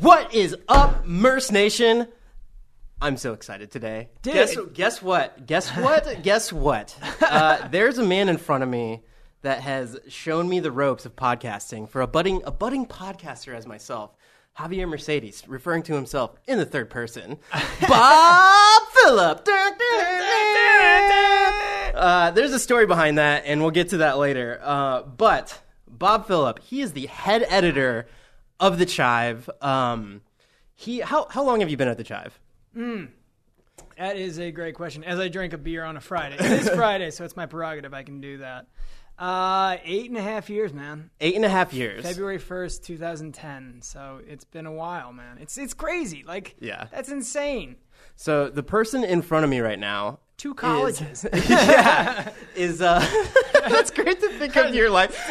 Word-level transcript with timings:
What 0.00 0.32
is 0.32 0.54
up, 0.68 1.06
Merce 1.06 1.50
Nation? 1.50 2.06
I'm 3.02 3.16
so 3.16 3.32
excited 3.32 3.72
today. 3.72 4.10
Dude. 4.22 4.34
Guess, 4.34 4.56
guess 4.72 5.02
what? 5.02 5.44
Guess 5.44 5.70
what? 5.76 6.22
guess 6.22 6.52
what? 6.52 6.96
Uh, 7.20 7.66
there's 7.66 7.98
a 7.98 8.04
man 8.04 8.28
in 8.28 8.36
front 8.36 8.62
of 8.62 8.68
me 8.68 9.02
that 9.42 9.60
has 9.60 9.98
shown 10.06 10.48
me 10.48 10.60
the 10.60 10.70
ropes 10.70 11.04
of 11.04 11.16
podcasting 11.16 11.88
for 11.88 12.00
a 12.00 12.06
budding 12.06 12.42
a 12.44 12.52
budding 12.52 12.86
podcaster 12.86 13.56
as 13.56 13.66
myself. 13.66 14.14
Javier 14.56 14.88
Mercedes, 14.88 15.42
referring 15.48 15.82
to 15.84 15.94
himself 15.94 16.36
in 16.46 16.58
the 16.58 16.64
third 16.64 16.90
person. 16.90 17.36
Bob 17.88 18.82
Phillip. 19.02 19.48
Uh, 21.98 22.30
there's 22.30 22.52
a 22.52 22.60
story 22.60 22.86
behind 22.86 23.18
that, 23.18 23.42
and 23.44 23.60
we'll 23.60 23.72
get 23.72 23.88
to 23.88 23.96
that 23.96 24.18
later. 24.18 24.60
Uh, 24.62 25.02
but 25.02 25.60
Bob 25.88 26.28
Phillip, 26.28 26.60
he 26.62 26.80
is 26.80 26.92
the 26.92 27.06
head 27.06 27.44
editor 27.48 28.06
of 28.60 28.78
the 28.78 28.86
Chive. 28.86 29.48
Um, 29.60 30.22
he 30.74 31.00
how 31.00 31.26
how 31.30 31.44
long 31.44 31.60
have 31.60 31.70
you 31.70 31.76
been 31.76 31.88
at 31.88 31.96
the 31.96 32.04
Chive? 32.04 32.38
That 33.96 34.16
is 34.16 34.38
a 34.38 34.50
great 34.52 34.74
question. 34.74 35.02
As 35.04 35.18
I 35.18 35.28
drink 35.28 35.52
a 35.52 35.58
beer 35.58 35.84
on 35.84 35.96
a 35.96 36.00
Friday, 36.00 36.36
it 36.38 36.40
is 36.60 36.68
Friday, 36.70 37.10
so 37.10 37.24
it's 37.24 37.36
my 37.36 37.46
prerogative. 37.46 37.92
I 37.94 38.02
can 38.04 38.20
do 38.20 38.38
that. 38.38 38.66
Uh, 39.18 39.78
eight 39.82 40.08
and 40.08 40.16
a 40.16 40.22
half 40.22 40.48
years, 40.48 40.72
man. 40.72 41.10
Eight 41.20 41.34
and 41.34 41.44
a 41.44 41.48
half 41.48 41.72
years. 41.72 42.04
February 42.04 42.38
first, 42.38 42.84
two 42.84 42.96
thousand 42.96 43.32
ten. 43.34 43.80
So 43.82 44.20
it's 44.26 44.44
been 44.44 44.66
a 44.66 44.72
while, 44.72 45.12
man. 45.12 45.38
It's 45.40 45.58
it's 45.58 45.74
crazy. 45.74 46.22
Like, 46.26 46.54
Yeah. 46.60 46.86
that's 46.92 47.08
insane. 47.08 47.76
So 48.20 48.50
the 48.50 48.64
person 48.64 49.04
in 49.04 49.22
front 49.22 49.44
of 49.44 49.50
me 49.50 49.60
right 49.60 49.78
now 49.78 50.18
Two 50.38 50.54
colleges. 50.54 51.26
yeah, 51.48 52.32
is 52.54 52.80
uh, 52.80 53.04
that's 53.52 53.90
great 53.90 54.20
to 54.20 54.28
think 54.38 54.54
of 54.54 54.72
your 54.72 54.88
life. 54.88 55.18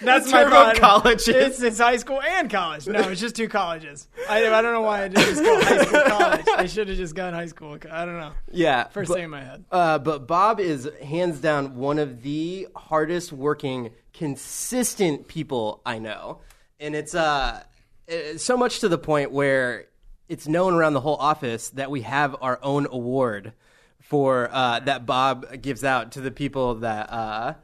That's 0.00 0.30
my 0.30 0.70
of 0.70 0.78
colleges. 0.78 1.28
It's, 1.28 1.60
it's 1.60 1.78
high 1.78 1.96
school 1.96 2.22
and 2.22 2.48
college. 2.48 2.86
No, 2.86 3.00
it's 3.08 3.20
just 3.20 3.34
two 3.34 3.48
colleges. 3.48 4.06
I, 4.28 4.46
I 4.46 4.62
don't 4.62 4.72
know 4.72 4.82
why 4.82 5.02
I 5.02 5.08
didn't 5.08 5.26
just 5.26 5.42
go 5.42 5.60
high 5.60 5.84
school 5.84 6.02
college. 6.02 6.46
I 6.56 6.66
should 6.66 6.86
have 6.86 6.96
just 6.96 7.16
gone 7.16 7.34
high 7.34 7.46
school. 7.46 7.76
I 7.90 8.04
don't 8.04 8.20
know. 8.20 8.30
Yeah, 8.52 8.84
First 8.84 9.08
but, 9.08 9.14
thing 9.14 9.24
in 9.24 9.30
my 9.30 9.42
head. 9.42 9.64
Uh, 9.72 9.98
but 9.98 10.28
Bob 10.28 10.60
is 10.60 10.88
hands 11.02 11.40
down 11.40 11.74
one 11.74 11.98
of 11.98 12.22
the 12.22 12.68
hardest 12.76 13.32
working, 13.32 13.90
consistent 14.12 15.26
people 15.26 15.82
I 15.84 15.98
know, 15.98 16.42
and 16.78 16.94
it's 16.94 17.16
uh, 17.16 17.64
it's 18.06 18.44
so 18.44 18.56
much 18.56 18.78
to 18.80 18.88
the 18.88 18.98
point 18.98 19.32
where 19.32 19.88
it's 20.28 20.46
known 20.48 20.74
around 20.74 20.94
the 20.94 21.00
whole 21.00 21.16
office 21.16 21.70
that 21.70 21.90
we 21.90 22.02
have 22.02 22.36
our 22.40 22.58
own 22.62 22.86
award 22.90 23.52
for 24.00 24.48
uh, 24.52 24.80
that 24.80 25.06
Bob 25.06 25.60
gives 25.62 25.84
out 25.84 26.12
to 26.12 26.20
the 26.20 26.30
people 26.30 26.76
that. 26.76 27.12
Uh, 27.12 27.54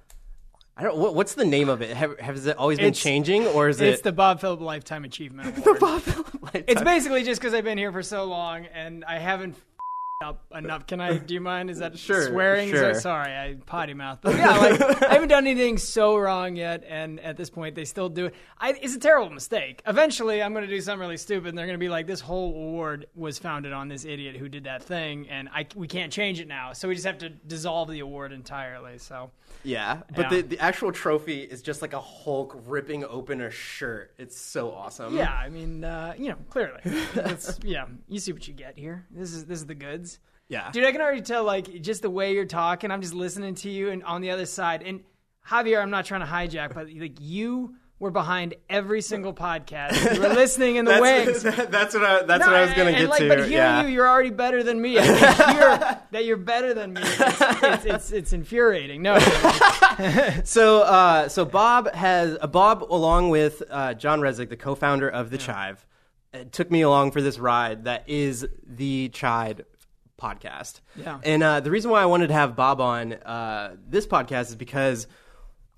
I 0.77 0.83
don't. 0.83 0.97
What, 0.98 1.15
what's 1.15 1.35
the 1.35 1.45
name 1.45 1.69
of 1.69 1.83
it? 1.83 1.97
Have, 1.97 2.19
has 2.19 2.47
it 2.47 2.57
always 2.57 2.79
been 2.79 2.89
It's- 2.89 3.01
changing, 3.03 3.47
or 3.47 3.69
is 3.69 3.81
it 3.81 3.89
It's 3.89 4.01
it 4.01 4.05
the 4.05 4.12
Bob 4.12 4.41
Phillip 4.41 4.61
Lifetime 4.61 5.05
Achievement 5.05 5.57
Award. 5.65 5.79
Bob 5.79 6.03
Phillip 6.03 6.42
Lifetime? 6.42 6.65
It's 6.67 6.83
basically 6.83 7.23
just 7.23 7.41
because 7.41 7.55
I've 7.55 7.65
been 7.65 7.79
here 7.79 7.92
for 7.92 8.03
so 8.03 8.25
long 8.25 8.67
and 8.67 9.05
I 9.05 9.19
haven't 9.19 9.55
up 10.23 10.45
enough. 10.55 10.87
Can 10.87 11.01
I? 11.01 11.19
Do 11.19 11.34
you 11.34 11.41
mind? 11.53 11.70
Is 11.70 11.79
that 11.79 11.98
Sure, 11.98 12.29
swearing? 12.29 12.70
Sure. 12.70 12.93
that- 12.93 13.03
sorry, 13.03 13.33
I 13.33 13.57
potty 13.67 13.95
mouth. 13.95 14.19
But 14.23 14.37
yeah, 14.37 14.57
like 14.57 15.03
I 15.03 15.15
haven't 15.15 15.29
done 15.29 15.47
anything 15.47 15.77
so 15.79 16.17
wrong 16.17 16.57
yet, 16.57 16.84
and 16.89 17.19
at 17.20 17.37
this 17.37 17.51
point 17.51 17.75
they 17.75 17.84
still 17.84 18.09
do 18.09 18.27
it. 18.27 18.35
I, 18.59 18.70
it's 18.81 18.95
a 18.95 19.01
terrible 19.01 19.31
mistake. 19.31 19.83
Eventually, 19.87 20.42
I'm 20.42 20.53
going 20.53 20.65
to 20.67 20.70
do 20.73 20.81
something 20.81 21.01
really 21.01 21.17
stupid, 21.17 21.48
and 21.48 21.59
they're 21.59 21.67
going 21.67 21.79
to 21.79 21.85
be 21.85 21.89
like, 21.89 22.07
"This 22.07 22.20
whole 22.20 22.51
award 22.51 23.07
was 23.15 23.39
founded 23.39 23.73
on 23.73 23.89
this 23.89 24.05
idiot 24.05 24.37
who 24.37 24.48
did 24.48 24.65
that 24.65 24.83
thing, 24.83 25.29
and 25.29 25.48
I 25.53 25.67
we 25.75 25.89
can't 25.89 26.12
change 26.12 26.41
it 26.41 26.48
now, 26.48 26.73
so 26.73 26.89
we 26.89 26.95
just 26.95 27.07
have 27.07 27.19
to 27.19 27.29
dissolve 27.31 27.91
the 27.91 28.01
award 28.01 28.33
entirely." 28.33 28.98
So 28.98 29.31
Yeah, 29.63 30.03
but 30.15 30.23
Yeah. 30.23 30.29
The, 30.29 30.43
the 30.43 30.59
actual 30.59 30.93
trophy 30.93 31.41
is 31.43 31.63
just 31.63 31.83
like 31.83 31.93
a 31.93 32.01
Hulk 32.01 32.61
ripping 32.67 33.05
open 33.05 33.41
a 33.41 33.51
shirt. 33.51 34.15
It's 34.19 34.39
so 34.39 34.73
awesome. 34.73 35.17
yeah, 35.17 35.33
I 35.33 35.49
mean, 35.49 35.85
uh, 35.85 36.15
you 36.19 36.31
know, 36.31 36.37
clearly, 36.51 36.81
yeah, 37.63 37.87
you 38.09 38.19
see 38.21 38.33
what 38.33 38.47
you 38.47 38.55
get 38.55 38.77
here. 38.77 39.07
This 39.11 39.33
is 39.33 39.45
this 39.47 39.59
is 39.59 39.67
the 39.67 39.75
goods. 39.75 40.19
yeah. 40.49 40.71
Dude, 40.71 40.85
I 40.85 40.93
can 40.93 41.01
already 41.01 41.23
tell, 41.23 41.45
like, 41.45 41.81
just 41.81 42.03
the 42.03 42.11
way 42.11 42.35
you're 42.35 42.45
talking. 42.45 42.91
I'm 42.91 43.01
just 43.01 43.14
listening 43.14 43.55
to 43.57 43.70
you, 43.70 43.91
and 43.91 44.03
on 44.05 44.20
the 44.20 44.31
other 44.31 44.47
side, 44.47 44.83
and 44.83 45.01
Javier, 45.48 45.81
I'm 45.81 45.91
not 45.91 46.05
trying 46.07 46.20
to 46.23 46.27
hijack, 46.27 46.75
but 46.75 46.89
like 46.95 47.19
you 47.20 47.77
were 47.99 48.11
behind 48.11 48.55
every 48.69 49.01
single 49.01 49.33
podcast. 49.33 49.95
You 50.15 50.21
were 50.21 50.29
listening 50.29 50.77
in 50.77 50.85
the 50.85 51.01
wings. 51.01 51.43
that's, 51.71 51.95
what 51.95 52.05
I. 52.05 52.23
That's 52.23 52.45
No, 52.45 52.53
what 52.53 52.57
I 52.57 52.65
was 52.65 52.75
gonna 52.75 52.93
get 52.93 53.09
like, 53.09 53.21
to. 53.21 53.29
But 53.29 53.39
hearing 53.39 53.53
yeah. 53.53 53.83
you, 53.83 53.89
you're 53.89 54.09
already 54.09 54.31
better 54.31 54.63
than 54.63 54.81
me. 54.81 54.99
I 54.99 55.07
can 55.07 55.55
hear 55.57 56.01
that 56.11 56.25
you're 56.25 56.37
better 56.37 56.75
than 56.75 56.93
me. 56.93 57.01
It's, 57.03 57.63
it's, 57.63 57.85
it's, 57.85 58.13
it's 58.13 58.33
infuriating. 58.33 59.03
No, 59.03 59.19
so, 60.45 60.83
uh, 60.83 61.29
so 61.29 61.45
Bob 61.45 61.93
has 61.95 62.37
uh, 62.41 62.47
Bob, 62.47 62.85
along 62.85 63.31
with 63.31 63.63
uh, 63.71 63.95
John 63.95 64.21
Resnick, 64.21 64.51
the 64.51 64.57
co-founder 64.57 65.09
of 65.09 65.31
the 65.31 65.39
Chive, 65.39 65.85
uh, 66.33 66.45
took 66.53 66.71
me 66.71 66.83
along 66.83 67.13
for 67.13 67.23
this 67.23 67.39
ride 67.39 67.85
that 67.85 68.05
is 68.09 68.47
the 68.65 69.09
Chive 69.09 69.63
podcast. 70.21 70.81
Yeah. 70.97 71.21
And 71.25 71.43
uh, 71.43 71.61
the 71.61 71.71
reason 71.71 71.91
why 71.91 72.03
I 72.03 72.07
wanted 72.07 72.29
to 72.29 72.35
have 72.35 72.55
Bob 72.55 72.81
on 72.81 73.15
uh, 73.15 73.77
this 73.89 74.07
podcast 74.07 74.49
is 74.49 74.57
because. 74.57 75.07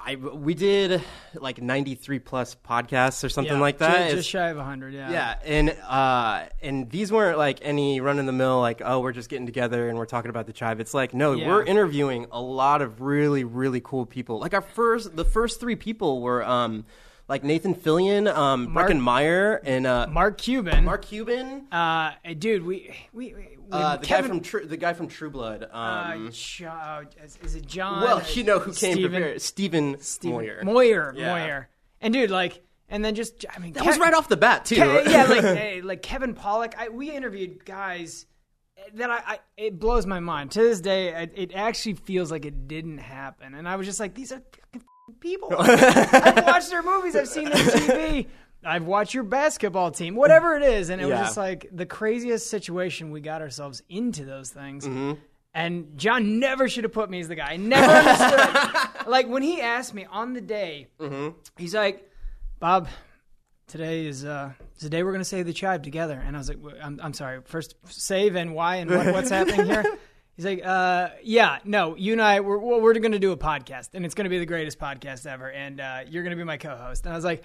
I, 0.08 0.14
we 0.14 0.54
did 0.54 1.02
like 1.34 1.60
93 1.60 2.20
plus 2.20 2.54
podcasts 2.54 3.24
or 3.24 3.28
something 3.28 3.54
Yeah, 3.54 3.60
like 3.60 3.78
that. 3.78 4.04
Just, 4.04 4.16
just 4.18 4.28
shy 4.30 4.48
of 4.50 4.56
100, 4.56 4.94
yeah. 4.94 5.10
Yeah, 5.10 5.34
and 5.44 5.70
uh, 5.70 6.44
and 6.62 6.88
these 6.88 7.10
weren't 7.10 7.38
like 7.38 7.58
any 7.62 8.00
run 8.00 8.20
in 8.20 8.26
the 8.26 8.32
mill 8.32 8.60
like 8.60 8.80
oh 8.84 9.00
we're 9.00 9.10
just 9.12 9.28
getting 9.28 9.46
together 9.46 9.88
and 9.88 9.98
we're 9.98 10.06
talking 10.06 10.30
about 10.30 10.46
the 10.46 10.52
chive. 10.52 10.78
It's 10.78 10.94
like 10.94 11.12
no, 11.12 11.32
Yeah. 11.32 11.48
we're 11.48 11.64
interviewing 11.64 12.26
a 12.30 12.40
lot 12.40 12.82
of 12.82 13.00
really 13.00 13.42
really 13.42 13.80
cool 13.82 14.06
people. 14.06 14.38
Like 14.38 14.54
our 14.54 14.60
first, 14.62 15.16
the 15.16 15.24
first 15.24 15.58
three 15.58 15.76
people 15.76 16.20
were 16.20 16.44
um 16.44 16.84
like 17.28 17.42
Nathan 17.42 17.74
Fillion, 17.74 18.32
um, 18.32 18.72
Mark- 18.72 18.88
Breckin 18.88 19.00
Meyer, 19.00 19.60
and 19.64 19.84
uh, 19.84 20.06
Mark 20.08 20.38
Cuban. 20.38 20.84
Mark 20.84 21.02
Cuban. 21.02 21.66
Uh, 21.72 22.12
dude, 22.38 22.64
we. 22.64 22.94
we, 23.12 23.34
we 23.34 23.55
Uh, 23.72 23.96
the 23.96 24.06
Kevin, 24.06 24.24
guy 24.24 24.28
from 24.28 24.40
True, 24.40 24.66
the 24.66 24.76
guy 24.76 24.92
from 24.92 25.08
True 25.08 25.30
Blood. 25.30 25.64
Uh, 25.72 25.76
Um, 26.16 26.26
uh, 26.28 27.02
is, 27.24 27.38
is 27.42 27.54
it 27.54 27.66
John? 27.66 28.02
well, 28.02 28.22
you 28.32 28.44
know 28.44 28.58
who 28.58 28.72
came 28.72 28.94
Steven- 28.94 29.10
prepared? 29.10 29.42
Stephen, 29.42 30.00
Steven- 30.00 30.34
Moyer. 30.36 30.60
Moyer. 30.64 31.14
Yeah. 31.16 31.32
Moyer. 31.34 31.68
And 32.00 32.12
dude, 32.14 32.30
like, 32.30 32.62
and 32.88 33.04
then 33.04 33.14
just, 33.14 33.44
I 33.54 33.58
mean, 33.58 33.72
That 33.72 33.84
was 33.84 33.98
right 33.98 34.14
off 34.14 34.28
the 34.28 34.36
bat 34.36 34.64
too. 34.66 34.76
yeah, 34.76 35.24
like, 35.28 35.40
hey, 35.42 35.80
like 35.82 36.02
Kevin 36.02 36.34
Pollak. 36.34 36.74
I, 36.78 36.88
we 36.90 37.10
interviewed 37.10 37.64
guys 37.64 38.26
that 38.94 39.10
I, 39.10 39.16
I, 39.26 39.38
it 39.56 39.78
blows 39.80 40.06
my 40.06 40.20
mind 40.20 40.52
to 40.52 40.60
this 40.60 40.80
day. 40.80 41.08
It, 41.22 41.32
it 41.34 41.54
actually 41.54 41.94
feels 41.94 42.30
like 42.30 42.44
it 42.44 42.68
didn't 42.68 42.98
happen, 42.98 43.54
and 43.54 43.68
I 43.68 43.74
was 43.76 43.86
just 43.86 43.98
like, 43.98 44.14
these 44.14 44.30
are 44.30 44.42
people. 45.20 45.48
I've 45.58 46.44
watched 46.44 46.70
their 46.70 46.82
movies. 46.82 47.16
I've 47.16 47.26
seen 47.28 47.46
their 47.46 47.54
TV. 47.54 48.26
I've 48.64 48.84
watched 48.84 49.14
your 49.14 49.22
basketball 49.24 49.90
team, 49.92 50.14
whatever 50.16 50.56
it 50.56 50.62
is, 50.62 50.90
and 50.90 51.00
it 51.00 51.08
Yeah. 51.08 51.18
was 51.20 51.28
just 51.28 51.36
like 51.36 51.68
the 51.72 51.86
craziest 51.86 52.50
situation 52.50 53.10
we 53.10 53.20
got 53.20 53.40
ourselves 53.42 53.82
into 53.88 54.24
those 54.24 54.50
things. 54.50 54.86
Mm-hmm. 54.86 55.12
And 55.54 55.96
John 55.96 56.38
never 56.38 56.68
should 56.68 56.84
have 56.84 56.92
put 56.92 57.08
me 57.08 57.20
as 57.20 57.28
the 57.28 57.34
guy. 57.34 57.52
I 57.52 57.56
never 57.56 57.90
understood. 57.90 59.06
like 59.06 59.26
when 59.28 59.42
he 59.42 59.60
asked 59.60 59.94
me 59.94 60.04
on 60.10 60.34
the 60.34 60.40
day, 60.40 60.88
Mm-hmm. 61.00 61.38
he's 61.56 61.74
like, 61.74 62.10
"Bob, 62.58 62.88
today 63.66 64.06
is 64.06 64.24
uh, 64.24 64.52
the 64.80 64.88
day 64.90 65.02
we're 65.02 65.12
going 65.12 65.20
to 65.20 65.24
save 65.24 65.46
the 65.46 65.52
chive 65.54 65.82
together." 65.82 66.22
And 66.26 66.36
I 66.36 66.38
was 66.40 66.48
like, 66.48 66.62
"Wh- 66.62 66.84
"I'm, 66.84 67.00
I'm 67.02 67.14
sorry. 67.14 67.40
First, 67.44 67.74
save 67.86 68.36
and 68.36 68.54
why 68.54 68.76
and 68.76 68.90
what, 68.90 69.06
what's 69.14 69.30
happening 69.30 69.66
here?" 69.66 69.84
He's 70.36 70.44
like, 70.44 70.60
uh, 70.66 71.08
"Yeah, 71.22 71.58
no, 71.64 71.96
you 71.96 72.12
and 72.12 72.20
I, 72.20 72.40
we're 72.40 72.58
we're, 72.58 72.80
we're 72.82 72.92
going 72.94 73.12
to 73.12 73.18
do 73.18 73.32
a 73.32 73.36
podcast, 73.38 73.90
and 73.94 74.04
it's 74.04 74.14
going 74.14 74.24
to 74.24 74.30
be 74.30 74.38
the 74.38 74.44
greatest 74.44 74.78
podcast 74.78 75.26
ever, 75.26 75.50
and 75.50 75.80
uh, 75.80 76.00
you're 76.08 76.22
going 76.22 76.32
to 76.32 76.36
be 76.36 76.44
my 76.44 76.58
co-host." 76.58 77.04
And 77.06 77.12
I 77.12 77.16
was 77.16 77.24
like. 77.24 77.44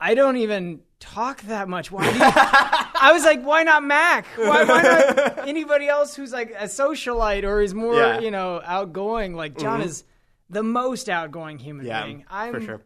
I 0.00 0.14
don't 0.14 0.36
even 0.36 0.80
talk 1.00 1.42
that 1.42 1.68
much. 1.68 1.90
Why 1.90 2.10
do 2.10 2.16
you? 2.16 2.24
I 2.24 3.10
was 3.12 3.24
like, 3.24 3.42
why 3.42 3.62
not 3.62 3.82
Mac? 3.82 4.26
Why, 4.36 4.64
why 4.64 4.82
not 4.82 5.38
anybody 5.48 5.88
else 5.88 6.14
who's 6.14 6.32
like 6.32 6.50
a 6.50 6.64
socialite 6.64 7.44
or 7.44 7.62
is 7.62 7.74
more, 7.74 7.94
Yeah. 7.94 8.20
you 8.20 8.30
know, 8.30 8.60
outgoing? 8.64 9.34
Like 9.34 9.58
John 9.58 9.80
mm-hmm. 9.80 9.88
is 9.88 10.04
the 10.50 10.62
most 10.62 11.08
outgoing 11.08 11.58
human 11.58 11.86
yeah, 11.86 12.04
being. 12.04 12.24
I'm 12.28 12.54
for 12.54 12.60
sure. 12.60 12.82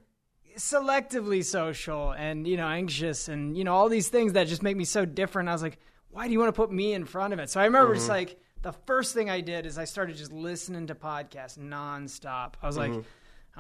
selectively 0.57 1.45
social 1.45 2.13
and 2.13 2.47
you 2.47 2.57
know 2.57 2.69
anxious 2.69 3.29
and 3.29 3.57
you 3.57 3.65
know 3.65 3.75
all 3.75 3.89
these 3.89 4.09
things 4.09 4.33
that 4.35 4.47
just 4.47 4.63
make 4.63 4.77
me 4.77 4.85
so 4.85 5.05
different. 5.05 5.49
I 5.49 5.53
was 5.53 5.63
like, 5.63 5.79
why 6.11 6.27
do 6.27 6.33
you 6.33 6.39
want 6.39 6.49
to 6.49 6.57
put 6.57 6.73
me 6.73 6.93
in 6.93 7.05
front 7.05 7.33
of 7.33 7.39
it? 7.39 7.51
So 7.51 7.61
I 7.61 7.65
remember 7.65 7.95
just 7.95 8.07
mm-hmm. 8.07 8.15
like 8.15 8.41
the 8.63 8.73
first 8.73 9.15
thing 9.15 9.31
I 9.31 9.41
did 9.41 9.67
is 9.67 9.79
I 9.79 9.85
started 9.85 10.17
just 10.17 10.33
listening 10.33 10.89
to 10.89 10.95
podcasts 10.95 11.59
nonstop. 11.59 12.55
I 12.63 12.67
was 12.67 12.77
like. 12.77 12.93
Mm-hmm. 12.93 13.01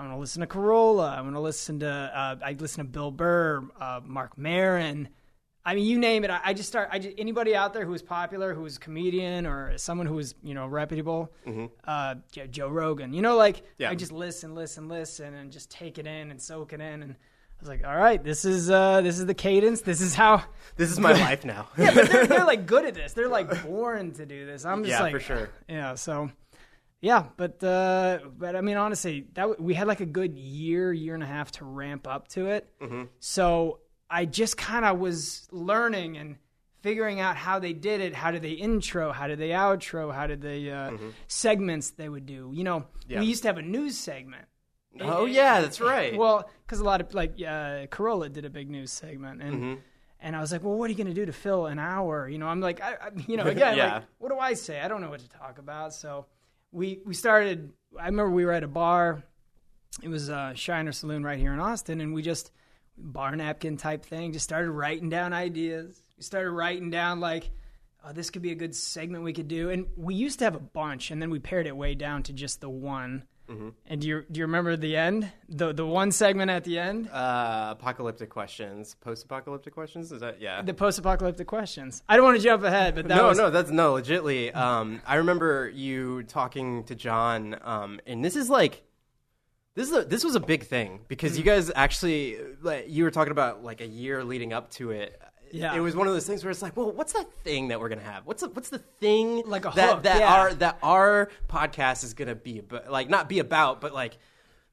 I'm 0.01 0.07
gonna 0.07 0.19
listen 0.19 0.41
to 0.41 0.47
Carolla. 0.47 1.17
I'm 1.17 1.25
gonna 1.25 1.41
listen 1.43 1.81
to. 1.81 1.89
Uh, 1.89 2.37
I 2.43 2.53
listen 2.59 2.85
to 2.87 2.91
Bill 2.91 3.11
Burr, 3.11 3.63
uh, 3.79 4.01
Mark 4.03 4.39
Maron. 4.39 5.11
I 5.63 5.75
mean, 5.75 5.85
you 5.85 5.99
name 5.99 6.25
it. 6.25 6.31
I, 6.31 6.41
I 6.43 6.55
just 6.55 6.71
start. 6.71 6.89
I 6.91 6.99
just, 6.99 7.15
anybody 7.19 7.55
out 7.55 7.75
there 7.75 7.85
who 7.85 7.93
is 7.93 8.01
popular, 8.01 8.55
who 8.55 8.65
is 8.65 8.79
a 8.79 8.81
comedian 8.81 9.47
or 9.47 9.77
someone 9.77 10.07
who 10.07 10.19
is 10.19 10.35
you 10.43 10.55
know 10.55 10.67
reputable. 10.67 11.31
Uh, 11.87 12.15
Jo- 12.33 12.47
Joe 12.47 12.69
Rogan. 12.69 13.13
You 13.13 13.21
know, 13.21 13.37
like 13.37 13.63
Yeah. 13.77 13.91
I 13.91 13.95
just 13.95 14.11
listen, 14.11 14.55
listen, 14.55 14.89
listen, 14.89 15.35
and 15.35 15.53
just 15.53 15.71
take 15.71 15.99
it 15.99 16.07
in 16.07 16.31
and 16.31 16.41
soak 16.41 16.73
it 16.73 16.81
in. 16.81 17.03
And 17.03 17.13
I 17.13 17.17
was 17.61 17.69
like, 17.69 17.85
all 17.87 17.95
right, 17.97 18.25
this 18.25 18.47
is 18.47 18.71
uh, 18.71 19.03
this 19.03 19.19
is 19.19 19.27
the 19.27 19.35
cadence. 19.35 19.83
This 19.83 20.01
is 20.01 20.15
how. 20.15 20.43
This 20.77 20.91
is 20.91 20.99
my 20.99 21.13
life 21.29 21.45
now. 21.45 21.69
Yeah, 21.77 21.93
but 21.95 22.09
they're, 22.11 22.27
they're 22.27 22.45
like 22.55 22.65
good 22.65 22.87
at 22.87 22.95
this. 22.95 23.13
They're 23.13 23.29
like 23.29 23.63
born 23.67 24.13
to 24.13 24.25
do 24.25 24.47
this. 24.47 24.65
I'm 24.65 24.83
just 24.83 24.93
Yeah, 24.93 25.03
like, 25.03 25.13
for 25.13 25.21
sure. 25.21 25.51
Yeah, 25.69 25.95
so 25.95 26.31
yeah, 27.01 27.25
but 27.37 27.63
uh, 27.65 28.19
but 28.39 28.57
I 28.57 28.61
mean, 28.61 28.77
honestly, 28.77 29.27
that 29.35 29.61
we 29.61 29.75
had 29.75 29.87
like 29.87 30.01
a 30.01 30.07
good 30.07 30.37
year, 30.39 30.93
year 30.93 31.15
and 31.15 31.23
a 31.23 31.27
half 31.27 31.51
to 31.53 31.65
ramp 31.65 32.07
up 32.07 32.29
to 32.29 32.47
it. 32.49 32.69
Mm-hmm. 32.81 33.05
So 33.21 33.79
I 34.11 34.25
just 34.27 34.57
kind 34.57 34.85
of 34.85 34.99
was 34.99 35.49
learning 35.51 36.17
and 36.19 36.37
figuring 36.83 37.21
out 37.21 37.37
how 37.37 37.59
they 37.59 37.73
did 37.73 38.01
it. 38.01 38.15
How 38.15 38.31
did 38.31 38.43
they 38.43 38.53
intro? 38.53 39.13
How 39.13 39.27
did 39.29 39.39
they 39.39 39.51
outro? 39.51 40.13
How 40.15 40.27
did 40.27 40.41
they 40.43 40.71
uh, 40.71 40.93
segments 41.27 41.91
they 41.91 42.09
would 42.09 42.27
do? 42.27 42.51
You 42.55 42.65
know, 42.65 42.87
Yeah. 43.07 43.21
we 43.21 43.27
used 43.27 43.43
to 43.43 43.49
have 43.49 43.59
a 43.59 43.63
news 43.63 43.97
segment. 43.99 44.47
Oh 45.01 45.25
yeah, 45.25 45.61
that's 45.61 45.81
right. 45.81 46.17
Well, 46.17 46.51
because 46.67 46.81
a 46.81 46.85
lot 46.85 47.01
of 47.01 47.15
like 47.15 47.35
uh, 47.39 47.87
Carolla 47.87 48.33
did 48.33 48.45
a 48.45 48.51
big 48.51 48.69
news 48.69 48.91
segment, 48.93 49.41
and 49.41 49.55
Mm-hmm. 49.55 49.75
and 50.21 50.35
I 50.37 50.41
was 50.41 50.51
like, 50.53 50.65
well, 50.65 50.75
what 50.75 50.87
are 50.87 50.93
you 50.93 50.97
going 50.97 51.07
to 51.07 51.15
do 51.15 51.25
to 51.27 51.33
fill 51.33 51.67
an 51.67 51.79
hour? 51.79 52.29
You 52.29 52.39
know, 52.39 52.47
I'm 52.49 52.61
like, 52.61 52.81
I, 52.83 52.95
I 52.95 53.11
you 53.29 53.37
know, 53.37 53.45
again, 53.57 53.77
Yeah. 53.77 53.95
like, 53.95 54.03
what 54.19 54.29
do 54.31 54.39
I 54.39 54.55
say? 54.55 54.81
I 54.81 54.89
don't 54.89 55.01
know 55.01 55.09
what 55.11 55.21
to 55.21 55.29
talk 55.29 55.59
about. 55.59 55.95
So 55.95 56.27
we 56.73 57.01
we 57.05 57.15
started. 57.15 57.73
I 57.99 58.07
remember 58.07 58.31
we 58.31 58.45
were 58.45 58.53
at 58.53 58.65
a 58.65 58.69
bar. 58.69 59.23
It 60.03 60.09
was 60.09 60.29
a 60.29 60.53
Shiner 60.55 60.93
Saloon 60.93 61.25
right 61.25 61.39
here 61.39 61.53
in 61.53 61.61
Austin, 61.61 62.01
and 62.01 62.15
we 62.15 62.23
just 62.23 62.53
bar 62.97 63.35
napkin 63.35 63.77
type 63.77 64.05
thing. 64.05 64.33
Just 64.33 64.45
started 64.45 64.71
writing 64.71 65.09
down 65.09 65.33
ideas. 65.33 66.03
We 66.17 66.23
started 66.23 66.51
writing 66.51 66.91
down 66.91 67.21
like. 67.21 67.51
Oh, 68.03 68.15
this 68.15 68.31
could 68.31 68.41
be 68.41 68.51
a 68.51 68.55
good 68.55 68.75
segment 68.75 69.25
we 69.25 69.35
could 69.35 69.47
do, 69.47 69.69
and 69.69 69.87
we 69.95 70.15
used 70.15 70.39
to 70.39 70.47
have 70.47 70.55
a 70.55 70.59
bunch, 70.59 71.11
and 71.11 71.21
then 71.21 71.29
we 71.29 71.39
pared 71.39 71.67
it 71.67 71.77
way 71.77 71.95
down 71.95 72.23
to 72.23 72.33
just 72.33 72.63
the 72.63 72.71
one. 72.71 73.25
And 73.87 74.01
do 74.01 74.07
you 74.07 74.25
do 74.31 74.39
you 74.39 74.45
remember 74.47 74.77
the 74.77 74.97
end? 74.97 75.31
The 75.49 75.73
the 75.73 75.85
one 75.85 76.13
segment 76.13 76.51
at 76.51 76.63
the 76.65 76.79
end? 76.79 77.09
uh, 77.09 77.75
apocalyptic 77.77 78.31
questions, 78.31 78.95
post-apocalyptic 79.01 79.75
questions. 79.75 80.13
Is 80.13 80.21
that 80.21 80.41
yeah? 80.41 80.63
The 80.63 80.73
post-apocalyptic 80.75 81.47
questions. 81.49 82.03
I 82.09 82.17
don't 82.17 82.25
want 82.25 82.37
to 82.37 82.43
jump 82.43 82.63
ahead, 82.63 82.95
but 82.95 83.09
that 83.09 83.17
no, 83.17 83.29
was 83.29 83.39
no, 83.39 83.51
that's 83.51 83.71
no, 83.71 83.95
legitly. 83.95 84.55
Um, 84.55 85.03
I 85.07 85.17
remember 85.17 85.69
you 85.69 86.23
talking 86.23 86.85
to 86.85 86.95
John, 86.95 87.57
um, 87.63 88.01
and 88.07 88.25
this 88.25 88.37
is 88.37 88.49
like, 88.49 88.83
this 89.75 89.91
is 89.91 89.97
a, 89.97 90.05
this 90.05 90.23
was 90.25 90.35
a 90.37 90.41
big 90.41 90.65
thing 90.65 91.01
because 91.09 91.33
Mm. 91.35 91.39
you 91.39 91.43
guys 91.45 91.71
actually, 91.75 92.39
like, 92.63 92.87
you 92.89 93.03
were 93.05 93.11
talking 93.11 93.33
about 93.33 93.65
like 93.65 93.81
a 93.81 93.87
year 93.87 94.23
leading 94.25 94.53
up 94.53 94.71
to 94.73 94.91
it. 94.93 95.21
Yeah. 95.53 95.75
it 95.75 95.81
was 95.81 95.97
one 95.97 96.07
of 96.07 96.13
those 96.13 96.27
things 96.27 96.45
where 96.45 96.51
it's 96.51 96.63
like, 96.63 96.77
well, 96.77 96.93
what's 96.93 97.13
that 97.13 97.33
thing 97.45 97.69
that 97.69 97.81
we're 97.81 97.89
gonna 97.89 98.03
have? 98.03 98.27
What's 98.27 98.43
the, 98.43 98.49
what's 98.49 98.69
the 98.69 98.79
thing 98.79 99.43
Like 99.47 99.65
a 99.65 99.73
that 99.75 99.95
hook, 99.95 100.03
that 100.05 100.21
yeah. 100.21 100.35
our 100.35 100.55
that 100.55 100.79
our 100.83 101.31
podcast 101.49 102.05
is 102.05 102.15
gonna 102.15 102.35
be, 102.35 102.61
but 102.61 102.91
like 102.91 103.09
not 103.09 103.29
be 103.29 103.39
about, 103.39 103.81
but 103.81 103.93
like 103.93 104.19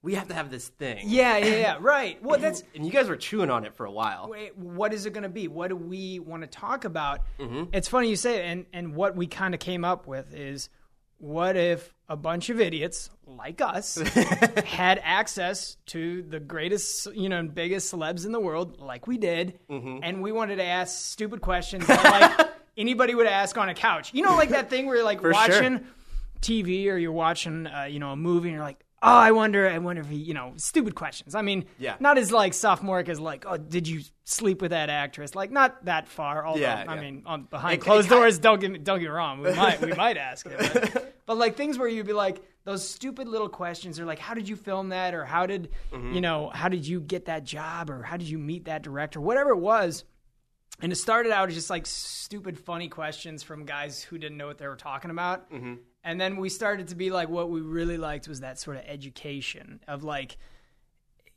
we 0.04 0.16
have 0.16 0.28
to 0.28 0.34
have 0.34 0.50
this 0.50 0.68
thing. 0.68 1.04
Yeah, 1.06 1.38
yeah, 1.38 1.46
yeah. 1.46 1.78
Right. 1.82 2.22
Well, 2.24 2.40
that's 2.40 2.64
and 2.76 2.86
you 2.86 2.92
guys 2.92 3.10
were 3.10 3.18
chewing 3.18 3.50
on 3.50 3.66
it 3.66 3.74
for 3.76 3.86
a 3.86 3.92
while. 3.92 4.30
wait, 4.30 4.58
what 4.58 4.94
is 4.94 5.06
it 5.06 5.14
going 5.14 5.24
to 5.24 5.30
be? 5.30 5.48
What 5.48 5.70
do 5.70 5.76
we 5.76 6.20
want 6.20 6.44
to 6.44 6.48
talk 6.48 6.86
about? 6.86 7.22
Mm-hmm. 7.40 7.66
It's 7.74 7.88
funny 7.88 8.10
you 8.10 8.16
say 8.16 8.38
it, 8.40 8.46
and 8.46 8.66
and 8.74 8.96
what 8.96 9.16
we 9.16 9.28
kind 9.28 9.54
of 9.54 9.60
came 9.60 9.84
up 9.84 10.08
with 10.08 10.34
is 10.34 10.70
what 11.20 11.56
if 11.58 11.94
a 12.10 12.16
bunch 12.16 12.50
of 12.50 12.60
idiots 12.62 13.10
like 13.26 13.60
us 13.60 13.96
had 14.66 15.00
access 15.04 15.76
to 15.88 16.22
the 16.24 16.40
greatest, 16.40 17.08
you 17.16 17.28
know, 17.30 17.44
biggest 17.44 17.94
celebs 17.94 18.26
in 18.26 18.32
the 18.32 18.40
world, 18.40 18.80
like 18.80 19.08
we 19.08 19.18
did, 19.18 19.60
Mm-hmm. 19.70 20.00
and 20.04 20.22
we 20.22 20.32
wanted 20.32 20.58
to 20.58 20.64
ask 20.64 21.06
stupid 21.12 21.42
questions 21.42 21.86
that 21.88 22.04
like 22.40 22.50
anybody 22.78 23.14
would 23.16 23.28
ask 23.28 23.58
on 23.58 23.68
a 23.70 23.74
couch. 23.74 24.14
You 24.14 24.24
know, 24.24 24.36
like 24.36 24.50
that 24.50 24.70
thing 24.70 24.86
where 24.86 24.96
you're 24.98 25.06
like 25.06 25.20
For 25.22 25.34
sure. 25.34 25.42
watching 25.42 25.86
TV 26.42 26.88
or 26.88 26.98
you're 26.98 27.12
watching, 27.12 27.68
uh, 27.68 27.84
you 27.90 28.00
know, 28.00 28.12
a 28.12 28.16
movie, 28.16 28.50
and 28.50 28.56
you're 28.56 28.64
like. 28.64 28.80
Oh, 29.08 29.18
I 29.18 29.32
wonder. 29.32 29.68
I 29.70 29.78
wonder 29.78 30.02
if 30.02 30.10
he, 30.10 30.18
you 30.18 30.34
know, 30.34 30.54
stupid 30.58 30.96
questions. 30.96 31.36
I 31.36 31.42
mean, 31.42 31.66
Yeah. 31.80 31.96
not 32.00 32.18
as 32.18 32.32
like 32.32 32.54
sophomoric 32.54 33.10
as 33.10 33.20
like, 33.20 33.46
oh, 33.48 33.58
did 33.58 33.88
you 33.88 34.02
sleep 34.26 34.62
with 34.62 34.72
that 34.72 34.90
actress? 34.90 35.36
Like, 35.36 35.52
not 35.52 35.86
that 35.86 36.08
far. 36.08 36.46
Although, 36.46 36.60
Yeah, 36.62 36.84
I 36.88 36.96
yeah. 36.96 37.02
mean, 37.02 37.24
on 37.26 37.44
behind 37.44 37.82
closed 37.82 38.10
doors, 38.10 38.40
don't 38.40 38.60
get 38.60 38.72
me, 38.72 38.80
don't 38.80 39.00
get 39.00 39.06
me 39.06 39.10
wrong. 39.10 39.42
We 39.42 39.54
might 39.54 39.82
we 39.82 39.94
might 39.94 40.18
ask 40.18 40.46
it, 40.46 40.58
but, 40.58 41.16
but 41.26 41.38
like 41.38 41.56
things 41.56 41.78
where 41.78 41.88
you'd 41.88 42.08
be 42.08 42.14
like 42.14 42.42
those 42.66 42.88
stupid 42.88 43.28
little 43.30 43.48
questions, 43.50 43.98
are 44.00 44.06
like, 44.06 44.20
how 44.20 44.34
did 44.34 44.50
you 44.50 44.56
film 44.58 44.90
that, 44.90 45.14
or 45.14 45.24
how 45.24 45.46
did 45.46 45.70
Mm-hmm. 45.94 46.14
you 46.14 46.22
know, 46.22 46.50
how 46.54 46.68
did 46.68 46.86
you 46.86 47.00
get 47.00 47.26
that 47.26 47.46
job, 47.46 47.90
or 47.90 48.04
how 48.04 48.18
did 48.18 48.28
you 48.28 48.38
meet 48.38 48.66
that 48.66 48.84
director, 48.84 49.22
whatever 49.22 49.52
it 49.52 49.60
was. 49.60 50.04
And 50.82 50.92
it 50.92 50.98
started 50.98 51.32
out 51.32 51.48
as 51.50 51.56
just 51.56 51.70
like 51.72 51.86
stupid, 51.88 52.60
funny 52.60 52.88
questions 52.88 53.42
from 53.42 53.66
guys 53.66 54.04
who 54.04 54.18
didn't 54.20 54.38
know 54.38 54.46
what 54.48 54.58
they 54.60 54.68
were 54.68 54.76
talking 54.76 55.10
about. 55.10 55.50
Mm-hmm. 55.52 55.76
And 56.08 56.22
then 56.22 56.38
we 56.38 56.48
started 56.48 56.88
to 56.88 56.96
be 56.96 57.10
like, 57.10 57.28
what 57.28 57.50
we 57.50 57.60
really 57.60 57.98
liked 57.98 58.30
was 58.30 58.40
that 58.40 58.58
sort 58.58 58.78
of 58.78 58.84
education 58.88 59.82
of 59.90 60.06
like, 60.06 60.38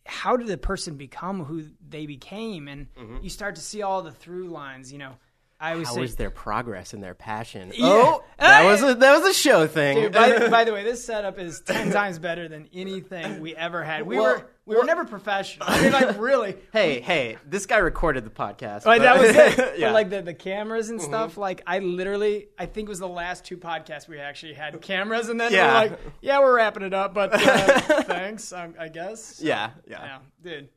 how 0.07 0.37
did 0.37 0.47
the 0.47 0.57
person 0.57 0.97
become 0.97 1.45
who 1.45 1.65
they 1.89 2.07
became? 2.07 2.69
And 2.69 2.87
mm-hmm. 2.95 3.17
you 3.21 3.31
start 3.31 3.57
to 3.57 3.61
see 3.61 3.83
all 3.83 4.01
the 4.01 4.13
through 4.13 4.47
lines. 4.47 4.93
You 4.93 4.99
know, 4.99 5.17
I 5.63 5.73
always 5.73 5.89
How 5.89 5.95
say, 5.95 6.01
was 6.01 6.17
their 6.17 6.31
progress 6.31 6.95
and 6.95 7.03
their 7.03 7.15
passion? 7.15 7.71
Yeah. 7.75 7.87
Oh, 7.87 8.25
that 8.39 8.65
was 8.65 8.83
a 8.83 8.95
that 8.95 9.21
was 9.21 9.29
a 9.29 9.35
show 9.39 9.67
thing. 9.67 9.97
Dude, 9.99 10.13
by, 10.13 10.49
by 10.51 10.65
the 10.65 10.73
way, 10.73 10.83
this 10.85 11.05
setup 11.05 11.39
is 11.39 11.61
ten 11.61 11.91
times 11.93 12.19
better 12.19 12.49
than 12.49 12.69
anything 12.73 13.41
we 13.41 13.55
ever 13.55 13.85
had. 13.85 14.07
We 14.07 14.17
Well, 14.17 14.37
were 14.37 14.47
we 14.65 14.77
were 14.77 14.85
never 14.85 15.05
professional. 15.05 15.67
I 15.69 15.83
mean, 15.83 15.93
like 15.93 16.19
really. 16.19 16.57
hey, 16.73 17.01
hey, 17.01 17.37
this 17.45 17.67
guy 17.67 17.77
recorded 17.79 18.25
the 18.25 18.31
podcast. 18.31 18.87
Like, 18.87 19.01
but- 19.01 19.03
that 19.03 19.21
was 19.21 19.31
it. 19.31 19.37
yeah. 19.37 19.55
Mm-hmm. 19.65 19.81
But 19.83 19.93
like 19.93 20.11
the, 20.11 20.23
the 20.23 20.35
cameras 20.35 20.89
and 20.89 21.01
stuff, 21.03 21.37
like 21.37 21.61
I 21.67 21.81
literally, 21.81 22.47
I 22.59 22.65
think 22.67 22.89
it 22.89 22.91
was 22.91 23.01
the 23.01 23.09
last 23.09 23.45
two 23.45 23.59
podcasts 23.59 24.09
we 24.09 24.19
actually 24.19 24.55
had 24.55 24.81
cameras, 24.81 25.29
and 25.29 25.39
then 25.39 25.53
Yeah. 25.53 25.67
we're 25.67 25.91
like, 25.91 26.01
yeah, 26.23 26.39
we're 26.41 26.57
wrapping 26.57 26.85
it 26.85 26.95
up, 26.95 27.13
but 27.13 27.33
uh, 27.35 28.03
thanks, 28.05 28.53
um, 28.55 28.75
I 28.79 28.89
guess. 28.89 29.23
So, 29.37 29.45
yeah, 29.45 29.71
yeah, 29.87 30.05
yeah, 30.05 30.19
dude, 30.43 30.69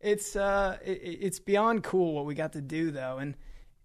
it's 0.00 0.34
uh, 0.34 0.78
it, 0.82 0.92
it's 1.20 1.40
beyond 1.40 1.82
cool 1.82 2.14
what 2.14 2.24
we 2.24 2.34
got 2.34 2.54
to 2.54 2.62
do 2.62 2.90
though, 2.90 3.18
and 3.18 3.34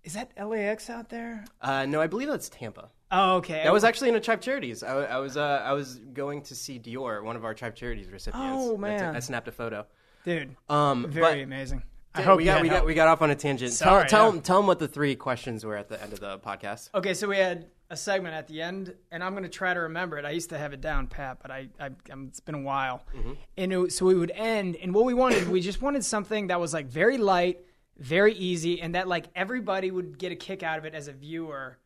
is 0.06 0.14
that 0.14 0.32
LAX 0.40 0.90
out 0.90 1.10
there? 1.10 1.44
Uh, 1.62 1.86
no, 1.86 2.00
I 2.00 2.08
believe 2.08 2.30
that's 2.30 2.48
Tampa. 2.48 2.90
Oh, 3.12 3.38
okay. 3.38 3.64
That 3.64 3.74
was 3.74 3.84
actually 3.84 4.10
in 4.10 4.16
a 4.16 4.20
Chive 4.20 4.40
Charities. 4.40 4.84
I, 4.84 5.04
I 5.04 5.18
was 5.18 5.36
uh, 5.36 5.62
I 5.66 5.74
was 5.74 6.00
going 6.14 6.44
to 6.44 6.56
see 6.56 6.80
Dior, 6.80 7.24
one 7.24 7.36
of 7.36 7.44
our 7.44 7.54
Chive 7.54 7.76
Charities 7.76 8.08
recipients. 8.10 8.64
Oh, 8.64 8.76
I 8.76 8.80
man. 8.80 9.16
I, 9.16 9.20
snapped 9.20 9.48
a 9.48 9.52
photo. 9.52 9.86
dude, 10.24 10.56
Um, 10.70 11.08
very 11.10 11.42
amazing. 11.42 11.84
I 12.14 12.22
hope 12.22 12.38
we 12.38 12.46
got 12.46 12.62
we 12.62 12.70
got 12.70 12.86
we 12.86 12.94
got 12.94 13.08
off 13.08 13.22
on 13.22 13.30
a 13.30 13.36
tangent. 13.36 13.74
Sorry, 13.74 14.08
tell 14.08 14.30
tell, 14.30 14.36
yeah. 14.36 14.42
tell 14.42 14.58
them 14.58 14.68
what 14.68 14.80
the 14.80 14.88
three 14.88 15.16
questions 15.16 15.66
were 15.66 15.76
at 15.76 15.90
the 15.90 16.02
end 16.02 16.14
of 16.14 16.20
the 16.20 16.40
podcast. 16.40 16.90
Okay, 16.96 17.14
so 17.14 17.28
we 17.28 17.38
had 17.38 17.68
a 17.90 17.98
segment 17.98 18.34
at 18.34 18.48
the 18.48 18.62
end, 18.62 18.96
and 19.12 19.24
I'm 19.24 19.34
going 19.34 19.44
to 19.44 19.50
try 19.50 19.74
to 19.74 19.82
remember 19.82 20.18
it. 20.18 20.26
I 20.26 20.32
used 20.32 20.50
to 20.52 20.58
have 20.58 20.74
it 20.74 20.82
down 20.82 21.08
pat, 21.08 21.40
but 21.42 21.52
I, 21.52 21.68
I 21.80 21.90
it's 22.28 22.40
been 22.40 22.56
a 22.56 22.62
while. 22.62 23.04
And 23.58 23.74
it, 23.74 23.92
so 23.92 24.06
we 24.06 24.16
would 24.16 24.32
end, 24.32 24.78
and 24.78 24.94
what 24.94 25.06
we 25.06 25.14
wanted, 25.14 25.50
we 25.50 25.62
just 25.62 25.82
wanted 25.82 26.04
something 26.06 26.48
that 26.48 26.60
was 26.60 26.74
like 26.74 26.88
very 26.88 27.18
light, 27.18 27.60
very 27.98 28.34
easy, 28.34 28.82
and 28.82 28.96
that 28.96 29.08
like 29.08 29.26
everybody 29.36 29.92
would 29.92 30.18
get 30.18 30.32
a 30.32 30.36
kick 30.36 30.64
out 30.64 30.78
of 30.78 30.86
it 30.86 30.94
as 30.94 31.08
a 31.08 31.14
viewer 31.14 31.78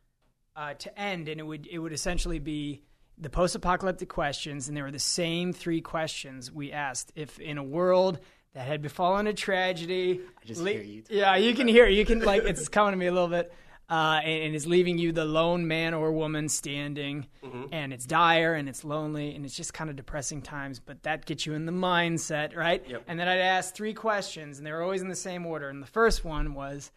uh, 0.55 0.73
to 0.75 0.99
end, 0.99 1.27
and 1.27 1.39
it 1.39 1.43
would 1.43 1.67
it 1.67 1.79
would 1.79 1.93
essentially 1.93 2.39
be 2.39 2.81
the 3.17 3.29
post-apocalyptic 3.29 4.09
questions, 4.09 4.67
and 4.67 4.77
they 4.77 4.81
were 4.81 4.91
the 4.91 4.99
same 4.99 5.53
three 5.53 5.81
questions 5.81 6.51
we 6.51 6.71
asked. 6.71 7.11
If 7.15 7.39
in 7.39 7.57
a 7.57 7.63
world 7.63 8.19
that 8.53 8.65
had 8.65 8.81
befallen 8.81 9.27
a 9.27 9.33
tragedy, 9.33 10.21
I 10.41 10.45
just 10.45 10.65
hear 10.65 10.81
you. 10.81 11.03
Yeah, 11.09 11.35
you 11.35 11.53
can 11.53 11.67
hear. 11.67 11.85
it. 11.85 11.93
You 11.93 12.05
can 12.05 12.21
like 12.21 12.43
it's 12.43 12.67
coming 12.69 12.93
to 12.93 12.97
me 12.97 13.07
a 13.07 13.11
little 13.11 13.27
bit. 13.27 13.53
Uh, 13.89 14.21
and, 14.23 14.43
and 14.43 14.55
is 14.55 14.67
leaving 14.67 14.99
you 14.99 15.11
the 15.11 15.25
lone 15.25 15.67
man 15.67 15.95
or 15.95 16.11
woman 16.11 16.47
standing, 16.47 17.25
Mm-hmm. 17.43 17.63
and 17.71 17.91
it's 17.91 18.05
dire 18.05 18.53
and 18.53 18.69
it's 18.69 18.83
lonely 18.83 19.33
and 19.33 19.43
it's 19.43 19.55
just 19.55 19.73
kind 19.73 19.89
of 19.89 19.95
depressing 19.95 20.43
times. 20.43 20.79
But 20.79 21.01
that 21.03 21.25
gets 21.25 21.47
you 21.47 21.53
in 21.53 21.65
the 21.65 21.71
mindset, 21.71 22.55
right? 22.55 22.83
Yep. 22.87 23.03
And 23.07 23.19
then 23.19 23.27
I'd 23.27 23.39
ask 23.39 23.73
three 23.73 23.95
questions, 23.95 24.59
and 24.59 24.67
they 24.67 24.71
were 24.71 24.83
always 24.83 25.01
in 25.01 25.07
the 25.09 25.15
same 25.15 25.43
order. 25.47 25.69
And 25.69 25.81
the 25.81 25.87
first 25.87 26.23
one 26.23 26.53
was, 26.53 26.91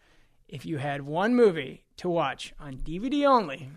if 0.47 0.67
you 0.67 0.77
had 0.77 1.01
one 1.01 1.33
movie 1.33 1.83
to 1.97 2.09
watch 2.09 2.53
on 2.59 2.75
DVD 2.75 3.25
only, 3.27 3.69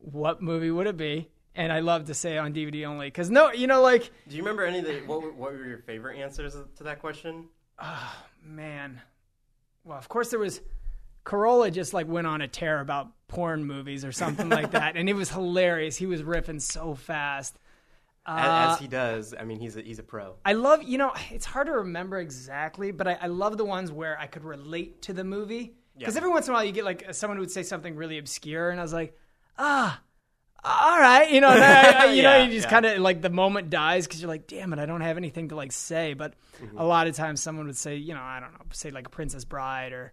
what 0.00 0.42
movie 0.42 0.70
would 0.70 0.86
it 0.86 0.98
be? 0.98 1.30
And 1.54 1.72
I 1.72 1.80
love 1.80 2.04
to 2.04 2.14
say 2.14 2.36
on 2.36 2.52
DVD 2.52 2.86
only 2.86 3.06
because 3.06 3.30
no, 3.30 3.50
you 3.50 3.66
know, 3.66 3.80
like 3.80 4.10
Do 4.28 4.36
you 4.36 4.42
remember 4.42 4.64
any 4.64 4.80
of 4.80 4.84
the 4.84 4.98
what 5.06 5.22
were, 5.22 5.32
what 5.32 5.52
were 5.52 5.64
your 5.66 5.78
favorite 5.78 6.18
answers 6.18 6.54
to 6.76 6.84
that 6.84 7.00
question? 7.00 7.46
Oh 7.82 8.14
man, 8.44 9.00
well, 9.84 9.96
of 9.96 10.08
course 10.10 10.28
there 10.28 10.38
was. 10.38 10.60
Carolla 11.28 11.70
just 11.70 11.92
like 11.92 12.08
went 12.08 12.26
on 12.26 12.40
a 12.40 12.48
tear 12.48 12.80
about 12.80 13.08
porn 13.28 13.64
movies 13.64 14.02
or 14.04 14.12
something 14.12 14.48
like 14.48 14.70
that, 14.70 14.96
and 14.96 15.08
it 15.08 15.12
was 15.14 15.28
hilarious. 15.28 15.96
He 15.96 16.06
was 16.06 16.22
riffing 16.22 16.60
so 16.60 16.94
fast. 16.94 17.58
Uh, 18.24 18.72
As, 18.74 18.78
he 18.78 18.88
does. 18.88 19.34
I 19.38 19.44
mean, 19.44 19.58
he's 19.60 19.76
a, 19.76 19.82
he's 19.82 19.98
a 19.98 20.02
pro. 20.02 20.36
I 20.44 20.52
love, 20.54 20.82
you 20.82 20.96
know, 20.98 21.12
it's 21.30 21.46
hard 21.46 21.66
to 21.66 21.72
remember 21.74 22.18
exactly, 22.18 22.90
but 22.92 23.06
I, 23.08 23.18
I 23.22 23.26
love 23.26 23.56
the 23.58 23.64
ones 23.64 23.90
where 23.92 24.18
I 24.18 24.26
could 24.26 24.44
relate 24.44 25.02
to 25.02 25.12
the 25.12 25.24
movie. 25.24 25.74
Because 25.98 26.14
Yeah. 26.14 26.18
every 26.20 26.30
once 26.30 26.46
in 26.46 26.52
a 26.52 26.54
while 26.54 26.64
you 26.64 26.72
get 26.72 26.84
like 26.84 27.12
someone 27.14 27.36
who 27.36 27.40
would 27.42 27.50
say 27.50 27.62
something 27.62 27.94
really 27.96 28.18
obscure, 28.18 28.70
and 28.70 28.78
I 28.80 28.82
was 28.82 28.92
like, 28.92 29.16
ah, 29.58 30.00
all 30.64 30.98
right, 30.98 31.30
you 31.30 31.40
know, 31.40 31.48
I, 31.48 31.94
I- 32.00 32.04
you 32.12 32.22
know, 32.22 32.42
you 32.42 32.50
just 32.50 32.64
yeah. 32.66 32.70
kind 32.70 32.86
of 32.86 32.98
like 33.00 33.22
the 33.22 33.30
moment 33.30 33.70
dies 33.70 34.06
because 34.06 34.20
you're 34.20 34.28
like, 34.28 34.46
damn 34.46 34.72
it, 34.72 34.78
I 34.78 34.86
don't 34.86 35.00
have 35.02 35.16
anything 35.16 35.48
to 35.50 35.56
like 35.56 35.72
say. 35.72 36.14
But 36.14 36.34
Mm-hmm. 36.62 36.76
a 36.78 36.84
lot 36.84 37.06
of 37.06 37.14
times 37.14 37.40
someone 37.40 37.66
would 37.66 37.76
say, 37.76 37.96
you 37.96 38.14
know, 38.14 38.20
I 38.20 38.40
don't 38.40 38.52
know, 38.52 38.64
say 38.72 38.90
like 38.90 39.06
a 39.06 39.10
Princess 39.10 39.44
Bride 39.44 39.92
or. 39.92 40.12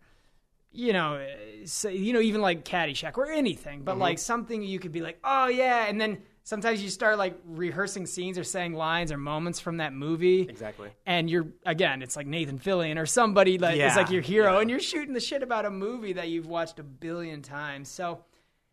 You 0.76 0.94
know, 0.94 1.26
say, 1.66 1.96
you 1.96 2.14
know, 2.14 2.20
even 2.20 2.42
like 2.42 2.66
Caddyshack 2.66 3.18
or 3.18 3.32
anything, 3.32 3.82
but 3.84 3.94
Mm-hmm. 3.94 4.02
like 4.02 4.20
something 4.20 4.62
you 4.62 4.78
could 4.80 4.92
be 4.92 5.02
like, 5.02 5.18
oh 5.24 5.48
yeah, 5.48 5.86
and 5.88 6.00
then 6.00 6.20
sometimes 6.44 6.84
you 6.84 6.90
start 6.90 7.18
like 7.18 7.40
rehearsing 7.46 8.06
scenes 8.06 8.38
or 8.38 8.44
saying 8.44 8.74
lines 8.74 9.12
or 9.12 9.18
moments 9.18 9.60
from 9.60 9.78
that 9.78 9.94
movie, 9.94 10.42
Exactly. 10.42 10.90
and 11.06 11.30
you're 11.30 11.48
again, 11.66 12.02
it's 12.02 12.16
like 12.16 12.28
Nathan 12.28 12.60
Fillion 12.60 12.98
or 13.00 13.06
somebody 13.06 13.58
like 13.58 13.78
Yeah, 13.78 13.88
it's 13.88 13.96
like 13.96 14.10
your 14.12 14.22
hero, 14.22 14.54
yeah. 14.56 14.60
and 14.62 14.70
you're 14.70 14.80
shooting 14.80 15.14
the 15.14 15.20
shit 15.20 15.42
about 15.44 15.66
a 15.66 15.72
movie 15.72 16.14
that 16.14 16.28
you've 16.30 16.48
watched 16.48 16.78
a 16.80 16.84
billion 16.84 17.42
times. 17.42 17.90
So 17.90 18.24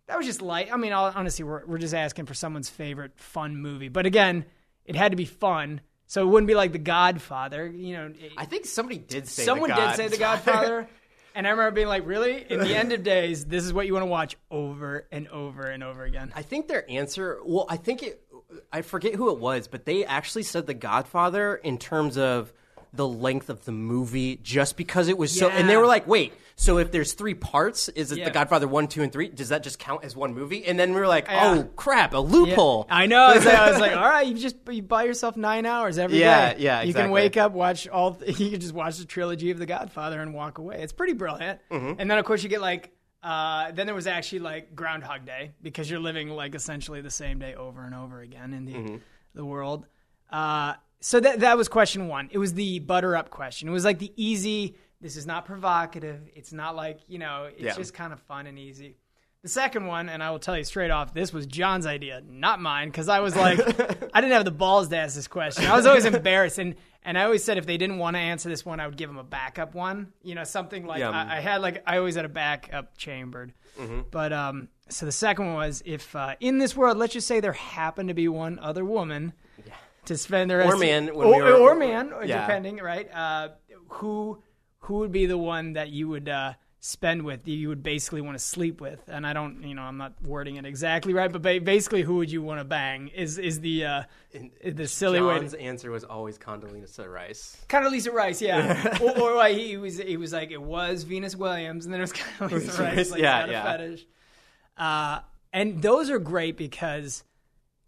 that 0.09 0.19
was 0.19 0.27
just 0.27 0.43
light. 0.43 0.69
I 0.73 0.77
mean, 0.77 0.93
honestly, 0.93 1.45
we're 1.45 1.65
we're 1.67 1.79
just 1.79 1.95
asking 1.95 2.27
for 2.27 2.35
someone's 2.35 2.69
favorite 2.69 3.13
fun 3.17 3.57
movie, 3.57 3.89
but 3.89 4.05
again, 4.07 4.45
it 4.85 4.97
had 4.97 5.13
to 5.13 5.17
be 5.17 5.25
fun. 5.25 5.81
So 6.07 6.23
it 6.23 6.27
wouldn't 6.27 6.49
be 6.49 6.55
like 6.55 6.73
The 6.73 6.79
Godfather. 6.79 7.67
You 7.69 7.97
know, 7.97 8.07
it- 8.19 8.33
I 8.37 8.45
think 8.45 8.67
somebody 8.67 8.99
did 8.99 9.27
say 9.29 9.45
someone 9.45 9.71
did 9.71 9.95
say 9.95 10.09
The 10.09 10.19
Godfather. 10.19 10.89
And 11.35 11.47
I 11.47 11.51
remember 11.51 11.71
being 11.73 11.89
like, 11.89 12.07
really? 12.07 12.45
In 12.51 12.61
the 12.61 12.75
end 12.75 12.93
of 12.93 13.03
days, 13.03 13.45
this 13.47 13.65
is 13.65 13.73
what 13.73 13.87
you 13.87 13.93
want 13.95 14.03
to 14.03 14.09
watch 14.11 14.37
over 14.51 15.07
and 15.11 15.29
over 15.29 15.63
and 15.63 15.83
over 15.83 16.05
again. 16.05 16.33
I 16.35 16.43
think 16.43 16.69
their 16.69 16.89
answer. 16.91 17.39
Well, 17.45 17.67
I 17.69 17.77
think 17.77 18.03
it. 18.03 18.23
I 18.71 18.83
forget 18.83 19.15
who 19.15 19.31
it 19.31 19.39
was, 19.39 19.67
but 19.67 19.87
they 19.87 20.05
actually 20.05 20.43
said 20.43 20.67
The 20.67 20.75
Godfather 20.75 21.55
in 21.55 21.79
terms 21.79 22.19
of 22.19 22.53
the 22.93 23.09
length 23.09 23.49
of 23.49 23.65
the 23.65 23.73
movie, 23.73 24.37
just 24.43 24.77
because 24.77 25.09
it 25.09 25.17
was 25.17 25.37
so. 25.37 25.49
And 25.49 25.69
they 25.69 25.77
were 25.77 25.87
like, 25.87 26.07
"Wait, 26.07 26.35
so 26.63 26.79
if 26.79 26.93
there's 26.93 27.13
three 27.15 27.35
parts, 27.35 27.89
is 27.89 28.13
it 28.13 28.19
Yeah. 28.19 28.27
The 28.27 28.31
Godfather 28.31 28.69
one, 28.69 28.87
two, 28.87 29.03
and 29.03 29.11
three? 29.13 29.29
Does 29.29 29.49
that 29.49 29.63
just 29.65 29.79
count 29.79 30.05
as 30.05 30.15
one 30.15 30.33
movie?" 30.35 30.65
And 30.65 30.79
then 30.79 30.93
we 30.95 31.01
were 31.01 31.09
like, 31.09 31.27
Yeah. 31.27 31.55
"Oh 31.59 31.65
crap, 31.77 32.15
a 32.15 32.19
loophole!" 32.19 32.87
I 32.89 33.07
know. 33.07 33.21
I 33.21 33.35
was, 33.35 33.45
like, 33.45 33.55
I 33.59 33.71
was 33.71 33.81
like, 33.81 33.97
all 33.97 34.09
right, 34.09 34.27
you 34.27 34.35
just 34.39 34.57
you 34.71 34.83
buy 34.83 35.03
yourself 35.05 35.37
nine 35.37 35.67
hours 35.67 35.99
every 35.99 36.19
day. 36.19 36.25
Yeah, 36.25 36.55
yeah, 36.57 36.83
You 36.83 36.91
exactly. 36.91 36.93
can 36.93 37.11
wake 37.11 37.37
up, 37.37 37.53
watch 37.53 37.89
all. 37.89 38.17
You 38.27 38.51
can 38.51 38.61
just 38.61 38.75
watch 38.75 38.99
the 38.99 39.05
trilogy 39.05 39.51
of 39.51 39.59
The 39.59 39.67
Godfather 39.67 40.21
and 40.21 40.33
walk 40.35 40.59
away. 40.59 40.81
It's 40.83 40.93
pretty 40.93 41.15
brilliant. 41.15 41.59
Mm-hmm. 41.71 42.01
And 42.01 42.11
then 42.11 42.19
of 42.19 42.25
course 42.25 42.43
you 42.43 42.49
get 42.49 42.61
like. 42.61 42.93
Uh, 43.25 43.71
then 43.71 43.87
there 43.87 43.95
was 43.95 44.09
actually 44.09 44.41
like 44.41 44.75
Groundhog 44.75 45.25
Day 45.25 45.53
because 45.63 45.89
you're 45.89 46.01
living 46.01 46.29
like 46.29 46.57
essentially 46.57 47.03
the 47.03 47.11
same 47.11 47.39
day 47.39 47.55
over 47.55 47.85
and 47.85 47.95
over 47.95 48.21
again 48.21 48.53
in 48.53 48.65
the 48.65 48.73
Mm-hmm. 48.75 48.97
the 49.35 49.45
world. 49.45 49.87
Uh, 50.29 50.75
so 51.01 51.21
that 51.21 51.41
that 51.41 51.57
was 51.57 51.69
question 51.69 52.09
one. 52.09 52.29
It 52.33 52.39
was 52.39 52.55
the 52.55 52.81
butter 52.81 53.17
up 53.17 53.31
question. 53.31 53.69
It 53.69 53.73
was 53.73 53.85
like 53.85 53.99
the 54.01 54.13
easy. 54.17 54.77
This 55.03 55.17
is 55.17 55.27
not 55.27 55.45
provocative. 55.45 56.21
It's 56.35 56.53
not 56.53 56.75
like 56.77 57.01
you 57.09 57.19
know. 57.19 57.49
It's 57.51 57.61
Yeah. 57.61 57.75
just 57.75 57.93
kind 57.93 58.13
of 58.13 58.21
fun 58.21 58.47
and 58.47 58.59
easy. 58.59 58.97
The 59.43 59.49
second 59.49 59.87
one, 59.89 60.09
and 60.09 60.23
I 60.23 60.31
will 60.31 60.39
tell 60.39 60.57
you 60.57 60.63
straight 60.63 60.93
off, 60.93 61.13
this 61.13 61.33
was 61.33 61.47
John's 61.47 61.85
idea, 61.85 62.23
not 62.25 62.61
mine, 62.61 62.91
because 62.91 63.09
I 63.09 63.19
was 63.19 63.35
like, 63.35 63.59
I 64.15 64.21
didn't 64.21 64.35
have 64.35 64.45
the 64.45 64.53
balls 64.53 64.87
to 64.91 64.97
ask 64.97 65.17
this 65.17 65.27
question. 65.27 65.65
I 65.67 65.75
was 65.75 65.85
always 65.85 66.05
embarrassed, 66.05 66.59
and 66.59 66.77
and 67.05 67.19
I 67.19 67.25
always 67.25 67.43
said 67.43 67.59
if 67.59 67.67
they 67.67 67.77
didn't 67.77 67.99
want 67.99 68.15
to 68.15 68.21
answer 68.21 68.49
this 68.49 68.65
one, 68.65 68.79
I 68.79 68.87
would 68.87 68.97
give 68.97 69.11
them 69.11 69.19
a 69.19 69.25
backup 69.25 69.75
one. 69.75 70.13
You 70.23 70.37
know, 70.37 70.45
something 70.45 70.87
like 70.87 71.01
Yeah. 71.01 71.11
I, 71.11 71.39
I 71.39 71.41
had 71.41 71.61
like 71.61 71.83
I 71.87 71.99
always 71.99 72.15
had 72.15 72.25
a 72.25 72.29
backup 72.31 72.97
chambered. 72.97 73.53
But 74.13 74.33
um, 74.33 74.69
so 74.89 75.07
the 75.07 75.13
second 75.13 75.47
one 75.47 75.55
was 75.57 75.83
if 75.85 76.15
uh, 76.15 76.37
in 76.39 76.59
this 76.59 76.77
world, 76.77 76.97
let's 76.99 77.15
just 77.15 77.27
say 77.27 77.41
there 77.41 77.53
happened 77.55 78.09
to 78.11 78.15
be 78.15 78.29
one 78.29 78.61
other 78.61 78.85
woman 78.85 79.33
to 80.05 80.17
spend 80.17 80.51
the 80.51 80.57
rest 80.59 80.73
Or 80.75 80.77
man, 80.77 81.07
when 81.15 81.27
or, 81.27 81.37
we 81.37 81.43
were- 81.43 81.55
or 81.57 81.75
man, 81.75 82.13
Yeah. 82.25 82.43
depending, 82.43 82.77
right? 82.77 83.09
Uh, 83.13 83.49
who 83.89 84.43
who 84.83 84.99
would 84.99 85.11
be 85.13 85.27
the 85.27 85.39
one 85.39 85.73
that 85.75 85.91
you 85.91 86.09
would 86.09 86.29
uh, 86.29 86.55
spend 86.81 87.23
with? 87.23 87.47
You 87.49 87.69
would 87.69 87.83
basically 87.83 88.21
want 88.21 88.37
to 88.39 88.45
sleep 88.45 88.81
with, 88.81 89.01
and 89.09 89.27
I 89.27 89.33
don't, 89.33 89.63
you 89.63 89.75
know, 89.75 89.83
I'm 89.83 89.97
not 89.97 90.13
wording 90.23 90.57
it 90.57 90.67
exactly 90.67 91.13
right, 91.15 91.31
but 91.33 91.43
ba- 91.43 91.61
basically, 91.61 92.03
who 92.03 92.17
would 92.17 92.31
you 92.31 92.43
want 92.43 92.61
to 92.61 92.65
bang? 92.65 93.09
Is 93.09 93.39
is 93.39 93.61
the 93.61 93.85
uh, 93.85 94.03
the 94.65 94.87
silly 94.87 95.19
John's 95.19 95.55
way? 95.55 95.61
answer 95.61 95.91
was 95.91 96.05
always 96.05 96.39
Condoleezza 96.39 97.09
Rice. 97.13 97.57
Lisa 97.91 98.13
Rice, 98.13 98.43
yeah. 98.43 98.99
or, 99.03 99.19
or 99.21 99.37
like 99.37 99.57
he 99.57 99.77
was 99.77 99.99
he 99.99 100.17
was 100.17 100.33
like 100.33 100.51
it 100.51 100.63
was 100.63 101.05
Venus 101.05 101.37
Williams, 101.37 101.85
and 101.87 101.93
then 101.95 102.01
it 102.01 102.13
was 102.41 102.53
Lisa 102.53 102.83
Rice, 102.83 103.11
like 103.11 103.21
Yeah, 103.21 103.47
yeah. 103.47 103.63
fetish. 103.65 104.07
Uh, 104.77 105.21
and 105.53 105.83
those 105.83 106.09
are 106.11 106.19
great 106.19 106.57
because 106.57 107.25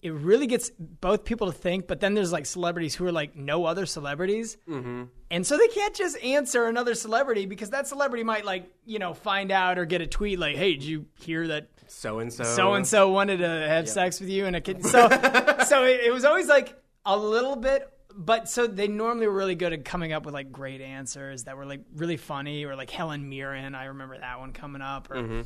it 0.04 0.12
really 0.12 0.46
gets 0.46 0.70
both 0.78 1.24
people 1.24 1.46
to 1.50 1.52
think, 1.52 1.86
but 1.86 1.98
then 1.98 2.12
there's 2.12 2.30
like 2.30 2.44
celebrities 2.44 2.94
who 2.94 3.06
are 3.06 3.12
like 3.12 3.34
no 3.36 3.64
other 3.64 3.86
celebrities. 3.86 4.58
Mm-hmm. 4.68 5.04
And 5.30 5.46
so 5.46 5.56
they 5.56 5.68
can't 5.68 5.94
just 5.94 6.22
answer 6.22 6.66
another 6.66 6.94
celebrity 6.94 7.46
because 7.46 7.70
that 7.70 7.86
celebrity 7.86 8.22
might 8.22 8.44
like, 8.44 8.70
you 8.84 8.98
know, 8.98 9.14
find 9.14 9.50
out 9.50 9.78
or 9.78 9.86
get 9.86 10.02
a 10.02 10.06
tweet 10.06 10.38
like, 10.38 10.56
hey, 10.56 10.74
did 10.74 10.84
you 10.84 11.06
hear 11.14 11.46
that 11.48 11.68
So 11.86 12.18
and 12.18 12.30
so. 12.30 12.44
so 12.44 12.74
and 12.74 12.86
so 12.86 13.08
wanted 13.12 13.38
to 13.38 13.48
have 13.48 13.88
sex 13.88 14.20
with 14.20 14.28
you 14.28 14.44
and 14.44 14.54
a 14.54 14.60
kid? 14.60 14.84
So, 14.84 15.08
so 15.66 15.84
it, 15.84 16.00
it 16.04 16.12
was 16.12 16.26
always 16.26 16.48
like 16.48 16.78
a 17.06 17.16
little 17.16 17.56
bit. 17.56 17.90
But 18.14 18.48
so 18.50 18.66
they 18.66 18.86
normally 18.88 19.26
were 19.26 19.32
really 19.32 19.56
good 19.56 19.72
at 19.72 19.86
coming 19.86 20.12
up 20.12 20.26
with 20.26 20.34
like 20.34 20.52
great 20.52 20.82
answers 20.82 21.44
that 21.44 21.56
were 21.56 21.64
like 21.64 21.80
really 21.96 22.18
funny, 22.18 22.64
or 22.64 22.76
like 22.76 22.90
Helen 22.90 23.28
Mirren. 23.28 23.74
I 23.74 23.86
remember 23.86 24.18
that 24.18 24.38
one 24.38 24.52
coming 24.52 24.82
up. 24.82 25.10
Or, 25.10 25.44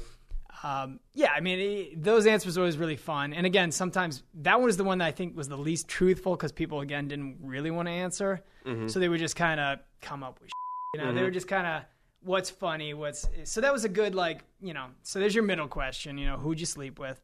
um, 0.63 0.99
yeah, 1.15 1.31
I 1.37 1.41
mean, 1.41 1.59
it, 1.61 2.03
those 2.03 2.27
answers 2.27 2.57
were 2.57 2.63
always 2.63 2.77
really 2.79 2.97
fun. 2.97 3.33
And 3.33 3.47
again, 3.47 3.71
sometimes 3.71 4.23
that 4.43 4.57
one 4.59 4.67
was 4.67 4.77
the 4.77 4.85
one 4.85 4.99
that 4.99 5.05
I 5.07 5.13
think 5.13 5.37
was 5.37 5.49
the 5.49 5.57
least 5.57 5.87
truthful 5.89 6.35
because 6.37 6.53
people 6.53 6.81
again 6.81 7.07
didn't 7.09 7.39
really 7.43 7.71
want 7.71 7.87
to 7.87 7.93
answer, 7.93 8.43
so 8.89 8.99
they 8.99 9.09
would 9.09 9.21
just 9.21 9.37
kind 9.37 9.61
of 9.61 9.79
come 10.01 10.23
up 10.25 10.41
with, 10.41 10.51
you 10.95 11.01
know, 11.01 11.13
they 11.15 11.23
were 11.23 11.31
just 11.31 11.49
kind 11.49 11.67
of 11.67 11.83
what's 12.23 12.51
funny, 12.51 12.93
what's 12.95 13.29
so 13.45 13.61
that 13.61 13.73
was 13.73 13.85
a 13.85 13.89
good 13.89 14.15
like 14.15 14.45
you 14.61 14.75
know. 14.75 14.87
So 15.03 15.21
there's 15.21 15.35
your 15.35 15.45
middle 15.45 15.69
question, 15.69 16.19
you 16.19 16.27
know, 16.27 16.37
who'd 16.37 16.59
you 16.61 16.67
sleep 16.67 16.99
with, 16.99 17.21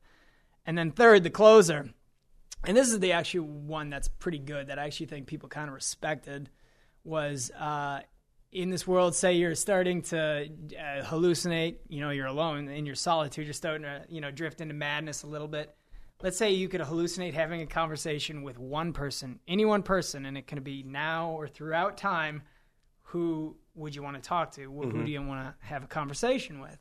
and 0.65 0.79
then 0.79 0.91
third, 0.93 1.25
the 1.25 1.31
closer, 1.31 1.91
and 2.67 2.77
this 2.77 2.89
is 2.89 3.01
the 3.01 3.13
actual 3.13 3.45
one 3.47 3.91
that's 3.91 4.09
pretty 4.09 4.39
good 4.39 4.69
that 4.69 4.79
I 4.79 4.85
actually 4.85 5.07
think 5.07 5.27
people 5.27 5.49
kind 5.49 5.69
of 5.69 5.75
respected 5.75 6.51
was 7.03 7.51
uh, 7.51 8.01
in 8.55 8.71
this 8.71 8.87
world, 8.87 9.15
say 9.17 9.33
you're 9.35 9.57
starting 9.57 10.01
to 10.03 10.47
uh, 10.49 11.03
hallucinate, 11.05 11.77
you 11.89 12.01
know, 12.01 12.11
you're 12.11 12.27
alone 12.27 12.69
in 12.69 12.87
your 12.87 12.95
solitude, 12.95 13.45
you're 13.47 13.53
starting 13.53 13.83
to, 13.83 14.05
you 14.09 14.21
know, 14.21 14.31
drift 14.31 14.61
into 14.61 14.75
madness 14.75 15.25
a 15.25 15.27
little 15.27 15.49
bit. 15.49 15.75
Let's 16.23 16.39
say 16.39 16.53
you 16.53 16.69
could 16.69 16.81
hallucinate 16.81 17.35
having 17.35 17.61
a 17.63 17.67
conversation 17.67 18.43
with 18.45 18.57
one 18.57 18.93
person, 18.93 19.41
any 19.49 19.65
one 19.65 19.83
person, 19.83 20.25
and 20.25 20.39
it 20.39 20.47
can 20.47 20.63
be 20.63 20.85
now 20.85 21.33
or 21.33 21.49
throughout 21.49 21.99
time. 21.99 22.43
Who 23.09 23.57
would 23.75 23.95
you 23.95 24.03
want 24.03 24.17
to 24.17 24.23
talk 24.23 24.53
to? 24.53 24.63
Who 24.63 24.89
Who 24.89 25.05
do 25.05 25.11
you 25.11 25.21
want 25.21 25.45
to 25.45 25.67
have 25.67 25.83
a 25.83 25.89
conversation 25.89 26.61
with? 26.61 26.79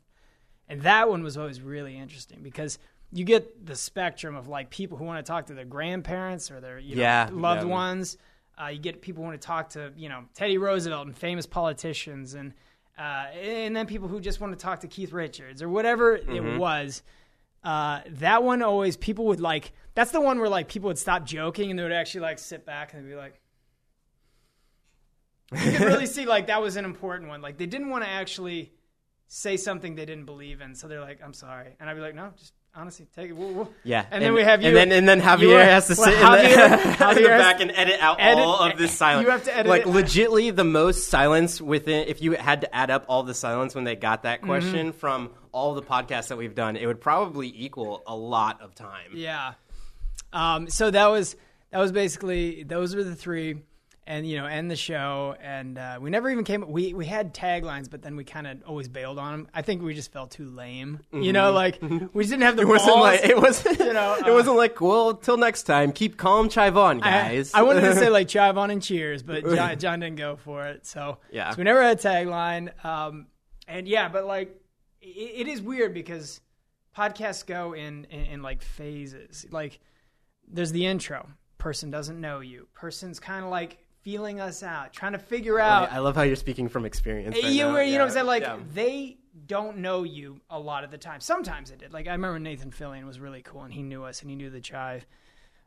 And 0.68 0.82
that 0.82 1.08
one 1.08 1.22
was 1.24 1.36
always 1.36 1.60
really 1.60 1.98
interesting 1.98 2.38
because 2.42 2.78
you 3.12 3.24
get 3.24 3.66
the 3.66 3.76
spectrum 3.76 4.34
of 4.36 4.46
like 4.48 4.70
people 4.70 4.96
who 4.96 5.04
want 5.04 5.24
to 5.24 5.28
talk 5.30 5.46
to 5.46 5.54
their 5.54 5.64
grandparents 5.64 6.50
or 6.50 6.60
their 6.60 6.78
you 6.78 6.96
know, 6.96 7.02
Yeah, 7.02 7.28
loved 7.32 7.62
yeah. 7.62 7.68
ones. 7.68 8.16
Uh, 8.62 8.68
you 8.68 8.78
get 8.78 9.00
people 9.02 9.22
who 9.22 9.28
want 9.28 9.40
to 9.40 9.46
talk 9.46 9.70
to 9.70 9.92
you 9.96 10.08
know 10.08 10.24
Teddy 10.34 10.58
Roosevelt 10.58 11.06
and 11.06 11.16
famous 11.16 11.46
politicians, 11.46 12.34
and 12.34 12.52
uh, 12.98 13.26
and 13.40 13.74
then 13.74 13.86
people 13.86 14.08
who 14.08 14.20
just 14.20 14.40
want 14.40 14.52
to 14.52 14.58
talk 14.62 14.80
to 14.80 14.88
Keith 14.88 15.12
Richards 15.12 15.62
or 15.62 15.68
whatever 15.68 16.18
Mm-hmm. 16.18 16.34
it 16.46 16.58
was. 16.58 17.02
Uh, 17.64 18.00
that 18.08 18.42
one 18.44 18.62
always 18.62 18.96
people 18.96 19.24
would 19.26 19.40
like. 19.40 19.72
That's 19.94 20.10
the 20.10 20.20
one 20.20 20.38
where 20.38 20.48
like 20.50 20.68
people 20.68 20.88
would 20.88 20.98
stop 20.98 21.24
joking 21.24 21.70
and 21.70 21.78
they 21.78 21.82
would 21.82 21.92
actually 21.92 22.20
like 22.20 22.38
sit 22.38 22.66
back 22.66 22.92
and 22.92 23.02
they'd 23.04 23.08
be 23.08 23.16
like. 23.16 23.40
You 25.52 25.72
could 25.78 25.86
really 25.86 26.06
see 26.06 26.26
like 26.26 26.48
that 26.48 26.60
was 26.62 26.76
an 26.76 26.84
important 26.84 27.28
one. 27.28 27.40
Like 27.40 27.58
they 27.58 27.66
didn't 27.66 27.88
want 27.90 28.02
to 28.04 28.10
actually 28.10 28.72
say 29.28 29.56
something 29.56 29.94
they 29.94 30.04
didn't 30.06 30.26
believe 30.26 30.60
in, 30.60 30.74
so 30.74 30.88
they're 30.88 31.00
like, 31.00 31.20
"I'm 31.24 31.32
sorry," 31.34 31.76
and 31.80 31.88
I'd 31.88 31.94
be 31.94 32.00
like, 32.00 32.14
"No, 32.14 32.32
just 32.36 32.52
honestly 32.74 33.06
take 33.14 33.30
it." 33.30 33.36
We'll, 33.36 33.52
we'll. 33.52 33.72
Yeah, 33.84 34.04
and, 34.10 34.22
then 34.22 34.34
we 34.34 34.42
have 34.42 34.62
you, 34.62 34.68
and 34.68 34.76
then 34.76 34.92
and 34.92 35.08
then 35.08 35.20
Javier 35.20 35.40
you 35.42 35.50
has 35.50 35.86
to 35.88 35.94
well, 35.98 36.10
sit 36.10 36.14
in, 36.14 36.20
the, 36.58 36.76
Javier- 37.04 37.16
in 37.16 37.22
the 37.22 37.28
back 37.28 37.60
and 37.60 37.70
edit 37.70 38.00
out 38.00 38.16
edit- 38.20 38.38
all 38.44 38.58
of 38.60 38.78
this 38.78 38.92
silence. 38.92 39.24
you 39.24 39.30
have 39.30 39.44
to 39.44 39.56
edit 39.56 39.70
like 39.70 39.82
it. 39.82 39.88
legitly 39.88 40.54
the 40.54 40.64
most 40.64 41.08
silence 41.08 41.60
within. 41.60 42.08
If 42.08 42.22
you 42.22 42.32
had 42.32 42.62
to 42.62 42.74
add 42.74 42.90
up 42.90 43.04
all 43.08 43.22
the 43.22 43.34
silence 43.34 43.74
when 43.74 43.84
they 43.84 43.96
got 43.96 44.22
that 44.24 44.38
Mm-hmm. 44.38 44.46
question 44.48 44.92
from 44.92 45.30
all 45.52 45.74
the 45.74 45.82
podcasts 45.82 46.28
that 46.28 46.36
we've 46.38 46.54
done, 46.54 46.76
it 46.76 46.86
would 46.86 47.00
probably 47.00 47.52
equal 47.56 48.02
a 48.06 48.14
lot 48.16 48.60
of 48.60 48.74
time. 48.74 49.12
Yeah. 49.14 49.52
Um, 50.32 50.68
so 50.68 50.90
that 50.90 51.06
was 51.06 51.36
that 51.70 51.78
was 51.78 51.92
basically 51.92 52.64
those 52.64 52.94
were 52.96 53.04
the 53.04 53.14
three, 53.14 53.62
and 54.06 54.26
you 54.28 54.36
know, 54.36 54.46
end 54.46 54.70
the 54.70 54.76
show. 54.76 55.34
And 55.40 55.78
uh, 55.78 55.98
we 56.00 56.10
never 56.10 56.28
even 56.30 56.44
came. 56.44 56.64
We 56.68 56.92
we 56.94 57.06
had 57.06 57.34
taglines, 57.34 57.90
but 57.90 58.02
then 58.02 58.16
we 58.16 58.24
kind 58.24 58.46
of 58.46 58.62
always 58.66 58.88
bailed 58.88 59.18
on 59.18 59.32
them. 59.32 59.48
I 59.54 59.62
think 59.62 59.82
we 59.82 59.94
just 59.94 60.12
felt 60.12 60.30
too 60.30 60.48
lame. 60.50 61.00
You 61.12 61.32
know, 61.32 61.52
like 61.52 61.80
we 61.80 62.24
just 62.24 62.30
didn't 62.30 62.42
have 62.42 62.56
the 62.56 62.62
Mm-hmm. 62.64 62.70
It 62.70 62.72
wasn't 62.72 62.94
balls. 62.94 63.02
like 63.02 63.24
it 63.24 63.36
wasn't. 63.40 63.78
you 63.80 63.92
know, 63.92 64.14
it 64.16 64.28
uh, 64.28 64.32
wasn't 64.32 64.56
like 64.56 64.80
well, 64.80 65.14
till 65.14 65.36
next 65.36 65.62
time, 65.64 65.92
keep 65.92 66.16
calm, 66.16 66.48
chive 66.48 66.76
on, 66.76 66.98
guys. 67.00 67.52
I, 67.54 67.62
wanted 67.62 67.82
to 67.82 67.94
say 67.94 68.08
like 68.10 68.28
Chivon 68.28 68.70
and 68.70 68.82
Cheers, 68.82 69.22
but 69.22 69.44
John, 69.44 69.78
John 69.78 70.00
didn't 70.00 70.16
go 70.16 70.36
for 70.36 70.66
it. 70.66 70.86
So 70.86 71.18
Yeah. 71.30 71.50
so 71.50 71.58
we 71.58 71.64
never 71.64 71.82
had 71.82 71.98
a 71.98 72.02
tagline. 72.02 72.84
Um, 72.84 73.26
and 73.66 73.88
yeah, 73.88 74.08
but 74.08 74.26
like 74.26 74.60
it, 75.00 75.46
it 75.46 75.48
is 75.48 75.62
weird 75.62 75.94
because 75.94 76.40
podcasts 76.96 77.44
go 77.46 77.72
in, 77.72 78.04
in 78.10 78.20
in 78.26 78.42
like 78.42 78.62
phases. 78.62 79.46
Like 79.50 79.80
there's 80.46 80.72
the 80.72 80.86
intro. 80.86 81.28
Person 81.58 81.90
doesn't 81.90 82.20
know 82.20 82.40
you. 82.40 82.68
Person's 82.74 83.18
kind 83.18 83.42
of 83.44 83.50
like 83.50 83.78
feeling 84.04 84.38
us 84.40 84.62
out, 84.62 84.92
trying 84.92 85.12
to 85.12 85.18
figure 85.18 85.58
out. 85.58 85.90
I 85.90 85.98
love 85.98 86.14
how 86.14 86.22
you're 86.22 86.36
speaking 86.36 86.68
from 86.68 86.84
experience. 86.84 87.34
Right 87.42 87.52
you, 87.52 87.66
were- 87.68 87.82
you 87.82 87.92
know 87.94 88.00
what 88.00 88.04
I'm 88.08 88.10
saying? 88.10 88.26
Like 88.26 88.42
yeah. 88.42 88.58
they 88.72 89.16
don't 89.46 89.78
know 89.78 90.04
you 90.04 90.40
a 90.50 90.58
lot 90.60 90.84
of 90.84 90.90
the 90.90 90.98
time. 90.98 91.20
Sometimes 91.20 91.70
they 91.70 91.76
did. 91.76 91.92
Like 91.92 92.06
I 92.06 92.12
remember 92.12 92.38
Nathan 92.38 92.70
Fillion 92.70 93.06
was 93.06 93.18
really 93.18 93.42
cool 93.42 93.62
and 93.62 93.72
he 93.72 93.82
knew 93.82 94.04
us 94.04 94.20
and 94.20 94.30
he 94.30 94.36
knew 94.36 94.50
the 94.50 94.60
chive. 94.60 95.06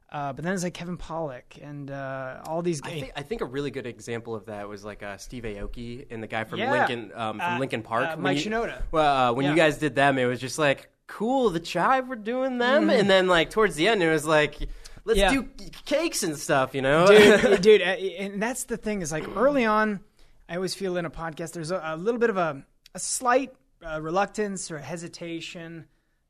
Uh, 0.10 0.32
but 0.32 0.46
then 0.46 0.54
it's 0.54 0.64
like 0.64 0.74
Kevin 0.74 0.98
Pollak 0.98 1.62
and 1.62 1.92
uh, 1.92 2.42
all 2.46 2.62
these 2.62 2.82
I 2.82 2.92
guys. 2.92 3.00
think, 3.02 3.12
I 3.18 3.22
think 3.24 3.42
a 3.42 3.46
really 3.46 3.72
good 3.72 3.86
example 3.86 4.36
of 4.36 4.46
that 4.46 4.70
was 4.70 4.86
like 4.86 5.04
uh, 5.04 5.18
Steve 5.18 5.44
Aoki 5.44 6.06
and 6.10 6.24
the 6.24 6.28
guy 6.28 6.46
from 6.46 6.60
Yeah. 6.60 6.72
Linkin 6.72 7.12
um, 7.14 7.40
from 7.40 7.56
Uh, 7.56 7.60
Linkin 7.60 7.82
Park. 7.82 8.08
uh, 8.12 8.16
Mike 8.18 8.44
you- 8.46 8.50
Shinoda. 8.52 8.84
Well, 8.92 9.32
uh, 9.32 9.34
when 9.34 9.46
you 9.48 9.56
guys 9.56 9.78
did 9.80 9.96
them, 9.96 10.18
it 10.18 10.24
was 10.26 10.40
just 10.40 10.58
like 10.58 10.90
cool. 11.08 11.50
The 11.50 11.60
chive, 11.60 12.08
we're 12.08 12.16
doing 12.16 12.58
them, 12.58 12.90
and 12.90 13.10
then 13.10 13.28
like 13.28 13.50
towards 13.50 13.76
the 13.76 13.88
end, 13.90 14.02
it 14.02 14.10
was 14.10 14.26
like 14.26 14.58
let's 15.08 15.20
Mm-hmm. 15.20 15.36
Yeah. 15.36 15.42
do 15.58 15.70
cakes 15.86 16.22
and 16.24 16.38
stuff. 16.38 16.76
You 16.76 16.82
know, 16.84 17.08
dude, 17.08 17.62
dude, 17.62 17.82
and 17.82 18.42
that's 18.42 18.66
the 18.66 18.78
thing 18.78 19.02
is 19.02 19.12
like 19.12 19.28
early 19.36 19.66
on, 19.66 20.02
I 20.48 20.56
always 20.56 20.76
feel 20.76 20.98
in 20.98 21.06
a 21.06 21.10
podcast 21.10 21.54
there's 21.54 21.72
a, 21.72 21.82
a 21.84 21.98
little 21.98 22.20
bit 22.20 22.30
of 22.30 22.38
a, 22.38 22.64
a 22.94 23.00
slight 23.00 23.54
uh, 23.86 24.00
reluctance 24.02 24.70
or 24.70 24.78
hesitation. 24.80 25.86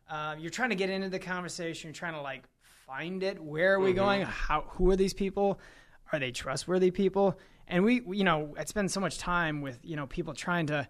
Uh, 0.10 0.36
you're 0.40 0.52
trying 0.52 0.70
to 0.70 0.76
get 0.76 0.90
into 0.90 1.10
the 1.10 1.20
conversation. 1.20 1.90
You're 1.90 1.94
trying 1.96 2.14
to 2.14 2.22
like 2.22 2.44
find 2.86 3.22
it. 3.24 3.42
Where 3.44 3.74
are 3.74 3.80
we 3.80 3.92
going? 3.94 4.22
How? 4.22 4.62
Who 4.70 4.90
are 4.92 4.96
these 4.96 5.14
people? 5.14 5.60
are 6.14 6.20
they 6.20 6.32
trustworthy 6.32 6.90
people? 6.90 7.38
And 7.68 7.84
we, 7.84 8.02
you 8.12 8.24
know, 8.24 8.56
I 8.58 8.64
spend 8.64 8.90
so 8.92 9.02
much 9.02 9.18
time 9.18 9.60
with 9.62 9.78
you 9.84 9.98
know 9.98 10.08
people 10.08 10.34
trying 10.34 10.68
to 10.68 10.88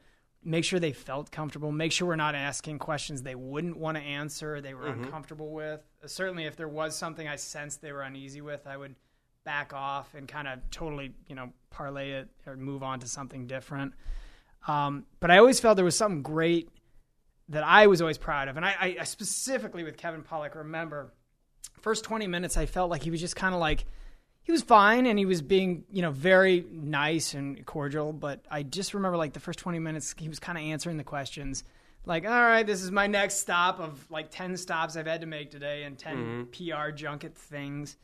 make 0.47 0.63
sure 0.63 0.79
they 0.79 0.93
felt 0.93 1.29
comfortable, 1.29 1.71
make 1.71 1.91
sure 1.91 2.07
we're 2.07 2.15
not 2.15 2.33
asking 2.33 2.79
questions 2.79 3.21
they 3.21 3.35
wouldn't 3.35 3.77
want 3.77 3.97
to 3.97 4.03
answer, 4.03 4.61
they 4.61 4.73
were 4.73 4.85
mm-hmm. 4.85 5.03
uncomfortable 5.03 5.51
with. 5.51 5.81
Certainly, 6.05 6.45
if 6.45 6.55
there 6.55 6.69
was 6.69 6.95
something 6.95 7.27
I 7.27 7.35
sensed 7.35 7.81
they 7.81 7.91
were 7.91 8.01
uneasy 8.01 8.41
with, 8.41 8.65
I 8.65 8.77
would 8.77 8.95
back 9.43 9.73
off 9.73 10.15
and 10.15 10.27
kind 10.27 10.47
of 10.47 10.59
totally, 10.71 11.13
you 11.27 11.35
know, 11.35 11.51
parlay 11.69 12.11
it 12.11 12.29
or 12.45 12.55
move 12.55 12.81
on 12.81 12.99
to 13.01 13.07
something 13.07 13.45
different. 13.45 13.93
Um, 14.67 15.05
but 15.19 15.31
I 15.31 15.37
always 15.37 15.59
felt 15.59 15.75
there 15.75 15.85
was 15.85 15.97
something 15.97 16.21
great 16.21 16.69
that 17.49 17.63
I 17.63 17.87
was 17.87 18.01
always 18.01 18.17
proud 18.17 18.47
of, 18.47 18.57
and 18.57 18.65
I, 18.65 18.97
I 18.99 19.03
specifically 19.03 19.83
with 19.83 19.97
Kevin 19.97 20.23
Pollak, 20.23 20.55
remember 20.55 21.13
first 21.81 22.03
20 22.05 22.27
minutes 22.27 22.57
I 22.57 22.65
felt 22.65 22.89
like 22.89 23.03
he 23.03 23.11
was 23.11 23.21
just 23.21 23.35
kind 23.35 23.53
of 23.53 23.61
like 23.61 23.85
he 24.47 24.53
was 24.53 24.61
fine 24.61 25.05
and 25.05 25.19
he 25.19 25.25
was 25.25 25.41
being 25.41 25.83
you 25.91 26.01
know 26.01 26.09
very 26.09 26.65
nice 26.71 27.33
and 27.33 27.63
cordial 27.65 28.13
but 28.13 28.45
i 28.49 28.63
just 28.63 28.93
remember 28.93 29.17
like 29.17 29.33
the 29.33 29.41
first 29.41 29.59
20 29.59 29.77
minutes 29.77 30.15
he 30.17 30.29
was 30.29 30.39
kind 30.39 30.57
of 30.57 30.63
answering 30.63 30.95
the 30.95 31.03
questions 31.03 31.65
like 32.05 32.25
all 32.25 32.31
right 32.31 32.65
this 32.65 32.81
is 32.81 32.89
my 32.89 33.07
next 33.07 33.39
stop 33.39 33.81
of 33.81 34.09
like 34.09 34.31
10 34.31 34.55
stops 34.55 34.95
i've 34.95 35.05
had 35.05 35.19
to 35.19 35.27
make 35.27 35.51
today 35.51 35.83
and 35.83 35.99
10 35.99 36.17
mm-hmm. 36.17 36.43
pr 36.43 36.91
junket 36.91 37.35
things. 37.35 37.97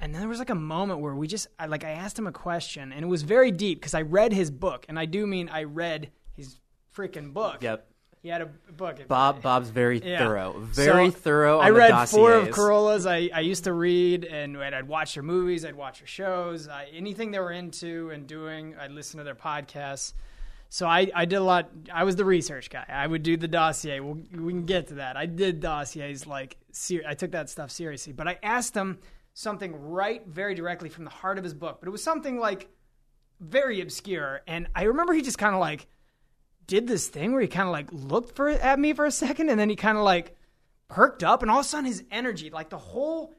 And 0.00 0.12
then 0.12 0.20
there 0.20 0.28
was 0.28 0.40
like 0.40 0.50
a 0.50 0.56
moment 0.56 1.00
where 1.00 1.14
we 1.14 1.28
just 1.28 1.46
I, 1.58 1.66
like 1.66 1.84
i 1.84 1.90
asked 1.90 2.18
him 2.18 2.26
a 2.26 2.32
question 2.32 2.90
and 2.90 3.04
it 3.04 3.08
was 3.08 3.22
very 3.22 3.50
deep 3.50 3.80
because 3.80 3.94
i 3.94 4.02
read 4.02 4.32
his 4.32 4.50
book 4.50 4.86
and 4.88 4.98
i 4.98 5.04
do 5.04 5.26
mean 5.26 5.50
i 5.50 5.64
read 5.64 6.10
his 6.32 6.58
freaking 6.96 7.32
book. 7.32 7.62
Yep 7.62 7.86
he 8.24 8.30
had 8.30 8.40
a 8.40 8.46
book. 8.72 9.06
Bob 9.06 9.42
Bob's 9.42 9.68
very 9.68 10.00
yeah. 10.02 10.16
thorough, 10.16 10.54
very 10.58 11.10
so 11.10 11.16
thorough. 11.18 11.58
I 11.58 11.68
read 11.68 12.08
four 12.08 12.32
of 12.32 12.50
Carollas. 12.52 13.04
I, 13.04 13.28
I 13.34 13.40
used 13.40 13.64
to 13.64 13.74
read, 13.74 14.24
and 14.24 14.56
I'd 14.56 14.88
watch 14.88 15.12
their 15.12 15.22
movies, 15.22 15.62
I'd 15.62 15.74
watch 15.74 15.98
their 15.98 16.06
shows, 16.06 16.66
I, 16.66 16.86
anything 16.94 17.32
they 17.32 17.38
were 17.38 17.52
into 17.52 18.08
and 18.08 18.26
doing. 18.26 18.76
I'd 18.80 18.92
listen 18.92 19.18
to 19.18 19.24
their 19.24 19.34
podcasts. 19.34 20.14
So 20.70 20.86
I, 20.86 21.10
I 21.14 21.26
did 21.26 21.36
a 21.36 21.42
lot. 21.42 21.68
I 21.92 22.04
was 22.04 22.16
the 22.16 22.24
research 22.24 22.70
guy. 22.70 22.86
I 22.88 23.06
would 23.06 23.22
do 23.22 23.36
the 23.36 23.46
dossier. 23.46 24.00
We'll, 24.00 24.18
we 24.32 24.52
can 24.54 24.64
get 24.64 24.88
to 24.88 24.94
that. 24.94 25.18
I 25.18 25.26
did 25.26 25.60
dossiers 25.60 26.26
like 26.26 26.56
ser- 26.72 27.04
I 27.06 27.12
took 27.12 27.32
that 27.32 27.50
stuff 27.50 27.70
seriously. 27.70 28.14
But 28.14 28.26
I 28.26 28.38
asked 28.42 28.74
him 28.74 29.00
something 29.34 29.78
right, 29.90 30.26
very 30.26 30.54
directly 30.54 30.88
from 30.88 31.04
the 31.04 31.10
heart 31.10 31.36
of 31.36 31.44
his 31.44 31.52
book. 31.52 31.76
But 31.78 31.88
it 31.88 31.92
was 31.92 32.02
something 32.02 32.38
like 32.38 32.70
very 33.38 33.82
obscure, 33.82 34.40
and 34.48 34.66
I 34.74 34.84
remember 34.84 35.12
he 35.12 35.20
just 35.20 35.36
kind 35.36 35.54
of 35.54 35.60
like 35.60 35.88
did 36.66 36.86
this 36.86 37.08
thing 37.08 37.32
where 37.32 37.40
he 37.40 37.48
kind 37.48 37.68
of 37.68 37.72
like 37.72 37.88
looked 37.92 38.36
for 38.36 38.48
at 38.48 38.78
me 38.78 38.92
for 38.92 39.04
a 39.04 39.10
second 39.10 39.50
and 39.50 39.58
then 39.58 39.70
he 39.70 39.76
kind 39.76 39.98
of 39.98 40.04
like 40.04 40.36
perked 40.88 41.22
up 41.22 41.42
and 41.42 41.50
all 41.50 41.60
of 41.60 41.66
a 41.66 41.68
sudden 41.68 41.86
his 41.86 42.04
energy 42.10 42.50
like 42.50 42.70
the 42.70 42.78
whole 42.78 43.34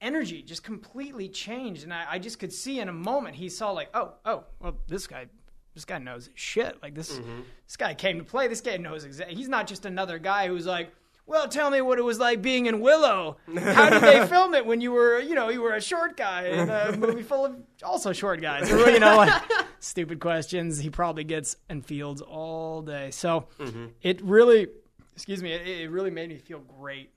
energy 0.00 0.42
just 0.42 0.62
completely 0.62 1.28
changed 1.28 1.82
and 1.82 1.92
I, 1.92 2.04
I 2.10 2.18
just 2.18 2.38
could 2.38 2.52
see 2.52 2.80
in 2.80 2.88
a 2.88 2.92
moment 2.92 3.36
he 3.36 3.48
saw 3.48 3.70
like 3.70 3.88
oh 3.94 4.14
oh 4.24 4.44
well 4.60 4.76
this 4.86 5.06
guy 5.06 5.26
this 5.74 5.84
guy 5.84 5.98
knows 5.98 6.30
shit 6.34 6.80
like 6.82 6.94
this 6.94 7.12
mm-hmm. 7.12 7.40
this 7.66 7.76
guy 7.76 7.94
came 7.94 8.18
to 8.18 8.24
play 8.24 8.48
this 8.48 8.60
guy 8.60 8.76
knows 8.76 9.04
exactly 9.04 9.34
he's 9.34 9.48
not 9.48 9.66
just 9.66 9.86
another 9.86 10.18
guy 10.18 10.46
who's 10.48 10.66
like 10.66 10.92
well, 11.26 11.48
tell 11.48 11.70
me 11.70 11.80
what 11.80 11.98
it 11.98 12.02
was 12.02 12.18
like 12.18 12.42
being 12.42 12.66
in 12.66 12.80
Willow. 12.80 13.38
How 13.58 13.88
did 13.88 14.02
they 14.02 14.26
film 14.28 14.54
it 14.54 14.66
when 14.66 14.80
you 14.80 14.92
were, 14.92 15.18
you 15.20 15.34
know, 15.34 15.48
you 15.48 15.62
were 15.62 15.72
a 15.72 15.80
short 15.80 16.16
guy 16.16 16.48
in 16.48 16.68
a 16.68 16.96
movie 16.96 17.22
full 17.22 17.46
of 17.46 17.56
also 17.82 18.12
short 18.12 18.42
guys? 18.42 18.68
You 18.68 19.00
know, 19.00 19.16
like 19.16 19.42
stupid 19.78 20.20
questions 20.20 20.78
he 20.78 20.90
probably 20.90 21.24
gets 21.24 21.56
and 21.68 21.84
fields 21.84 22.20
all 22.20 22.82
day. 22.82 23.10
So 23.10 23.48
mm-hmm. 23.58 23.86
it 24.02 24.20
really, 24.22 24.68
excuse 25.14 25.42
me, 25.42 25.52
it, 25.52 25.66
it 25.66 25.90
really 25.90 26.10
made 26.10 26.28
me 26.28 26.36
feel 26.36 26.60
great 26.60 27.10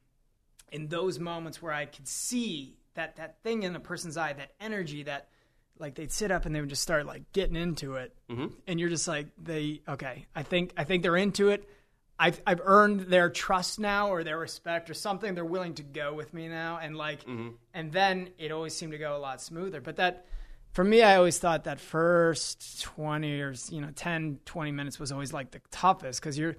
in 0.71 0.87
those 0.87 1.19
moments 1.19 1.61
where 1.61 1.73
I 1.73 1.85
could 1.85 2.07
see 2.07 2.77
that 2.93 3.17
that 3.17 3.43
thing 3.43 3.63
in 3.63 3.75
a 3.75 3.79
person's 3.79 4.15
eye, 4.15 4.33
that 4.33 4.53
energy, 4.61 5.03
that 5.03 5.27
like 5.79 5.95
they'd 5.95 6.11
sit 6.11 6.31
up 6.31 6.45
and 6.45 6.55
they 6.55 6.61
would 6.61 6.69
just 6.69 6.81
start 6.81 7.05
like 7.05 7.31
getting 7.33 7.57
into 7.57 7.95
it, 7.95 8.15
mm-hmm. 8.29 8.47
and 8.67 8.79
you're 8.79 8.89
just 8.89 9.07
like, 9.07 9.27
they 9.37 9.81
okay, 9.87 10.27
I 10.33 10.43
think 10.43 10.71
I 10.77 10.85
think 10.85 11.03
they're 11.03 11.17
into 11.17 11.49
it 11.49 11.67
I've 12.19 12.41
I've 12.47 12.62
earned 12.63 13.01
their 13.01 13.29
trust 13.29 13.79
now 13.79 14.09
or 14.09 14.24
their 14.24 14.39
respect 14.39 14.89
or 14.89 14.93
something. 14.93 15.36
They're 15.36 15.45
willing 15.45 15.75
to 15.75 15.83
go 15.83 16.13
with 16.13 16.33
me 16.33 16.48
now, 16.48 16.79
and 16.81 16.96
like, 16.96 17.22
mm-hmm. 17.22 17.50
and 17.74 17.92
then 17.92 18.29
it 18.37 18.51
always 18.51 18.75
seemed 18.75 18.94
to 18.94 18.98
go 18.98 19.15
a 19.15 19.20
lot 19.20 19.42
smoother. 19.42 19.81
But 19.81 19.98
that, 19.98 20.25
for 20.72 20.83
me, 20.83 21.03
I 21.03 21.15
always 21.15 21.37
thought 21.37 21.65
that 21.65 21.79
first 21.79 22.81
twenty 22.81 23.39
or 23.42 23.53
you 23.70 23.81
know 23.81 23.92
10, 23.96 24.39
20 24.46 24.72
minutes 24.72 25.00
was 25.00 25.11
always 25.11 25.31
like 25.31 25.51
the 25.51 25.61
toughest 25.70 26.20
because 26.20 26.39
you're, 26.39 26.55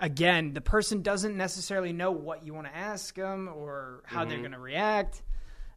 again, 0.00 0.54
the 0.54 0.62
person 0.62 1.02
doesn't 1.02 1.36
necessarily 1.36 1.92
know 1.92 2.10
what 2.10 2.44
you 2.44 2.54
want 2.54 2.66
to 2.66 2.76
ask 2.76 3.14
them 3.14 3.48
or 3.54 4.02
how 4.06 4.20
mm-hmm. 4.20 4.30
they're 4.30 4.38
going 4.38 4.52
to 4.52 4.58
react. 4.58 5.22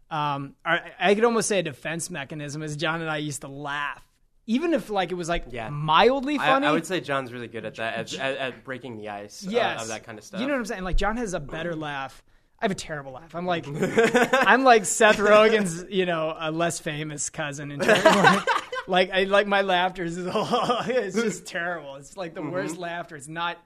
Um, 0.10 0.56
I, 0.66 0.92
I 1.00 1.16
could 1.16 1.24
almost 1.24 1.48
say 1.48 1.60
a 1.60 1.64
defense 1.64 2.10
mechanism 2.10 2.64
is 2.64 2.76
John 2.76 3.02
and 3.02 3.10
I 3.10 3.18
used 3.18 3.42
to 3.42 3.48
laugh 3.48 4.06
even 4.52 4.74
if 4.74 4.90
like 4.90 5.12
it 5.12 5.16
was 5.16 5.30
like 5.30 5.46
yeah. 5.50 5.70
mildly 5.70 6.38
funny. 6.38 6.66
I, 6.66 6.70
I, 6.70 6.74
would 6.74 6.86
say 6.86 7.00
John's 7.00 7.32
really 7.32 7.48
good 7.48 7.66
at 7.66 7.76
that, 7.76 7.96
at, 7.96 8.14
at, 8.16 8.38
at 8.38 8.64
breaking 8.66 8.98
the 8.98 9.08
ice. 9.08 9.44
Yes. 9.44 9.80
Uh, 9.80 9.84
of 9.84 9.88
that 9.88 10.04
kind 10.04 10.18
of 10.18 10.26
stuff. 10.26 10.42
You 10.42 10.48
know 10.48 10.54
what 10.54 10.60
I'm 10.60 10.66
saying? 10.66 10.84
Like 10.84 10.98
John 10.98 11.16
has 11.18 11.34
a 11.34 11.40
better 11.40 11.74
laugh. 11.74 12.22
I 12.60 12.66
have 12.66 12.72
a 12.72 12.76
terrible 12.76 13.14
laugh. 13.14 13.34
I'm 13.34 13.46
like, 13.46 13.66
I'm 14.34 14.64
like 14.64 14.86
Seth 14.86 15.18
Rogen's, 15.18 15.86
you 15.90 16.06
know, 16.06 16.36
a 16.38 16.52
less 16.52 16.80
famous 16.80 17.30
cousin 17.30 17.72
in 17.72 17.80
terms 17.80 18.06
of, 18.06 18.46
like, 18.88 19.10
I 19.12 19.24
like 19.24 19.48
my 19.48 19.62
laughter 19.62 20.04
is, 20.04 20.18
it's 20.28 21.16
just 21.16 21.48
terrible. 21.48 21.96
It's 21.96 22.16
like 22.16 22.36
the 22.36 22.42
mm-hmm. 22.42 22.52
worst 22.52 22.78
laughter. 22.78 23.16
It's 23.16 23.28
not 23.28 23.58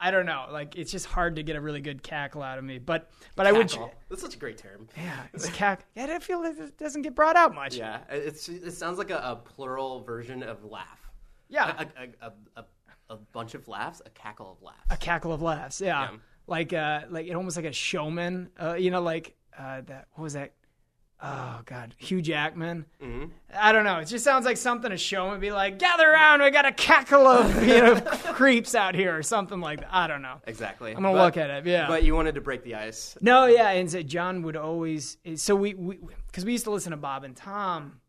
I 0.00 0.10
don't 0.10 0.24
know. 0.24 0.46
Like 0.50 0.76
it's 0.76 0.90
just 0.90 1.06
hard 1.06 1.36
to 1.36 1.42
get 1.42 1.56
a 1.56 1.60
really 1.60 1.82
good 1.82 2.02
cackle 2.02 2.42
out 2.42 2.58
of 2.58 2.64
me. 2.64 2.78
But 2.78 3.10
but 3.36 3.44
cackle. 3.44 3.56
I 3.56 3.58
would. 3.58 3.92
That's 4.08 4.22
such 4.22 4.34
a 4.34 4.38
great 4.38 4.56
term. 4.56 4.88
Yeah, 4.96 5.20
it's 5.34 5.48
cack. 5.50 5.84
Yeah, 5.94 6.06
I 6.08 6.18
feel 6.18 6.40
like 6.40 6.58
it 6.58 6.78
doesn't 6.78 7.02
get 7.02 7.14
brought 7.14 7.36
out 7.36 7.54
much. 7.54 7.76
Yeah, 7.76 8.00
it's 8.08 8.48
it 8.48 8.72
sounds 8.72 8.96
like 8.96 9.10
a, 9.10 9.18
a 9.18 9.36
plural 9.36 10.02
version 10.02 10.42
of 10.42 10.64
laugh. 10.64 11.10
Yeah, 11.48 11.84
a, 11.98 12.26
a, 12.26 12.32
a, 12.56 12.64
a, 13.10 13.16
bunch 13.32 13.54
of 13.54 13.66
laughs, 13.66 14.00
a 14.06 14.10
cackle 14.10 14.52
of 14.52 14.62
laughs. 14.62 14.86
A 14.88 14.96
cackle 14.96 15.32
of 15.32 15.42
laughs. 15.42 15.80
Yeah, 15.80 16.12
yeah. 16.12 16.16
like 16.46 16.72
uh, 16.72 17.02
like 17.10 17.26
it 17.26 17.34
almost 17.34 17.56
like 17.56 17.66
a 17.66 17.72
showman. 17.72 18.50
Uh, 18.58 18.74
you 18.74 18.90
know, 18.90 19.02
like 19.02 19.36
uh, 19.58 19.82
that. 19.82 20.08
What 20.14 20.24
was 20.24 20.32
that? 20.32 20.54
Oh 21.22 21.60
god, 21.64 21.94
Hugh 21.98 22.22
Jackman. 22.22 22.86
Mm-hmm. 23.02 23.26
I 23.54 23.72
don't 23.72 23.84
know. 23.84 23.98
It 23.98 24.06
just 24.06 24.24
sounds 24.24 24.44
like 24.46 24.56
something 24.56 24.90
a 24.90 24.96
show 24.96 25.30
would 25.30 25.40
be 25.40 25.52
like, 25.52 25.78
gather 25.78 26.10
around, 26.10 26.42
we 26.42 26.50
got 26.50 26.66
a 26.66 26.72
cackle 26.72 27.26
of 27.26 27.62
you 27.66 27.80
know 27.80 28.00
creeps 28.32 28.74
out 28.74 28.94
here 28.94 29.16
or 29.16 29.22
something 29.22 29.60
like 29.60 29.80
that. 29.80 29.88
I 29.92 30.06
don't 30.06 30.22
know. 30.22 30.40
Exactly. 30.46 30.92
I'm 30.92 31.02
gonna 31.02 31.16
but, 31.16 31.24
look 31.24 31.36
at 31.36 31.50
it. 31.50 31.66
Yeah. 31.66 31.86
But 31.88 32.04
you 32.04 32.14
wanted 32.14 32.34
to 32.36 32.40
break 32.40 32.64
the 32.64 32.74
ice. 32.74 33.16
No, 33.20 33.46
yeah, 33.46 33.70
and 33.70 33.90
so 33.90 34.02
John 34.02 34.42
would 34.42 34.56
always. 34.56 35.18
So 35.36 35.54
we 35.54 35.72
because 35.72 36.44
we, 36.44 36.50
we, 36.50 36.52
used 36.52 36.64
to 36.64 36.70
listen 36.70 36.90
to 36.92 36.96
Bob 36.96 37.24
and 37.24 37.36
Tom. 37.36 38.00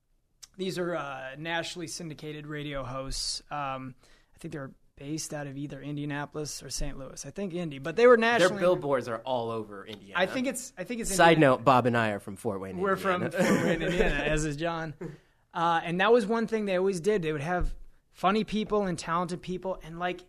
These 0.57 0.77
are 0.77 0.95
uh, 0.95 1.29
nationally 1.37 1.87
syndicated 1.87 2.45
radio 2.45 2.83
hosts. 2.83 3.41
Um, 3.49 3.95
I 4.35 4.39
think 4.39 4.51
they're 4.51 4.71
based 5.01 5.33
out 5.33 5.47
of 5.47 5.57
either 5.57 5.81
Indianapolis 5.81 6.61
or 6.61 6.69
St. 6.69 6.95
Louis. 6.95 7.25
I 7.25 7.31
think 7.31 7.55
Indy, 7.55 7.79
but 7.79 7.95
they 7.95 8.05
were 8.05 8.17
nationally. 8.17 8.53
Their 8.53 8.59
billboards 8.59 9.07
are 9.07 9.17
all 9.17 9.49
over 9.49 9.83
Indiana. 9.83 10.13
I 10.15 10.27
think 10.27 10.45
it's. 10.45 10.73
I 10.77 10.83
think 10.83 11.01
it's. 11.01 11.13
Side 11.13 11.39
note: 11.39 11.63
Bob 11.63 11.87
and 11.87 11.97
I 11.97 12.09
are 12.09 12.19
from 12.19 12.35
Fort 12.35 12.61
Wayne. 12.61 12.77
We're 12.77 12.93
Indiana. 12.93 13.31
from 13.31 13.45
Fort 13.45 13.65
Wayne, 13.65 13.81
Indiana, 13.81 14.15
as 14.15 14.45
is 14.45 14.55
John. 14.55 14.93
Uh, 15.55 15.81
and 15.83 15.99
that 15.99 16.13
was 16.13 16.27
one 16.27 16.45
thing 16.45 16.65
they 16.65 16.77
always 16.77 16.99
did. 16.99 17.23
They 17.23 17.31
would 17.31 17.41
have 17.41 17.73
funny 18.11 18.43
people 18.43 18.83
and 18.83 18.97
talented 18.97 19.41
people, 19.41 19.79
and 19.83 19.97
like 19.97 20.21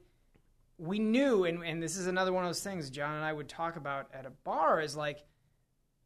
we 0.78 0.98
knew, 0.98 1.44
and, 1.44 1.62
and 1.62 1.82
this 1.82 1.98
is 1.98 2.06
another 2.06 2.32
one 2.32 2.42
of 2.42 2.48
those 2.48 2.62
things 2.62 2.88
John 2.88 3.14
and 3.14 3.24
I 3.24 3.32
would 3.32 3.50
talk 3.50 3.76
about 3.76 4.08
at 4.14 4.24
a 4.24 4.30
bar 4.30 4.80
is 4.80 4.96
like 4.96 5.22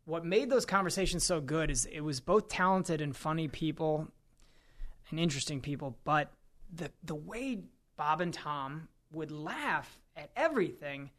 what 0.06 0.24
made 0.24 0.50
those 0.50 0.66
conversations 0.66 1.22
so 1.22 1.40
good 1.40 1.70
is 1.70 1.86
it 1.86 2.00
was 2.00 2.18
both 2.18 2.48
talented 2.48 3.00
and 3.00 3.14
funny 3.14 3.46
people 3.46 4.08
and 5.08 5.20
interesting 5.20 5.60
people, 5.60 5.96
but 6.02 6.32
the 6.74 6.90
the 7.04 7.14
way 7.14 7.60
Bob 7.96 8.20
and 8.20 8.32
Tom 8.32 8.88
would 9.12 9.30
laugh 9.30 9.98
at 10.16 10.30
everything. 10.36 11.10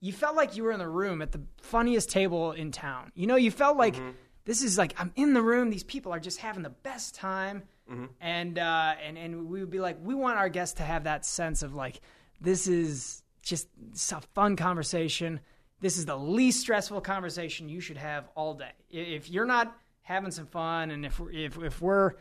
You 0.00 0.12
felt 0.12 0.36
like 0.36 0.56
you 0.56 0.64
were 0.64 0.72
in 0.72 0.78
the 0.78 0.88
room 0.88 1.22
at 1.22 1.32
the 1.32 1.42
funniest 1.58 2.10
table 2.10 2.52
in 2.52 2.72
town. 2.72 3.12
You 3.14 3.26
know, 3.26 3.36
you 3.36 3.50
felt 3.50 3.76
like 3.76 3.94
mm-hmm. 3.94 4.10
this 4.44 4.62
is 4.62 4.76
like 4.76 4.94
I'm 4.98 5.12
in 5.14 5.32
the 5.32 5.42
room. 5.42 5.70
These 5.70 5.84
people 5.84 6.12
are 6.12 6.20
just 6.20 6.38
having 6.38 6.62
the 6.62 6.70
best 6.70 7.14
time, 7.14 7.62
mm-hmm. 7.90 8.06
and 8.20 8.58
uh, 8.58 8.94
and 9.04 9.16
and 9.16 9.48
we 9.48 9.60
would 9.60 9.70
be 9.70 9.80
like, 9.80 9.96
we 10.02 10.14
want 10.14 10.38
our 10.38 10.48
guests 10.48 10.76
to 10.76 10.82
have 10.82 11.04
that 11.04 11.24
sense 11.24 11.62
of 11.62 11.74
like 11.74 12.00
this 12.40 12.66
is 12.66 13.22
just 13.42 13.68
a 14.10 14.20
fun 14.34 14.56
conversation. 14.56 15.40
This 15.80 15.96
is 15.96 16.06
the 16.06 16.16
least 16.16 16.60
stressful 16.60 17.00
conversation 17.00 17.68
you 17.68 17.80
should 17.80 17.96
have 17.96 18.28
all 18.34 18.54
day. 18.54 18.72
If 18.90 19.30
you're 19.30 19.46
not 19.46 19.76
having 20.02 20.30
some 20.30 20.46
fun, 20.46 20.90
and 20.90 21.06
if 21.06 21.18
we're, 21.20 21.30
if 21.30 21.58
if 21.58 21.80
we're 21.80 22.12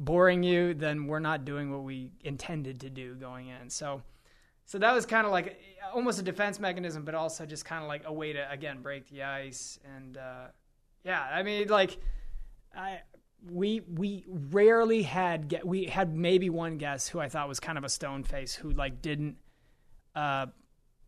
boring 0.00 0.42
you, 0.42 0.74
then 0.74 1.06
we're 1.06 1.20
not 1.20 1.44
doing 1.44 1.70
what 1.70 1.84
we 1.84 2.10
intended 2.22 2.80
to 2.80 2.90
do 2.90 3.14
going 3.14 3.48
in. 3.48 3.68
So, 3.68 4.02
so 4.64 4.78
that 4.78 4.94
was 4.94 5.06
kind 5.06 5.26
of 5.26 5.32
like 5.32 5.60
almost 5.94 6.18
a 6.18 6.22
defense 6.22 6.58
mechanism, 6.58 7.04
but 7.04 7.14
also 7.14 7.46
just 7.46 7.64
kind 7.64 7.82
of 7.82 7.88
like 7.88 8.02
a 8.06 8.12
way 8.12 8.32
to 8.32 8.50
again 8.50 8.82
break 8.82 9.08
the 9.08 9.22
ice. 9.22 9.78
And 9.96 10.16
uh, 10.16 10.46
yeah, 11.04 11.22
I 11.22 11.42
mean, 11.42 11.68
like 11.68 11.98
I 12.74 13.00
we 13.48 13.80
we 13.80 14.24
rarely 14.26 15.02
had 15.02 15.48
get 15.48 15.66
we 15.66 15.84
had 15.84 16.14
maybe 16.14 16.50
one 16.50 16.78
guest 16.78 17.10
who 17.10 17.20
I 17.20 17.28
thought 17.28 17.48
was 17.48 17.60
kind 17.60 17.78
of 17.78 17.84
a 17.84 17.88
stone 17.88 18.24
face 18.24 18.54
who 18.54 18.70
like 18.70 19.00
didn't 19.00 19.36
uh 20.14 20.46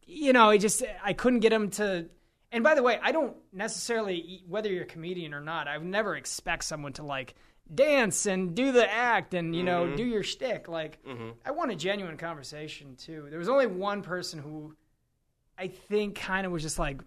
you 0.07 0.33
know, 0.33 0.51
he 0.51 0.59
just 0.59 0.83
I 1.03 1.13
couldn't 1.13 1.41
get 1.41 1.53
him 1.53 1.71
to 1.71 2.07
and 2.51 2.63
by 2.63 2.75
the 2.75 2.83
way, 2.83 2.99
I 3.03 3.13
don't 3.13 3.37
necessarily 3.53 4.43
whether 4.47 4.71
you're 4.71 4.85
a 4.85 4.87
comedian 4.87 5.35
or 5.35 5.41
not, 5.41 5.69
I 5.69 5.79
would 5.79 5.87
never 5.87 6.17
expect 6.17 6.65
someone 6.65 6.93
to 6.95 7.03
like 7.03 7.35
dance 7.73 8.27
and 8.27 8.55
do 8.55 8.73
the 8.73 8.91
act 8.91 9.35
and 9.35 9.55
you 9.55 9.63
Mm-hmm. 9.65 9.91
know 9.91 9.97
do 9.97 10.05
your 10.05 10.23
shtick. 10.23 10.69
Like 10.69 10.99
I 11.45 11.51
want 11.53 11.71
a 11.71 11.77
genuine 11.77 12.17
conversation 12.17 12.97
too. 12.97 13.27
There 13.31 13.39
was 13.39 13.49
only 13.49 13.67
one 13.67 14.03
person 14.03 14.39
who 14.41 14.75
I 15.59 15.69
think 15.69 16.17
kind 16.17 16.47
of 16.47 16.53
was 16.53 16.63
just 16.63 16.79
like 16.79 17.01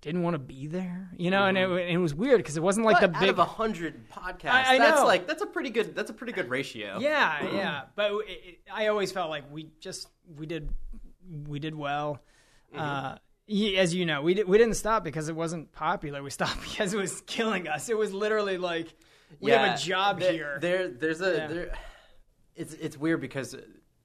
didn't 0.00 0.22
want 0.22 0.34
to 0.34 0.38
be 0.38 0.66
there, 0.66 1.08
you 1.16 1.30
know, 1.30 1.44
and, 1.46 1.56
it, 1.56 1.66
and 1.66 1.78
it 1.90 1.96
was 1.96 2.14
weird 2.14 2.36
because 2.36 2.58
it 2.58 2.62
wasn't 2.62 2.84
like 2.84 2.96
Mm-hmm. 2.96 3.06
But 3.06 3.12
the 3.12 3.16
out 3.16 3.20
big 3.22 3.30
of 3.30 3.38
a 3.38 3.44
hundred 3.46 4.10
podcasts, 4.10 4.50
I- 4.50 4.74
I 4.74 4.78
that's 4.78 5.00
know. 5.00 5.06
like 5.06 5.26
that's 5.26 5.42
a 5.42 5.46
pretty 5.46 5.70
good 5.70 5.94
that's 5.94 6.10
a 6.10 6.14
pretty 6.14 6.32
good 6.34 6.50
ratio. 6.50 6.98
Yeah, 7.00 7.54
yeah. 7.54 7.82
But 7.94 8.10
it, 8.12 8.24
it, 8.28 8.58
I 8.72 8.88
always 8.88 9.12
felt 9.12 9.30
like 9.30 9.44
we 9.50 9.70
just 9.80 10.08
we 10.36 10.44
did 10.46 10.68
we 11.48 11.58
did 11.58 11.74
well. 11.74 12.20
Mm-hmm. 12.74 12.80
Uh, 12.80 13.16
as 13.78 13.94
you 13.94 14.04
know, 14.06 14.20
we 14.22 14.34
did, 14.34 14.48
we 14.48 14.56
didn't 14.58 14.74
stop 14.74 15.04
because 15.04 15.28
it 15.28 15.36
wasn't 15.36 15.70
popular. 15.72 16.22
We 16.22 16.30
stopped 16.30 16.60
because 16.70 16.92
it 16.92 16.98
was 16.98 17.22
killing 17.22 17.68
us. 17.68 17.88
It 17.88 17.96
was 17.96 18.12
literally 18.12 18.58
like 18.58 18.94
we 19.40 19.50
have 19.50 19.74
a 19.74 19.80
job 19.82 20.20
there, 20.20 20.32
here. 20.32 20.58
There, 20.60 20.88
there's 20.88 21.20
a 21.20 21.36
Yeah. 21.36 21.46
there. 21.46 21.72
It's 22.56 22.74
it's 22.74 22.96
weird 22.96 23.20
because 23.20 23.56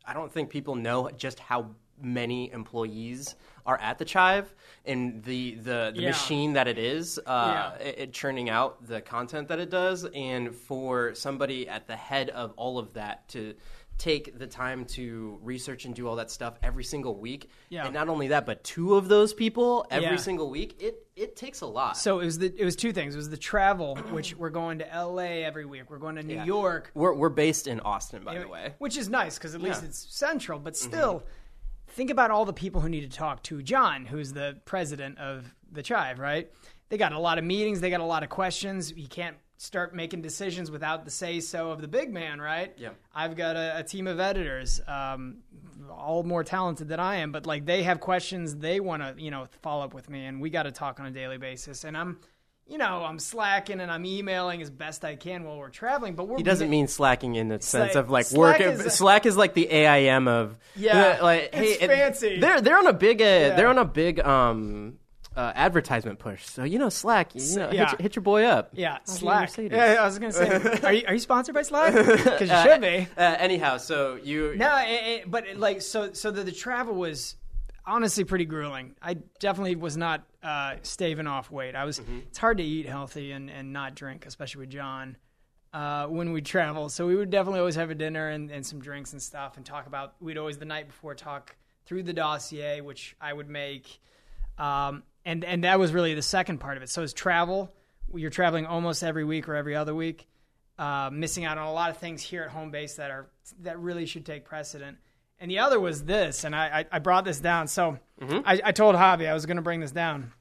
I 0.05 0.13
don't 0.13 0.31
think 0.31 0.49
people 0.49 0.75
know 0.75 1.09
just 1.15 1.39
how 1.39 1.71
many 2.01 2.51
employees 2.51 3.35
are 3.65 3.77
at 3.79 3.97
the 3.99 4.05
Chive 4.05 4.53
and 4.85 5.21
the 5.23 5.55
the, 5.55 5.91
the 5.95 6.01
Yeah. 6.01 6.09
machine 6.09 6.53
that 6.53 6.67
it 6.67 6.77
is, 6.79 7.19
uh, 7.25 7.73
Yeah. 7.79 7.87
it, 7.87 7.99
it 7.99 8.13
churning 8.13 8.49
out 8.49 8.87
the 8.87 9.01
content 9.01 9.49
that 9.49 9.59
it 9.59 9.69
does, 9.69 10.05
and 10.15 10.55
for 10.55 11.13
somebody 11.13 11.67
at 11.67 11.85
the 11.87 11.95
head 11.95 12.29
of 12.29 12.53
all 12.55 12.79
of 12.79 12.93
that 12.93 13.27
to 13.29 13.53
take 13.99 14.39
the 14.39 14.47
time 14.47 14.85
to 14.85 15.37
research 15.43 15.85
and 15.85 15.93
do 15.93 16.07
all 16.07 16.15
that 16.15 16.31
stuff 16.31 16.57
every 16.63 16.83
single 16.83 17.15
week 17.15 17.49
Yeah. 17.69 17.85
and 17.85 17.93
not 17.93 18.09
only 18.09 18.29
that 18.29 18.45
but 18.45 18.63
two 18.63 18.95
of 18.95 19.07
those 19.09 19.33
people 19.33 19.85
every 19.91 20.09
Yeah. 20.09 20.15
single 20.15 20.49
week 20.49 20.81
it 20.81 21.05
it 21.15 21.35
takes 21.35 21.61
a 21.61 21.65
lot 21.67 21.97
so 21.97 22.19
it 22.21 22.25
was 22.25 22.39
the 22.39 22.53
it 22.57 22.63
was 22.65 22.75
two 22.77 22.93
things. 22.93 23.13
It 23.13 23.17
was 23.17 23.29
the 23.29 23.37
travel, 23.37 23.95
which 24.11 24.35
we're 24.35 24.49
going 24.49 24.79
to 24.79 24.91
L.A. 24.91 25.43
every 25.43 25.65
week. 25.65 25.89
We're 25.89 25.97
going 25.99 26.15
to 26.15 26.23
New 26.23 26.35
Yeah. 26.35 26.45
York. 26.45 26.91
we're, 26.95 27.13
we're 27.13 27.29
based 27.29 27.67
in 27.67 27.79
austin 27.81 28.23
by 28.23 28.39
the 28.39 28.47
way 28.47 28.73
Which 28.79 28.97
is 28.97 29.09
nice 29.09 29.37
because 29.37 29.53
at 29.53 29.61
least 29.61 29.81
Yeah. 29.83 29.89
it's 29.89 30.07
central, 30.15 30.57
but 30.59 30.73
mm-hmm. 30.73 30.89
still, 30.89 31.23
think 31.87 32.09
about 32.09 32.31
all 32.31 32.45
the 32.45 32.53
people 32.53 32.81
who 32.81 32.87
need 32.89 33.09
to 33.11 33.17
talk 33.17 33.43
to 33.43 33.61
John, 33.61 34.05
who's 34.05 34.31
the 34.33 34.57
president 34.65 35.17
of 35.19 35.53
the 35.71 35.83
Chive, 35.83 36.19
right? 36.19 36.49
They 36.89 36.97
got 36.97 37.11
a 37.13 37.19
lot 37.19 37.37
of 37.37 37.43
meetings, 37.43 37.81
they 37.81 37.89
got 37.89 37.99
a 37.99 38.05
lot 38.05 38.23
of 38.23 38.29
questions. 38.29 38.93
You 38.95 39.07
can't 39.07 39.35
start 39.61 39.93
making 39.93 40.21
decisions 40.21 40.71
without 40.71 41.03
the 41.03 41.11
say 41.11 41.41
so 41.41 41.69
of 41.71 41.81
the 41.81 41.87
big 41.87 42.13
man, 42.13 42.39
right? 42.39 42.73
Yeah. 42.77 42.91
I've 43.13 43.35
got 43.35 43.57
a, 43.57 43.79
a 43.79 43.83
team 43.83 44.07
of 44.07 44.17
editors, 44.17 44.79
um, 44.87 45.39
all 45.91 46.23
more 46.23 46.45
talented 46.45 46.87
than 46.87 47.01
I 47.01 47.17
am, 47.17 47.33
but 47.33 47.45
like 47.45 47.65
they 47.65 47.83
have 47.83 47.99
questions 47.99 48.55
they 48.55 48.79
want 48.79 49.03
to, 49.03 49.21
you 49.21 49.31
know, 49.31 49.47
follow 49.61 49.83
up 49.83 49.93
with 49.93 50.09
me, 50.09 50.25
and 50.25 50.39
we 50.39 50.49
got 50.49 50.63
to 50.63 50.71
talk 50.71 51.01
on 51.01 51.07
a 51.07 51.11
daily 51.11 51.37
basis. 51.37 51.83
And 51.83 51.97
I'm, 51.97 52.19
you 52.67 52.77
know, 52.77 53.03
I'm 53.03 53.19
slacking 53.19 53.81
and 53.81 53.91
I'm 53.91 54.05
emailing 54.05 54.61
as 54.61 54.69
best 54.69 55.03
I 55.03 55.17
can 55.17 55.43
while 55.43 55.57
we're 55.57 55.67
traveling, 55.69 56.15
but 56.15 56.29
we're 56.29 56.37
He 56.37 56.43
doesn't 56.43 56.69
mean 56.69 56.87
slacking 56.87 57.35
in 57.35 57.49
the 57.49 57.59
sense 57.59 57.95
of 57.95 58.09
like 58.09 58.27
Slack 58.27 58.59
work. 58.61 58.85
is- 58.85 58.93
Slack 58.93 59.25
is 59.25 59.35
like 59.35 59.55
the 59.55 59.67
AIM 59.69 60.29
of 60.29 60.55
Yeah, 60.77 61.19
like 61.21 61.53
hey, 61.53 61.71
it's 61.73 61.83
it- 61.83 61.87
fancy. 61.89 62.39
They're 62.39 62.61
they're 62.61 62.77
on 62.77 62.87
a 62.87 62.93
big 62.93 63.21
uh, 63.21 63.57
they're 63.57 63.67
on 63.67 63.77
a 63.77 63.83
big 63.85 64.21
um 64.21 64.99
uh, 65.39 65.53
advertisement 65.55 66.19
push. 66.19 66.45
So 66.45 66.63
you 66.63 66.77
know 66.79 66.89
Slack, 66.89 67.33
you 67.33 67.55
know, 67.55 67.71
yeah. 67.71 67.89
hit, 67.89 67.91
your, 67.91 68.01
hit 68.01 68.15
your 68.17 68.23
boy 68.23 68.43
up. 68.43 68.71
Yeah, 68.73 68.97
How's 68.99 69.07
your 69.07 69.17
Slack. 69.17 69.41
Mercedes? 69.41 69.71
Yeah, 69.71 69.97
I 70.01 70.05
was 70.05 70.19
gonna 70.19 70.33
say, 70.33 70.79
are 70.83 70.93
you, 70.93 71.03
are 71.07 71.13
you 71.13 71.19
sponsored 71.19 71.55
by 71.55 71.61
Slack? 71.61 71.93
Because 72.29 72.49
you 72.49 72.71
should 72.71 72.81
be. 72.81 73.07
Uh, 73.17 73.35
anyhow, 73.39 73.77
so 73.77 74.15
you 74.21 74.55
No, 74.57 74.77
it, 74.79 74.89
it, 74.89 75.31
but 75.31 75.47
it, 75.47 75.57
like 75.57 75.81
so, 75.81 76.11
so 76.13 76.31
the, 76.31 76.43
the 76.43 76.51
travel 76.51 76.93
was 76.93 77.35
honestly 77.85 78.25
pretty 78.25 78.45
grueling. 78.45 78.95
I 79.01 79.15
definitely 79.39 79.75
was 79.75 79.95
not 79.95 80.23
uh, 80.43 80.75
staving 80.81 81.27
off 81.27 81.49
weight. 81.51 81.75
I 81.75 81.85
was. 81.85 81.99
It's 82.27 82.37
hard 82.37 82.57
to 82.57 82.63
eat 82.63 82.85
healthy 82.85 83.31
and, 83.31 83.49
and 83.49 83.71
not 83.71 83.95
drink, 83.95 84.25
especially 84.25 84.61
with 84.61 84.71
John. 84.71 85.15
Uh, 85.71 86.07
when 86.07 86.33
we 86.33 86.41
travel, 86.41 86.89
so 86.89 87.05
we 87.05 87.15
would 87.15 87.29
definitely 87.29 87.59
always 87.59 87.75
have 87.75 87.91
a 87.91 87.95
dinner 87.95 88.29
and, 88.29 88.49
and 88.49 88.65
some 88.65 88.79
drinks 88.79 89.13
and 89.13 89.21
stuff, 89.21 89.55
and 89.55 89.65
talk 89.65 89.85
about. 89.85 90.15
We'd 90.19 90.37
always 90.37 90.57
the 90.57 90.65
night 90.65 90.87
before 90.87 91.13
talk 91.13 91.55
through 91.85 92.03
the 92.03 92.13
dossier, 92.13 92.81
which 92.81 93.15
I 93.21 93.31
would 93.31 93.49
make, 93.49 93.99
um, 94.57 95.03
and 95.25 95.43
and 95.43 95.63
that 95.63 95.79
was 95.79 95.91
really 95.91 96.13
the 96.13 96.21
second 96.21 96.59
part 96.59 96.77
of 96.77 96.83
it. 96.83 96.89
So 96.89 97.03
it's 97.03 97.13
travel. 97.13 97.73
You're 98.13 98.29
traveling 98.29 98.65
almost 98.65 99.03
every 99.03 99.23
week 99.23 99.47
or 99.47 99.55
every 99.55 99.75
other 99.75 99.93
week 99.93 100.27
uh, 100.79 101.09
missing 101.11 101.43
out 101.43 101.57
on 101.57 101.67
a 101.67 101.73
lot 101.73 101.91
of 101.91 101.97
things 101.97 102.23
here 102.23 102.41
at 102.43 102.49
home 102.49 102.71
base 102.71 102.95
that 102.95 103.11
are 103.11 103.27
that 103.61 103.77
really 103.79 104.05
should 104.05 104.25
take 104.25 104.45
precedent. 104.45 104.97
And 105.41 105.51
the 105.51 105.59
other 105.59 105.79
was 105.79 106.03
this, 106.03 106.43
and 106.43 106.55
I, 106.55 106.79
I, 106.79 106.85
I 106.93 106.99
brought 106.99 107.25
this 107.25 107.39
down. 107.39 107.67
So 107.67 107.99
I, 108.45 108.61
I 108.63 108.71
told 108.71 108.95
Javi 108.95 109.29
I 109.29 109.33
was 109.33 109.45
going 109.45 109.57
to 109.57 109.63
bring 109.63 109.79
this 109.79 109.91
down. 109.91 110.33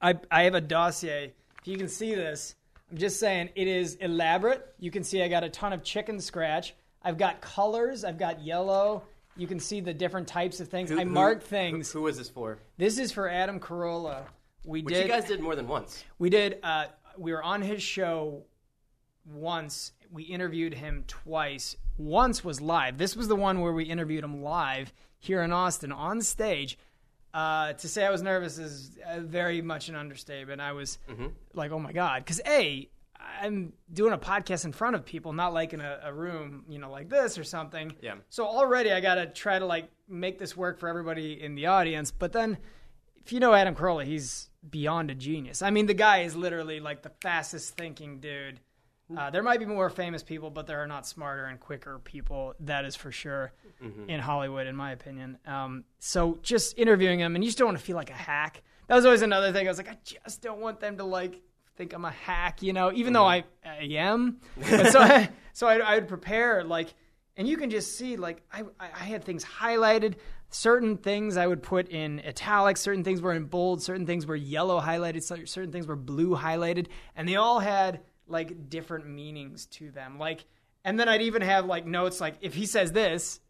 I, 0.00 0.18
I 0.30 0.42
have 0.42 0.54
a 0.54 0.60
dossier. 0.60 1.34
If 1.60 1.68
you 1.68 1.76
can 1.76 1.88
see 1.88 2.14
this, 2.14 2.54
I'm 2.90 2.96
just 2.96 3.18
saying 3.18 3.50
it 3.54 3.66
is 3.66 3.94
elaborate. 3.96 4.74
You 4.78 4.90
can 4.90 5.04
see 5.04 5.22
I 5.22 5.28
got 5.28 5.44
a 5.44 5.48
ton 5.48 5.72
of 5.72 5.82
chicken 5.82 6.20
scratch. 6.20 6.74
I've 7.02 7.18
got 7.18 7.40
colors. 7.40 8.04
I've 8.04 8.18
got 8.18 8.40
yellow. 8.40 9.02
You 9.40 9.46
can 9.46 9.58
see 9.58 9.80
the 9.80 9.94
different 9.94 10.28
types 10.28 10.60
of 10.60 10.68
things. 10.68 10.92
I 10.92 11.04
marked 11.04 11.42
things. 11.42 11.90
Who, 11.90 12.00
who 12.00 12.04
was 12.04 12.18
this 12.18 12.28
for? 12.28 12.58
This 12.76 12.98
is 12.98 13.10
for 13.10 13.26
Adam 13.26 13.58
Carolla. 13.58 14.24
We 14.66 14.82
Which 14.82 14.94
did. 14.94 15.06
you 15.06 15.08
guys 15.10 15.24
did 15.24 15.40
more 15.40 15.56
than 15.56 15.66
once. 15.66 16.04
We 16.18 16.28
did. 16.28 16.58
Uh, 16.62 16.88
we 17.16 17.32
were 17.32 17.42
on 17.42 17.62
his 17.62 17.82
show 17.82 18.44
once. 19.24 19.92
We 20.12 20.24
interviewed 20.24 20.74
him 20.74 21.04
twice. 21.06 21.74
Once 21.96 22.44
was 22.44 22.60
live. 22.60 22.98
This 22.98 23.16
was 23.16 23.28
the 23.28 23.36
one 23.36 23.62
where 23.62 23.72
we 23.72 23.84
interviewed 23.84 24.24
him 24.24 24.42
live 24.42 24.92
here 25.18 25.40
in 25.40 25.52
Austin 25.52 25.90
on 25.90 26.20
stage. 26.20 26.76
Uh, 27.32 27.72
to 27.72 27.88
say 27.88 28.04
I 28.04 28.10
was 28.10 28.20
nervous 28.20 28.58
is 28.58 28.98
uh, 29.08 29.20
very 29.20 29.62
much 29.62 29.88
an 29.88 29.94
understatement. 29.94 30.60
I 30.60 30.72
was 30.72 30.98
like, 31.54 31.70
"Oh 31.70 31.78
my 31.78 31.92
god!" 31.92 32.24
Because 32.26 32.42
a, 32.46 32.90
I'm 33.40 33.72
doing 33.92 34.12
a 34.12 34.18
podcast 34.18 34.64
in 34.64 34.72
front 34.72 34.96
of 34.96 35.04
people, 35.04 35.32
not 35.32 35.52
like 35.54 35.72
in 35.72 35.80
a, 35.80 36.00
a 36.04 36.12
room, 36.12 36.64
you 36.68 36.78
know, 36.78 36.90
like 36.90 37.08
this 37.08 37.38
or 37.38 37.44
something. 37.44 37.92
Yeah. 38.00 38.16
So 38.28 38.44
already 38.44 38.92
I 38.92 39.00
got 39.00 39.14
to 39.16 39.26
try 39.26 39.58
to 39.58 39.66
like 39.66 39.88
make 40.08 40.38
this 40.38 40.56
work 40.56 40.78
for 40.78 40.88
everybody 40.88 41.42
in 41.42 41.54
the 41.54 41.66
audience. 41.66 42.10
But 42.10 42.32
then, 42.32 42.58
if 43.16 43.32
you 43.32 43.40
know 43.40 43.54
Adam 43.54 43.74
Carolla, 43.74 44.04
he's 44.04 44.50
beyond 44.68 45.10
a 45.10 45.14
genius. 45.14 45.62
I 45.62 45.70
mean, 45.70 45.86
the 45.86 45.94
guy 45.94 46.20
is 46.22 46.36
literally 46.36 46.80
like 46.80 47.02
the 47.02 47.12
fastest 47.20 47.76
thinking 47.76 48.20
dude. 48.20 48.60
Uh, 49.16 49.28
there 49.28 49.42
might 49.42 49.58
be 49.58 49.66
more 49.66 49.90
famous 49.90 50.22
people, 50.22 50.50
but 50.50 50.68
there 50.68 50.78
are 50.80 50.86
not 50.86 51.04
smarter 51.04 51.46
and 51.46 51.58
quicker 51.58 51.98
people. 51.98 52.54
That 52.60 52.84
is 52.84 52.94
for 52.94 53.10
sure 53.10 53.52
in 54.06 54.20
Hollywood, 54.20 54.68
in 54.68 54.76
my 54.76 54.92
opinion. 54.92 55.36
Um, 55.46 55.82
so 55.98 56.38
just 56.42 56.78
interviewing 56.78 57.18
him, 57.18 57.34
and 57.34 57.42
you 57.42 57.48
just 57.48 57.58
don't 57.58 57.66
want 57.66 57.78
to 57.78 57.82
feel 57.82 57.96
like 57.96 58.10
a 58.10 58.14
hack. 58.14 58.62
That 58.86 58.94
was 58.94 59.04
always 59.04 59.22
another 59.22 59.52
thing. 59.52 59.66
I 59.66 59.70
was 59.70 59.78
like, 59.78 59.88
I 59.88 59.98
just 60.04 60.42
don't 60.42 60.60
want 60.60 60.78
them 60.78 60.96
to 60.98 61.04
like 61.04 61.40
think 61.80 61.94
I'm 61.94 62.04
a 62.04 62.10
hack, 62.10 62.62
you 62.62 62.74
know, 62.74 62.92
even 62.92 63.14
though 63.14 63.24
mm-hmm. 63.24 63.66
I, 63.66 63.70
I 63.70 63.84
am. 64.02 64.36
But 64.58 64.92
so 64.92 65.00
I, 65.00 65.30
so 65.54 65.66
I, 65.66 65.78
I 65.78 65.94
would 65.94 66.08
prepare 66.08 66.62
like, 66.62 66.92
and 67.38 67.48
you 67.48 67.56
can 67.56 67.70
just 67.70 67.96
see 67.96 68.16
like 68.16 68.42
I, 68.52 68.62
I 68.78 68.90
I 68.94 69.04
had 69.04 69.24
things 69.24 69.44
highlighted. 69.44 70.16
Certain 70.50 70.98
things 70.98 71.36
I 71.36 71.46
would 71.46 71.62
put 71.62 71.88
in 71.88 72.20
italics. 72.20 72.80
Certain 72.82 73.02
things 73.02 73.22
were 73.22 73.32
in 73.32 73.44
bold. 73.44 73.82
Certain 73.82 74.04
things 74.04 74.26
were 74.26 74.36
yellow 74.36 74.78
highlighted. 74.80 75.22
Certain 75.22 75.72
things 75.72 75.86
were 75.86 75.96
blue 75.96 76.36
highlighted, 76.36 76.88
and 77.16 77.26
they 77.26 77.36
all 77.36 77.60
had 77.60 78.00
like 78.26 78.68
different 78.68 79.08
meanings 79.08 79.66
to 79.66 79.90
them. 79.90 80.18
Like, 80.18 80.44
and 80.84 81.00
then 81.00 81.08
I'd 81.08 81.22
even 81.22 81.40
have 81.40 81.64
like 81.64 81.86
notes 81.86 82.20
like 82.20 82.34
if 82.42 82.52
he 82.52 82.66
says 82.66 82.92
this, 82.92 83.40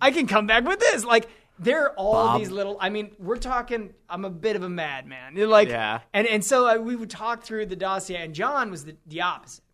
I 0.00 0.10
can 0.10 0.26
come 0.26 0.48
back 0.48 0.64
with 0.64 0.80
this. 0.80 1.04
Like 1.04 1.28
there 1.58 1.82
are 1.84 1.90
all 1.96 2.12
Bob. 2.26 2.40
these 2.40 2.50
little. 2.50 2.76
I 2.80 2.88
mean, 2.88 3.12
we're 3.18 3.36
talking. 3.36 3.92
I'm 4.08 4.24
a 4.24 4.30
bit 4.30 4.56
of 4.56 4.62
a 4.62 4.68
madman. 4.68 5.36
You're 5.36 5.46
Like, 5.48 5.68
Yeah. 5.68 6.00
and 6.12 6.26
and 6.26 6.44
so 6.44 6.66
uh, 6.68 6.76
we 6.80 6.96
would 6.96 7.10
talk 7.10 7.42
through 7.42 7.66
the 7.66 7.76
dossier, 7.76 8.16
and 8.22 8.34
John 8.34 8.70
was 8.70 8.84
the, 8.84 8.96
the 9.06 9.20
opposite. 9.22 9.64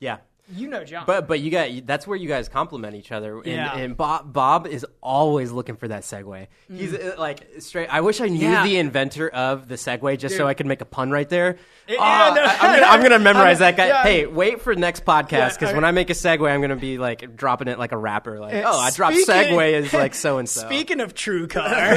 Yeah. 0.00 0.18
You 0.54 0.68
know, 0.68 0.84
John. 0.84 1.02
But 1.08 1.26
but 1.26 1.40
you 1.40 1.50
got 1.50 1.68
that's 1.86 2.06
where 2.06 2.16
you 2.16 2.28
guys 2.28 2.48
complement 2.48 2.94
each 2.94 3.10
other. 3.10 3.36
And, 3.38 3.46
Yeah. 3.46 3.76
and 3.76 3.96
Bob 3.96 4.32
Bob 4.32 4.68
is 4.68 4.86
always 5.00 5.50
looking 5.50 5.74
for 5.74 5.88
that 5.88 6.02
segue. 6.02 6.46
He's 6.72 6.94
uh, 6.94 7.16
like 7.18 7.48
straight. 7.58 7.88
I 7.92 8.00
wish 8.00 8.20
I 8.20 8.26
knew 8.28 8.38
Mm. 8.46 8.52
Yeah. 8.52 8.64
the 8.64 8.78
inventor 8.78 9.28
of 9.28 9.66
the 9.66 9.74
segue 9.74 10.16
just 10.18 10.36
so 10.36 10.46
I 10.46 10.54
could 10.54 10.66
make 10.66 10.80
a 10.80 10.84
pun 10.84 11.10
right 11.10 11.28
there. 11.28 11.56
Yeah, 11.88 11.96
Ah, 11.98 12.32
no. 12.36 12.42
I, 12.42 12.52
am 12.54 12.80
gonna, 12.80 12.86
I'm 12.92 13.02
gonna 13.02 13.18
memorize 13.32 13.60
I'm- 13.60 13.74
that 13.74 13.88
guy. 13.90 14.02
Hey, 14.02 14.26
wait 14.26 14.60
for 14.60 14.72
next 14.76 15.04
podcast 15.04 15.54
because 15.54 15.70
Yeah, 15.70 15.74
when 15.74 15.84
I- 15.84 15.88
I 15.88 15.90
make 15.92 16.10
a 16.10 16.14
segue, 16.14 16.48
I'm 16.48 16.60
gonna 16.60 16.76
be 16.76 16.98
like 16.98 17.34
dropping 17.36 17.66
it 17.66 17.78
like 17.78 17.90
a 17.90 17.96
rapper. 17.98 18.38
Like, 18.38 18.54
Uh, 18.54 18.62
oh, 18.66 18.78
I 18.78 18.90
dropped 18.92 19.16
segue 19.16 19.72
is 19.72 19.92
like 19.92 20.14
so 20.14 20.38
and 20.38 20.48
so. 20.48 20.60
Speaking 20.60 21.00
of 21.00 21.12
True 21.14 21.48
Car. 21.48 21.96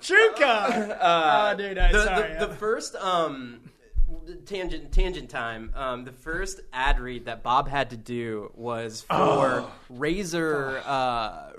True 0.00 0.30
Car. 0.38 0.98
oh, 1.00 1.54
dude, 1.56 1.78
I'm 1.78 1.92
the, 1.92 2.04
sorry. 2.04 2.34
the, 2.38 2.46
the 2.46 2.54
first 2.54 2.94
um 2.96 3.60
tangent 4.44 4.92
tangent 4.92 5.28
time 5.30 5.72
um 5.74 6.04
the 6.04 6.12
first 6.12 6.60
ad 6.72 7.00
read 7.00 7.24
that 7.26 7.42
bob 7.42 7.68
had 7.68 7.90
to 7.90 7.96
do 7.96 8.50
was 8.54 9.02
for 9.02 9.14
Oh. 9.16 9.72
Razer 9.92 10.82
uh 10.86 11.52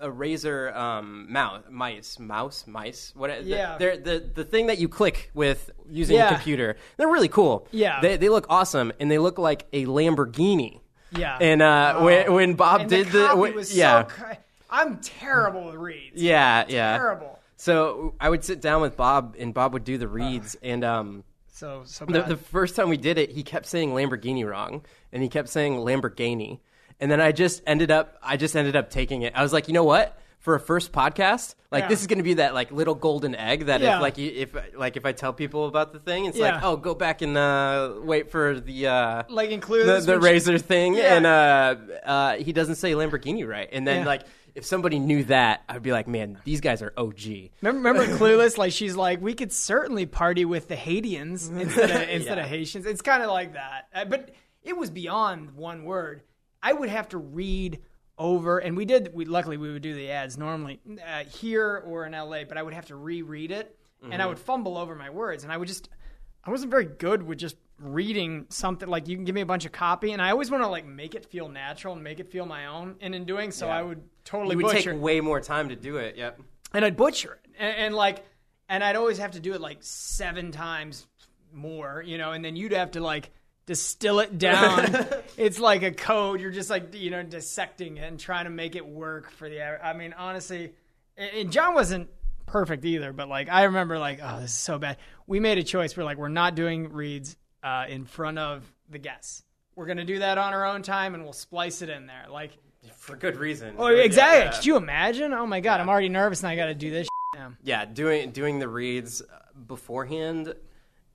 a 0.00 0.08
Razer 0.08 0.74
um 0.76 1.32
mouse 1.32 1.62
mice 1.70 2.18
mouse 2.18 2.66
mice 2.66 3.12
what 3.14 3.28
the- 3.30 3.42
Yeah. 3.44 3.76
they're 3.78 3.96
the 3.96 4.22
the 4.34 4.44
thing 4.44 4.66
that 4.66 4.78
you 4.78 4.88
click 4.88 5.30
with 5.34 5.70
using 5.88 6.16
Yeah. 6.16 6.26
a 6.26 6.32
computer 6.34 6.76
they're 6.96 7.08
really 7.08 7.28
cool 7.28 7.68
Yeah. 7.70 8.00
they, 8.00 8.16
they 8.16 8.28
look 8.28 8.46
awesome 8.48 8.92
and 9.00 9.10
they 9.10 9.18
look 9.18 9.38
like 9.38 9.66
a 9.72 9.86
lamborghini 9.86 10.80
yeah. 11.16 11.38
and 11.40 11.62
uh 11.62 12.00
when, 12.00 12.32
when 12.32 12.54
bob 12.54 12.82
And 12.82 12.90
did 12.90 13.06
the, 13.08 13.28
the, 13.28 13.36
when- 13.36 13.54
was 13.54 13.74
yeah 13.76 14.06
so 14.08 14.24
I'm 14.70 14.98
terrible 14.98 15.66
with 15.66 15.76
reads. 15.76 16.20
yeah 16.20 16.64
yeah 16.68 16.96
Terrible. 16.98 17.38
so 17.56 18.14
I 18.20 18.28
would 18.28 18.42
sit 18.44 18.60
down 18.60 18.82
with 18.82 18.96
Bob, 18.96 19.36
and 19.38 19.54
Bob 19.54 19.72
would 19.74 19.84
do 19.84 19.96
the 19.98 20.08
reads, 20.08 20.56
and 20.62 20.82
um, 20.82 21.22
so 21.54 21.82
so 21.86 22.04
The, 22.04 22.22
the 22.22 22.36
first 22.36 22.74
time 22.76 22.88
we 22.88 22.96
did 22.96 23.16
it, 23.16 23.30
he 23.30 23.42
kept 23.42 23.66
saying 23.66 23.90
Lamborghini 23.90 24.44
wrong, 24.48 24.84
and 25.12 25.22
he 25.22 25.28
kept 25.28 25.48
saying 25.48 25.74
Lamborghini, 25.76 26.58
and 27.00 27.10
then 27.10 27.20
I 27.20 27.30
just 27.32 27.62
ended 27.66 27.90
up, 27.90 28.18
I 28.22 28.36
just 28.36 28.56
ended 28.56 28.74
up 28.76 28.90
taking 28.90 29.22
it. 29.22 29.32
I 29.36 29.42
was 29.42 29.52
like, 29.52 29.68
you 29.68 29.74
know 29.74 29.84
what? 29.84 30.18
For 30.40 30.54
a 30.54 30.60
first 30.60 30.92
podcast, 30.92 31.54
like 31.70 31.84
Yeah. 31.84 31.88
this 31.88 32.00
is 32.02 32.06
going 32.06 32.18
to 32.18 32.22
be 32.24 32.34
that 32.34 32.52
like 32.54 32.70
little 32.70 32.94
golden 32.94 33.34
egg 33.34 33.66
that 33.66 33.80
Yeah. 33.80 33.96
if 33.96 34.02
like 34.02 34.18
you, 34.18 34.30
if 34.34 34.54
like 34.76 34.96
if 34.98 35.06
I 35.06 35.12
tell 35.12 35.32
people 35.32 35.66
about 35.66 35.92
the 35.94 36.00
thing, 36.00 36.26
it's 36.26 36.36
Yeah. 36.36 36.56
like, 36.56 36.64
oh, 36.64 36.76
go 36.76 36.94
back 36.94 37.22
and 37.22 37.34
uh, 37.38 37.94
wait 38.02 38.30
for 38.30 38.60
the 38.60 38.88
uh, 38.88 39.22
like 39.30 39.50
include 39.50 39.86
the, 39.86 40.00
the 40.00 40.18
Razer 40.18 40.60
thing, 40.60 40.94
Yeah. 40.94 41.14
and 41.16 41.24
uh, 41.26 41.76
uh, 42.04 42.34
he 42.36 42.52
doesn't 42.52 42.74
say 42.74 42.92
Lamborghini 42.92 43.48
right, 43.48 43.68
and 43.72 43.86
then 43.88 44.04
like 44.04 44.22
if 44.54 44.64
somebody 44.64 44.98
knew 44.98 45.24
that, 45.24 45.62
I'd 45.68 45.82
be 45.82 45.92
like, 45.92 46.06
man, 46.06 46.38
these 46.44 46.60
guys 46.60 46.80
are 46.82 46.92
OG. 46.96 47.20
Remember, 47.60 47.88
remember 47.88 48.06
Clueless? 48.16 48.56
Like 48.56 48.72
she's 48.72 48.94
like, 48.96 49.20
we 49.20 49.34
could 49.34 49.52
certainly 49.52 50.06
party 50.06 50.44
with 50.44 50.68
the 50.68 50.76
Haitians 50.76 51.48
instead 51.54 51.90
of 51.90 52.08
instead 52.08 52.38
of 52.38 52.46
Haitians. 52.46 52.86
It's 52.86 53.02
kind 53.02 53.22
of 53.22 53.30
like 53.30 53.54
that, 53.54 53.88
Uh, 53.94 54.04
but 54.04 54.30
it 54.62 54.76
was 54.76 54.90
beyond 54.90 55.52
one 55.52 55.84
word. 55.84 56.22
I 56.62 56.72
would 56.72 56.88
have 56.88 57.08
to 57.10 57.18
read 57.18 57.80
over, 58.16 58.58
and 58.58 58.76
we 58.76 58.84
did. 58.84 59.12
We 59.12 59.24
luckily 59.24 59.56
we 59.56 59.72
would 59.72 59.82
do 59.82 59.94
the 59.94 60.10
ads 60.10 60.38
normally 60.38 60.80
uh, 61.04 61.24
here 61.24 61.82
or 61.84 62.06
in 62.06 62.12
LA, 62.12 62.44
but 62.44 62.56
I 62.56 62.62
would 62.62 62.74
have 62.74 62.86
to 62.86 62.96
reread 62.96 63.50
it, 63.50 63.76
and 64.10 64.22
I 64.22 64.26
would 64.26 64.38
fumble 64.38 64.78
over 64.78 64.94
my 64.94 65.10
words, 65.10 65.44
and 65.44 65.52
I 65.52 65.56
would 65.56 65.68
just. 65.68 65.88
I 66.46 66.50
wasn't 66.50 66.70
very 66.70 66.84
good 66.84 67.22
with 67.22 67.38
just 67.38 67.56
reading 67.78 68.46
something 68.50 68.88
like 68.88 69.08
you 69.08 69.16
can 69.16 69.24
give 69.24 69.34
me 69.34 69.40
a 69.40 69.46
bunch 69.46 69.64
of 69.64 69.72
copy, 69.72 70.12
and 70.12 70.22
I 70.22 70.30
always 70.30 70.50
want 70.50 70.62
to 70.62 70.68
like 70.68 70.86
make 70.86 71.14
it 71.14 71.26
feel 71.26 71.48
natural 71.48 71.94
and 71.94 72.04
make 72.04 72.20
it 72.20 72.30
feel 72.30 72.46
my 72.46 72.66
own. 72.66 72.96
And 73.00 73.14
in 73.14 73.24
doing 73.24 73.50
so, 73.50 73.66
Yeah. 73.66 73.78
I 73.78 73.82
would 73.82 74.02
totally 74.24 74.52
You 74.56 74.64
would 74.64 74.72
butcher 74.72 74.92
take 74.92 75.00
way 75.02 75.20
more 75.20 75.40
time 75.40 75.70
to 75.70 75.76
do 75.76 75.96
it. 75.96 76.16
Yep. 76.16 76.40
and 76.74 76.84
I'd 76.84 76.96
butcher 76.96 77.34
it, 77.42 77.50
and, 77.58 77.76
and 77.76 77.94
like, 77.94 78.24
and 78.68 78.82
I'd 78.84 78.96
always 78.96 79.18
have 79.18 79.32
to 79.32 79.40
do 79.40 79.54
it 79.54 79.60
like 79.60 79.78
seven 79.80 80.52
times 80.52 81.06
more, 81.52 82.02
you 82.04 82.18
know, 82.18 82.32
and 82.32 82.44
then 82.44 82.56
you'd 82.56 82.72
have 82.72 82.92
to 82.92 83.00
like 83.00 83.30
distill 83.66 84.20
it 84.20 84.38
down. 84.38 85.06
it's 85.36 85.58
like 85.58 85.82
a 85.82 85.90
code. 85.92 86.40
You're 86.40 86.50
just 86.50 86.68
like 86.70 86.94
you 86.94 87.10
know 87.10 87.22
dissecting 87.22 87.96
it 87.96 88.04
and 88.04 88.20
trying 88.20 88.44
to 88.44 88.50
make 88.50 88.76
it 88.76 88.86
work 88.86 89.30
for 89.30 89.48
the. 89.48 89.62
I 89.62 89.94
mean, 89.94 90.14
honestly, 90.16 90.72
and 91.16 91.50
John 91.50 91.74
wasn't 91.74 92.08
perfect 92.46 92.84
either, 92.84 93.12
but 93.12 93.28
like 93.28 93.48
I 93.48 93.64
remember 93.64 93.98
like, 93.98 94.20
oh, 94.22 94.40
this 94.40 94.50
is 94.52 94.56
so 94.56 94.78
bad. 94.78 94.96
We 95.26 95.40
made 95.40 95.58
a 95.58 95.62
choice. 95.62 95.96
We're 95.96 96.04
like, 96.04 96.18
we're 96.18 96.28
not 96.28 96.54
doing 96.54 96.92
reads 96.92 97.36
uh, 97.62 97.86
in 97.88 98.04
front 98.04 98.38
of 98.38 98.62
the 98.90 98.98
guests. 98.98 99.42
We're 99.76 99.86
gonna 99.86 100.04
do 100.04 100.20
that 100.20 100.38
on 100.38 100.52
our 100.52 100.64
own 100.66 100.82
time, 100.82 101.14
and 101.14 101.24
we'll 101.24 101.32
splice 101.32 101.82
it 101.82 101.88
in 101.88 102.06
there. 102.06 102.26
Like, 102.30 102.52
For 102.96 103.16
good 103.16 103.36
reason. 103.36 103.74
oh, 103.78 103.88
Yeah, 103.88 104.02
exactly. 104.04 104.44
yeah. 104.44 104.50
Could 104.52 104.66
you 104.66 104.76
imagine? 104.76 105.32
Oh 105.32 105.46
my 105.46 105.60
god, 105.60 105.80
I'm 105.80 105.88
already 105.88 106.08
nervous, 106.08 106.42
and 106.42 106.48
I 106.48 106.56
got 106.56 106.66
to 106.66 106.74
do 106.74 106.90
this. 106.90 107.08
now. 107.34 107.52
yeah, 107.64 107.84
doing 107.84 108.30
doing 108.30 108.58
the 108.60 108.68
reads 108.68 109.20
uh, 109.22 109.24
beforehand 109.66 110.54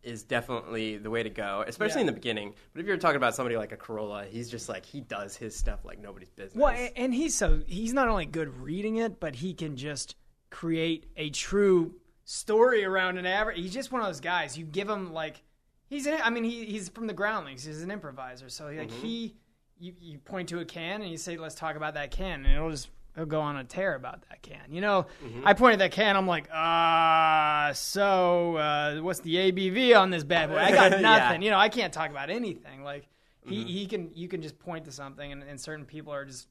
is 0.01 0.23
definitely 0.23 0.95
the 0.97 1.09
way 1.09 1.21
to 1.23 1.29
go, 1.29 1.63
especially 1.67 1.97
Yeah. 1.97 2.01
in 2.01 2.05
the 2.07 2.13
beginning. 2.13 2.53
But 2.73 2.79
if 2.81 2.87
you're 2.87 2.97
talking 2.97 3.17
about 3.17 3.35
somebody 3.35 3.57
like 3.57 3.71
a 3.73 3.77
Carolla, 3.77 4.25
he's 4.27 4.49
just 4.49 4.69
like 4.69 4.85
he 4.85 5.01
does 5.01 5.35
his 5.35 5.55
stuff 5.55 5.83
like 5.85 5.99
nobody's 5.99 6.29
business. 6.29 6.55
Well, 6.55 6.73
and 6.95 7.13
he's 7.13 7.35
so 7.35 7.61
he's 7.67 7.93
not 7.93 8.07
only 8.07 8.25
good 8.25 8.57
reading 8.59 8.97
it, 8.97 9.19
but 9.19 9.35
he 9.35 9.53
can 9.53 9.75
just 9.75 10.15
create 10.49 11.05
a 11.17 11.29
true 11.29 11.95
story 12.25 12.83
around 12.85 13.17
an 13.17 13.25
average. 13.25 13.57
He's 13.57 13.73
just 13.73 13.91
one 13.91 14.01
of 14.01 14.07
those 14.07 14.19
guys. 14.19 14.57
You 14.57 14.65
give 14.65 14.89
him 14.89 15.13
like 15.13 15.43
he's 15.87 16.05
an, 16.07 16.19
I 16.23 16.29
mean 16.29 16.43
he 16.43 16.65
he's 16.65 16.89
from 16.89 17.07
the 17.07 17.13
groundlings. 17.13 17.63
He's 17.63 17.81
an 17.83 17.91
improviser. 17.91 18.49
So 18.49 18.65
like 18.67 18.91
he 18.91 19.35
you, 19.79 19.93
you 19.99 20.17
point 20.19 20.49
to 20.49 20.59
a 20.59 20.65
can 20.65 21.01
and 21.01 21.09
you 21.11 21.17
say 21.17 21.37
let's 21.37 21.55
talk 21.55 21.75
about 21.75 21.93
that 21.93 22.11
can 22.11 22.45
and 22.45 22.53
it'll 22.55 22.69
just 22.71 22.89
it'll 23.15 23.25
go 23.25 23.41
on 23.41 23.55
a 23.57 23.63
tear 23.63 23.95
about 23.95 24.21
that 24.29 24.41
can. 24.41 24.71
You 24.71 24.81
know, 24.81 25.07
I 25.43 25.53
pointed 25.53 25.79
that 25.79 25.91
can. 25.91 26.15
I'm 26.17 26.27
like, 26.27 26.47
ah, 26.53 27.71
so 27.73 28.55
uh, 28.57 28.95
what's 29.01 29.19
the 29.21 29.35
ABV 29.35 29.97
on 29.99 30.09
this 30.09 30.23
bad 30.23 30.49
boy? 30.49 30.57
I 30.57 30.71
got 30.71 30.91
Yeah. 30.93 30.99
nothing. 30.99 31.41
You 31.41 31.51
know, 31.51 31.57
I 31.57 31.69
can't 31.69 31.93
talk 31.93 32.09
about 32.11 32.29
anything. 32.29 32.83
Like 32.83 33.07
he, 33.45 33.63
he 33.63 33.85
can 33.87 34.11
you 34.13 34.27
can 34.27 34.41
just 34.41 34.59
point 34.59 34.85
to 34.85 34.91
something 34.91 35.31
and, 35.31 35.41
and 35.43 35.59
certain 35.59 35.85
people 35.85 36.13
are 36.13 36.25
just 36.25 36.47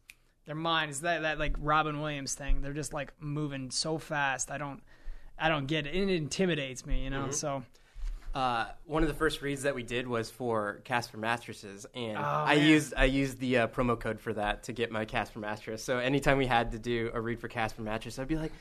their 0.49 0.57
mind 0.57 0.91
is 0.91 1.03
that 1.03 1.23
that 1.23 1.39
like 1.39 1.55
Robin 1.61 2.01
Williams 2.01 2.35
thing. 2.35 2.63
They're 2.63 2.73
just 2.73 2.95
like 2.95 3.13
moving 3.21 3.71
so 3.71 3.99
fast. 3.99 4.51
I 4.51 4.57
don't 4.57 4.81
I 5.39 5.51
don't 5.51 5.67
get 5.67 5.87
it. 5.87 5.95
It 5.95 6.09
intimidates 6.09 6.87
me, 6.87 7.05
you 7.05 7.11
know. 7.11 7.31
So 7.31 7.63
uh, 8.35 8.69
one 8.87 9.03
of 9.03 9.09
the 9.09 9.15
first 9.15 9.43
reads 9.43 9.65
that 9.65 9.75
we 9.75 9.83
did 9.83 10.09
was 10.09 10.31
for 10.31 10.81
Casper 10.85 11.19
mattresses, 11.19 11.85
and 11.95 12.17
I 12.17 12.57
man. 12.57 12.67
used 12.67 12.95
I 12.97 13.05
used 13.05 13.39
the 13.39 13.59
uh, 13.59 13.67
promo 13.69 14.01
code 14.01 14.21
for 14.21 14.33
that 14.33 14.63
to 14.65 14.73
get 14.73 14.91
my 14.91 15.05
Casper 15.05 15.39
mattress. 15.39 15.85
So 15.85 15.99
anytime 15.99 16.39
we 16.39 16.47
had 16.47 16.73
to 16.73 16.79
do 16.79 17.11
a 17.13 17.21
read 17.21 17.41
for 17.41 17.49
Casper 17.49 17.83
mattress, 17.83 18.19
I'd 18.19 18.27
be 18.27 18.37
like. 18.37 18.53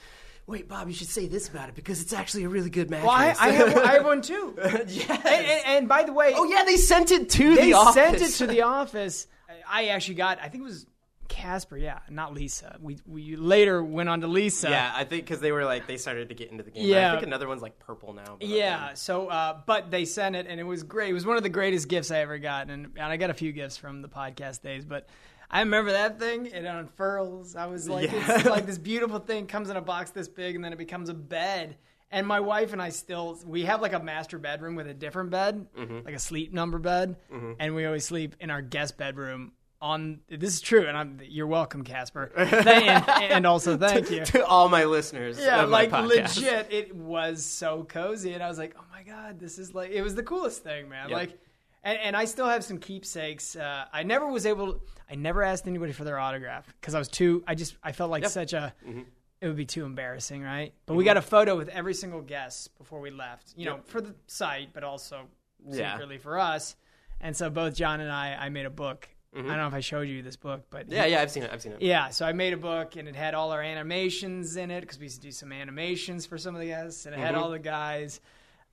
Wait, 0.45 0.69
Bob, 0.69 0.88
you 0.88 0.93
should 0.93 1.10
say 1.10 1.28
this 1.28 1.50
about 1.50 1.67
it 1.67 1.76
because 1.76 2.02
it's 2.02 2.13
actually 2.13 2.45
a 2.45 2.50
really 2.50 2.69
good 2.69 2.89
mattress. 2.89 3.06
well, 3.06 3.17
I, 3.17 3.36
I 3.38 3.52
have 3.52 3.78
I 3.78 3.91
have 3.95 4.06
one 4.06 4.21
too. 4.21 4.54
yes. 4.88 5.10
And, 5.10 5.26
and, 5.26 5.62
and 5.65 5.88
by 5.89 6.04
the 6.04 6.13
way, 6.13 6.32
oh 6.38 6.45
yeah, 6.45 6.63
they 6.63 6.78
sent 6.78 7.12
it 7.12 7.30
to 7.32 7.56
the 7.56 7.73
office. 7.73 7.95
They 7.95 8.17
sent 8.17 8.21
it 8.21 8.36
to 8.36 8.47
the 8.47 8.62
office. 8.62 9.28
I 9.69 9.88
actually 9.88 10.15
got. 10.15 10.39
I 10.41 10.47
think 10.47 10.62
it 10.62 10.67
was 10.67 10.86
Casper. 11.27 11.77
Yeah, 11.77 11.99
not 12.09 12.33
Leesa. 12.33 12.79
We 12.79 12.97
we 13.05 13.35
later 13.35 13.83
went 13.83 14.09
on 14.09 14.21
to 14.21 14.27
Leesa. 14.27 14.69
Yeah, 14.69 14.91
I 14.95 15.03
think 15.03 15.23
because 15.25 15.39
they 15.41 15.51
were 15.51 15.65
like 15.65 15.87
they 15.87 15.97
started 15.97 16.29
to 16.29 16.35
get 16.35 16.51
into 16.51 16.63
the 16.63 16.71
game. 16.71 16.87
Yeah. 16.87 17.09
I 17.09 17.15
think 17.15 17.27
another 17.27 17.47
one's 17.47 17.61
like 17.61 17.77
purple 17.79 18.13
now. 18.13 18.37
Yeah. 18.39 18.93
So, 18.95 19.27
uh, 19.27 19.59
but 19.65 19.91
they 19.91 20.05
sent 20.05 20.35
it, 20.35 20.47
and 20.47 20.59
it 20.59 20.63
was 20.63 20.83
great. 20.83 21.09
It 21.09 21.13
was 21.13 21.25
one 21.25 21.37
of 21.37 21.43
the 21.43 21.49
greatest 21.49 21.87
gifts 21.87 22.11
I 22.11 22.19
ever 22.19 22.37
got, 22.37 22.69
and, 22.69 22.85
and 22.95 22.99
I 23.05 23.17
got 23.17 23.29
a 23.29 23.33
few 23.35 23.51
gifts 23.51 23.77
from 23.77 24.01
the 24.01 24.09
podcast 24.09 24.61
days. 24.61 24.85
But 24.85 25.07
I 25.49 25.59
remember 25.59 25.91
that 25.91 26.19
thing. 26.19 26.47
It 26.47 26.65
unfurls. 26.65 27.55
I 27.55 27.67
was 27.67 27.87
like, 27.87 28.11
Yeah. 28.11 28.35
it's 28.39 28.45
like 28.49 28.65
this 28.65 28.77
beautiful 28.77 29.19
thing 29.19 29.47
comes 29.47 29.69
in 29.69 29.77
a 29.77 29.81
box 29.81 30.11
this 30.11 30.27
big, 30.27 30.55
and 30.55 30.63
then 30.63 30.73
it 30.73 30.77
becomes 30.77 31.09
a 31.09 31.13
bed. 31.13 31.77
And 32.09 32.25
my 32.25 32.39
wife 32.39 32.71
and 32.71 32.81
I 32.81 32.89
still 32.89 33.37
we 33.45 33.63
have 33.65 33.81
like 33.81 33.91
a 33.91 33.99
master 33.99 34.39
bedroom 34.39 34.75
with 34.75 34.87
a 34.87 34.93
different 34.93 35.29
bed, 35.29 35.67
Mm-hmm. 35.77 36.05
like 36.05 36.15
a 36.15 36.19
sleep 36.19 36.53
number 36.53 36.79
bed, 36.79 37.17
and 37.59 37.75
we 37.75 37.85
always 37.85 38.05
sleep 38.05 38.35
in 38.39 38.49
our 38.49 38.61
guest 38.61 38.97
bedroom. 38.97 39.51
On 39.79 40.21
this 40.27 40.55
is 40.55 40.61
true, 40.61 40.87
and 40.87 40.97
I'm 40.97 41.19
you're 41.23 41.45
welcome, 41.45 41.83
Casper, 41.83 42.31
and, 42.35 42.67
and 43.07 43.45
also 43.45 43.77
thank 43.87 44.09
you. 44.09 44.25
to 44.25 44.43
all 44.45 44.69
my 44.69 44.85
listeners. 44.85 45.39
Yeah, 45.39 45.63
of 45.63 45.69
like 45.69 45.91
legit, 45.91 46.67
it 46.71 46.95
was 46.95 47.45
so 47.45 47.83
cozy, 47.83 48.33
and 48.33 48.41
I 48.41 48.47
was 48.49 48.57
like, 48.57 48.75
"Oh 48.79 48.83
my 48.91 49.03
god, 49.03 49.39
this 49.39 49.59
is 49.59 49.75
like 49.75 49.91
it 49.91 50.01
was 50.01 50.15
the 50.15 50.23
coolest 50.23 50.63
thing, 50.63 50.89
man!" 50.89 51.09
Yep. 51.09 51.15
Like, 51.17 51.37
and, 51.83 51.99
and 51.99 52.17
I 52.17 52.25
still 52.25 52.47
have 52.47 52.63
some 52.63 52.79
keepsakes. 52.79 53.55
Uh, 53.55 53.85
I 53.93 54.01
never 54.01 54.25
was 54.25 54.47
able. 54.47 54.81
I 55.11 55.13
never 55.13 55.43
asked 55.43 55.67
anybody 55.67 55.91
for 55.93 56.03
their 56.05 56.17
autograph 56.17 56.65
because 56.81 56.95
I 56.95 56.99
was 56.99 57.07
too. 57.07 57.43
I 57.47 57.53
just 57.53 57.77
I 57.83 57.91
felt 57.91 58.09
like 58.09 58.23
Yep. 58.23 58.31
such 58.31 58.53
a. 58.53 58.73
Mm-hmm. 58.87 59.01
It 59.41 59.45
would 59.47 59.55
be 59.55 59.65
too 59.65 59.85
embarrassing, 59.85 60.41
right? 60.41 60.73
But 60.87 60.95
we 60.95 61.03
got 61.03 61.17
a 61.17 61.21
photo 61.21 61.55
with 61.55 61.69
every 61.69 61.93
single 61.93 62.21
guest 62.21 62.75
before 62.79 62.99
we 62.99 63.11
left. 63.11 63.53
You 63.55 63.65
know, 63.67 63.79
for 63.85 64.01
the 64.01 64.15
site, 64.25 64.69
but 64.73 64.83
also 64.83 65.27
Yeah. 65.69 65.91
secretly 65.93 66.17
for 66.17 66.39
us. 66.39 66.75
And 67.21 67.37
so 67.37 67.51
both 67.51 67.75
John 67.75 67.99
and 68.01 68.11
I, 68.11 68.33
I 68.39 68.49
made 68.49 68.65
a 68.65 68.71
book. 68.71 69.07
I 69.38 69.41
don't 69.41 69.58
know 69.58 69.67
if 69.67 69.73
I 69.73 69.80
showed 69.82 70.08
you 70.08 70.21
this 70.23 70.36
book, 70.36 70.65
but 70.69 70.86
Mm-hmm. 70.86 70.93
Yeah, 70.93 71.06
yeah, 71.06 71.21
I've 71.21 71.32
seen 71.32 71.43
it. 71.43 71.52
I've 71.54 71.62
seen 71.62 71.73
it. 71.73 71.82
yeah, 71.82 72.10
so 72.10 72.26
I 72.26 72.34
made 72.34 72.54
a 72.54 72.58
book 72.58 72.95
and 72.95 73.08
it 73.08 73.15
had 73.15 73.34
all 73.34 73.52
our 73.52 73.62
animations 73.62 74.56
in 74.58 74.71
it 74.71 74.82
because 74.82 74.97
we 74.97 75.06
used 75.06 75.17
to 75.17 75.21
do 75.21 75.32
some 75.32 75.52
animations 75.52 76.26
for 76.26 76.38
some 76.38 76.56
of 76.56 76.62
the 76.62 76.67
guests, 76.67 77.06
and 77.06 77.13
it 77.13 77.19
had 77.19 77.36
Mhm. 77.36 77.38
all 77.38 77.50
the 77.52 77.60
guys. 77.60 78.19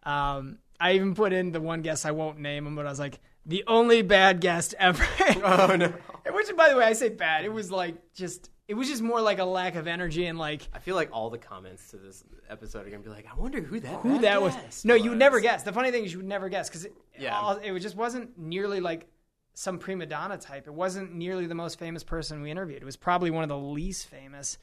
Um, 0.04 0.58
I 0.80 0.92
even 0.92 1.14
put 1.14 1.32
in 1.32 1.52
the 1.52 1.60
one 1.60 1.82
guest 1.82 2.04
I 2.04 2.10
won't 2.10 2.38
name 2.38 2.66
him, 2.66 2.74
but 2.76 2.86
I 2.86 2.90
was 2.90 2.98
like 2.98 3.20
the 3.46 3.64
only 3.66 4.02
bad 4.02 4.40
guest 4.40 4.74
ever. 4.78 5.06
Oh 5.42 5.76
no. 5.76 5.92
Which, 6.32 6.54
by 6.56 6.70
the 6.70 6.76
way, 6.76 6.84
I 6.84 6.94
say 6.94 7.10
bad. 7.10 7.44
It 7.44 7.52
was 7.52 7.70
like 7.70 7.96
just 8.14 8.50
it 8.66 8.74
was 8.74 8.88
just 8.88 9.02
more 9.02 9.20
like 9.20 9.38
a 9.38 9.44
lack 9.44 9.74
of 9.74 9.86
energy 9.86 10.24
and 10.26 10.38
like 10.38 10.66
I 10.72 10.78
feel 10.78 10.94
like 10.96 11.10
all 11.12 11.28
the 11.30 11.38
comments 11.38 11.90
to 11.90 11.96
this 11.98 12.24
episode 12.48 12.86
are 12.86 12.90
gonna 12.90 13.02
be 13.02 13.10
like, 13.10 13.26
I 13.30 13.38
wonder 13.38 13.60
who 13.60 13.78
that 13.80 14.00
who 14.00 14.20
that 14.20 14.40
was. 14.40 14.84
No, 14.84 14.94
you 14.94 15.10
would 15.10 15.18
never 15.18 15.40
guess. 15.40 15.62
The 15.62 15.72
funny 15.72 15.90
thing 15.90 16.04
is 16.04 16.12
you 16.12 16.18
would 16.18 16.26
never 16.26 16.48
guess 16.48 16.68
because 16.68 16.86
it, 16.86 16.94
Yeah. 17.18 17.38
all- 17.38 17.56
it 17.56 17.78
just 17.80 17.96
wasn't 17.96 18.38
nearly 18.38 18.80
like 18.80 19.06
some 19.54 19.78
prima 19.78 20.06
donna 20.06 20.36
type. 20.36 20.66
It 20.66 20.74
wasn't 20.74 21.14
nearly 21.14 21.46
the 21.46 21.54
most 21.54 21.78
famous 21.78 22.02
person 22.04 22.42
we 22.42 22.50
interviewed. 22.50 22.82
It 22.82 22.84
was 22.84 22.96
probably 22.96 23.30
one 23.30 23.42
of 23.44 23.48
the 23.48 23.56
least 23.58 24.06
famous, 24.08 24.58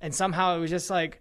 and 0.00 0.14
somehow 0.14 0.56
it 0.56 0.60
was 0.60 0.70
just 0.70 0.90
like. 0.90 1.20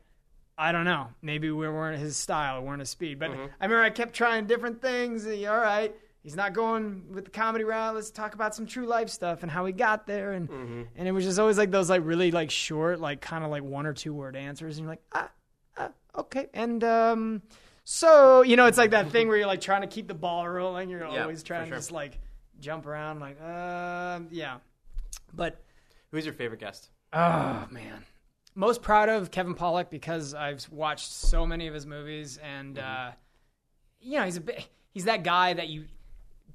I 0.55 0.71
don't 0.71 0.85
know. 0.85 1.07
Maybe 1.23 1.49
we 1.49 1.67
weren't 1.67 1.99
his 1.99 2.15
style, 2.15 2.61
we 2.61 2.67
weren't 2.67 2.79
his 2.81 2.89
speed. 2.91 3.17
But 3.17 3.31
Mm-hmm. 3.31 3.45
I 3.59 3.65
remember 3.65 3.81
I 3.81 3.89
kept 3.89 4.13
trying 4.13 4.45
different 4.45 4.83
things. 4.83 5.25
All 5.25 5.57
right, 5.57 5.91
he's 6.21 6.35
not 6.35 6.53
going 6.53 7.05
with 7.11 7.25
the 7.25 7.31
comedy 7.31 7.63
route. 7.63 7.95
Let's 7.95 8.11
talk 8.11 8.35
about 8.35 8.53
some 8.53 8.67
true 8.67 8.85
life 8.85 9.09
stuff 9.09 9.41
and 9.41 9.49
how 9.51 9.65
he 9.65 9.73
got 9.73 10.05
there. 10.05 10.33
And 10.33 10.47
Mm-hmm. 10.47 10.81
and 10.95 11.07
it 11.07 11.11
was 11.11 11.25
just 11.25 11.39
always 11.39 11.57
like 11.57 11.71
those 11.71 11.89
like 11.89 12.03
really 12.05 12.29
like 12.29 12.51
short, 12.51 12.99
like 12.99 13.19
kind 13.19 13.43
of 13.43 13.49
like 13.49 13.63
one 13.63 13.87
or 13.87 13.93
two 13.93 14.13
word 14.13 14.35
answers. 14.35 14.77
And 14.77 14.83
you're 14.85 14.91
like, 14.91 15.01
ah, 15.13 15.31
ah 15.75 15.89
okay. 16.19 16.45
And 16.53 16.83
um, 16.83 17.41
so 17.83 18.43
you 18.43 18.55
know, 18.55 18.67
it's 18.67 18.77
like 18.77 18.91
that 18.91 19.09
thing 19.09 19.29
where 19.29 19.37
you're 19.37 19.47
like 19.47 19.61
trying 19.61 19.81
to 19.81 19.87
keep 19.87 20.07
the 20.07 20.13
ball 20.13 20.47
rolling. 20.47 20.87
You're 20.87 21.07
Yeah, 21.07 21.23
always 21.23 21.41
trying 21.41 21.65
sure. 21.65 21.71
to 21.73 21.77
just 21.79 21.91
like 21.91 22.19
jump 22.63 22.85
around, 22.87 23.19
like, 23.19 23.37
uh, 23.43 24.21
yeah. 24.31 24.57
But 25.33 25.61
Who's 26.11 26.25
your 26.25 26.33
favorite 26.33 26.59
guest? 26.59 26.89
oh 27.11 27.67
man, 27.69 28.03
most 28.55 28.81
proud 28.81 29.09
of 29.09 29.29
Kevin 29.31 29.53
Pollak 29.55 29.89
because 29.89 30.33
I've 30.33 30.67
watched 30.71 31.11
so 31.11 31.45
many 31.45 31.67
of 31.67 31.73
his 31.73 31.85
movies, 31.85 32.37
and 32.37 32.79
uh, 32.79 33.11
you 34.01 34.17
know, 34.17 34.25
he's 34.25 34.37
a 34.37 34.41
bit, 34.41 34.67
he's 34.91 35.05
that 35.05 35.23
guy 35.23 35.53
that 35.53 35.67
you 35.69 35.85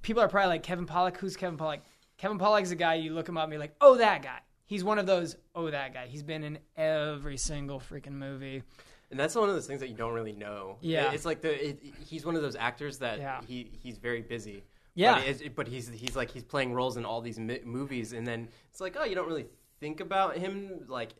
people 0.02 0.22
are 0.22 0.28
probably 0.28 0.48
like 0.48 0.62
Kevin 0.62 0.86
Pollak. 0.86 1.16
Who's 1.18 1.36
Kevin 1.36 1.58
Pollak? 1.58 1.80
Kevin 2.16 2.38
Pollak 2.38 2.62
is 2.62 2.70
a 2.72 2.76
guy 2.76 2.94
you 2.94 3.12
look 3.12 3.28
him 3.28 3.36
up 3.36 3.44
and 3.44 3.50
be 3.52 3.58
like, 3.58 3.74
oh, 3.80 3.96
that 3.98 4.22
guy. 4.22 4.38
he's 4.66 4.82
one 4.82 4.98
of 4.98 5.06
those. 5.06 5.36
Oh, 5.54 5.70
that 5.70 5.94
guy. 5.94 6.06
He's 6.08 6.22
been 6.24 6.42
in 6.42 6.58
every 6.76 7.36
single 7.36 7.78
freaking 7.80 8.12
movie. 8.12 8.62
And 9.10 9.18
that's 9.18 9.34
one 9.34 9.48
of 9.48 9.54
those 9.54 9.66
things 9.66 9.80
that 9.80 9.88
you 9.88 9.94
don't 9.96 10.12
really 10.12 10.32
know. 10.32 10.76
Yeah. 10.80 11.12
it's 11.12 11.24
like 11.24 11.40
the 11.40 11.68
it, 11.70 11.80
he's 12.06 12.26
one 12.26 12.34
of 12.36 12.42
those 12.42 12.56
actors 12.56 12.98
that 12.98 13.18
Yeah. 13.18 13.40
he 13.46 13.70
he's 13.82 13.98
very 13.98 14.20
busy. 14.22 14.64
Yeah. 14.98 15.14
but, 15.14 15.26
it's- 15.28 15.50
but 15.54 15.68
he's 15.68 15.88
he's 15.88 16.16
like 16.16 16.30
he's 16.30 16.44
playing 16.44 16.72
roles 16.74 16.96
in 16.96 17.04
all 17.04 17.20
these 17.20 17.38
mi- 17.38 17.60
movies, 17.64 18.12
and 18.12 18.26
then 18.26 18.48
it's 18.70 18.80
like 18.80 18.96
oh 18.98 19.04
you 19.04 19.14
don't 19.14 19.28
really 19.28 19.46
think 19.80 20.00
about 20.00 20.36
him 20.36 20.84
like 20.88 21.10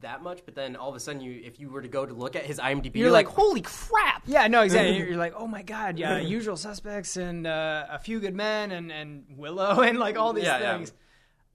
that 0.00 0.22
much, 0.22 0.42
but 0.44 0.54
then 0.54 0.76
all 0.76 0.90
of 0.90 0.94
a 0.94 1.00
sudden 1.00 1.20
you 1.22 1.40
if 1.44 1.58
you 1.58 1.70
were 1.70 1.80
to 1.82 1.88
go 1.88 2.04
to 2.04 2.12
look 2.12 2.36
at 2.36 2.44
his 2.44 2.58
IMDb, 2.58 2.94
you're, 2.96 3.04
You're 3.04 3.10
like, 3.10 3.26
like- 3.26 3.34
holy 3.34 3.62
crap! 3.62 4.22
Yeah, 4.26 4.46
no, 4.46 4.60
exactly. 4.62 4.96
You're, 4.98 5.06
you're 5.10 5.16
like, 5.16 5.34
oh 5.36 5.46
my 5.46 5.62
god, 5.62 5.98
yeah, 5.98 6.18
Usual 6.36 6.56
Suspects 6.56 7.16
and 7.16 7.46
uh, 7.46 7.86
A 7.90 7.98
Few 7.98 8.20
Good 8.20 8.34
Men 8.34 8.70
and 8.72 8.92
and 8.92 9.24
Willow 9.36 9.80
and 9.88 9.98
like 9.98 10.16
all 10.18 10.32
these 10.32 10.44
Yeah, 10.44 10.60
yeah. 10.60 10.76
things. 10.76 10.90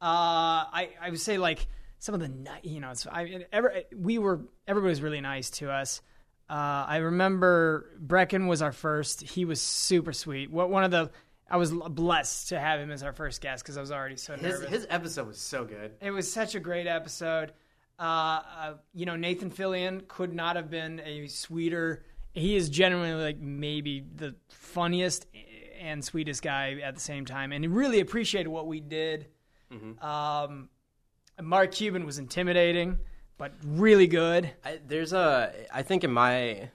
Uh, 0.01 0.65
I 0.73 0.89
I 1.01 1.09
would 1.11 1.19
say 1.21 1.37
like 1.37 1.67
some 1.99 2.15
of 2.15 2.21
the 2.21 2.29
ni- 2.29 2.49
you 2.73 2.79
know, 2.79 2.89
it's, 2.91 3.05
I 3.05 3.45
ever 3.53 3.83
we 3.95 4.17
were 4.17 4.41
everybody 4.67 4.89
was 4.89 5.01
really 5.01 5.21
nice 5.21 5.51
to 5.51 5.69
us. 5.71 6.01
Uh, 6.49 6.83
I 6.87 6.97
remember 6.97 7.85
Breckin 8.03 8.47
was 8.49 8.61
our 8.61 8.71
first. 8.73 9.21
He 9.21 9.45
was 9.45 9.61
super 9.61 10.11
sweet. 10.11 10.51
What 10.51 10.69
one 10.69 10.83
of 10.83 10.91
the 10.91 11.11
I 11.51 11.57
was 11.57 11.71
blessed 11.71 12.49
to 12.49 12.59
have 12.59 12.79
him 12.79 12.89
as 12.91 13.03
our 13.03 13.11
first 13.13 13.41
guest 13.41 13.63
because 13.63 13.77
I 13.77 13.81
was 13.81 13.91
already 13.91 14.15
so 14.15 14.33
His 14.33 14.41
nervous. 14.41 14.69
his 14.69 14.87
episode 14.89 15.27
was 15.27 15.37
so 15.37 15.65
good. 15.65 15.91
It 16.01 16.11
was 16.11 16.31
such 16.31 16.55
a 16.55 16.59
great 16.59 16.87
episode. 16.87 17.51
Uh, 17.99 18.03
uh, 18.03 18.73
you 18.93 19.05
know, 19.05 19.15
Nathan 19.17 19.51
Fillion 19.51 20.07
could 20.07 20.33
not 20.33 20.55
have 20.55 20.71
been 20.71 21.01
a 21.01 21.27
sweeter. 21.27 22.05
He 22.33 22.55
is 22.55 22.69
genuinely 22.69 23.21
like 23.21 23.37
maybe 23.39 24.03
the 24.15 24.33
funniest 24.49 25.27
and 25.79 26.03
sweetest 26.03 26.41
guy 26.41 26.79
at 26.83 26.95
the 26.95 27.01
same 27.01 27.25
time, 27.25 27.51
and 27.51 27.63
he 27.63 27.67
really 27.67 27.99
appreciated 27.99 28.47
what 28.49 28.65
we 28.67 28.79
did. 28.79 29.27
Um, 30.01 30.69
Mark 31.41 31.71
Cuban 31.71 32.05
was 32.05 32.17
intimidating, 32.17 32.97
but 33.37 33.53
really 33.65 34.07
good. 34.07 34.49
I, 34.63 34.79
there's 34.87 35.11
a 35.13 35.53
I 35.73 35.81
think 35.83 36.03
in 36.03 36.11
my 36.11 36.69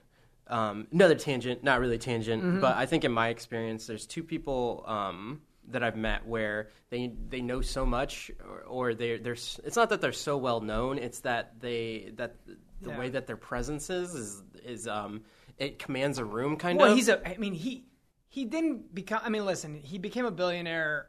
um, 0.49 0.87
another 0.91 1.15
tangent, 1.15 1.63
not 1.63 1.79
really 1.79 1.97
tangent, 1.97 2.43
Mm-hmm. 2.43 2.59
but 2.61 2.75
I 2.77 2.85
think 2.85 3.03
in 3.03 3.11
my 3.11 3.29
experience, 3.29 3.87
there's 3.87 4.05
two 4.05 4.23
people 4.23 4.83
um, 4.87 5.41
that 5.69 5.83
I've 5.83 5.97
met 5.97 6.25
where 6.25 6.69
they 6.89 7.11
they 7.29 7.41
know 7.41 7.61
so 7.61 7.85
much, 7.85 8.31
or, 8.47 8.61
or 8.61 8.93
they 8.93 9.17
they're 9.17 9.33
it's 9.33 9.75
not 9.75 9.89
that 9.89 10.01
they're 10.01 10.11
so 10.13 10.37
well 10.37 10.61
known, 10.61 10.97
it's 10.97 11.19
that 11.21 11.59
they 11.59 12.11
that 12.15 12.35
the 12.81 12.91
Yeah. 12.91 12.99
way 12.99 13.09
that 13.09 13.27
their 13.27 13.37
presence 13.37 13.89
is 13.89 14.13
is 14.15 14.43
is 14.63 14.87
um 14.87 15.23
it 15.57 15.79
commands 15.79 16.19
a 16.19 16.25
room 16.25 16.55
kind 16.57 16.79
Well, 16.79 16.91
of. 16.91 16.95
he's 16.97 17.09
a. 17.09 17.27
I 17.27 17.37
mean, 17.37 17.53
he 17.53 17.85
he 18.29 18.45
didn't 18.45 18.93
become. 18.93 19.21
I 19.23 19.29
mean, 19.29 19.45
listen, 19.45 19.73
he 19.75 19.97
became 19.97 20.25
a 20.25 20.31
billionaire, 20.31 21.07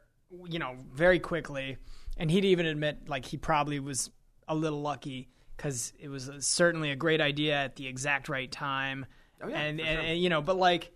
you 0.49 0.59
know, 0.59 0.75
very 0.93 1.19
quickly, 1.19 1.77
and 2.17 2.29
he'd 2.31 2.45
even 2.45 2.65
admit 2.65 3.07
like 3.07 3.25
he 3.25 3.37
probably 3.37 3.79
was 3.79 4.09
a 4.47 4.55
little 4.55 4.81
lucky 4.81 5.29
because 5.55 5.93
it 5.99 6.09
was 6.09 6.27
a, 6.29 6.41
certainly 6.41 6.89
a 6.91 6.95
great 6.95 7.21
idea 7.21 7.55
at 7.55 7.75
the 7.75 7.85
exact 7.87 8.27
right 8.29 8.51
time. 8.51 9.05
Oh, 9.41 9.47
yeah, 9.47 9.59
and, 9.59 9.79
and, 9.79 9.99
sure. 9.99 10.05
and, 10.07 10.19
you 10.19 10.29
know, 10.29 10.41
but 10.41 10.57
like, 10.57 10.91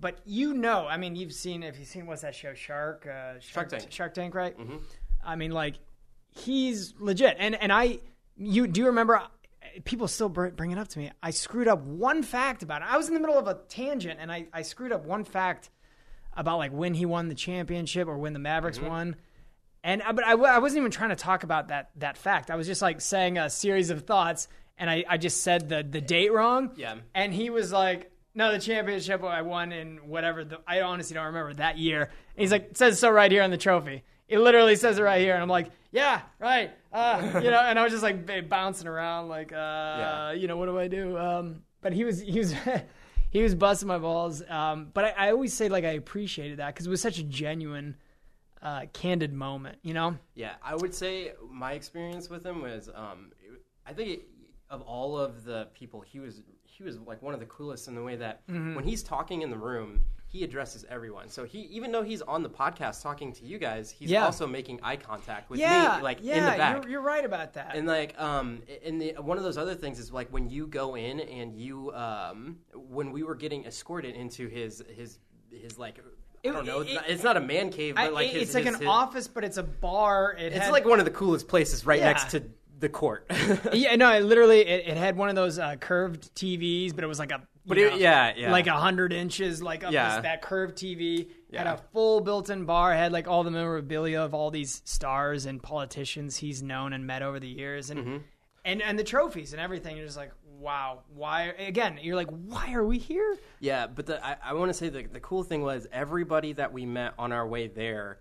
but 0.00 0.18
you 0.24 0.54
know, 0.54 0.86
I 0.86 0.96
mean, 0.96 1.16
you've 1.16 1.32
seen 1.32 1.62
if 1.62 1.78
you've 1.78 1.88
seen 1.88 2.06
what's 2.06 2.22
that 2.22 2.34
show, 2.34 2.54
Shark, 2.54 3.06
uh, 3.06 3.38
Shark, 3.40 3.68
Tank. 3.68 3.86
Shark 3.90 4.14
Tank, 4.14 4.34
right? 4.34 4.58
Mm-hmm. 4.58 4.76
I 5.24 5.36
mean, 5.36 5.50
like, 5.52 5.74
he's 6.30 6.94
legit, 6.98 7.36
and 7.38 7.54
and 7.54 7.72
I, 7.72 7.98
you 8.36 8.66
do 8.66 8.80
you 8.80 8.86
remember? 8.86 9.22
People 9.84 10.06
still 10.08 10.28
br- 10.28 10.48
bring 10.48 10.70
it 10.70 10.78
up 10.78 10.88
to 10.88 10.98
me. 10.98 11.10
I 11.22 11.30
screwed 11.30 11.68
up 11.68 11.80
one 11.82 12.22
fact 12.22 12.62
about 12.62 12.82
it. 12.82 12.88
I 12.90 12.96
was 12.96 13.08
in 13.08 13.14
the 13.14 13.20
middle 13.20 13.38
of 13.38 13.46
a 13.46 13.58
tangent, 13.68 14.18
and 14.20 14.30
I, 14.30 14.46
I 14.52 14.62
screwed 14.62 14.92
up 14.92 15.04
one 15.06 15.24
fact 15.24 15.70
about 16.36 16.58
like 16.58 16.72
when 16.72 16.94
he 16.94 17.06
won 17.06 17.28
the 17.28 17.34
championship 17.34 18.08
or 18.08 18.18
when 18.18 18.32
the 18.32 18.38
Mavericks 18.38 18.78
Mm-hmm. 18.78 18.88
won. 18.88 19.16
And 19.84 20.02
uh, 20.02 20.12
but 20.12 20.24
I, 20.26 20.32
I 20.32 20.58
wasn't 20.58 20.80
even 20.80 20.90
trying 20.90 21.10
to 21.10 21.16
talk 21.16 21.42
about 21.42 21.68
that 21.68 21.90
that 21.96 22.16
fact. 22.18 22.50
I 22.50 22.56
was 22.56 22.66
just 22.66 22.82
like 22.82 23.00
saying 23.00 23.38
a 23.38 23.48
series 23.50 23.90
of 23.90 24.02
thoughts, 24.02 24.46
and 24.82 24.90
I, 24.90 25.04
I 25.08 25.16
just 25.16 25.42
said 25.42 25.68
the 25.68 25.86
the 25.88 26.00
date 26.00 26.32
wrong. 26.32 26.72
Yeah. 26.74 26.96
And 27.14 27.32
he 27.32 27.50
was 27.50 27.70
like, 27.70 28.10
"No, 28.34 28.50
the 28.50 28.58
championship 28.58 29.22
I 29.22 29.42
won 29.42 29.70
in 29.70 30.08
whatever. 30.08 30.44
The, 30.44 30.58
I 30.66 30.80
honestly 30.80 31.14
don't 31.14 31.26
remember 31.26 31.54
that 31.54 31.78
year." 31.78 32.02
And 32.02 32.10
he's 32.42 32.50
like, 32.50 32.70
"It 32.72 32.76
says 32.76 32.98
so 32.98 33.08
right 33.08 33.30
here 33.30 33.44
on 33.44 33.50
the 33.50 33.56
trophy." 33.56 34.02
It 34.26 34.40
literally 34.40 34.74
says 34.74 34.98
it 34.98 35.02
right 35.02 35.20
here, 35.20 35.34
and 35.34 35.42
I'm 35.42 35.48
like, 35.48 35.70
"Yeah, 35.92 36.22
right." 36.40 36.72
Uh, 36.92 37.40
you 37.42 37.52
know, 37.52 37.60
and 37.60 37.78
I 37.78 37.84
was 37.84 37.92
just 37.92 38.02
like 38.02 38.48
bouncing 38.48 38.88
around, 38.88 39.28
like, 39.28 39.52
uh, 39.52 40.34
you 40.36 40.48
know, 40.48 40.56
what 40.56 40.66
do 40.66 40.76
I 40.78 40.88
do? 40.88 41.16
Um, 41.16 41.62
but 41.80 41.92
he 41.92 42.04
was 42.04 42.20
he 42.20 42.38
was. 42.38 42.54
He 43.30 43.42
was 43.42 43.54
busting 43.54 43.88
my 43.88 43.96
balls, 43.96 44.42
um, 44.46 44.90
but 44.92 45.06
I, 45.06 45.28
I 45.28 45.30
always 45.30 45.54
say 45.54 45.70
like 45.70 45.86
I 45.86 45.92
appreciated 45.92 46.58
that 46.58 46.74
because 46.74 46.86
it 46.86 46.90
was 46.90 47.00
such 47.00 47.18
a 47.18 47.22
genuine, 47.22 47.96
uh, 48.60 48.82
candid 48.92 49.32
moment, 49.32 49.78
you 49.82 49.94
know. 49.94 50.18
Yeah, 50.34 50.56
I 50.62 50.76
would 50.76 50.94
say 50.94 51.32
my 51.50 51.72
experience 51.72 52.28
with 52.28 52.44
him 52.44 52.60
was, 52.60 52.90
um, 52.94 53.32
I 53.86 53.94
think 53.94 54.08
it, 54.10 54.28
of 54.72 54.80
all 54.82 55.16
of 55.18 55.44
the 55.44 55.68
people, 55.74 56.00
he 56.00 56.18
was 56.18 56.42
he 56.64 56.82
was 56.82 56.98
like 57.00 57.20
one 57.22 57.34
of 57.34 57.40
the 57.40 57.46
coolest 57.46 57.86
in 57.86 57.94
the 57.94 58.02
way 58.02 58.16
that 58.16 58.46
Mm-hmm. 58.48 58.74
when 58.74 58.84
he's 58.84 59.02
talking 59.02 59.42
in 59.42 59.50
the 59.50 59.58
room, 59.58 60.00
he 60.26 60.42
addresses 60.42 60.86
everyone. 60.88 61.28
So 61.28 61.44
he, 61.44 61.58
even 61.64 61.92
though 61.92 62.02
he's 62.02 62.22
on 62.22 62.42
the 62.42 62.48
podcast 62.48 63.02
talking 63.02 63.34
to 63.34 63.44
you 63.44 63.58
guys, 63.58 63.90
he's 63.90 64.10
Yeah. 64.10 64.24
also 64.24 64.46
making 64.46 64.80
eye 64.82 64.96
contact 64.96 65.50
with 65.50 65.60
Yeah, 65.60 65.96
me, 65.98 66.02
like 66.02 66.18
yeah, 66.22 66.36
in 66.38 66.44
the 66.44 66.50
back. 66.56 66.82
You're, 66.84 66.90
you're 66.92 67.02
right 67.02 67.24
about 67.24 67.52
that. 67.52 67.76
And 67.76 67.86
like, 67.86 68.18
um, 68.18 68.62
and 68.84 68.98
the 69.00 69.14
one 69.20 69.36
of 69.36 69.44
those 69.44 69.58
other 69.58 69.74
things 69.74 69.98
is 69.98 70.10
like 70.10 70.28
when 70.32 70.48
you 70.48 70.66
go 70.66 70.94
in 70.96 71.20
and 71.20 71.54
you, 71.54 71.92
um, 71.92 72.56
when 72.74 73.12
we 73.12 73.22
were 73.22 73.34
getting 73.34 73.66
escorted 73.66 74.14
into 74.16 74.48
his 74.48 74.82
his 74.96 75.18
his 75.50 75.78
like. 75.78 76.00
I 76.44 76.48
don't 76.50 76.66
know. 76.66 76.80
it- 76.80 76.86
it's, 76.86 76.94
not, 76.94 77.08
it's 77.10 77.22
not 77.22 77.36
a 77.36 77.40
man 77.40 77.70
cave, 77.70 77.94
I- 77.96 78.06
but 78.06 78.14
like 78.14 78.26
it- 78.28 78.32
his, 78.32 78.42
it's 78.42 78.54
like 78.54 78.64
his- 78.64 78.74
an 78.74 78.80
his- 78.80 78.88
office, 78.88 79.28
but 79.28 79.44
it's 79.44 79.58
a 79.58 79.62
bar. 79.62 80.32
It 80.36 80.46
It's 80.54 80.56
had- 80.64 80.72
like 80.72 80.84
one 80.86 80.98
of 80.98 81.04
the 81.04 81.12
coolest 81.12 81.46
places 81.46 81.86
right 81.86 82.00
Yeah. 82.00 82.06
next 82.06 82.30
to 82.32 82.42
the 82.82 82.90
court. 82.90 83.24
yeah, 83.72 83.96
no, 83.96 84.12
it 84.12 84.24
literally 84.24 84.60
it, 84.60 84.88
it 84.88 84.96
had 84.98 85.16
one 85.16 85.30
of 85.30 85.34
those 85.34 85.58
uh, 85.58 85.76
curved 85.76 86.34
TVs, 86.34 86.94
but 86.94 87.02
it 87.02 87.06
was 87.06 87.18
like 87.18 87.32
a 87.32 87.42
But 87.64 87.78
it- 87.78 87.98
yeah, 87.98 88.34
yeah. 88.36 88.52
like 88.52 88.66
a 88.66 88.72
hundred 88.72 89.12
inches, 89.14 89.62
like 89.62 89.82
up 89.84 89.92
Yeah. 89.92 90.16
this, 90.16 90.22
that 90.24 90.42
curved 90.42 90.76
TV. 90.76 91.30
Had 91.54 91.66
a 91.66 91.76
full 91.92 92.20
built-in 92.20 92.64
bar. 92.66 92.92
Had 92.94 93.12
like 93.12 93.26
all 93.28 93.42
the 93.44 93.50
memorabilia 93.50 94.20
of 94.20 94.34
all 94.34 94.50
these 94.50 94.82
stars 94.84 95.46
and 95.46 95.62
politicians 95.62 96.36
he's 96.36 96.62
known 96.62 96.92
and 96.92 97.06
met 97.06 97.22
over 97.22 97.40
the 97.40 97.48
years, 97.48 97.88
and 97.90 98.00
Mm-hmm. 98.00 98.16
and 98.64 98.82
and 98.82 98.98
the 98.98 99.04
trophies 99.04 99.52
and 99.52 99.60
everything. 99.60 99.96
You're 99.96 100.06
just 100.06 100.16
like, 100.18 100.32
wow, 100.58 101.00
why? 101.14 101.52
Again, 101.58 101.98
you're 102.00 102.16
like, 102.16 102.30
why 102.30 102.72
are 102.74 102.84
we 102.84 102.98
here? 102.98 103.36
yeah, 103.60 103.86
but 103.86 104.06
the, 104.06 104.24
I, 104.24 104.36
I 104.44 104.52
want 104.54 104.70
to 104.70 104.74
say 104.74 104.88
the, 104.88 105.02
the 105.02 105.20
cool 105.20 105.42
thing 105.42 105.62
was 105.62 105.86
everybody 105.92 106.52
that 106.54 106.72
we 106.72 106.86
met 106.86 107.14
on 107.18 107.32
our 107.32 107.46
way 107.46 107.66
there 107.68 108.18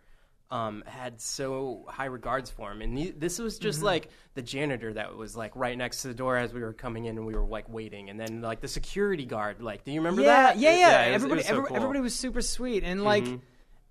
um, 0.51 0.83
had 0.85 1.21
so 1.21 1.85
high 1.87 2.05
regards 2.05 2.49
for 2.49 2.71
him. 2.71 2.81
And 2.81 2.97
the, 2.97 3.11
this 3.11 3.39
was 3.39 3.57
just 3.57 3.77
Mm-hmm. 3.79 3.85
like 3.85 4.09
the 4.33 4.41
janitor 4.41 4.93
that 4.93 5.15
was 5.15 5.35
like 5.35 5.55
right 5.55 5.77
next 5.77 6.01
to 6.01 6.09
the 6.09 6.13
door 6.13 6.35
as 6.37 6.53
we 6.53 6.61
were 6.61 6.73
coming 6.73 7.05
in 7.05 7.17
and 7.17 7.25
we 7.25 7.33
were 7.33 7.45
like 7.45 7.69
waiting. 7.69 8.09
And 8.09 8.19
then 8.19 8.41
like 8.41 8.59
the 8.59 8.67
security 8.67 9.25
guard, 9.25 9.61
like, 9.61 9.83
do 9.85 9.91
you 9.91 9.99
remember 10.01 10.21
yeah, 10.21 10.27
that? 10.53 10.57
Yeah, 10.57 10.77
yeah, 10.77 11.01
it 11.03 11.13
was- 11.13 11.15
everybody, 11.15 11.39
was 11.39 11.45
so 11.47 11.53
every- 11.53 11.65
cool. 11.67 11.75
everybody 11.77 11.99
was 12.01 12.13
super 12.15 12.41
sweet, 12.41 12.83
and 12.83 13.03
like, 13.03 13.25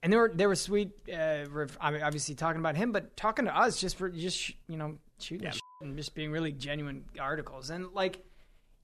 and 0.03 0.13
they 0.13 0.17
were 0.17 0.31
they 0.35 0.47
were 0.47 0.55
sweet. 0.55 0.93
Uh, 1.13 1.45
I 1.81 1.91
mean, 1.91 2.03
obviously 2.03 2.35
talking 2.35 2.61
about 2.61 2.77
him, 2.77 2.93
but 2.93 3.17
talking 3.17 3.47
to 3.47 3.57
us 3.57 3.81
just 3.81 3.97
for 3.97 4.09
just 4.11 4.37
sh- 4.39 4.53
you 4.69 4.77
know 4.77 4.99
shooting 5.19 5.47
the 5.47 5.53
shit 5.53 5.61
and 5.83 5.97
just 5.97 6.15
being 6.15 6.31
really 6.31 6.53
genuine 6.53 7.05
articles, 7.19 7.71
and 7.71 7.87
like, 7.95 8.25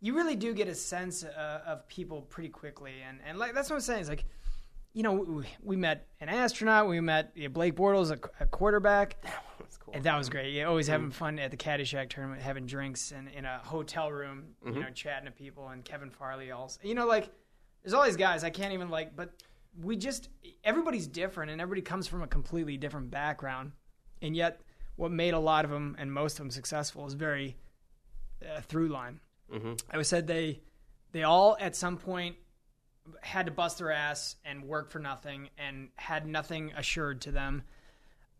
you 0.00 0.14
really 0.14 0.36
do 0.36 0.52
get 0.54 0.68
a 0.68 0.74
sense 0.74 1.24
uh, 1.24 1.60
of 1.66 1.86
people 1.88 2.22
pretty 2.22 2.48
quickly, 2.48 2.92
and 3.06 3.18
and 3.26 3.38
like 3.38 3.54
that's 3.54 3.68
what 3.70 3.76
I'm 3.76 3.82
saying 3.82 4.00
is 4.00 4.08
like. 4.08 4.24
You 4.96 5.02
know, 5.02 5.12
we, 5.12 5.44
we 5.62 5.76
met 5.76 6.06
an 6.20 6.30
astronaut. 6.30 6.88
We 6.88 6.98
met 7.02 7.32
yeah, 7.34 7.48
Blake 7.48 7.76
Bortles, 7.76 8.10
a, 8.10 8.18
a 8.42 8.46
quarterback. 8.46 9.22
That's 9.58 9.76
cool. 9.76 9.92
And 9.92 10.02
that 10.04 10.16
was 10.16 10.30
great. 10.30 10.54
Yeah, 10.54 10.64
always 10.64 10.86
having 10.86 11.10
mm. 11.10 11.12
fun 11.12 11.38
at 11.38 11.50
the 11.50 11.56
Caddyshack 11.58 12.08
tournament, 12.08 12.40
having 12.40 12.64
drinks 12.64 13.12
and 13.12 13.28
in 13.28 13.44
a 13.44 13.58
hotel 13.58 14.10
room, 14.10 14.54
you 14.64 14.70
mm-hmm. 14.70 14.80
know, 14.80 14.90
chatting 14.94 15.26
to 15.26 15.32
people. 15.32 15.68
And 15.68 15.84
Kevin 15.84 16.08
Farley 16.08 16.50
also, 16.50 16.80
you 16.82 16.94
know, 16.94 17.06
like 17.06 17.28
there's 17.82 17.92
all 17.92 18.04
these 18.04 18.16
guys 18.16 18.42
I 18.42 18.48
can't 18.48 18.72
even 18.72 18.88
like, 18.88 19.14
but 19.14 19.34
we 19.82 19.96
just 19.98 20.30
everybody's 20.64 21.06
different 21.06 21.50
and 21.50 21.60
everybody 21.60 21.82
comes 21.82 22.06
from 22.06 22.22
a 22.22 22.26
completely 22.26 22.78
different 22.78 23.10
background, 23.10 23.72
and 24.22 24.34
yet 24.34 24.62
what 24.96 25.10
made 25.10 25.34
a 25.34 25.38
lot 25.38 25.66
of 25.66 25.70
them 25.70 25.94
and 25.98 26.10
most 26.10 26.32
of 26.32 26.38
them 26.38 26.50
successful 26.50 27.06
is 27.06 27.12
very 27.12 27.54
uh, 28.42 28.62
through 28.62 28.88
line. 28.88 29.20
Mm-hmm. 29.52 29.74
I 29.90 29.98
was 29.98 30.08
said 30.08 30.26
they 30.26 30.62
they 31.12 31.22
all 31.22 31.54
at 31.60 31.76
some 31.76 31.98
point 31.98 32.36
had 33.20 33.46
to 33.46 33.52
bust 33.52 33.78
their 33.78 33.90
ass 33.92 34.36
and 34.44 34.64
work 34.64 34.90
for 34.90 34.98
nothing 34.98 35.50
and 35.58 35.88
had 35.96 36.26
nothing 36.26 36.72
assured 36.76 37.20
to 37.22 37.30
them. 37.30 37.62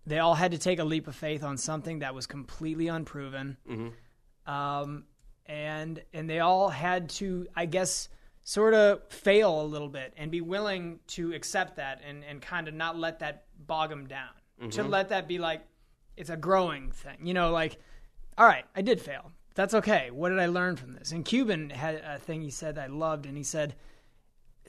They 0.07 0.19
all 0.19 0.35
had 0.35 0.53
to 0.53 0.59
take 0.59 0.79
a 0.79 0.85
leap 0.85 1.09
of 1.09 1.17
faith 1.17 1.43
on 1.43 1.57
something 1.57 1.99
that 2.01 2.15
was 2.15 2.27
completely 2.27 2.89
unproven. 2.89 3.57
Um, 4.47 5.05
and 5.47 6.03
and 6.13 6.29
they 6.31 6.41
all 6.41 6.69
had 6.69 7.09
to, 7.11 7.47
I 7.57 7.67
guess, 7.67 8.09
sort 8.45 8.75
of 8.75 9.03
fail 9.09 9.63
a 9.63 9.65
little 9.67 9.89
bit 9.89 10.13
and 10.17 10.31
be 10.31 10.41
willing 10.41 11.01
to 11.09 11.33
accept 11.35 11.77
that 11.77 12.01
and, 12.07 12.23
and 12.25 12.41
kind 12.41 12.69
of 12.69 12.75
not 12.75 12.97
let 12.97 13.19
that 13.19 13.45
bog 13.67 13.91
them 13.91 14.07
down. 14.07 14.29
To 14.71 14.83
let 14.85 15.09
that 15.11 15.27
be 15.29 15.39
like, 15.39 15.63
it's 16.17 16.31
a 16.31 16.37
growing 16.37 16.91
thing. 16.93 17.19
You 17.27 17.35
know, 17.35 17.51
like, 17.51 17.79
all 18.39 18.47
right, 18.47 18.65
I 18.75 18.83
did 18.83 19.01
fail. 19.01 19.33
That's 19.55 19.75
okay. 19.75 20.11
What 20.11 20.29
did 20.31 20.39
I 20.39 20.47
learn 20.47 20.77
from 20.77 20.93
this? 20.93 21.13
And 21.13 21.25
Cuban 21.25 21.71
had 21.71 21.97
a 21.97 22.19
thing 22.19 22.43
he 22.43 22.51
said 22.51 22.77
that 22.77 22.85
I 22.85 22.87
loved, 22.93 23.27
and 23.27 23.37
he 23.37 23.43
said, 23.43 23.75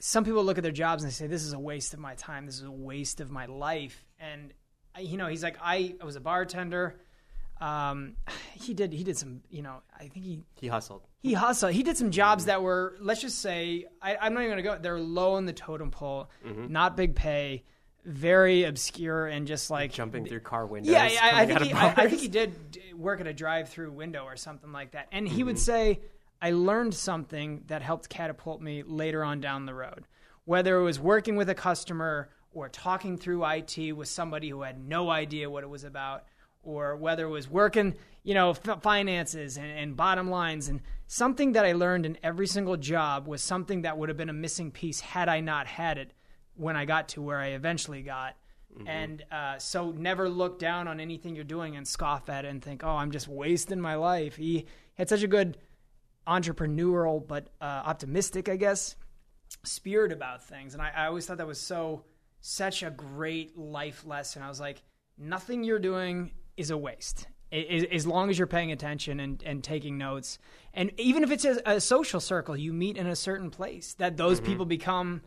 some 0.00 0.24
people 0.24 0.44
look 0.44 0.58
at 0.58 0.62
their 0.62 0.72
jobs 0.72 1.02
and 1.02 1.10
they 1.10 1.14
say, 1.14 1.26
"This 1.26 1.42
is 1.44 1.52
a 1.52 1.58
waste 1.58 1.94
of 1.94 2.00
my 2.00 2.14
time. 2.14 2.46
This 2.46 2.56
is 2.56 2.62
a 2.64 2.70
waste 2.70 3.20
of 3.20 3.30
my 3.30 3.46
life." 3.46 4.04
And 4.18 4.52
you 4.98 5.16
know, 5.16 5.26
he's 5.28 5.42
like, 5.42 5.56
"I, 5.62 5.94
I 6.00 6.04
was 6.04 6.16
a 6.16 6.20
bartender. 6.20 7.00
um, 7.60 8.14
he 8.54 8.74
did 8.74 8.92
he 8.92 9.04
did 9.04 9.16
some 9.16 9.40
you 9.50 9.62
know 9.62 9.82
I 9.96 10.08
think 10.08 10.24
he 10.24 10.42
He 10.60 10.68
hustled. 10.68 11.06
he 11.20 11.32
hustled. 11.34 11.72
He 11.72 11.82
did 11.82 11.96
some 11.96 12.10
jobs 12.10 12.44
that 12.46 12.62
were, 12.62 12.96
let's 13.00 13.20
just 13.20 13.40
say, 13.40 13.86
I, 14.02 14.16
I'm 14.16 14.34
not 14.34 14.40
even 14.44 14.52
going 14.52 14.62
to 14.64 14.70
go. 14.70 14.78
They're 14.80 15.00
low 15.00 15.34
on 15.34 15.46
the 15.46 15.52
totem 15.52 15.90
pole, 15.90 16.30
Mm-hmm. 16.46 16.72
not 16.72 16.96
big 16.96 17.14
pay, 17.16 17.64
very 18.04 18.64
obscure, 18.64 19.26
and 19.26 19.46
just 19.46 19.70
like 19.70 19.92
Jumping 19.92 20.24
through 20.26 20.40
car 20.40 20.66
windows. 20.66 20.92
Yeah, 20.92 21.02
I, 21.22 21.42
I 21.42 21.46
think 21.46 21.60
he, 21.62 21.72
I, 21.72 21.88
I 21.96 22.08
think 22.08 22.20
he 22.20 22.28
did 22.28 22.78
work 22.96 23.20
at 23.20 23.26
a 23.26 23.32
drive-through 23.34 23.90
window 23.92 24.24
or 24.24 24.36
something 24.36 24.70
like 24.72 24.92
that. 24.92 25.08
And 25.12 25.26
he 25.28 25.42
would 25.44 25.56
Mm-hmm. 25.56 25.60
say, 25.60 26.00
"I 26.40 26.50
learned 26.50 26.94
something 26.94 27.64
that 27.66 27.82
helped 27.82 28.08
catapult 28.08 28.60
me 28.60 28.82
later 28.82 29.24
on 29.24 29.40
down 29.40 29.66
the 29.66 29.74
road, 29.74 30.06
whether 30.44 30.78
it 30.78 30.82
was 30.82 31.00
working 31.00 31.36
with 31.36 31.48
a 31.48 31.54
customer 31.54 32.30
or 32.52 32.68
talking 32.68 33.16
through 33.16 33.44
IT 33.44 33.92
with 33.92 34.08
somebody 34.08 34.48
who 34.48 34.62
had 34.62 34.78
no 34.78 35.10
idea 35.10 35.50
what 35.50 35.64
it 35.64 35.70
was 35.70 35.84
about." 35.84 36.24
Or 36.64 36.96
whether 36.96 37.24
it 37.24 37.30
was 37.30 37.48
working, 37.48 37.94
you 38.24 38.34
know, 38.34 38.50
f- 38.50 38.82
finances 38.82 39.56
and, 39.56 39.70
and 39.70 39.96
bottom 39.96 40.28
lines, 40.28 40.68
and 40.68 40.80
something 41.06 41.52
that 41.52 41.64
I 41.64 41.72
learned 41.72 42.04
in 42.04 42.18
every 42.22 42.46
single 42.46 42.76
job 42.76 43.26
was 43.26 43.42
something 43.42 43.82
that 43.82 43.96
would 43.96 44.10
have 44.10 44.18
been 44.18 44.28
a 44.28 44.34
missing 44.34 44.70
piece 44.70 45.00
had 45.00 45.28
I 45.28 45.40
not 45.40 45.66
had 45.66 45.96
it 45.96 46.12
when 46.56 46.76
I 46.76 46.84
got 46.84 47.08
to 47.10 47.22
where 47.22 47.38
I 47.38 47.48
eventually 47.48 48.02
got. 48.02 48.36
And 48.86 49.24
uh, 49.32 49.58
so 49.58 49.92
never 49.92 50.28
look 50.28 50.58
down 50.58 50.88
on 50.88 51.00
anything 51.00 51.34
you're 51.34 51.44
doing 51.44 51.76
and 51.76 51.86
scoff 51.88 52.28
at 52.28 52.44
it 52.44 52.48
and 52.48 52.62
think, 52.62 52.84
oh, 52.84 52.90
I'm 52.96 53.12
just 53.12 53.28
wasting 53.28 53.80
my 53.80 53.94
life. 53.94 54.36
He 54.36 54.66
had 54.94 55.08
such 55.08 55.22
a 55.22 55.28
good 55.28 55.56
entrepreneurial 56.28 57.26
but 57.26 57.48
uh, 57.60 57.64
optimistic, 57.64 58.48
I 58.48 58.56
guess, 58.56 58.96
spirit 59.64 60.12
about 60.12 60.44
things. 60.44 60.74
And 60.74 60.82
I, 60.82 60.90
I 60.94 61.06
always 61.06 61.26
thought 61.26 61.38
that 61.38 61.46
was 61.46 61.60
so, 61.60 62.04
such 62.40 62.82
a 62.82 62.90
great 62.90 63.56
life 63.56 64.04
lesson. 64.06 64.42
I 64.42 64.48
was 64.48 64.60
like, 64.60 64.82
nothing 65.16 65.64
you're 65.64 65.78
doing 65.78 66.32
is 66.56 66.70
a 66.70 66.76
waste. 66.76 67.26
As 67.50 68.06
long 68.06 68.28
as 68.28 68.36
you're 68.36 68.46
paying 68.46 68.72
attention 68.72 69.20
and, 69.20 69.42
and 69.42 69.64
taking 69.64 69.96
notes, 69.96 70.38
and 70.74 70.92
even 70.98 71.22
if 71.22 71.30
it's 71.30 71.46
a, 71.46 71.62
a 71.64 71.80
social 71.80 72.20
circle 72.20 72.54
you 72.54 72.74
meet 72.74 72.98
in 72.98 73.06
a 73.06 73.16
certain 73.16 73.50
place, 73.50 73.94
that 73.94 74.18
those 74.18 74.38
people 74.38 74.66
become 74.66 75.22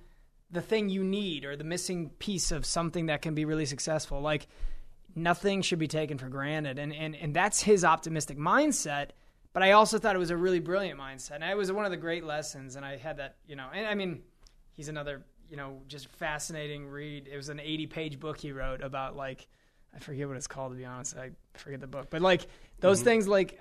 the 0.52 0.62
thing 0.62 0.90
you 0.90 1.04
need 1.04 1.46
or 1.46 1.56
the 1.56 1.64
missing 1.64 2.12
piece 2.20 2.52
of 2.52 2.64
something 2.64 3.08
that 3.08 3.24
can 3.24 3.34
be 3.34 3.44
really 3.44 3.66
successful. 3.66 4.22
Like 4.22 4.48
nothing 5.16 5.64
should 5.64 5.80
be 5.80 5.88
taken 5.88 6.20
for 6.20 6.30
granted. 6.30 6.78
And, 6.78 6.94
and, 6.94 7.16
and 7.16 7.36
that's 7.36 7.62
his 7.62 7.84
optimistic 7.84 8.38
mindset. 8.38 9.10
But 9.54 9.64
I 9.64 9.72
also 9.74 9.98
thought 9.98 10.16
it 10.16 10.20
was 10.20 10.30
a 10.32 10.38
really 10.38 10.60
brilliant 10.60 11.00
mindset. 11.00 11.36
And 11.36 11.44
it 11.44 11.58
was 11.58 11.72
one 11.72 11.86
of 11.86 11.92
the 11.92 11.98
great 11.98 12.24
lessons. 12.24 12.76
And 12.78 12.86
I 12.86 12.98
had 12.98 13.18
that, 13.18 13.36
you 13.46 13.56
know, 13.56 13.68
and 13.74 13.86
I 13.86 13.96
mean, 13.96 14.22
he's 14.72 14.88
another, 14.88 15.24
you 15.50 15.58
know, 15.58 15.82
just 15.88 16.08
fascinating 16.08 16.88
read. 16.88 17.28
It 17.28 17.36
was 17.36 17.50
an 17.50 17.60
80 17.60 17.88
page 17.88 18.20
book 18.20 18.40
he 18.40 18.52
wrote 18.54 18.82
about 18.82 19.16
like, 19.18 19.48
I 19.94 20.00
forget 20.00 20.28
what 20.28 20.38
it's 20.38 20.48
called 20.48 20.72
to 20.72 20.78
be 20.78 20.86
honest. 20.86 21.18
I 21.18 21.32
forget 21.56 21.82
the 21.82 21.88
book. 21.88 22.10
But 22.10 22.22
like 22.22 22.48
those 22.80 23.02
things, 23.02 23.28
like 23.28 23.60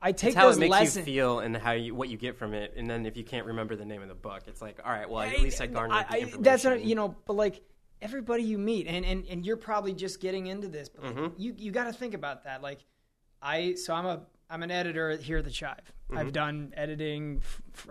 I 0.00 0.12
take 0.12 0.28
It's 0.28 0.36
how 0.36 0.46
those 0.46 0.58
it 0.58 0.60
makes 0.60 0.70
lessons. 0.70 0.96
you 1.08 1.14
feel 1.14 1.40
and 1.40 1.56
how 1.56 1.72
you 1.72 1.92
what 1.94 2.08
you 2.08 2.16
get 2.18 2.36
from 2.36 2.54
it, 2.54 2.74
and 2.76 2.88
then 2.88 3.04
if 3.06 3.16
you 3.16 3.24
can't 3.24 3.46
remember 3.46 3.74
the 3.74 3.84
name 3.84 4.02
of 4.02 4.08
the 4.08 4.14
book, 4.14 4.42
it's 4.46 4.62
like, 4.62 4.78
all 4.84 4.92
right, 4.92 5.08
well, 5.10 5.22
at 5.22 5.40
least 5.40 5.60
I 5.60 5.66
garnered 5.66 5.96
I- 5.96 6.02
the 6.02 6.08
I- 6.08 6.16
information. 6.18 6.42
That's 6.42 6.64
what, 6.64 6.84
you 6.84 6.94
know, 6.94 7.16
but 7.26 7.32
like 7.34 7.62
everybody 8.00 8.44
you 8.44 8.58
meet, 8.58 8.86
and 8.86 9.04
and 9.04 9.24
and 9.26 9.44
you're 9.44 9.56
probably 9.56 9.94
just 9.94 10.20
getting 10.20 10.46
into 10.46 10.68
this, 10.68 10.88
but 10.88 11.02
like, 11.02 11.14
Mm-hmm. 11.16 11.40
you 11.40 11.54
you 11.58 11.72
got 11.72 11.84
to 11.84 11.92
think 11.92 12.14
about 12.14 12.44
that. 12.44 12.62
Like, 12.62 12.84
I 13.42 13.74
so 13.74 13.92
I'm 13.94 14.06
a 14.06 14.20
I'm 14.48 14.62
an 14.62 14.70
editor 14.70 15.16
here 15.16 15.38
at 15.38 15.44
the 15.44 15.50
Chive. 15.50 15.80
Mm-hmm. 16.10 16.18
I've 16.18 16.32
done 16.32 16.72
editing. 16.76 17.42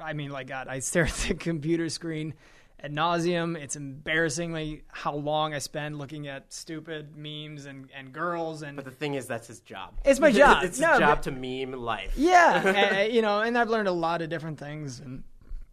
I 0.01 0.13
mean, 0.13 0.31
like 0.31 0.47
God, 0.47 0.67
I 0.67 0.79
stare 0.79 1.05
at 1.05 1.13
the 1.13 1.33
computer 1.33 1.89
screen 1.89 2.33
ad 2.81 2.93
nauseum. 2.93 3.57
It's 3.57 3.75
embarrassingly 3.75 4.83
how 4.87 5.15
long 5.15 5.53
I 5.53 5.59
spend 5.59 5.97
looking 5.97 6.27
at 6.27 6.53
stupid 6.53 7.15
memes 7.17 7.65
and 7.65 7.89
and 7.95 8.13
girls 8.13 8.61
and 8.61 8.75
But 8.75 8.85
the 8.85 8.91
thing 8.91 9.15
is, 9.15 9.25
that's 9.27 9.47
his 9.47 9.59
job. 9.59 9.95
It's 10.05 10.19
my 10.19 10.31
job. 10.31 10.63
it's 10.63 10.77
his 10.77 10.85
job 10.85 10.99
but- 10.99 11.23
to 11.23 11.31
meme 11.31 11.73
life. 11.79 12.13
yeah, 12.15 12.65
and, 12.67 13.13
you 13.13 13.21
know, 13.21 13.41
and 13.41 13.57
I've 13.57 13.69
learned 13.69 13.87
a 13.87 13.93
lot 13.93 14.21
of 14.21 14.29
different 14.29 14.57
things 14.59 14.99
and 14.99 15.23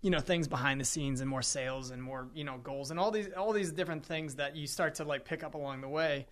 you 0.01 0.11
know 0.11 0.19
things 0.19 0.49
behind 0.49 0.81
the 0.81 0.85
scenes 0.85 1.21
and 1.21 1.31
more 1.31 1.43
sales 1.43 1.93
and 1.93 2.03
more 2.03 2.27
you 2.35 2.43
know 2.43 2.59
goals 2.59 2.91
and 2.91 2.99
all 2.99 3.13
these 3.13 3.29
all 3.37 3.53
these 3.53 3.71
different 3.71 4.05
things 4.05 4.35
that 4.35 4.57
you 4.57 4.67
start 4.67 4.97
to 4.97 5.05
like 5.05 5.25
pick 5.25 5.45
up 5.45 5.55
along 5.55 5.81
the 5.81 5.89
way. 5.89 6.27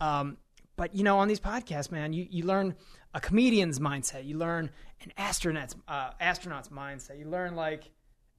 Um, 0.00 0.36
but 0.76 0.96
you 0.96 1.04
know, 1.04 1.18
on 1.18 1.28
these 1.28 1.38
podcasts, 1.38 1.92
man, 1.92 2.12
you, 2.12 2.26
you 2.28 2.44
learn 2.44 2.74
a 3.14 3.20
comedian's 3.20 3.78
mindset. 3.78 4.26
You 4.26 4.36
learn 4.36 4.70
an 5.02 5.12
astronaut's 5.16 5.74
uh, 5.88 6.10
astronaut's 6.20 6.68
mindset. 6.68 7.18
You 7.18 7.26
learn 7.26 7.54
like 7.54 7.90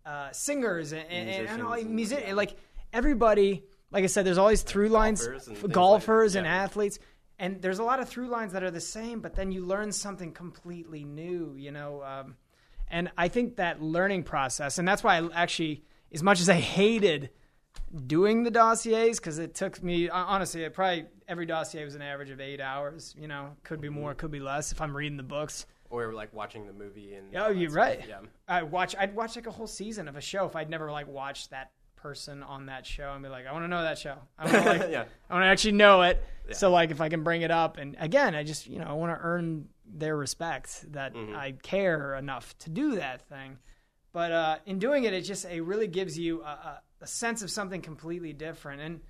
uh, 0.05 0.31
singers 0.31 0.91
and, 0.91 1.09
and, 1.09 1.47
and, 1.47 1.61
all, 1.63 1.81
music, 1.83 2.25
like 2.33 2.55
everybody. 2.93 3.63
Like 3.91 4.03
I 4.03 4.07
said, 4.07 4.25
there's 4.25 4.37
always 4.37 4.61
through 4.61 4.89
lines, 4.89 5.25
golfers 5.25 5.47
and 5.47 5.73
golfers 5.73 6.35
like- 6.35 6.39
and 6.39 6.45
yeah. 6.45 6.63
athletes, 6.63 6.99
and 7.39 7.61
there's 7.61 7.79
a 7.79 7.83
lot 7.83 7.99
of 7.99 8.09
through 8.09 8.27
lines 8.27 8.53
that 8.53 8.63
are 8.63 8.71
the 8.71 8.81
same. 8.81 9.21
But 9.21 9.35
then 9.35 9.51
you 9.51 9.65
learn 9.65 9.91
something 9.91 10.33
completely 10.33 11.05
new, 11.05 11.55
you 11.57 11.71
know. 11.71 12.03
Um, 12.03 12.35
and 12.89 13.09
I 13.17 13.29
think 13.29 13.55
that 13.55 13.81
learning 13.81 14.23
process, 14.23 14.77
and 14.77 14.87
that's 14.87 15.03
why 15.03 15.17
I 15.17 15.29
actually, 15.33 15.85
as 16.11 16.21
much 16.21 16.41
as 16.41 16.49
I 16.49 16.55
hated 16.55 17.29
doing 18.05 18.43
the 18.43 18.51
dossiers, 18.51 19.19
because 19.19 19.39
it 19.39 19.55
took 19.55 19.81
me 19.81 20.09
honestly, 20.09 20.63
it 20.63 20.73
probably 20.73 21.05
every 21.27 21.45
dossier 21.45 21.83
was 21.83 21.95
an 21.95 22.01
average 22.01 22.29
of 22.29 22.39
eight 22.39 22.59
hours. 22.61 23.15
You 23.17 23.27
know, 23.27 23.51
could 23.63 23.81
be 23.81 23.89
more, 23.89 24.13
could 24.13 24.31
be 24.31 24.39
less 24.39 24.71
if 24.71 24.81
I'm 24.81 24.95
reading 24.95 25.17
the 25.17 25.23
books. 25.23 25.65
Or 25.89 26.13
like 26.13 26.33
watching 26.33 26.65
the 26.65 26.73
movie 26.73 27.13
and. 27.13 27.35
Oh, 27.35 27.49
you're 27.49 27.71
right. 27.71 28.03
Yeah. 28.07 28.19
I 28.47 28.63
watch. 28.63 28.95
I'd 28.97 29.15
watch 29.15 29.35
like 29.35 29.47
a 29.47 29.51
whole 29.51 29.67
season 29.67 30.07
of 30.07 30.15
a 30.15 30.21
show 30.21 30.45
if 30.45 30.55
I'd 30.55 30.69
never 30.69 30.91
like 30.91 31.07
watched 31.07 31.51
that 31.51 31.71
person 31.95 32.43
on 32.43 32.65
that 32.67 32.85
show 32.85 33.13
and 33.13 33.23
be 33.23 33.29
like, 33.29 33.45
I 33.47 33.51
want 33.51 33.63
to 33.63 33.67
know 33.67 33.81
that 33.83 33.97
show. 33.97 34.15
I 34.37 34.51
want 34.51 34.63
to 34.63 34.69
like, 34.69 34.81
Yeah. 34.91 35.05
I 35.29 35.33
want 35.33 35.43
to 35.43 35.47
actually 35.47 35.73
know 35.73 36.01
it. 36.03 36.23
So 36.51 36.69
like, 36.69 36.91
if 36.91 37.01
I 37.01 37.09
can 37.09 37.23
bring 37.23 37.41
it 37.43 37.51
up, 37.51 37.77
and 37.77 37.95
again, 37.99 38.35
I 38.35 38.43
just 38.43 38.67
you 38.67 38.79
know 38.79 38.85
I 38.85 38.93
want 38.93 39.17
to 39.17 39.23
earn 39.23 39.67
their 39.87 40.17
respect 40.17 40.91
that 40.93 41.13
Mm-hmm. 41.13 41.35
I 41.35 41.51
care 41.63 42.15
enough 42.15 42.57
to 42.59 42.69
do 42.69 42.95
that 42.95 43.21
thing. 43.29 43.57
But 44.11 44.31
uh, 44.31 44.57
in 44.65 44.79
doing 44.79 45.03
it, 45.03 45.13
it 45.13 45.21
just 45.21 45.45
it 45.45 45.61
really 45.61 45.87
gives 45.87 46.17
you 46.17 46.41
a, 46.41 46.45
a, 46.45 46.81
a 47.01 47.07
sense 47.07 47.41
of 47.43 47.51
something 47.51 47.81
completely 47.81 48.33
different. 48.33 48.81
And 48.81 49.01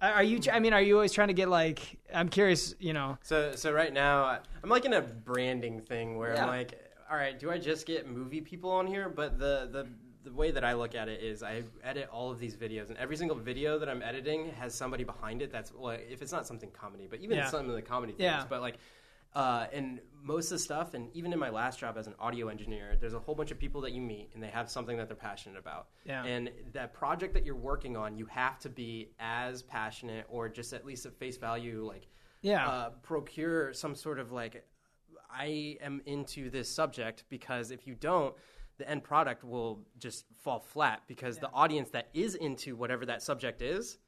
are 0.00 0.22
you? 0.22 0.40
I 0.52 0.60
mean, 0.60 0.72
are 0.72 0.80
you 0.82 0.94
always 0.94 1.12
trying 1.12 1.28
to 1.28 1.34
get 1.34 1.48
like? 1.48 1.98
I'm 2.14 2.28
curious. 2.28 2.74
You 2.78 2.92
know. 2.92 3.18
So 3.22 3.52
so 3.54 3.72
right 3.72 3.92
now 3.92 4.24
I- 4.24 4.38
I'm 4.62 4.68
like 4.70 4.84
in 4.84 4.92
a 4.92 5.00
branding 5.02 5.80
thing 5.80 6.16
where 6.18 6.34
Yeah. 6.34 6.42
I'm 6.44 6.48
like, 6.48 6.78
all 7.10 7.16
right, 7.16 7.38
do 7.38 7.50
I 7.50 7.58
just 7.58 7.86
get 7.86 8.08
movie 8.08 8.40
people 8.40 8.70
on 8.70 8.86
here? 8.86 9.08
But 9.08 9.38
the 9.38 9.68
the 9.70 9.86
the 10.24 10.32
way 10.32 10.50
that 10.50 10.64
I 10.64 10.72
look 10.74 10.94
at 10.96 11.08
it 11.08 11.22
is 11.22 11.42
I 11.42 11.62
edit 11.84 12.08
all 12.12 12.30
of 12.30 12.38
these 12.38 12.56
videos, 12.56 12.88
and 12.88 12.98
every 12.98 13.16
single 13.16 13.36
video 13.36 13.78
that 13.78 13.88
I'm 13.88 14.02
editing 14.02 14.50
has 14.60 14.74
somebody 14.74 15.04
behind 15.04 15.40
it. 15.40 15.50
That's 15.52 15.72
well, 15.72 15.96
if 16.10 16.20
it's 16.20 16.32
not 16.32 16.46
something 16.46 16.70
comedy, 16.72 17.06
but 17.08 17.20
even 17.20 17.36
Yeah. 17.38 17.48
some 17.48 17.68
of 17.68 17.74
the 17.76 17.82
comedy 17.82 18.12
things. 18.12 18.24
Yeah. 18.24 18.44
But 18.48 18.60
like. 18.60 18.76
Uh, 19.36 19.66
and 19.70 20.00
most 20.22 20.46
of 20.46 20.50
the 20.52 20.58
stuff, 20.58 20.94
and 20.94 21.10
even 21.14 21.30
in 21.30 21.38
my 21.38 21.50
last 21.50 21.78
job 21.78 21.98
as 21.98 22.06
an 22.06 22.14
audio 22.18 22.48
engineer, 22.48 22.96
there's 22.98 23.12
a 23.12 23.18
whole 23.18 23.34
bunch 23.34 23.50
of 23.50 23.58
people 23.58 23.82
that 23.82 23.92
you 23.92 24.00
meet, 24.00 24.30
and 24.32 24.42
they 24.42 24.48
have 24.48 24.70
something 24.70 24.96
that 24.96 25.08
they're 25.08 25.16
passionate 25.16 25.58
about. 25.58 25.88
Yeah. 26.06 26.24
And 26.24 26.50
that 26.72 26.94
project 26.94 27.34
that 27.34 27.44
you're 27.44 27.54
working 27.54 27.98
on, 27.98 28.16
you 28.16 28.24
have 28.26 28.58
to 28.60 28.70
be 28.70 29.10
as 29.20 29.62
passionate, 29.62 30.24
or 30.30 30.48
just 30.48 30.72
at 30.72 30.86
least 30.86 31.04
at 31.04 31.14
face 31.18 31.36
value, 31.36 31.84
like 31.86 32.08
Yeah. 32.40 32.66
uh, 32.66 32.90
procure 33.02 33.74
some 33.74 33.94
sort 33.94 34.18
of 34.18 34.32
like 34.32 34.64
I 35.30 35.76
am 35.82 36.00
into 36.06 36.48
this 36.48 36.68
subject 36.74 37.24
because 37.28 37.70
if 37.70 37.86
you 37.86 37.94
don't, 37.94 38.34
the 38.78 38.88
end 38.88 39.04
product 39.04 39.44
will 39.44 39.84
just 39.98 40.24
fall 40.34 40.60
flat 40.60 41.02
because 41.06 41.38
the 41.38 41.50
audience 41.52 41.90
that 41.90 42.08
is 42.14 42.36
into 42.36 42.74
whatever 42.74 43.04
that 43.06 43.22
subject 43.22 43.60
is 43.60 43.98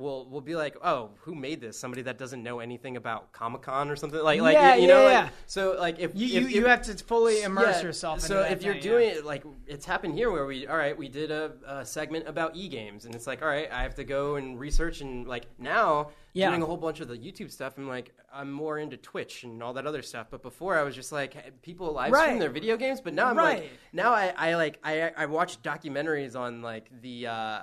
will 0.00 0.28
will 0.28 0.40
be 0.40 0.56
like, 0.56 0.76
oh, 0.82 1.10
who 1.20 1.34
made 1.34 1.60
this? 1.60 1.78
Somebody 1.78 2.02
that 2.02 2.18
doesn't 2.18 2.42
know 2.42 2.58
anything 2.60 2.96
about 2.96 3.30
Comic 3.32 3.62
Con 3.62 3.90
or 3.90 3.96
something 3.96 4.20
like 4.22 4.40
like 4.40 4.54
Yeah, 4.54 4.74
you, 4.74 4.82
you 4.82 4.88
know. 4.88 5.06
yeah, 5.08 5.22
like- 5.24 5.32
so 5.46 5.76
like 5.78 5.98
if 6.00 6.10
You, 6.14 6.26
you, 6.26 6.40
if, 6.46 6.50
you 6.52 6.60
if- 6.62 6.66
have 6.68 6.82
to 6.82 7.04
fully 7.04 7.42
immerse 7.42 7.76
yeah, 7.76 7.82
yourself. 7.82 8.20
So 8.20 8.40
if 8.42 8.62
you're 8.62 8.74
thing, 8.74 8.82
doing 8.82 9.08
yeah. 9.10 9.14
it 9.16 9.24
like 9.24 9.44
it's 9.66 9.86
happened 9.86 10.14
here, 10.14 10.30
where 10.30 10.46
we 10.46 10.66
all 10.66 10.76
right, 10.76 10.96
we 10.96 11.08
did 11.08 11.30
a, 11.30 11.52
a 11.66 11.84
segment 11.86 12.26
about 12.26 12.56
e 12.56 12.66
games, 12.68 13.04
and 13.04 13.14
it's 13.14 13.26
like 13.26 13.42
all 13.42 13.48
right, 13.48 13.70
I 13.70 13.82
have 13.82 13.94
to 13.96 14.04
go 14.04 14.36
and 14.36 14.58
research 14.58 15.00
and 15.02 15.28
like 15.28 15.44
now 15.58 16.10
Yeah. 16.32 16.48
doing 16.50 16.62
a 16.62 16.66
whole 16.66 16.76
bunch 16.78 17.00
of 17.00 17.08
the 17.08 17.16
YouTube 17.18 17.50
stuff. 17.50 17.74
I'm 17.76 17.86
like 17.88 18.12
I'm 18.32 18.50
more 18.50 18.78
into 18.78 18.96
Twitch 18.96 19.44
and 19.44 19.62
all 19.62 19.72
that 19.74 19.86
other 19.86 20.02
stuff. 20.02 20.28
But 20.30 20.42
before 20.42 20.78
I 20.78 20.82
was 20.82 20.94
just 20.94 21.12
like 21.12 21.60
people 21.62 21.92
live 21.92 22.14
stream 22.14 22.30
Right. 22.30 22.40
their 22.40 22.50
video 22.50 22.76
games, 22.76 23.00
but 23.00 23.12
now 23.14 23.26
I'm 23.28 23.36
Right. 23.36 23.58
like 23.62 23.70
now 23.92 24.12
I, 24.12 24.32
I 24.36 24.54
like 24.54 24.78
I 24.82 25.10
I 25.16 25.26
watch 25.26 25.60
documentaries 25.62 26.34
on 26.38 26.62
like 26.62 26.86
the 27.02 27.26
uh, 27.26 27.62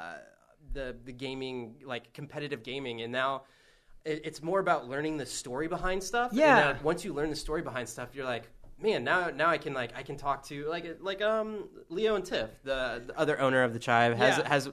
the 0.73 0.95
the 1.05 1.11
gaming 1.13 1.75
like 1.85 2.13
competitive 2.13 2.63
gaming, 2.63 3.01
and 3.01 3.11
now. 3.11 3.43
it- 4.05 4.21
It's 4.25 4.41
more 4.41 4.59
about 4.61 4.87
learning 4.87 5.17
the 5.17 5.25
story 5.25 5.67
behind 5.67 6.01
stuff. 6.01 6.29
and 6.31 6.39
Yeah. 6.39 6.77
once 6.81 7.03
you 7.03 7.13
learn 7.13 7.29
the 7.29 7.35
story 7.35 7.61
behind 7.61 7.89
stuff, 7.89 8.15
you're 8.15 8.23
like, 8.23 8.45
man, 8.79 9.03
now 9.03 9.29
now 9.31 9.49
I 9.49 9.57
can 9.57 9.73
like 9.73 9.91
I 9.97 10.01
can 10.03 10.15
talk 10.15 10.43
to 10.47 10.65
like 10.69 10.85
like 11.01 11.21
um 11.21 11.67
Leo 11.89 12.15
and 12.15 12.23
Tiff, 12.25 12.49
the, 12.63 13.03
the 13.07 13.19
other 13.19 13.37
owner 13.41 13.63
of 13.63 13.73
the 13.73 13.79
Chive, 13.79 14.15
has 14.17 14.37
Yeah. 14.37 14.47
has 14.47 14.69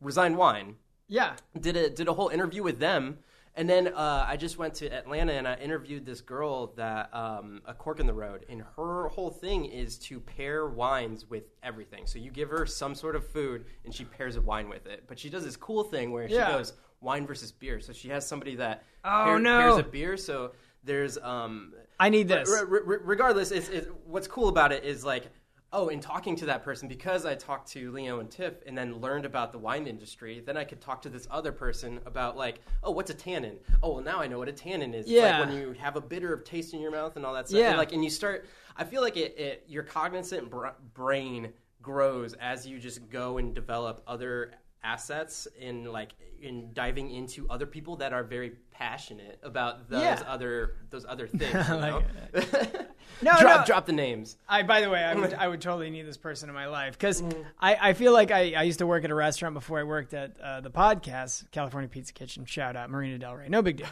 resigned 0.00 0.36
wine. 0.36 0.76
yeah. 1.08 1.36
Did 1.58 1.76
a 1.76 1.88
did 1.88 2.06
a 2.08 2.12
whole 2.12 2.28
interview 2.28 2.62
with 2.62 2.78
them, 2.78 3.18
and 3.56 3.68
then 3.68 3.88
uh, 3.88 4.24
I 4.28 4.36
just 4.36 4.58
went 4.58 4.74
to 4.74 4.86
Atlanta 4.94 5.32
and 5.32 5.48
I 5.48 5.54
interviewed 5.56 6.04
this 6.04 6.20
girl 6.20 6.68
that 6.76 7.12
um, 7.14 7.62
a 7.66 7.74
cork 7.74 7.98
in 8.00 8.06
the 8.06 8.12
road, 8.14 8.44
and 8.48 8.62
her 8.76 9.08
whole 9.08 9.30
thing 9.30 9.64
is 9.64 9.98
to 10.00 10.20
pair 10.20 10.66
wines 10.68 11.28
with 11.28 11.44
everything. 11.62 12.06
So 12.06 12.18
you 12.18 12.30
give 12.30 12.50
her 12.50 12.66
some 12.66 12.94
sort 12.94 13.16
of 13.16 13.26
food, 13.26 13.64
and 13.84 13.94
she 13.94 14.04
pairs 14.04 14.36
a 14.36 14.40
wine 14.42 14.68
with 14.68 14.86
it. 14.86 15.04
But 15.08 15.18
she 15.18 15.30
does 15.30 15.44
this 15.44 15.56
cool 15.56 15.84
thing 15.84 16.12
where 16.12 16.28
she 16.28 16.36
goes 16.36 16.74
wine 17.00 17.26
versus 17.26 17.50
beer. 17.52 17.80
So 17.80 17.92
she 17.92 18.08
has 18.10 18.26
somebody 18.26 18.56
that 18.56 18.82
Oh, 19.04 19.24
pair- 19.24 19.38
no. 19.38 19.58
pairs 19.60 19.78
a 19.78 19.82
beer. 19.84 20.16
So 20.16 20.52
there's 20.84 21.18
um 21.18 21.72
I 21.98 22.08
need 22.10 22.28
this. 22.28 22.48
Regardless, 22.68 23.50
it's, 23.50 23.68
it's, 23.70 23.88
what's 24.04 24.28
cool 24.28 24.48
about 24.48 24.70
it 24.72 24.84
is 24.84 25.04
like, 25.04 25.30
oh, 25.76 25.88
in 25.88 26.00
talking 26.00 26.34
to 26.34 26.46
that 26.46 26.64
person, 26.64 26.88
because 26.88 27.26
I 27.26 27.34
talked 27.34 27.68
to 27.72 27.92
Leo 27.92 28.18
and 28.20 28.30
Tiff 28.30 28.54
and 28.66 28.76
then 28.76 28.98
learned 28.98 29.26
about 29.26 29.52
the 29.52 29.58
wine 29.58 29.86
industry, 29.86 30.42
then 30.44 30.56
I 30.56 30.64
could 30.64 30.80
talk 30.80 31.02
to 31.02 31.10
this 31.10 31.28
other 31.30 31.52
person 31.52 32.00
about 32.06 32.34
like, 32.34 32.60
oh, 32.82 32.92
what's 32.92 33.10
a 33.10 33.14
tannin? 33.14 33.58
Oh, 33.82 33.92
well, 33.92 34.02
now 34.02 34.18
I 34.18 34.26
know 34.26 34.38
what 34.38 34.48
a 34.48 34.52
tannin 34.52 34.94
is. 34.94 35.04
It's 35.04 35.10
Yeah. 35.12 35.40
like 35.40 35.48
when 35.50 35.58
you 35.58 35.72
have 35.72 35.96
a 35.96 36.00
bitter 36.00 36.32
of 36.32 36.44
taste 36.44 36.72
in 36.72 36.80
your 36.80 36.90
mouth 36.90 37.16
and 37.16 37.26
all 37.26 37.34
that 37.34 37.48
stuff. 37.48 37.60
Yeah. 37.60 37.68
And 37.68 37.78
like, 37.78 37.92
and 37.92 38.02
you 38.02 38.08
start. 38.08 38.46
I 38.74 38.84
feel 38.84 39.02
like 39.02 39.18
it, 39.18 39.38
it 39.38 39.64
your 39.68 39.82
cognizant 39.82 40.48
br- 40.48 40.68
brain 40.94 41.52
grows 41.82 42.32
as 42.40 42.66
you 42.66 42.78
just 42.78 43.10
go 43.10 43.36
and 43.36 43.54
develop 43.54 44.02
other 44.06 44.52
assets 44.86 45.48
in 45.58 45.84
like 45.92 46.12
in 46.40 46.72
diving 46.74 47.10
into 47.10 47.48
other 47.48 47.66
people 47.66 47.96
that 47.96 48.12
are 48.12 48.22
very 48.22 48.52
passionate 48.70 49.38
about 49.42 49.88
those 49.90 50.02
Yeah. 50.02 50.22
other 50.28 50.74
those 50.90 51.04
other 51.08 51.26
things. 51.40 51.68
You 51.68 51.74
Like 51.74 52.04
know? 52.34 52.42
No, 53.22 53.32
drop 53.40 53.60
no. 53.60 53.64
drop 53.64 53.86
the 53.86 53.92
names. 53.92 54.36
I, 54.48 54.62
by 54.62 54.80
the 54.82 54.90
way, 54.90 55.02
I 55.02 55.14
would, 55.14 55.32
I 55.44 55.48
would 55.48 55.60
totally 55.62 55.88
need 55.90 56.02
this 56.06 56.18
person 56.18 56.48
in 56.50 56.54
my 56.54 56.66
life 56.66 56.92
because 56.98 57.22
Mm. 57.22 57.44
I, 57.58 57.90
I 57.90 57.92
feel 57.94 58.12
like 58.12 58.30
I, 58.30 58.52
I 58.54 58.62
used 58.64 58.80
to 58.80 58.86
work 58.86 59.04
at 59.04 59.10
a 59.10 59.14
restaurant 59.14 59.54
before 59.54 59.78
I 59.80 59.84
worked 59.84 60.12
at 60.12 60.38
uh, 60.38 60.60
the 60.60 60.70
podcast, 60.70 61.50
California 61.50 61.88
Pizza 61.88 62.12
Kitchen. 62.12 62.44
Shout 62.44 62.76
out 62.76 62.90
Marina 62.90 63.16
Del 63.18 63.34
Rey, 63.36 63.48
no 63.48 63.62
big 63.62 63.78
deal. 63.78 63.86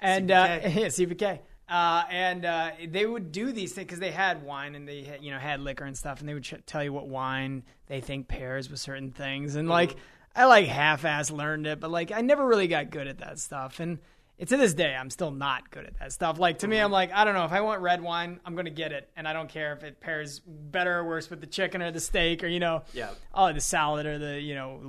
And 0.00 0.30
uh, 0.30 0.60
yeah, 0.62 0.86
CPK. 0.86 1.40
Uh, 1.68 2.04
and 2.10 2.44
uh, 2.44 2.70
they 2.88 3.06
would 3.06 3.32
do 3.32 3.50
these 3.50 3.72
things 3.72 3.86
because 3.86 3.98
they 3.98 4.10
had 4.10 4.42
wine 4.44 4.74
and 4.74 4.86
they 4.86 5.02
had, 5.02 5.24
you 5.24 5.30
know 5.32 5.38
had 5.38 5.58
liquor 5.60 5.84
and 5.84 5.96
stuff, 5.96 6.20
and 6.20 6.28
they 6.28 6.34
would 6.34 6.42
ch- 6.44 6.54
tell 6.66 6.84
you 6.84 6.92
what 6.92 7.08
wine 7.08 7.62
they 7.86 8.00
think 8.00 8.28
pairs 8.28 8.70
with 8.70 8.78
certain 8.78 9.10
things. 9.10 9.56
And 9.56 9.68
like 9.68 9.96
I 10.34 10.46
like 10.46 10.66
half-ass 10.66 11.30
learned 11.30 11.66
it, 11.66 11.80
but 11.80 11.90
like 11.90 12.10
I 12.12 12.20
never 12.20 12.46
really 12.46 12.68
got 12.68 12.90
good 12.90 13.06
at 13.06 13.18
that 13.18 13.38
stuff. 13.38 13.80
And 13.80 13.98
to 14.46 14.56
this 14.56 14.74
day, 14.74 14.94
I'm 14.94 15.10
still 15.10 15.30
not 15.30 15.70
good 15.70 15.84
at 15.84 15.98
that 16.00 16.12
stuff. 16.12 16.38
Like 16.38 16.60
to 16.60 16.68
me, 16.68 16.78
I'm 16.78 16.90
like, 16.90 17.12
I 17.12 17.24
don't 17.24 17.34
know 17.34 17.44
if 17.44 17.52
I 17.52 17.60
want 17.60 17.80
red 17.82 18.00
wine, 18.02 18.40
I'm 18.44 18.56
gonna 18.56 18.70
get 18.70 18.90
it, 18.92 19.08
and 19.16 19.28
I 19.28 19.32
don't 19.32 19.48
care 19.48 19.72
if 19.74 19.84
it 19.84 20.00
pairs 20.00 20.40
better 20.46 20.98
or 20.98 21.04
worse 21.04 21.30
with 21.30 21.40
the 21.40 21.46
chicken 21.46 21.80
or 21.82 21.90
the 21.92 22.00
steak 22.00 22.42
or 22.42 22.48
you 22.48 22.58
know, 22.60 22.82
Yeah. 22.92 23.10
oh, 23.34 23.52
the 23.52 23.60
salad 23.60 24.06
or 24.06 24.18
the 24.18 24.40
you 24.40 24.54
know 24.54 24.80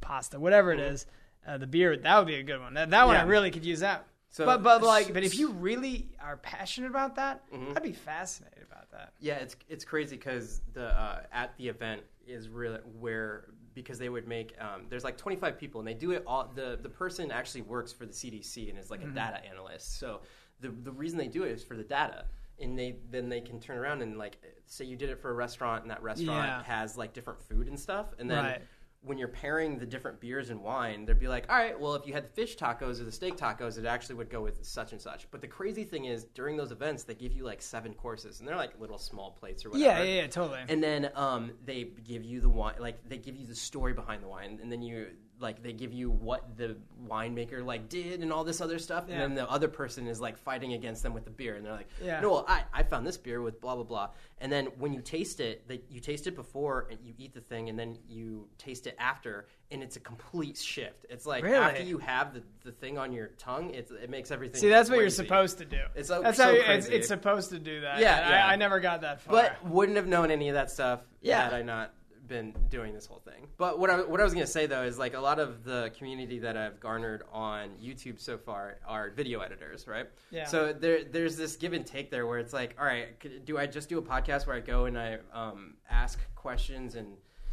pasta, 0.00 0.40
whatever 0.40 0.72
it 0.72 0.80
is. 0.80 1.06
Uh, 1.46 1.58
the 1.58 1.66
beer 1.66 1.96
that 1.96 2.18
would 2.18 2.26
be 2.26 2.34
a 2.34 2.42
good 2.42 2.58
one. 2.60 2.74
That, 2.74 2.90
that 2.90 3.06
one 3.06 3.16
I 3.16 3.22
really 3.22 3.50
could 3.52 3.64
use 3.64 3.80
that. 3.80 4.04
So- 4.30 4.44
but 4.44 4.62
but 4.64 4.82
like, 4.82 5.14
but 5.14 5.22
if 5.22 5.38
you 5.38 5.50
really 5.52 6.08
are 6.20 6.36
passionate 6.38 6.90
about 6.90 7.14
that, 7.16 7.42
Mm-hmm. 7.52 7.72
I'd 7.76 7.82
be 7.84 7.92
fascinated 7.92 8.64
about 8.68 8.90
that. 8.90 9.12
Yeah, 9.20 9.34
it's 9.36 9.54
it's 9.68 9.84
crazy 9.84 10.16
because 10.16 10.60
the 10.72 10.86
uh, 10.88 11.20
at 11.32 11.56
the 11.58 11.68
event 11.68 12.02
is 12.26 12.48
really 12.48 12.80
where 12.98 13.44
because 13.76 13.98
they 13.98 14.08
would 14.08 14.26
make 14.26 14.54
um, 14.58 14.86
there's 14.88 15.04
like 15.04 15.18
25 15.18 15.56
people 15.58 15.80
and 15.80 15.86
they 15.86 15.94
do 15.94 16.10
it 16.10 16.24
all 16.26 16.50
the 16.54 16.78
the 16.82 16.88
person 16.88 17.30
actually 17.30 17.60
works 17.62 17.92
for 17.92 18.06
the 18.06 18.12
CDC 18.12 18.70
and 18.70 18.78
is 18.78 18.90
like 18.90 19.02
a 19.02 19.06
data 19.06 19.38
analyst. 19.48 20.00
So 20.00 20.22
the 20.60 20.70
the 20.70 20.90
reason 20.90 21.18
they 21.18 21.28
do 21.28 21.44
it 21.44 21.50
is 21.52 21.62
for 21.62 21.76
the 21.76 21.84
data. 21.84 22.24
And 22.58 22.76
they 22.78 22.96
then 23.10 23.28
they 23.28 23.42
can 23.42 23.60
turn 23.60 23.76
around 23.76 24.00
and 24.00 24.16
like 24.16 24.38
say 24.64 24.86
you 24.86 24.96
did 24.96 25.10
it 25.10 25.20
for 25.20 25.30
a 25.30 25.34
restaurant 25.34 25.82
and 25.82 25.90
that 25.90 26.02
restaurant 26.02 26.46
Yeah. 26.48 26.62
has 26.62 26.96
like 26.96 27.12
different 27.12 27.40
food 27.42 27.68
and 27.68 27.78
stuff 27.78 28.06
and 28.18 28.30
then 28.30 28.42
Right. 28.44 28.62
When 29.02 29.18
you're 29.18 29.28
pairing 29.28 29.78
the 29.78 29.86
different 29.86 30.20
beers 30.20 30.50
and 30.50 30.60
wine, 30.60 31.04
they'd 31.04 31.18
be 31.18 31.28
like, 31.28 31.46
all 31.48 31.56
right, 31.56 31.78
well, 31.78 31.94
if 31.94 32.06
you 32.06 32.12
had 32.12 32.24
the 32.24 32.28
fish 32.28 32.56
tacos 32.56 33.00
or 33.00 33.04
the 33.04 33.12
steak 33.12 33.36
tacos, 33.36 33.78
it 33.78 33.86
actually 33.86 34.16
would 34.16 34.30
go 34.30 34.42
with 34.42 34.64
such 34.64 34.92
and 34.92 35.00
such. 35.00 35.30
But 35.30 35.40
the 35.40 35.46
crazy 35.46 35.84
thing 35.84 36.06
is, 36.06 36.24
during 36.34 36.56
those 36.56 36.72
events, 36.72 37.04
they 37.04 37.14
give 37.14 37.32
you 37.32 37.44
like 37.44 37.62
seven 37.62 37.94
courses, 37.94 38.40
and 38.40 38.48
they're 38.48 38.56
like 38.56 38.80
little 38.80 38.98
small 38.98 39.30
plates 39.30 39.64
or 39.64 39.68
Yeah, 39.74 39.88
whatever. 39.90 40.04
yeah, 40.06 40.14
yeah, 40.22 40.26
totally. 40.26 40.60
And 40.68 40.82
then 40.82 41.10
um, 41.14 41.52
they 41.64 41.84
give 42.04 42.24
you 42.24 42.40
the 42.40 42.48
wine, 42.48 42.74
like 42.80 43.08
they 43.08 43.18
give 43.18 43.36
you 43.36 43.46
the 43.46 43.54
story 43.54 43.92
behind 43.92 44.22
the 44.22 44.28
wine, 44.28 44.58
and 44.60 44.72
then 44.72 44.82
you 44.82 45.06
like 45.38 45.62
they 45.62 45.72
give 45.72 45.92
you 45.92 46.10
what 46.10 46.56
the 46.56 46.76
winemaker 47.08 47.64
like 47.64 47.88
did 47.88 48.22
and 48.22 48.32
all 48.32 48.42
this 48.44 48.60
other 48.60 48.78
stuff, 48.78 49.04
Yeah. 49.08 49.14
and 49.14 49.22
then 49.22 49.34
the 49.34 49.50
other 49.50 49.68
person 49.68 50.06
is 50.06 50.20
like 50.20 50.36
fighting 50.38 50.72
against 50.72 51.02
them 51.02 51.12
with 51.12 51.24
the 51.24 51.30
beer, 51.30 51.54
and 51.56 51.64
they're 51.64 51.72
like, 51.72 51.88
Yeah. 52.02 52.20
no, 52.20 52.30
well, 52.30 52.44
I, 52.48 52.64
I 52.72 52.82
found 52.82 53.06
this 53.06 53.16
beer 53.16 53.42
with 53.42 53.60
blah 53.60 53.74
blah 53.74 53.84
blah, 53.84 54.10
and 54.38 54.50
then 54.50 54.66
when 54.78 54.92
you 54.92 55.00
taste 55.02 55.40
it, 55.40 55.68
that 55.68 55.84
you 55.90 56.00
taste 56.00 56.26
it 56.26 56.34
before 56.36 56.88
and 56.90 56.98
you 57.04 57.12
eat 57.18 57.34
the 57.34 57.40
thing, 57.40 57.68
and 57.68 57.78
then 57.78 57.98
you 58.08 58.48
taste 58.58 58.86
it 58.86 58.96
after, 58.98 59.46
and 59.70 59.82
it's 59.82 59.96
a 59.96 60.00
complete 60.00 60.56
shift. 60.56 61.04
It's 61.10 61.26
like 61.26 61.44
Really? 61.44 61.56
after 61.56 61.82
you 61.82 61.98
have 61.98 62.32
the, 62.32 62.42
the 62.64 62.72
thing 62.72 62.96
on 62.96 63.12
your 63.12 63.28
tongue, 63.38 63.70
it's, 63.74 63.90
it 63.90 64.08
makes 64.08 64.30
everything. 64.30 64.60
See, 64.60 64.68
that's 64.68 64.88
what 64.88 65.00
you're 65.00 65.10
supposed 65.10 65.58
to 65.58 65.64
do. 65.64 65.82
It's 65.94 66.08
so- 66.08 66.22
that's 66.22 66.36
so 66.38 66.44
how 66.44 66.50
you- 66.50 66.56
it's, 66.60 66.86
crazy. 66.86 66.94
it's 66.94 67.08
supposed 67.08 67.50
to 67.50 67.58
do 67.58 67.82
that. 67.82 67.98
Yeah, 67.98 68.28
yeah. 68.28 68.46
I, 68.46 68.52
I 68.52 68.56
never 68.56 68.80
got 68.80 69.02
that 69.02 69.20
far. 69.20 69.32
But 69.34 69.66
wouldn't 69.66 69.96
have 69.96 70.06
known 70.06 70.30
any 70.30 70.48
of 70.48 70.54
that 70.54 70.70
stuff 70.70 71.00
Yeah. 71.20 71.44
had 71.44 71.52
I 71.54 71.62
not 71.62 71.92
been 72.28 72.54
doing 72.68 72.92
this 72.94 73.06
whole 73.06 73.20
thing. 73.20 73.46
But 73.56 73.78
what 73.78 73.90
I, 73.90 74.02
what 74.02 74.20
I 74.20 74.24
was 74.24 74.32
going 74.32 74.44
to 74.46 74.50
say 74.50 74.66
though 74.66 74.82
is 74.82 74.98
like 74.98 75.14
a 75.14 75.20
lot 75.20 75.38
of 75.38 75.64
the 75.64 75.90
community 75.96 76.38
that 76.40 76.56
I've 76.56 76.80
garnered 76.80 77.22
on 77.32 77.70
YouTube 77.82 78.20
so 78.20 78.36
far 78.38 78.78
are 78.86 79.10
video 79.10 79.40
editors, 79.40 79.86
right? 79.86 80.06
Yeah. 80.30 80.46
So 80.46 80.72
there 80.72 81.04
there's 81.04 81.36
this 81.36 81.56
give 81.56 81.72
and 81.72 81.86
take 81.86 82.10
there 82.10 82.26
where 82.26 82.38
it's 82.38 82.52
like, 82.52 82.76
all 82.78 82.86
right, 82.86 83.08
do 83.44 83.58
I 83.58 83.66
just 83.66 83.88
do 83.88 83.98
a 83.98 84.02
podcast 84.02 84.46
where 84.46 84.56
I 84.56 84.60
go 84.60 84.86
and 84.86 84.98
I 84.98 85.18
um, 85.32 85.74
ask 85.90 86.18
questions 86.34 86.94
and 86.94 87.08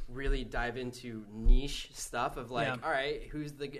really 0.10 0.44
dive 0.44 0.78
into 0.78 1.26
niche 1.34 1.90
stuff 1.94 2.38
of 2.38 2.52
like, 2.52 2.68
Yeah. 2.68 2.76
all 2.84 2.92
right, 2.92 3.24
who's 3.32 3.54
the 3.54 3.72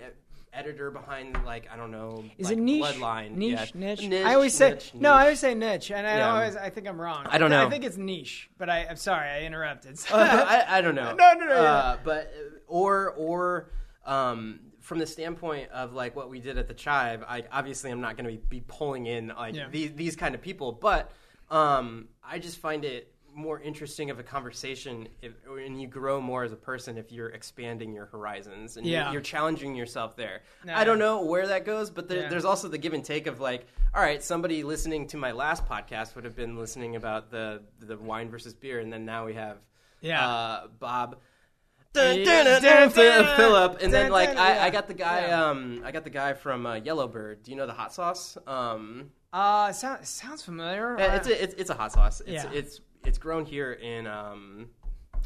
editor 0.54 0.90
behind 0.90 1.44
like 1.44 1.68
I 1.72 1.76
don't 1.76 1.90
know, 1.90 2.24
Is 2.38 2.46
like 2.48 2.58
it 2.58 2.60
niche? 2.60 2.82
Bloodline, 2.84 3.32
Niche, 3.36 3.72
Yeah. 3.74 3.94
niche. 3.94 4.24
I 4.24 4.34
always 4.34 4.54
say 4.54 4.70
niche, 4.74 4.92
no. 4.94 5.12
I 5.12 5.22
always 5.22 5.40
say 5.40 5.54
niche, 5.54 5.90
and 5.90 6.06
I 6.06 6.18
Yeah. 6.18 6.32
always 6.34 6.56
I 6.56 6.70
think 6.70 6.86
I'm 6.88 7.00
wrong. 7.00 7.26
I 7.28 7.38
don't 7.38 7.50
know. 7.50 7.66
I 7.66 7.70
think 7.70 7.84
it's 7.84 7.96
niche, 7.96 8.50
but 8.58 8.68
I, 8.70 8.86
I'm 8.88 8.96
sorry 8.96 9.28
I 9.28 9.40
interrupted. 9.42 9.98
I, 10.12 10.64
I 10.68 10.80
don't 10.80 10.94
know. 10.94 11.14
No, 11.18 11.32
no, 11.34 11.46
no, 11.46 11.54
Uh, 11.54 11.98
but 12.04 12.32
or 12.66 13.10
or 13.16 13.70
um, 14.04 14.60
from 14.80 14.98
the 14.98 15.06
standpoint 15.06 15.70
of 15.70 15.92
like 15.94 16.14
what 16.14 16.28
we 16.28 16.40
did 16.40 16.58
at 16.58 16.68
the 16.68 16.74
Chive, 16.74 17.22
I 17.26 17.44
obviously 17.50 17.90
I'm 17.90 18.00
not 18.02 18.16
going 18.16 18.26
to 18.26 18.32
be, 18.42 18.60
be 18.60 18.64
pulling 18.66 19.06
in 19.06 19.28
like 19.28 19.54
these 19.70 19.92
these 19.94 20.16
kind 20.16 20.34
of 20.34 20.42
people, 20.42 20.72
but 20.72 21.10
um, 21.50 22.08
I 22.22 22.38
just 22.38 22.58
find 22.58 22.84
it 22.84 23.13
more 23.34 23.60
interesting 23.60 24.10
of 24.10 24.18
a 24.18 24.22
conversation 24.22 25.08
if, 25.20 25.32
and 25.46 25.80
you 25.80 25.88
grow 25.88 26.20
more 26.20 26.44
as 26.44 26.52
a 26.52 26.56
person 26.56 26.96
if 26.96 27.10
you're 27.12 27.30
expanding 27.30 27.92
your 27.92 28.06
horizons 28.06 28.76
and 28.76 28.86
Yeah. 28.86 29.04
you're, 29.04 29.14
you're 29.14 29.22
challenging 29.22 29.74
yourself 29.74 30.16
there. 30.16 30.42
No, 30.64 30.74
I 30.74 30.84
don't 30.84 30.98
know 30.98 31.24
where 31.24 31.48
that 31.48 31.64
goes, 31.64 31.90
but 31.90 32.08
there, 32.08 32.22
Yeah. 32.22 32.28
there's 32.28 32.44
also 32.44 32.68
the 32.68 32.78
give 32.78 32.94
and 32.94 33.04
take 33.04 33.26
of 33.26 33.40
like, 33.40 33.66
all 33.94 34.00
right, 34.02 34.22
somebody 34.22 34.62
listening 34.62 35.06
to 35.08 35.16
my 35.16 35.32
last 35.32 35.66
podcast 35.66 36.14
would 36.14 36.24
have 36.24 36.36
been 36.36 36.56
listening 36.56 36.96
about 36.96 37.30
the 37.30 37.62
the 37.80 37.96
wine 37.98 38.30
versus 38.30 38.54
beer, 38.54 38.78
and 38.80 38.92
then 38.92 39.04
now 39.04 39.26
we 39.26 39.34
have 39.34 39.58
Yeah. 40.00 40.26
uh, 40.26 40.66
Bob. 40.78 41.16
Philip, 43.36 43.78
and 43.82 43.92
then 43.92 44.10
like 44.10 44.30
I. 44.36 44.66
I 44.66 44.70
got 44.70 44.88
the 44.88 44.94
guy, 44.94 45.30
um, 45.30 45.82
I 45.84 45.92
got 45.92 46.04
the 46.04 46.10
guy 46.10 46.32
from 46.32 46.66
uh, 46.66 46.74
Yellowbird. 46.76 47.42
Do 47.42 47.50
you 47.50 47.56
know 47.56 47.66
the 47.66 47.72
hot 47.72 47.92
sauce? 47.92 48.36
Um, 48.46 49.10
uh, 49.32 49.68
it 49.70 49.74
sounds, 49.74 50.08
sounds 50.08 50.42
familiar. 50.42 50.96
it's 50.98 51.28
a, 51.28 51.42
it's, 51.42 51.54
it's 51.54 51.70
a 51.70 51.74
hot 51.74 51.92
sauce. 51.92 52.20
It's 52.20 52.30
Yeah. 52.44 52.50
it's 52.52 52.80
it's 53.06 53.18
grown 53.18 53.44
here 53.44 53.72
in 53.74 54.06
um, 54.06 54.68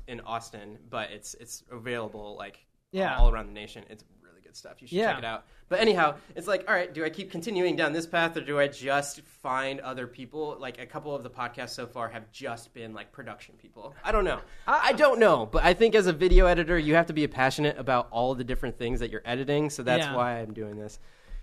in 0.06 0.20
Austin, 0.20 0.78
but 0.90 1.10
it's 1.10 1.34
it's 1.34 1.62
available 1.70 2.36
like 2.36 2.64
Yeah. 2.92 3.16
all 3.16 3.30
around 3.30 3.46
the 3.46 3.52
nation. 3.52 3.84
It's 3.90 4.04
really 4.22 4.40
good 4.42 4.56
stuff. 4.56 4.80
You 4.80 4.86
should 4.88 4.96
Yeah. 4.98 5.10
check 5.10 5.18
it 5.18 5.24
out. 5.24 5.44
But 5.68 5.80
anyhow, 5.80 6.14
it's 6.34 6.48
like, 6.48 6.64
all 6.66 6.74
right, 6.74 6.92
do 6.94 7.04
I 7.04 7.10
keep 7.10 7.30
continuing 7.30 7.76
down 7.76 7.92
this 7.92 8.06
path, 8.06 8.34
or 8.38 8.40
do 8.40 8.58
I 8.58 8.68
just 8.68 9.20
find 9.20 9.80
other 9.80 10.06
people? 10.06 10.56
Like 10.58 10.80
a 10.80 10.86
couple 10.86 11.14
of 11.14 11.22
the 11.22 11.28
podcasts 11.28 11.70
so 11.70 11.86
far 11.86 12.08
have 12.08 12.30
just 12.32 12.72
been 12.72 12.94
like 12.94 13.12
production 13.12 13.54
people. 13.58 13.94
I 14.02 14.10
don't 14.12 14.24
know. 14.24 14.40
I, 14.66 14.88
I 14.88 14.92
don't 14.92 15.18
know, 15.20 15.44
but 15.44 15.62
I 15.64 15.74
think 15.74 15.94
as 15.94 16.06
a 16.06 16.12
video 16.12 16.46
editor, 16.46 16.78
you 16.78 16.94
have 16.94 17.06
to 17.06 17.12
be 17.12 17.26
passionate 17.26 17.78
about 17.78 18.08
all 18.10 18.34
the 18.34 18.44
different 18.44 18.78
things 18.78 19.00
that 19.00 19.10
you're 19.10 19.22
editing. 19.26 19.68
So 19.68 19.82
that's 19.82 20.06
Yeah. 20.06 20.14
why 20.16 20.38
I'm 20.40 20.54
doing 20.54 20.76
this. 20.78 20.98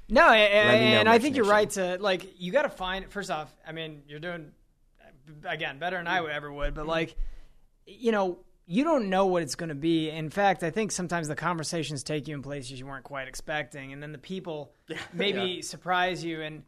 No, 0.09 0.27
know, 0.27 0.33
and 0.33 1.09
I 1.09 1.17
think 1.19 1.35
you're 1.35 1.45
right 1.45 1.69
to 1.71 1.97
like 1.99 2.39
you 2.39 2.51
got 2.51 2.63
to 2.63 2.69
find 2.69 3.11
first 3.11 3.29
off. 3.31 3.55
I 3.67 3.71
mean, 3.71 4.03
you're 4.07 4.19
doing 4.19 4.51
again 5.47 5.79
better 5.79 5.97
than 5.97 6.07
I 6.07 6.21
would 6.21 6.31
ever 6.31 6.51
would, 6.51 6.73
but 6.73 6.87
like 6.87 7.15
you 7.87 8.11
know, 8.11 8.39
you 8.65 8.83
don't 8.83 9.09
know 9.09 9.27
what 9.27 9.43
it's 9.43 9.53
going 9.55 9.69
to 9.69 9.75
be. 9.75 10.09
In 10.09 10.29
fact, 10.29 10.63
I 10.63 10.71
think 10.71 10.91
sometimes 10.91 11.27
the 11.27 11.35
conversations 11.35 12.01
take 12.03 12.27
you 12.27 12.33
in 12.35 12.41
places 12.41 12.79
you 12.79 12.85
weren't 12.87 13.03
quite 13.03 13.27
expecting, 13.27 13.93
and 13.93 14.01
then 14.01 14.11
the 14.11 14.17
people 14.17 14.71
maybe 15.13 15.39
Yeah. 15.41 15.61
surprise 15.61 16.23
you. 16.23 16.41
And 16.41 16.63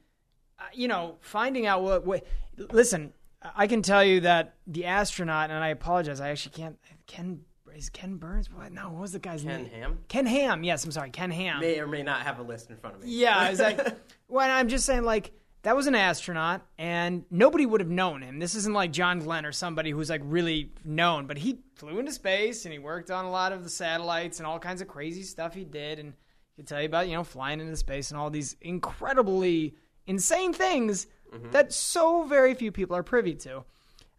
uh, 0.60 0.64
you 0.74 0.88
know, 0.88 1.16
finding 1.22 1.66
out 1.68 1.82
what, 1.84 2.06
what. 2.06 2.26
Listen, 2.72 3.14
I 3.56 3.68
can 3.68 3.82
tell 3.82 4.04
you 4.04 4.22
that 4.22 4.56
the 4.68 4.86
astronaut, 4.86 5.50
and 5.50 5.64
I 5.64 5.70
apologize, 5.70 6.20
I 6.22 6.30
actually 6.30 6.54
can't. 6.54 6.78
Ken 7.08 7.42
is 7.76 7.90
Ken 7.90 8.18
Burns? 8.18 8.52
What? 8.52 8.72
No, 8.72 8.90
what 8.90 9.02
was 9.02 9.12
the 9.12 9.20
guy's 9.20 9.44
Ken 9.44 9.64
name? 9.64 9.70
Ken 9.70 9.82
Ham 9.82 9.98
Ken 10.08 10.26
Ham. 10.26 10.64
Yes, 10.64 10.84
I'm 10.84 10.92
sorry, 10.92 11.10
Ken 11.12 11.30
Ham. 11.32 11.60
may 11.60 11.80
or 11.80 11.86
may 11.88 12.02
not 12.04 12.22
have 12.22 12.40
a 12.40 12.44
list 12.44 12.70
in 12.72 12.78
front 12.78 12.96
of 12.96 13.04
me. 13.04 13.10
Yeah, 13.12 13.38
I 13.38 13.50
was 13.52 13.60
like, 13.60 13.80
well, 14.28 14.50
I'm 14.50 14.68
just 14.68 14.86
saying, 14.86 15.04
like, 15.04 15.32
that 15.64 15.76
was 15.76 15.88
an 15.88 15.96
astronaut, 15.96 16.66
and 16.78 17.26
nobody 17.30 17.66
would 17.66 17.82
have 17.82 17.90
known 17.90 18.22
him. 18.22 18.40
This 18.40 18.56
isn't 18.56 18.74
like 18.74 18.92
John 18.92 19.20
Glenn 19.20 19.46
or 19.46 19.52
somebody 19.52 19.92
who's 19.92 20.10
like 20.10 20.22
really 20.24 20.72
known, 20.86 21.28
but 21.28 21.38
he 21.38 21.60
flew 21.76 22.00
into 22.00 22.12
space 22.12 22.66
and 22.66 22.72
he 22.72 22.80
worked 22.80 23.12
on 23.12 23.26
a 23.26 23.30
lot 23.32 23.52
of 23.52 23.64
the 23.64 23.70
satellites 23.70 24.40
and 24.40 24.48
all 24.48 24.60
kinds 24.60 24.82
of 24.82 24.88
crazy 24.88 25.24
stuff 25.24 25.54
he 25.54 25.64
did. 25.66 26.00
And 26.00 26.14
he 26.56 26.62
could 26.62 26.68
tell 26.68 26.80
you 26.80 26.86
about, 26.86 27.08
you 27.08 27.16
know, 27.16 27.24
flying 27.24 27.60
into 27.60 27.76
space 27.76 28.12
and 28.12 28.20
all 28.20 28.30
these 28.30 28.56
incredibly 28.62 29.76
insane 30.06 30.54
things 30.54 31.08
that 31.52 31.74
so 31.74 32.24
very 32.24 32.54
few 32.54 32.72
people 32.72 32.96
are 32.96 33.04
privy 33.04 33.36
to. 33.36 33.64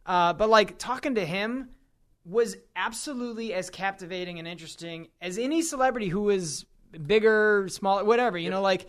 Uh, 0.05 0.33
but 0.35 0.51
like 0.51 0.77
talking 0.79 1.15
to 1.15 1.25
him 1.25 1.71
was 2.25 2.57
absolutely 2.77 3.55
as 3.55 3.71
captivating 3.71 4.39
and 4.39 4.47
interesting 4.47 5.09
as 5.23 5.39
any 5.39 5.63
celebrity 5.63 6.09
who 6.09 6.29
is 6.29 6.67
bigger, 7.07 7.67
smaller, 7.71 8.05
whatever. 8.05 8.37
You 8.37 8.51
know, 8.51 8.61
like, 8.61 8.89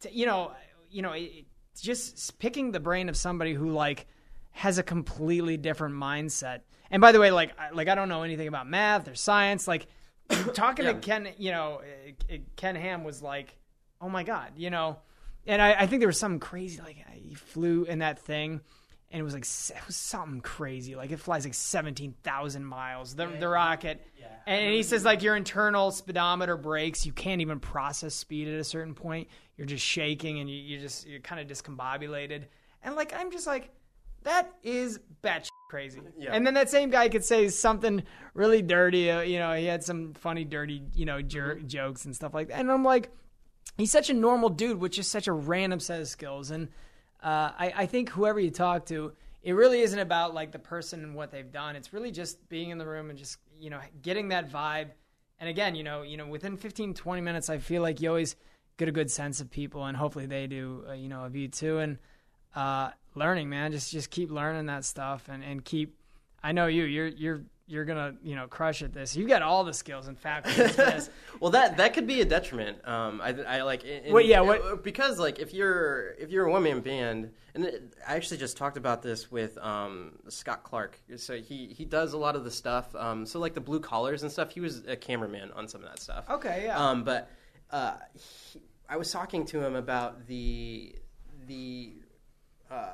t- 0.00 0.10
you 0.10 0.26
know, 0.26 0.52
you 0.90 1.02
know, 1.02 1.12
it- 1.12 1.45
just 1.80 2.38
picking 2.38 2.72
the 2.72 2.80
brain 2.80 3.08
of 3.08 3.16
somebody 3.16 3.54
who 3.54 3.70
like 3.70 4.06
has 4.52 4.78
a 4.78 4.82
completely 4.82 5.56
different 5.56 5.94
mindset. 5.94 6.60
And 6.90 7.00
by 7.00 7.12
the 7.12 7.20
way, 7.20 7.30
like 7.30 7.52
I- 7.58 7.70
like 7.70 7.88
I 7.88 7.94
don't 7.94 8.08
know 8.08 8.22
anything 8.22 8.48
about 8.48 8.68
math 8.68 9.08
or 9.08 9.14
science. 9.14 9.66
Like 9.68 9.86
talking 10.54 10.84
Yeah. 10.86 10.92
to 10.94 10.98
Ken, 10.98 11.28
you 11.38 11.50
know, 11.52 11.82
uh, 12.30 12.34
uh, 12.34 12.38
Ken 12.56 12.74
Ham 12.76 13.04
was 13.04 13.22
like, 13.22 13.56
oh 14.00 14.08
my 14.08 14.22
god, 14.22 14.52
you 14.56 14.70
know. 14.70 14.98
And 15.46 15.62
I, 15.62 15.74
I 15.74 15.86
think 15.86 16.00
there 16.00 16.08
was 16.08 16.18
something 16.18 16.40
crazy. 16.40 16.80
Like 16.82 16.96
he 17.12 17.34
flew 17.34 17.84
in 17.84 18.00
that 18.00 18.18
thing, 18.18 18.60
and 19.10 19.20
it 19.20 19.22
was 19.22 19.34
like 19.34 19.44
it 19.44 19.86
was 19.86 19.96
something 19.96 20.40
crazy. 20.40 20.94
Like 20.94 21.10
it 21.10 21.20
flies 21.20 21.44
like 21.44 21.54
seventeen 21.54 22.14
thousand 22.22 22.64
miles. 22.64 23.14
The 23.14 23.26
the 23.26 23.48
rocket. 23.48 24.04
And 24.46 24.72
he 24.72 24.84
says 24.84 25.04
like 25.04 25.22
your 25.22 25.34
internal 25.34 25.90
speedometer 25.90 26.56
breaks. 26.56 27.04
You 27.04 27.12
can't 27.12 27.40
even 27.40 27.58
process 27.58 28.14
speed 28.14 28.46
at 28.46 28.54
a 28.54 28.64
certain 28.64 28.94
point. 28.94 29.28
You're 29.56 29.66
just 29.66 29.84
shaking 29.84 30.38
and 30.38 30.48
you, 30.48 30.56
you 30.56 30.78
just 30.78 31.06
you're 31.06 31.20
kind 31.20 31.40
of 31.40 31.48
discombobulated. 31.48 32.44
And 32.82 32.94
like 32.94 33.12
I'm 33.14 33.32
just 33.32 33.46
like, 33.46 33.70
that 34.22 34.52
is 34.62 35.00
batshit 35.22 35.48
crazy. 35.68 36.00
Yeah. 36.16 36.30
And 36.32 36.46
then 36.46 36.54
that 36.54 36.70
same 36.70 36.90
guy 36.90 37.08
could 37.08 37.24
say 37.24 37.48
something 37.48 38.02
really 38.34 38.62
dirty. 38.62 39.10
Uh, 39.10 39.20
you 39.20 39.38
know, 39.38 39.52
he 39.54 39.66
had 39.66 39.82
some 39.82 40.14
funny, 40.14 40.44
dirty, 40.44 40.82
you 40.94 41.06
know, 41.06 41.22
jer- 41.22 41.60
jokes 41.60 42.04
and 42.04 42.14
stuff 42.14 42.34
like 42.34 42.48
that. 42.48 42.60
And 42.60 42.70
I'm 42.70 42.84
like, 42.84 43.10
he's 43.76 43.90
such 43.90 44.10
a 44.10 44.14
normal 44.14 44.48
dude 44.48 44.78
with 44.78 44.92
just 44.92 45.10
such 45.10 45.26
a 45.26 45.32
random 45.32 45.80
set 45.80 46.00
of 46.00 46.08
skills. 46.08 46.50
And 46.50 46.68
uh, 47.26 47.50
I, 47.58 47.72
I 47.78 47.86
think 47.86 48.10
whoever 48.10 48.38
you 48.38 48.52
talk 48.52 48.86
to, 48.86 49.12
it 49.42 49.52
really 49.54 49.80
isn't 49.80 49.98
about 49.98 50.32
like 50.32 50.52
the 50.52 50.60
person 50.60 51.02
and 51.02 51.12
what 51.12 51.32
they've 51.32 51.50
done. 51.50 51.74
It's 51.74 51.92
really 51.92 52.12
just 52.12 52.48
being 52.48 52.70
in 52.70 52.78
the 52.78 52.86
room 52.86 53.10
and 53.10 53.18
just 53.18 53.38
you 53.58 53.68
know 53.68 53.80
getting 54.00 54.28
that 54.28 54.48
vibe. 54.48 54.90
And 55.40 55.48
again, 55.50 55.74
you 55.74 55.82
know, 55.82 56.02
you 56.02 56.16
know, 56.16 56.28
within 56.28 56.56
15, 56.56 56.94
20 56.94 57.20
minutes, 57.20 57.50
I 57.50 57.58
feel 57.58 57.82
like 57.82 58.00
you 58.00 58.08
always 58.08 58.36
get 58.76 58.88
a 58.88 58.92
good 58.92 59.10
sense 59.10 59.40
of 59.40 59.50
people, 59.50 59.84
and 59.86 59.96
hopefully 59.96 60.26
they 60.26 60.46
do, 60.46 60.84
uh, 60.88 60.92
you 60.92 61.08
know, 61.08 61.24
of 61.24 61.34
you 61.34 61.48
too. 61.48 61.78
And 61.78 61.98
uh, 62.54 62.90
learning, 63.16 63.48
man, 63.48 63.72
just 63.72 63.90
just 63.90 64.10
keep 64.10 64.30
learning 64.30 64.66
that 64.66 64.84
stuff, 64.84 65.28
and 65.28 65.42
and 65.42 65.64
keep. 65.64 65.96
I 66.44 66.52
know 66.52 66.68
you. 66.68 66.84
You're 66.84 67.08
you're 67.08 67.40
you're 67.68 67.84
gonna 67.84 68.14
you 68.22 68.34
know 68.36 68.46
crush 68.46 68.82
at 68.82 68.92
this. 68.92 69.16
You 69.16 69.26
got 69.26 69.42
all 69.42 69.64
the 69.64 69.74
skills 69.74 70.06
and 70.08 70.18
faculties. 70.18 71.10
Well, 71.38 71.50
that 71.50 71.76
that 71.76 71.92
could 71.92 72.06
be 72.06 72.22
a 72.22 72.24
detriment. 72.24 72.78
Um, 72.88 73.20
I, 73.22 73.30
I 73.42 73.62
like. 73.62 73.84
In, 73.84 74.10
Well, 74.12 74.24
yeah, 74.24 74.40
what- 74.40 74.82
because 74.82 75.18
like 75.18 75.38
if 75.38 75.52
you're 75.52 76.12
if 76.18 76.30
you're 76.30 76.46
a 76.46 76.50
one 76.50 76.62
man 76.62 76.80
band, 76.80 77.30
and 77.54 77.64
it, 77.66 77.94
I 78.08 78.14
actually 78.16 78.38
just 78.38 78.56
talked 78.56 78.78
about 78.78 79.02
this 79.02 79.30
with 79.30 79.58
um, 79.58 80.12
Scott 80.28 80.62
Clark. 80.64 80.98
So 81.16 81.36
he 81.36 81.66
he 81.66 81.84
does 81.84 82.14
a 82.14 82.18
lot 82.18 82.36
of 82.36 82.44
the 82.44 82.50
stuff. 82.50 82.94
Um, 82.94 83.26
so 83.26 83.38
like 83.38 83.52
the 83.52 83.60
blue 83.60 83.80
collars 83.80 84.22
and 84.22 84.32
stuff. 84.32 84.50
He 84.50 84.60
was 84.60 84.82
a 84.86 84.96
cameraman 84.96 85.52
on 85.52 85.68
some 85.68 85.82
of 85.82 85.88
that 85.90 86.00
stuff. 86.00 86.24
Okay, 86.30 86.62
yeah. 86.64 86.78
Um, 86.78 87.04
but 87.04 87.30
uh, 87.70 87.96
he, 88.14 88.62
I 88.88 88.96
was 88.96 89.10
talking 89.12 89.44
to 89.46 89.62
him 89.62 89.74
about 89.74 90.26
the 90.26 90.94
the 91.46 91.92
uh, 92.70 92.88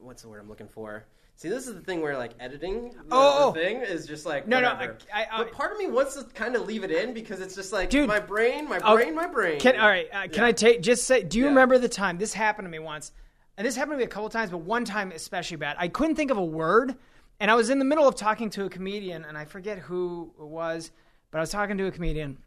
what's 0.00 0.22
the 0.22 0.28
word 0.28 0.40
I'm 0.40 0.48
looking 0.48 0.68
for. 0.68 1.06
See, 1.36 1.48
this 1.48 1.66
is 1.66 1.74
the 1.74 1.80
thing 1.80 2.02
where 2.02 2.16
like 2.18 2.32
editing 2.38 2.90
the, 2.90 2.96
Oh, 3.10 3.52
the 3.52 3.60
thing 3.60 3.78
is 3.78 4.06
just 4.06 4.26
like 4.26 4.46
No, 4.46 4.60
no, 4.60 4.74
whatever. 4.74 4.98
I- 5.12 5.26
I- 5.30 5.38
but 5.38 5.52
part 5.52 5.72
of 5.72 5.78
me 5.78 5.86
wants 5.86 6.14
to 6.16 6.24
kind 6.24 6.54
of 6.54 6.66
leave 6.66 6.84
it 6.84 6.90
in 6.90 7.14
because 7.14 7.40
it's 7.40 7.54
just 7.54 7.72
like 7.72 7.88
Dude. 7.90 8.06
my 8.08 8.20
brain, 8.20 8.68
my 8.68 8.78
Oh, 8.84 8.94
brain, 8.96 9.14
my 9.14 9.26
brain. 9.26 9.58
Can 9.58 9.78
all 9.80 9.88
right? 9.88 10.08
Uh, 10.12 10.22
can 10.24 10.34
Yeah. 10.42 10.46
I 10.46 10.52
take 10.52 10.82
just 10.82 11.04
say? 11.04 11.22
Do 11.22 11.38
you 11.38 11.44
Yeah. 11.44 11.50
remember 11.50 11.78
the 11.78 11.88
time 11.88 12.18
this 12.18 12.34
happened 12.34 12.66
to 12.66 12.70
me 12.70 12.78
once? 12.78 13.12
And 13.56 13.66
this 13.66 13.74
happened 13.76 13.94
to 13.94 13.98
me 13.98 14.04
a 14.04 14.08
couple 14.08 14.28
times, 14.28 14.50
but 14.50 14.58
one 14.58 14.84
time 14.84 15.12
especially 15.12 15.56
bad. 15.56 15.76
I 15.78 15.88
couldn't 15.88 16.16
think 16.16 16.30
of 16.30 16.36
a 16.38 16.44
word, 16.44 16.96
and 17.40 17.50
I 17.50 17.54
was 17.54 17.70
in 17.70 17.78
the 17.78 17.84
middle 17.84 18.06
of 18.06 18.14
talking 18.16 18.50
to 18.50 18.64
a 18.66 18.68
comedian, 18.70 19.24
and 19.24 19.36
I 19.36 19.44
forget 19.46 19.78
who 19.78 20.32
it 20.38 20.46
was, 20.46 20.90
but 21.30 21.38
I 21.38 21.40
was 21.40 21.50
talking 21.50 21.76
to 21.78 21.86
a 21.86 21.90
comedian, 21.90 22.38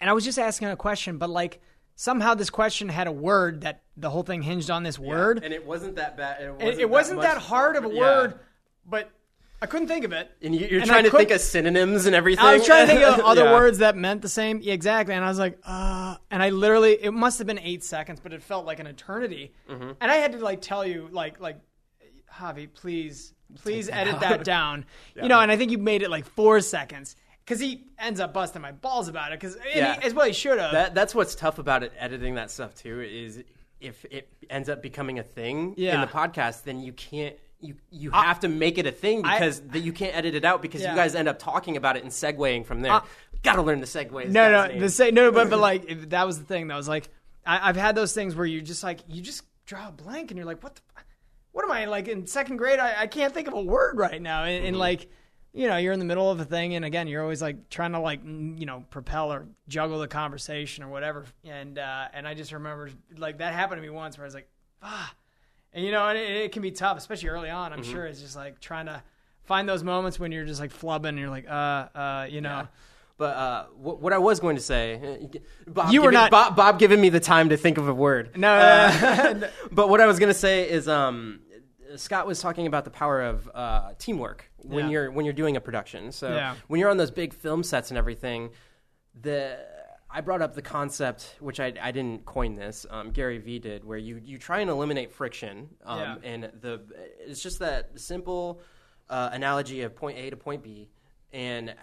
and 0.00 0.10
I 0.10 0.12
was 0.12 0.24
just 0.24 0.38
asking 0.38 0.68
a 0.68 0.76
question, 0.76 1.16
but 1.18 1.30
like 1.30 1.60
somehow 1.96 2.34
this 2.34 2.50
question 2.50 2.88
had 2.88 3.06
a 3.08 3.12
word 3.12 3.62
that 3.62 3.82
the 3.96 4.10
whole 4.10 4.22
thing 4.22 4.42
hinged 4.42 4.70
on 4.70 4.82
this 4.84 4.98
Yeah, 4.98 5.08
word. 5.08 5.40
and 5.42 5.52
it 5.52 5.66
wasn't 5.66 5.96
that 5.96 6.16
bad. 6.16 6.40
It 6.42 6.52
wasn't, 6.52 6.68
it, 6.74 6.78
it 6.80 6.90
wasn't 6.90 7.16
much- 7.16 7.24
that 7.26 7.38
hard 7.38 7.74
of 7.76 7.84
a 7.84 7.88
yeah. 7.88 8.00
word, 8.00 8.38
but 8.88 9.10
I 9.62 9.66
couldn't 9.66 9.88
think 9.88 10.04
of 10.04 10.12
it. 10.12 10.30
And 10.42 10.54
you, 10.54 10.66
you're 10.66 10.80
And 10.80 10.86
trying 10.88 10.98
I 11.06 11.08
to 11.08 11.10
think 11.10 11.28
couldn't- 11.28 11.34
of 11.36 11.40
synonyms 11.40 12.04
and 12.04 12.14
everything. 12.14 12.44
I 12.44 12.54
was 12.58 12.66
trying 12.66 12.86
to 12.86 12.92
think 12.92 13.02
of 13.06 13.20
other 13.24 13.44
Yeah. 13.44 13.54
words 13.54 13.78
that 13.78 13.96
meant 13.96 14.20
the 14.20 14.28
same. 14.28 14.60
Yeah, 14.62 14.74
exactly. 14.74 15.14
And 15.14 15.24
I 15.24 15.28
was 15.28 15.38
like, 15.38 15.58
uh, 15.64 16.16
and 16.30 16.42
I 16.42 16.50
literally, 16.50 16.92
it 17.02 17.12
must 17.12 17.38
have 17.38 17.46
been 17.46 17.58
eight 17.58 17.82
seconds, 17.82 18.20
but 18.22 18.34
it 18.34 18.42
felt 18.42 18.66
like 18.66 18.78
an 18.80 18.86
eternity. 18.86 19.52
Mm-hmm. 19.70 19.92
And 20.00 20.10
I 20.12 20.16
had 20.16 20.32
to 20.32 20.38
like 20.38 20.60
tell 20.60 20.86
you, 20.86 21.08
like, 21.10 21.40
like, 21.40 21.58
Javi, 22.30 22.68
please, 22.72 23.32
please 23.54 23.88
edit 23.88 24.20
that 24.20 24.44
down. 24.44 24.84
You 25.16 25.28
know, 25.28 25.40
and 25.40 25.50
I 25.50 25.56
think 25.56 25.70
you 25.70 25.78
made 25.78 26.02
it 26.02 26.10
like 26.10 26.26
four 26.26 26.60
seconds 26.60 27.16
because 27.46 27.60
he 27.60 27.84
ends 27.98 28.18
up 28.20 28.34
busting 28.34 28.60
my 28.60 28.72
balls 28.72 29.06
about 29.08 29.32
it 29.32 29.40
because 29.40 29.56
Yeah. 29.74 29.98
as 30.02 30.12
well 30.12 30.26
he 30.26 30.32
should 30.32 30.58
have. 30.58 30.72
That 30.72 30.94
that's 30.94 31.14
what's 31.14 31.34
tough 31.34 31.58
about 31.58 31.82
it, 31.84 31.92
editing 31.98 32.34
that 32.34 32.50
stuff 32.50 32.74
too. 32.74 33.00
Is 33.00 33.42
if 33.80 34.04
it 34.10 34.28
ends 34.50 34.68
up 34.68 34.82
becoming 34.82 35.18
a 35.18 35.22
thing 35.22 35.74
in 35.74 36.00
the 36.00 36.06
podcast, 36.06 36.64
then 36.64 36.80
you 36.80 36.92
can't. 36.92 37.36
You 37.60 37.74
you 37.90 38.10
have 38.10 38.40
to 38.40 38.48
make 38.48 38.76
it 38.78 38.86
a 38.86 38.92
thing 38.92 39.24
I- 39.24 39.38
because 39.38 39.60
that 39.60 39.78
you 39.80 39.92
can't 39.92 40.14
edit 40.14 40.34
it 40.34 40.44
out 40.44 40.60
because 40.60 40.82
Yeah. 40.82 40.90
you 40.90 40.96
guys 40.96 41.14
end 41.14 41.26
up 41.28 41.38
talking 41.38 41.76
about 41.78 41.96
it 41.96 42.02
and 42.02 42.12
segueing 42.12 42.66
from 42.66 42.82
there. 42.82 42.92
Uh, 42.92 43.00
Got 43.42 43.56
to 43.56 43.62
learn 43.62 43.80
the 43.80 43.86
segues. 43.86 44.28
No, 44.28 44.50
no, 44.50 44.66
name. 44.66 44.80
the 44.80 44.88
same. 44.90 45.14
No, 45.14 45.30
but 45.30 45.48
but 45.48 45.58
like 45.70 46.10
that 46.10 46.26
was 46.26 46.38
the 46.38 46.44
thing. 46.44 46.68
That 46.68 46.76
was 46.76 46.88
like 46.88 47.08
I, 47.46 47.68
I've 47.68 47.76
had 47.76 47.94
those 47.94 48.12
things 48.12 48.34
where 48.34 48.44
you 48.46 48.60
just 48.60 48.82
like 48.82 49.00
you 49.08 49.22
just 49.22 49.42
draw 49.66 49.88
a 49.88 49.92
blank 49.92 50.30
and 50.30 50.36
you're 50.38 50.46
like, 50.46 50.62
what 50.62 50.74
the, 50.74 50.80
what 51.52 51.64
am 51.64 51.70
I 51.72 51.84
like 51.86 52.08
in 52.08 52.26
second 52.26 52.56
grade? 52.58 52.78
I, 52.78 53.02
I 53.02 53.06
can't 53.06 53.32
think 53.32 53.48
of 53.48 53.54
a 53.54 53.60
word 53.62 53.96
right 53.98 54.20
now. 54.20 54.44
And, 54.44 54.58
Mm-hmm. 54.58 54.66
and 54.68 54.78
like 54.78 55.08
you 55.56 55.68
know, 55.68 55.78
you're 55.78 55.94
in 55.94 55.98
the 55.98 56.04
middle 56.04 56.30
of 56.30 56.38
a 56.38 56.44
thing, 56.44 56.74
and 56.74 56.84
again, 56.84 57.08
you're 57.08 57.22
always 57.22 57.40
like 57.40 57.70
trying 57.70 57.92
to 57.92 57.98
like 57.98 58.20
you 58.24 58.66
know 58.66 58.84
propel 58.90 59.32
or 59.32 59.46
juggle 59.68 59.98
the 59.98 60.08
conversation 60.08 60.84
or 60.84 60.88
whatever. 60.88 61.24
And 61.44 61.78
uh, 61.78 62.08
and 62.12 62.28
I 62.28 62.34
just 62.34 62.52
remember 62.52 62.90
like 63.16 63.38
that 63.38 63.54
happened 63.54 63.78
to 63.78 63.82
me 63.82 63.88
once 63.88 64.18
where 64.18 64.24
I 64.24 64.28
was 64.28 64.34
like, 64.34 64.48
ah, 64.82 65.14
and 65.72 65.84
you 65.84 65.92
know, 65.92 66.06
and 66.08 66.18
it, 66.18 66.30
it 66.30 66.52
can 66.52 66.60
be 66.60 66.70
tough, 66.70 66.98
especially 66.98 67.30
early 67.30 67.48
on. 67.48 67.70
Mm-hmm. 67.70 67.80
I'm 67.80 67.86
sure 67.86 68.04
it's 68.04 68.20
just 68.20 68.36
like 68.36 68.60
trying 68.60 68.86
to 68.86 69.02
find 69.44 69.66
those 69.66 69.82
moments 69.82 70.18
when 70.20 70.30
you're 70.30 70.44
just 70.44 70.60
like 70.60 70.72
flubbing 70.72 71.10
and 71.10 71.18
you're 71.18 71.30
like, 71.30 71.48
uh, 71.48 71.52
uh, 71.52 72.26
you 72.28 72.42
know. 72.42 72.50
Yeah. 72.50 72.66
But 73.18 73.36
uh, 73.36 73.64
what, 73.78 74.00
what 74.02 74.12
I 74.12 74.18
was 74.18 74.40
going 74.40 74.56
to 74.56 74.62
say, 74.62 75.20
uh, 75.24 75.38
Bob, 75.70 75.90
You 75.90 76.02
were 76.02 76.10
giving, 76.10 76.20
not- 76.20 76.30
Bob, 76.30 76.54
Bob 76.54 76.78
giving 76.78 77.00
me 77.00 77.08
the 77.08 77.20
time 77.20 77.48
to 77.48 77.56
think 77.56 77.78
of 77.78 77.88
a 77.88 77.94
word. 77.94 78.36
No, 78.36 78.52
Uh, 78.54 79.48
but 79.72 79.88
what 79.88 80.02
I 80.02 80.06
was 80.06 80.18
going 80.18 80.28
to 80.28 80.38
say 80.38 80.68
is, 80.68 80.86
um, 80.86 81.40
Scott 81.96 82.26
was 82.26 82.40
talking 82.40 82.66
about 82.66 82.84
the 82.84 82.90
power 82.90 83.22
of 83.22 83.50
uh, 83.54 83.92
teamwork 83.98 84.50
when 84.58 84.86
Yeah. 84.86 84.90
you're 84.90 85.10
when 85.10 85.24
you're 85.24 85.34
doing 85.34 85.56
a 85.56 85.60
production. 85.60 86.12
So 86.12 86.34
Yeah. 86.34 86.54
when 86.68 86.80
you're 86.80 86.90
on 86.90 86.96
those 86.96 87.10
big 87.10 87.32
film 87.34 87.62
sets 87.62 87.90
and 87.90 87.98
everything, 87.98 88.50
the 89.20 89.58
I 90.08 90.20
brought 90.20 90.40
up 90.40 90.54
the 90.54 90.62
concept, 90.62 91.34
which 91.40 91.58
I, 91.58 91.72
I 91.82 91.90
didn't 91.90 92.24
coin 92.24 92.54
this. 92.54 92.86
Um, 92.88 93.10
Gary 93.10 93.38
Vee 93.38 93.58
did, 93.58 93.84
where 93.84 93.98
you, 93.98 94.20
you 94.24 94.38
try 94.38 94.60
and 94.60 94.70
eliminate 94.70 95.10
friction, 95.12 95.68
um, 95.84 95.98
Yeah. 95.98 96.16
and 96.22 96.44
the 96.60 96.80
it's 97.18 97.42
just 97.42 97.58
that 97.58 97.98
simple 97.98 98.60
uh, 99.10 99.30
analogy 99.32 99.82
of 99.82 99.96
point 99.96 100.16
A 100.18 100.30
to 100.30 100.36
point 100.36 100.62
B, 100.62 100.88
and 101.32 101.74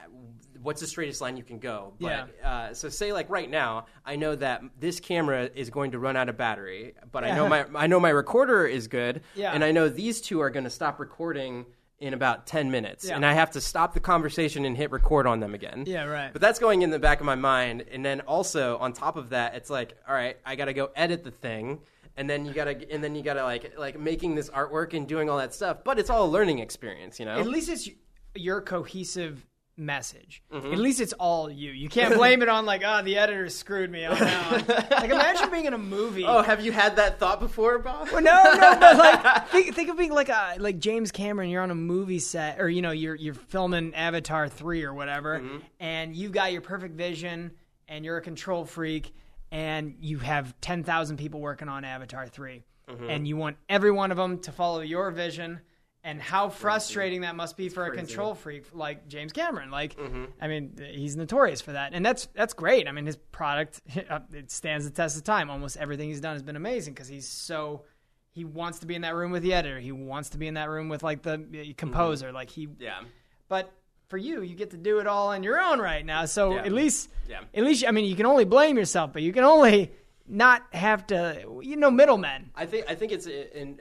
what's 0.62 0.80
the 0.82 0.88
straightest 0.88 1.20
line 1.22 1.36
you 1.36 1.44
can 1.44 1.60
go. 1.60 1.94
But, 2.00 2.30
uh, 2.44 2.74
so 2.74 2.88
say 2.90 3.12
like 3.12 3.30
right 3.30 3.50
now, 3.50 3.86
I 4.06 4.16
know 4.16 4.36
that 4.36 4.62
this 4.80 5.00
camera 5.00 5.50
is 5.54 5.70
going 5.70 5.92
to 5.92 6.00
run 6.00 6.16
out 6.16 6.30
of 6.30 6.38
battery, 6.38 6.94
but 7.12 7.24
I 7.24 7.36
know 7.36 7.50
my 7.50 7.66
I 7.76 7.88
know 7.88 8.00
my 8.00 8.10
recorder 8.10 8.66
is 8.66 8.88
good, 8.88 9.22
Yeah. 9.36 9.52
and 9.52 9.64
I 9.64 9.72
know 9.72 9.90
these 9.90 10.22
two 10.22 10.40
are 10.42 10.50
going 10.50 10.64
to 10.64 10.70
stop 10.70 11.00
recording 11.00 11.66
in 12.00 12.14
about 12.14 12.48
ten 12.48 12.72
minutes, 12.72 13.06
Yeah. 13.08 13.16
and 13.16 13.26
I 13.26 13.34
have 13.34 13.52
to 13.52 13.62
stop 13.62 13.94
the 13.94 14.00
conversation 14.00 14.66
and 14.66 14.76
hit 14.76 14.92
record 14.92 15.28
on 15.28 15.40
them 15.40 15.54
again. 15.54 15.84
Yeah, 15.88 16.04
right. 16.06 16.32
But 16.34 16.42
that's 16.42 16.60
going 16.60 16.82
in 16.82 16.90
the 16.90 17.00
back 17.00 17.20
of 17.20 17.26
my 17.26 17.36
mind, 17.36 17.86
and 17.92 18.04
then 18.06 18.22
also 18.22 18.78
on 18.78 18.94
top 18.94 19.16
of 19.18 19.30
that, 19.30 19.56
it's 19.56 19.70
like, 19.70 19.94
all 20.08 20.14
right, 20.16 20.38
I 20.46 20.56
got 20.56 20.66
to 20.66 20.74
go 20.74 20.90
edit 20.96 21.24
the 21.24 21.32
thing. 21.32 21.80
And 22.16 22.30
then 22.30 22.46
you 22.46 22.54
gotta, 22.54 22.78
and 22.94 23.04
then 23.04 23.16
you 23.16 23.24
gotta 23.24 23.44
like, 23.44 23.74
like 23.76 24.00
making 24.00 24.36
this 24.36 24.48
artwork 24.52 24.94
and 24.94 25.08
doing 25.08 25.32
all 25.32 25.40
that 25.40 25.52
stuff. 25.52 25.78
But 25.84 25.98
it's 25.98 26.12
all 26.12 26.26
a 26.26 26.30
learning 26.30 26.60
experience, 26.60 27.20
you 27.20 27.26
know. 27.26 27.40
At 27.40 27.48
least 27.48 27.70
it's 27.70 27.90
your 28.36 28.62
cohesive 28.62 29.46
message. 29.76 30.44
Mm-hmm. 30.52 30.72
At 30.74 30.78
least 30.80 31.02
it's 31.02 31.14
all 31.14 31.50
you. 31.50 31.72
You 31.72 31.90
can't 31.90 32.14
blame 32.18 32.42
it 32.44 32.50
on 32.50 32.66
like, 32.66 32.84
oh, 32.86 33.02
the 33.02 33.18
editor 33.18 33.50
screwed 33.50 33.90
me 33.90 34.02
that 34.02 34.52
one. 34.52 34.88
like, 34.92 35.10
imagine 35.10 35.50
being 35.50 35.66
in 35.66 35.74
a 35.74 35.78
movie. 35.80 36.26
oh, 36.26 36.42
have 36.44 36.64
you 36.64 36.72
had 36.72 36.98
that 36.98 37.20
thought 37.20 37.40
before, 37.40 37.80
Bob? 37.80 38.10
Well, 38.12 38.22
no, 38.22 38.44
no, 38.44 38.76
but 38.80 38.98
like 38.98 39.48
think, 39.50 39.74
think 39.76 39.90
of 39.90 39.98
being 39.98 40.12
like 40.14 40.30
a 40.30 40.56
like 40.60 40.78
James 40.80 41.12
Cameron. 41.12 41.50
You're 41.50 41.64
on 41.64 41.72
a 41.72 41.76
movie 41.76 42.20
set, 42.20 42.60
or 42.62 42.70
you 42.70 42.82
know, 42.84 42.92
you're 42.92 43.16
you're 43.16 43.34
filming 43.34 43.96
Avatar 43.96 44.48
three 44.48 44.84
or 44.84 44.94
whatever, 44.94 45.40
Mm-hmm. 45.40 45.58
and 45.80 46.16
you've 46.16 46.32
got 46.34 46.52
your 46.52 46.62
perfect 46.62 46.96
vision, 46.96 47.52
and 47.88 48.06
you're 48.06 48.18
a 48.18 48.22
control 48.22 48.66
freak, 48.66 49.14
and 49.52 49.96
you 50.00 50.20
have 50.20 50.54
ten 50.62 50.84
thousand 50.84 51.18
people 51.18 51.40
working 51.40 51.68
on 51.70 51.84
Avatar 51.84 52.28
3 52.28 52.64
Mm-hmm. 52.90 53.10
and 53.10 53.26
you 53.26 53.38
want 53.38 53.56
every 53.70 53.92
one 53.92 54.12
of 54.12 54.18
them 54.18 54.40
to 54.40 54.52
follow 54.52 54.82
your 54.82 55.10
vision. 55.10 55.62
And 56.06 56.22
how 56.22 56.50
frustrating 56.50 57.22
that 57.22 57.36
must 57.38 57.56
be 57.56 57.70
for 57.70 57.86
a 57.86 57.96
control 57.96 58.36
freak 58.36 58.66
like 58.74 59.08
James 59.08 59.32
Cameron. 59.32 59.72
Like, 59.72 59.96
Mm-hmm. 59.98 60.26
I 60.42 60.48
mean, 60.50 60.74
he's 60.92 61.16
notorious 61.16 61.62
for 61.62 61.72
that, 61.72 61.94
and 61.94 62.06
that's 62.06 62.28
that's 62.34 62.54
great. 62.54 62.90
I 62.90 62.92
mean, 62.92 63.06
his 63.06 63.16
product 63.16 63.82
it 64.34 64.52
stands 64.52 64.84
the 64.84 64.92
test 64.92 65.16
of 65.18 65.24
time. 65.24 65.50
Almost 65.50 65.78
everything 65.78 66.10
he's 66.10 66.20
done 66.20 66.34
has 66.34 66.44
been 66.44 66.58
amazing 66.58 66.94
because 66.94 67.08
he's 67.08 67.28
so 67.28 67.84
he 68.32 68.44
wants 68.44 68.80
to 68.80 68.86
be 68.86 68.96
in 68.96 69.04
that 69.04 69.16
room 69.16 69.32
with 69.32 69.44
the 69.44 69.54
editor. 69.54 69.80
He 69.80 69.92
wants 69.94 70.30
to 70.32 70.38
be 70.38 70.48
in 70.48 70.56
that 70.56 70.70
room 70.70 70.90
with 70.90 71.04
like 71.04 71.22
the 71.22 71.36
uh, 71.36 71.74
composer. 71.78 72.32
Like 72.34 72.50
he, 72.50 72.68
Yeah. 72.80 73.00
but 73.48 73.72
for 74.10 74.18
you, 74.18 74.42
you 74.42 74.56
get 74.56 74.72
to 74.72 74.78
do 74.78 75.00
it 75.00 75.08
all 75.08 75.30
on 75.30 75.42
your 75.44 75.60
own 75.60 75.80
right 75.80 76.06
now. 76.06 76.26
So 76.26 76.56
Yeah. 76.56 76.64
at 76.66 76.72
least, 76.74 77.10
Yeah. 77.30 77.42
at 77.54 77.64
least, 77.64 77.86
I 77.88 77.92
mean, 77.92 78.06
you 78.06 78.16
can 78.16 78.26
only 78.26 78.44
blame 78.46 78.76
yourself, 78.76 79.14
but 79.14 79.22
you 79.22 79.32
can 79.32 79.44
only 79.46 79.92
not 80.28 80.64
have 80.74 81.08
to, 81.08 81.60
you 81.62 81.76
know, 81.78 81.90
middlemen. 81.92 82.50
I 82.56 82.66
think 82.66 82.88
I 82.90 82.96
think 82.96 83.12
it's 83.14 83.26
in 83.28 83.80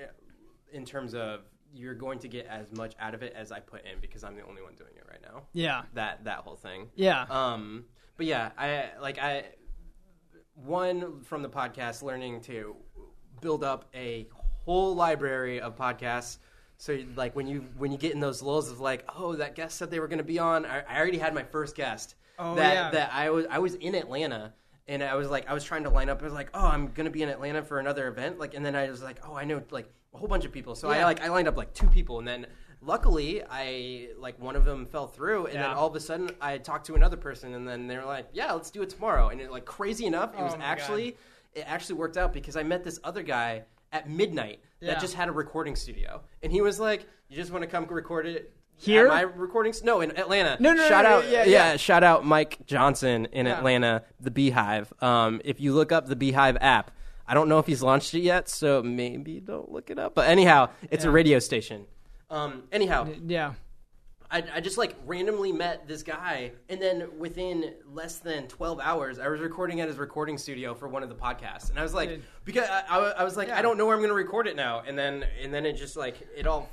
in 0.72 0.84
terms 0.84 1.14
of 1.14 1.40
you're 1.74 1.94
going 1.94 2.18
to 2.20 2.28
get 2.28 2.46
as 2.46 2.70
much 2.72 2.94
out 3.00 3.14
of 3.14 3.22
it 3.22 3.32
as 3.36 3.52
I 3.52 3.60
put 3.60 3.84
in 3.84 4.00
because 4.00 4.24
I'm 4.24 4.36
the 4.36 4.44
only 4.44 4.62
one 4.62 4.74
doing 4.74 4.92
it 4.96 5.04
right 5.08 5.20
now. 5.22 5.42
Yeah. 5.52 5.82
That 5.94 6.24
that 6.24 6.38
whole 6.38 6.56
thing. 6.56 6.88
Yeah. 6.94 7.26
Um. 7.30 7.84
But 8.16 8.26
yeah, 8.26 8.50
I 8.58 8.90
like 9.00 9.18
I 9.18 9.44
one 10.54 11.22
from 11.22 11.42
the 11.42 11.48
podcast 11.48 12.02
learning 12.02 12.42
to 12.42 12.76
build 13.40 13.64
up 13.64 13.86
a 13.94 14.28
whole 14.64 14.94
library 14.94 15.60
of 15.60 15.76
podcasts. 15.76 16.38
So 16.76 16.98
like 17.16 17.34
when 17.36 17.46
you 17.46 17.66
when 17.76 17.92
you 17.92 17.98
get 17.98 18.12
in 18.12 18.20
those 18.20 18.42
lulls 18.42 18.70
of 18.70 18.80
like, 18.80 19.04
oh, 19.16 19.34
that 19.36 19.54
guest 19.54 19.78
said 19.78 19.90
they 19.90 20.00
were 20.00 20.08
going 20.08 20.18
to 20.18 20.24
be 20.24 20.38
on. 20.38 20.66
I, 20.66 20.80
I 20.80 20.98
already 20.98 21.18
had 21.18 21.34
my 21.34 21.44
first 21.44 21.74
guest. 21.74 22.16
Oh, 22.38 22.54
that 22.56 22.74
yeah. 22.74 22.90
that 22.90 23.10
I 23.12 23.30
was 23.30 23.46
I 23.50 23.58
was 23.58 23.74
in 23.74 23.94
Atlanta 23.94 24.52
and 24.88 25.02
I 25.02 25.14
was 25.14 25.28
like 25.30 25.48
I 25.48 25.54
was 25.54 25.64
trying 25.64 25.84
to 25.84 25.90
line 25.90 26.08
up. 26.08 26.20
I 26.20 26.24
was 26.24 26.32
like, 26.32 26.50
oh, 26.54 26.66
I'm 26.66 26.88
going 26.88 27.04
to 27.04 27.10
be 27.10 27.22
in 27.22 27.28
Atlanta 27.28 27.62
for 27.62 27.78
another 27.78 28.08
event. 28.08 28.38
Like, 28.38 28.54
and 28.54 28.64
then 28.64 28.74
I 28.74 28.88
was 28.90 29.02
like, 29.02 29.20
oh, 29.26 29.34
I 29.34 29.44
know 29.44 29.62
like 29.70 29.92
a 30.14 30.18
whole 30.18 30.28
bunch 30.28 30.44
of 30.44 30.52
people. 30.52 30.74
So 30.74 30.88
I 30.90 31.04
like 31.04 31.20
I 31.22 31.28
lined 31.28 31.48
up 31.48 31.56
like 31.56 31.72
two 31.74 31.86
people, 31.88 32.18
and 32.18 32.26
then 32.28 32.46
luckily 32.80 33.42
I 33.50 34.08
like 34.18 34.38
one 34.40 34.56
of 34.56 34.64
them 34.64 34.86
fell 34.86 35.06
through, 35.06 35.46
and 35.46 35.56
then 35.56 35.70
all 35.70 35.86
of 35.86 35.94
a 35.96 36.00
sudden 36.00 36.30
I 36.40 36.58
talked 36.58 36.86
to 36.86 36.94
another 36.94 37.16
person, 37.16 37.54
and 37.54 37.66
then 37.66 37.86
they 37.86 37.96
were 37.96 38.04
like, 38.04 38.28
yeah, 38.32 38.52
let's 38.52 38.70
do 38.70 38.82
it 38.82 38.90
tomorrow. 38.90 39.28
And 39.28 39.40
it 39.40 39.50
like 39.50 39.64
crazy 39.64 40.06
enough, 40.06 40.34
it 40.38 40.42
was 40.42 40.54
Oh 40.54 40.58
my 40.58 40.64
actually 40.64 41.16
it 41.54 41.64
actually 41.66 41.96
worked 41.96 42.16
out 42.16 42.32
because 42.32 42.56
I 42.56 42.62
met 42.62 42.82
this 42.84 42.98
other 43.04 43.22
guy 43.22 43.64
at 43.92 44.08
midnight 44.08 44.60
Yeah. 44.80 44.92
that 44.94 45.00
just 45.00 45.14
had 45.14 45.28
a 45.28 45.32
recording 45.32 45.76
studio, 45.76 46.22
and 46.42 46.50
he 46.52 46.60
was 46.62 46.80
like, 46.80 47.06
"You 47.28 47.36
just 47.36 47.50
want 47.52 47.62
to 47.62 47.68
come 47.68 47.86
record 47.86 48.26
it." 48.26 48.52
Here? 48.76 49.06
At 49.06 49.10
my 49.12 49.20
recording? 49.20 49.70
s- 49.70 49.82
No, 49.84 50.00
in 50.00 50.16
Atlanta. 50.18 50.56
No, 50.58 50.70
no, 50.72 50.82
no, 50.82 50.88
shout 50.88 51.04
no, 51.04 51.10
out, 51.18 51.28
yeah, 51.28 51.44
yeah. 51.44 51.76
shout 51.76 52.02
out 52.02 52.24
Mike 52.24 52.66
Johnson 52.66 53.26
in. 53.26 53.46
Atlanta, 53.46 54.02
the 54.18 54.30
Beehive. 54.30 54.92
Um, 55.02 55.40
if 55.44 55.60
you 55.60 55.72
look 55.74 55.92
up 55.92 56.06
the 56.06 56.16
Beehive 56.16 56.56
app, 56.60 56.90
I 57.32 57.34
don't 57.34 57.48
know 57.48 57.58
if 57.58 57.64
he's 57.66 57.82
launched 57.82 58.12
it 58.12 58.20
yet, 58.20 58.46
so 58.50 58.82
maybe 58.82 59.40
don't 59.40 59.72
look 59.72 59.88
it 59.88 59.98
up. 59.98 60.14
But 60.14 60.28
anyhow, 60.28 60.68
it's 60.90 61.04
a 61.06 61.10
radio 61.10 61.38
station. 61.38 61.86
Um, 62.28 62.64
anyhow, 62.70 63.08
Yeah. 63.26 63.54
I, 64.30 64.44
I 64.56 64.60
just 64.60 64.76
like 64.76 64.96
randomly 65.06 65.50
met 65.50 65.88
this 65.88 66.02
guy, 66.02 66.52
and 66.68 66.80
then 66.80 67.08
within 67.18 67.72
less 67.90 68.18
than 68.18 68.48
twelve 68.48 68.80
hours, 68.80 69.18
I 69.18 69.28
was 69.28 69.40
recording 69.40 69.80
at 69.80 69.88
his 69.88 69.96
recording 69.96 70.36
studio 70.36 70.74
for 70.74 70.88
one 70.88 71.02
of 71.02 71.08
the 71.08 71.14
podcasts, 71.14 71.70
and 71.70 71.78
I 71.78 71.82
was 71.82 71.94
like, 71.94 72.20
because 72.44 72.68
I, 72.68 72.82
I, 72.90 72.98
I 73.20 73.24
was 73.24 73.38
like, 73.38 73.48
Yeah. 73.48 73.58
I 73.58 73.62
don't 73.62 73.78
know 73.78 73.86
where 73.86 73.94
I'm 73.94 74.00
going 74.00 74.10
to 74.10 74.14
record 74.14 74.46
it 74.46 74.54
now, 74.54 74.82
and 74.86 74.98
then 74.98 75.24
and 75.42 75.54
then 75.54 75.64
it 75.64 75.72
just 75.72 75.96
like 75.96 76.16
it 76.36 76.46
all 76.46 76.68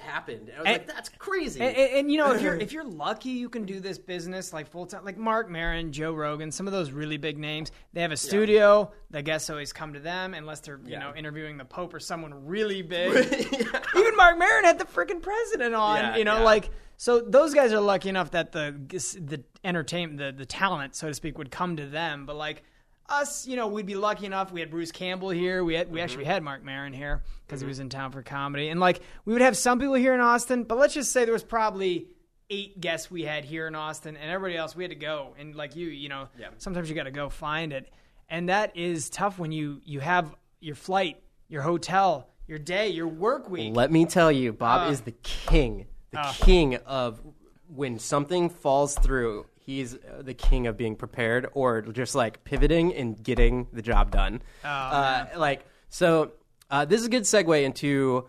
happened, 0.00 0.48
and 0.48 0.56
I 0.56 0.60
was 0.60 0.66
And- 0.66 0.76
like, 0.78 0.86
that's 0.86 1.08
crazy. 1.08 1.60
And, 1.60 1.76
and, 1.76 1.92
and, 1.98 2.12
you 2.12 2.18
know, 2.18 2.32
if 2.32 2.42
you're 2.42 2.54
if 2.60 2.72
you're 2.72 2.84
lucky, 2.84 3.30
you 3.30 3.48
can 3.48 3.64
do 3.64 3.80
this 3.80 3.98
business 3.98 4.52
like 4.52 4.68
full 4.68 4.86
time. 4.86 5.04
Like 5.04 5.16
Marc 5.18 5.48
Maron, 5.48 5.92
Joe 5.92 6.12
Rogan, 6.12 6.50
some 6.50 6.66
of 6.66 6.72
those 6.72 6.90
really 6.90 7.16
big 7.16 7.38
names. 7.38 7.70
They 7.92 8.02
have 8.02 8.12
a 8.12 8.16
studio. 8.16 8.90
The 9.10 9.22
guests 9.22 9.50
always 9.50 9.72
come 9.72 9.92
to 9.94 10.00
them, 10.00 10.34
unless 10.34 10.60
they're 10.60 10.80
you 10.84 10.92
Yeah. 10.92 10.98
know 11.00 11.14
interviewing 11.14 11.56
the 11.56 11.64
Pope 11.64 11.94
or 11.94 12.00
someone 12.00 12.46
really 12.46 12.82
big. 12.82 13.12
Even 13.96 14.16
Marc 14.16 14.38
Maron 14.38 14.64
had 14.64 14.78
the 14.78 14.84
freaking 14.84 15.22
president 15.22 15.74
on. 15.74 15.96
Yeah, 15.98 16.16
you 16.16 16.24
know, 16.24 16.38
yeah. 16.38 16.44
like 16.44 16.70
so 16.96 17.20
those 17.20 17.54
guys 17.54 17.72
are 17.72 17.80
lucky 17.80 18.08
enough 18.08 18.30
that 18.32 18.52
the 18.52 18.74
the 19.20 19.42
entertainment, 19.64 20.18
the 20.18 20.32
the 20.36 20.46
talent, 20.46 20.94
so 20.94 21.08
to 21.08 21.14
speak, 21.14 21.38
would 21.38 21.50
come 21.50 21.76
to 21.76 21.86
them. 21.86 22.26
But 22.26 22.36
like 22.36 22.62
us, 23.08 23.46
you 23.46 23.56
know, 23.56 23.66
we'd 23.68 23.86
be 23.86 23.94
lucky 23.96 24.26
enough. 24.26 24.50
We 24.52 24.60
had 24.60 24.70
Bruce 24.70 24.92
Campbell 24.92 25.30
here. 25.30 25.62
We 25.64 25.74
had 25.74 25.88
we 25.90 25.98
Mm-hmm. 25.98 26.04
actually 26.04 26.24
had 26.24 26.42
Marc 26.42 26.62
Maron 26.64 26.92
here 26.92 27.22
because 27.46 27.60
he 27.60 27.66
was 27.66 27.78
in 27.78 27.88
town 27.90 28.12
for 28.12 28.22
comedy, 28.22 28.68
and 28.68 28.80
like 28.80 29.00
we 29.24 29.32
would 29.32 29.42
have 29.42 29.56
some 29.56 29.78
people 29.78 29.94
here 29.94 30.14
in 30.14 30.20
Austin. 30.20 30.64
But 30.64 30.78
let's 30.78 30.94
just 30.94 31.12
say 31.12 31.24
there 31.24 31.32
was 31.32 31.44
probably 31.44 32.08
eight 32.50 32.80
guests 32.80 33.10
we 33.10 33.22
had 33.22 33.44
here 33.44 33.66
in 33.66 33.74
Austin, 33.74 34.16
and 34.16 34.30
everybody 34.30 34.56
else 34.56 34.74
we 34.76 34.84
had 34.84 34.90
to 34.90 34.96
go. 34.96 35.34
And 35.38 35.54
like 35.54 35.76
you, 35.76 35.88
you 35.88 36.08
know, 36.08 36.28
Yeah. 36.38 36.48
sometimes 36.58 36.88
you 36.88 36.94
got 36.94 37.04
to 37.04 37.10
go 37.10 37.28
find 37.28 37.72
it, 37.72 37.92
and 38.28 38.48
that 38.48 38.76
is 38.76 39.10
tough 39.10 39.38
when 39.38 39.52
you 39.52 39.80
you 39.84 40.00
have 40.00 40.34
your 40.60 40.74
flight, 40.76 41.22
your 41.48 41.62
hotel, 41.62 42.28
your 42.46 42.58
day, 42.58 42.88
your 42.88 43.08
work 43.08 43.50
week. 43.50 43.74
Let 43.76 43.90
me 43.92 44.06
tell 44.06 44.32
you, 44.32 44.52
Bob 44.52 44.88
Uh. 44.88 44.90
is 44.92 45.02
the 45.02 45.12
king, 45.22 45.86
the 46.10 46.20
Uh. 46.20 46.32
king 46.32 46.76
of 46.86 47.20
when 47.68 47.98
something 47.98 48.48
falls 48.48 48.94
through. 48.98 49.46
He's 49.64 49.94
uh, 49.94 50.20
the 50.22 50.34
king 50.34 50.66
of 50.66 50.76
being 50.76 50.94
prepared 50.94 51.48
or 51.54 51.80
just 51.80 52.14
like 52.14 52.44
pivoting 52.44 52.94
and 52.94 53.20
getting 53.22 53.66
the 53.72 53.80
job 53.82 54.10
done. 54.10 54.42
Oh, 54.64 54.68
uh, 54.68 55.26
like 55.36 55.64
so, 55.88 56.32
uh, 56.70 56.84
this 56.84 57.00
is 57.00 57.06
a 57.06 57.10
good 57.10 57.22
segue 57.22 57.64
into. 57.64 58.26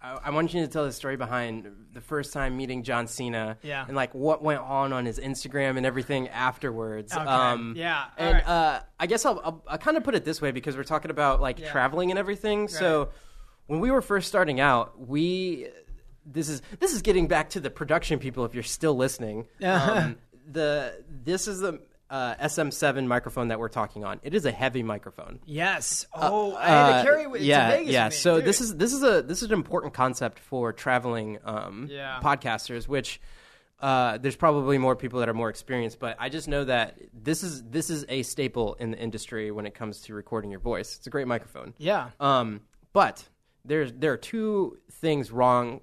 I, 0.00 0.18
I 0.26 0.30
want 0.30 0.52
you 0.54 0.60
to 0.60 0.68
tell 0.68 0.84
the 0.84 0.92
story 0.92 1.16
behind 1.16 1.66
the 1.92 2.00
first 2.02 2.32
time 2.34 2.56
meeting 2.56 2.82
John 2.82 3.06
Cena, 3.06 3.56
Yeah. 3.62 3.84
and 3.86 3.96
like 3.96 4.14
what 4.14 4.42
went 4.44 4.60
on 4.60 4.92
on 4.92 5.06
his 5.06 5.18
Instagram 5.18 5.76
and 5.76 5.84
everything 5.86 6.28
afterwards. 6.28 7.12
Okay. 7.12 7.24
Um, 7.24 7.72
Yeah. 7.76 8.04
And 8.16 8.34
right. 8.34 8.46
uh, 8.46 8.80
I 9.00 9.06
guess 9.06 9.24
I'll, 9.26 9.40
I'll, 9.42 9.64
I'll 9.66 9.78
kind 9.78 9.96
of 9.96 10.04
put 10.04 10.14
it 10.14 10.24
this 10.24 10.40
way 10.40 10.50
because 10.52 10.76
we're 10.76 10.84
talking 10.84 11.10
about 11.10 11.40
like 11.40 11.58
Yeah. 11.58 11.70
traveling 11.72 12.10
and 12.10 12.18
everything. 12.18 12.68
So 12.68 13.08
when 13.66 13.80
we 13.80 13.90
were 13.90 14.02
first 14.02 14.28
starting 14.28 14.60
out, 14.60 15.00
we 15.08 15.68
this 16.30 16.48
is 16.50 16.60
this 16.78 16.92
is 16.92 17.00
getting 17.02 17.26
back 17.26 17.50
to 17.50 17.60
the 17.60 17.70
production 17.70 18.18
people. 18.18 18.44
If 18.44 18.52
you're 18.54 18.62
still 18.62 18.94
listening, 18.94 19.46
um, 19.64 20.16
the 20.50 21.02
this 21.24 21.46
is 21.48 21.60
the 21.60 21.80
uh, 22.10 22.34
SM7 22.36 23.06
microphone 23.06 23.48
that 23.48 23.58
we're 23.58 23.68
talking 23.68 24.02
on. 24.04 24.18
It 24.22 24.34
is 24.34 24.46
a 24.46 24.50
heavy 24.50 24.82
microphone. 24.82 25.40
Yes. 25.44 26.06
Oh, 26.14 26.56
I 26.56 26.66
had 26.66 26.88
to 26.88 26.94
Uh, 26.94 27.02
carry 27.04 27.22
it 27.24 27.40
yeah, 27.42 27.70
to 27.70 27.76
Vegas 27.76 27.92
yeah. 27.92 28.08
so 28.08 28.36
dude. 28.36 28.46
this 28.46 28.60
is 28.62 28.76
this 28.76 28.92
is 28.94 29.02
a 29.02 29.20
this 29.22 29.42
is 29.42 29.48
an 29.48 29.52
important 29.54 29.92
concept 29.92 30.38
for 30.38 30.72
traveling 30.72 31.38
um, 31.44 31.88
Yeah. 31.90 32.20
podcasters, 32.22 32.88
which. 32.88 33.20
Uh, 33.80 34.18
there's 34.18 34.34
probably 34.34 34.76
more 34.76 34.96
people 34.96 35.20
that 35.20 35.28
are 35.28 35.34
more 35.34 35.48
experienced, 35.48 36.00
but 36.00 36.16
I 36.18 36.30
just 36.30 36.48
know 36.48 36.64
that 36.64 36.98
this 37.14 37.44
is 37.44 37.62
this 37.62 37.90
is 37.90 38.04
a 38.08 38.24
staple 38.24 38.74
in 38.80 38.90
the 38.90 38.98
industry 38.98 39.52
when 39.52 39.66
it 39.66 39.74
comes 39.76 40.00
to 40.00 40.14
recording 40.14 40.50
your 40.50 40.58
voice. 40.58 40.96
It's 40.96 41.06
a 41.06 41.10
great 41.10 41.28
microphone. 41.28 41.74
yeah. 41.78 42.10
Um, 42.18 42.62
but 42.92 43.22
there's 43.64 43.92
there 43.92 44.12
are 44.12 44.16
two 44.16 44.78
things 44.90 45.30
wrong 45.30 45.80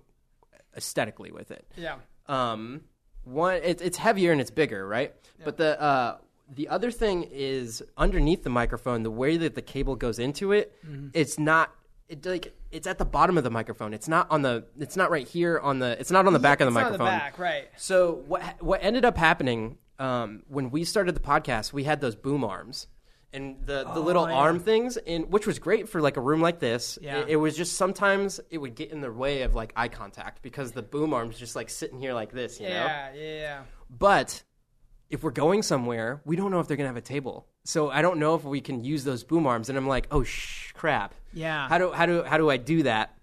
aesthetically 0.76 1.32
with 1.32 1.52
it. 1.52 1.66
Yeah. 1.78 1.96
Um, 2.28 2.82
one, 3.26 3.60
it's 3.64 3.82
it's 3.82 3.98
heavier 3.98 4.32
and 4.32 4.40
it's 4.40 4.52
bigger, 4.52 4.88
right? 4.88 5.14
But 5.44 5.58
the 5.58 5.80
uh, 5.82 6.18
the 6.54 6.70
other 6.70 6.92
thing 6.92 7.28
is 7.32 7.84
underneath 7.98 8.44
the 8.44 8.50
microphone, 8.50 9.04
the 9.04 9.12
way 9.12 9.36
that 9.38 9.56
the 9.56 9.62
cable 9.62 9.96
goes 9.96 10.20
into 10.20 10.52
it, 10.52 10.74
Mm-hmm. 10.86 11.08
it's 11.14 11.38
not. 11.38 11.72
It 12.08 12.24
like 12.26 12.54
it's 12.72 12.86
at 12.86 13.00
the 13.00 13.06
bottom 13.06 13.36
of 13.38 13.44
the 13.44 13.50
microphone. 13.50 13.94
It's 13.94 14.08
not 14.08 14.28
on 14.30 14.44
the. 14.44 14.66
It's 14.80 14.96
not 14.96 15.10
right 15.10 15.28
here 15.28 15.60
on 15.60 15.80
the. 15.80 16.00
It's 16.00 16.12
not 16.12 16.28
on 16.28 16.34
the 16.34 16.40
back 16.40 16.62
of 16.62 16.66
the 16.66 16.70
It's 16.70 16.76
not 16.76 16.86
on 16.86 16.92
microphone. 17.00 17.14
the 17.14 17.20
back, 17.20 17.40
right? 17.40 17.68
So 17.78 18.24
what 18.28 18.44
what 18.62 18.80
ended 18.84 19.06
up 19.06 19.18
happening 19.18 19.80
um, 19.98 20.44
when 20.48 20.70
we 20.70 20.84
started 20.84 21.16
the 21.16 21.20
podcast? 21.20 21.74
We 21.74 21.84
had 21.84 22.02
those 22.02 22.16
boom 22.16 22.44
arms 22.44 22.86
and 23.34 23.58
the 23.66 23.84
the 23.84 23.96
oh, 23.96 24.00
little 24.02 24.24
Oh, 24.26 24.28
yeah. 24.30 24.34
arm 24.36 24.60
things, 24.60 24.98
and 24.98 25.32
which 25.32 25.46
was 25.46 25.60
great 25.60 25.90
for 25.90 26.02
like 26.02 26.18
a 26.18 26.22
room 26.22 26.42
like 26.42 26.60
this. 26.60 26.98
Yeah. 27.02 27.20
It, 27.20 27.30
it 27.30 27.36
was 27.36 27.56
just 27.58 27.74
sometimes 27.76 28.40
it 28.50 28.58
would 28.58 28.76
get 28.76 28.92
in 28.92 29.02
the 29.02 29.12
way 29.12 29.42
of 29.42 29.56
like 29.56 29.74
eye 29.76 29.88
contact 29.90 30.42
because 30.42 30.72
the 30.72 30.82
boom 30.82 31.14
arms 31.14 31.38
just 31.38 31.56
like 31.56 31.70
sitting 31.70 32.00
here 32.00 32.14
like 32.14 32.32
this, 32.32 32.60
you 32.60 32.68
know. 32.70 32.74
Yeah, 32.74 33.14
yeah, 33.14 33.36
yeah. 33.40 33.62
But 33.90 34.44
if 35.10 35.24
we're 35.24 35.32
going 35.32 35.62
somewhere, 35.64 36.22
we 36.26 36.36
don't 36.36 36.52
know 36.52 36.60
if 36.60 36.68
they're 36.68 36.78
gonna 36.78 36.90
have 36.90 36.98
a 36.98 37.02
table. 37.02 37.48
So 37.64 37.90
I 37.90 38.02
don't 38.02 38.20
know 38.20 38.36
if 38.36 38.44
we 38.44 38.62
can 38.62 38.84
use 38.84 39.04
those 39.04 39.24
boom 39.24 39.48
arms, 39.48 39.70
and 39.70 39.78
I'm 39.78 39.88
like, 39.88 40.08
oh 40.12 40.24
sh- 40.24 40.72
crap. 40.74 41.16
Yeah. 41.34 41.68
How 41.68 41.78
do 41.78 41.92
how 41.92 42.06
do 42.06 42.24
how 42.24 42.38
do 42.38 42.50
I 42.50 42.58
do 42.58 42.84
that? 42.84 43.15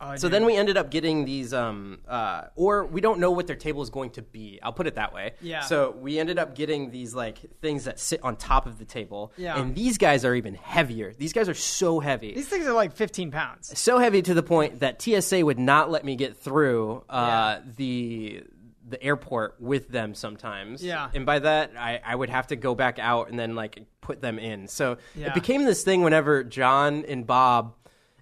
Oh, 0.00 0.16
So 0.16 0.28
dude. 0.28 0.32
then 0.32 0.44
we 0.46 0.56
ended 0.56 0.76
up 0.76 0.90
getting 0.90 1.24
these, 1.24 1.52
um, 1.52 1.98
uh, 2.08 2.44
or 2.56 2.86
we 2.86 3.00
don't 3.00 3.20
know 3.20 3.30
what 3.32 3.46
their 3.46 3.56
table 3.56 3.82
is 3.82 3.90
going 3.90 4.10
to 4.10 4.22
be. 4.22 4.58
I'll 4.62 4.72
put 4.72 4.86
it 4.86 4.94
that 4.94 5.12
way. 5.12 5.32
Yeah. 5.42 5.60
So 5.60 5.90
we 5.90 6.18
ended 6.18 6.38
up 6.38 6.54
getting 6.54 6.90
these 6.90 7.14
like 7.14 7.38
things 7.60 7.84
that 7.84 7.98
sit 8.00 8.22
on 8.22 8.36
top 8.36 8.66
of 8.66 8.78
the 8.78 8.84
table. 8.84 9.32
Yeah. 9.36 9.58
And 9.60 9.74
these 9.74 9.98
guys 9.98 10.24
are 10.24 10.34
even 10.34 10.54
heavier. 10.54 11.12
These 11.16 11.32
guys 11.34 11.48
are 11.48 11.54
so 11.54 12.00
heavy. 12.00 12.32
These 12.34 12.48
things 12.48 12.66
are 12.66 12.72
like 12.72 12.92
15 12.94 13.30
pounds. 13.30 13.78
so 13.78 13.98
heavy 13.98 14.22
to 14.22 14.32
the 14.34 14.42
point 14.42 14.80
that 14.80 15.02
TSA 15.02 15.44
would 15.44 15.58
not 15.58 15.90
let 15.90 16.04
me 16.04 16.16
get 16.16 16.36
through 16.36 17.04
uh, 17.08 17.58
Yeah. 17.58 17.72
the 17.76 18.42
the 18.88 19.00
airport 19.04 19.54
with 19.60 19.88
them 19.88 20.14
sometimes. 20.14 20.82
Yeah. 20.82 21.10
And 21.14 21.24
by 21.24 21.38
that, 21.38 21.70
I, 21.78 22.00
I 22.04 22.12
would 22.16 22.28
have 22.28 22.48
to 22.48 22.56
go 22.56 22.74
back 22.74 22.98
out 22.98 23.28
and 23.30 23.38
then 23.38 23.54
like 23.54 23.84
put 24.00 24.20
them 24.20 24.36
in. 24.36 24.66
So 24.66 24.96
Yeah. 25.14 25.28
it 25.28 25.34
became 25.34 25.64
this 25.64 25.84
thing 25.84 26.02
whenever 26.02 26.42
John 26.42 27.04
and 27.06 27.24
Bob 27.24 27.74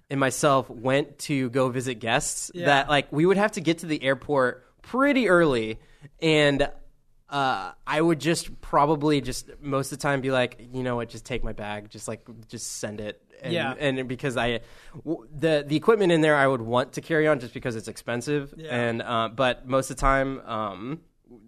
and 0.09 0.19
myself 0.19 0.69
went 0.69 1.19
to 1.19 1.49
go 1.49 1.69
visit 1.69 1.95
guests 1.95 2.51
Yeah. 2.53 2.65
that 2.67 2.89
like 2.89 3.11
we 3.11 3.25
would 3.25 3.37
have 3.37 3.51
to 3.53 3.61
get 3.61 3.79
to 3.79 3.85
the 3.85 4.01
airport 4.03 4.65
pretty 4.81 5.29
early 5.29 5.79
and 6.21 6.69
uh, 7.29 7.71
I 7.85 8.01
would 8.01 8.19
just 8.19 8.59
probably 8.59 9.21
just 9.21 9.51
most 9.61 9.91
of 9.91 9.99
the 9.99 10.01
time 10.01 10.21
be 10.21 10.31
like, 10.31 10.59
you 10.73 10.81
know 10.81 10.95
what, 10.95 11.09
just 11.09 11.25
take 11.25 11.43
my 11.43 11.53
bag, 11.53 11.91
just 11.91 12.07
like 12.07 12.21
just 12.47 12.77
send 12.79 12.99
it. 12.99 13.21
And, 13.43 13.53
Yeah. 13.53 13.75
and 13.77 14.07
because 14.07 14.35
I 14.35 14.61
w- 14.95 15.27
the 15.31 15.63
the 15.67 15.75
equipment 15.75 16.11
in 16.11 16.21
there 16.21 16.35
I 16.35 16.47
would 16.47 16.61
want 16.61 16.93
to 16.93 17.01
carry 17.01 17.27
on 17.27 17.39
just 17.39 17.53
because 17.53 17.75
it's 17.75 17.87
expensive 17.87 18.53
Yeah. 18.57 18.75
and 18.75 19.01
uh, 19.03 19.29
but 19.33 19.67
most 19.67 19.91
of 19.91 19.97
the 19.97 20.01
time 20.01 20.41
um, 20.45 21.01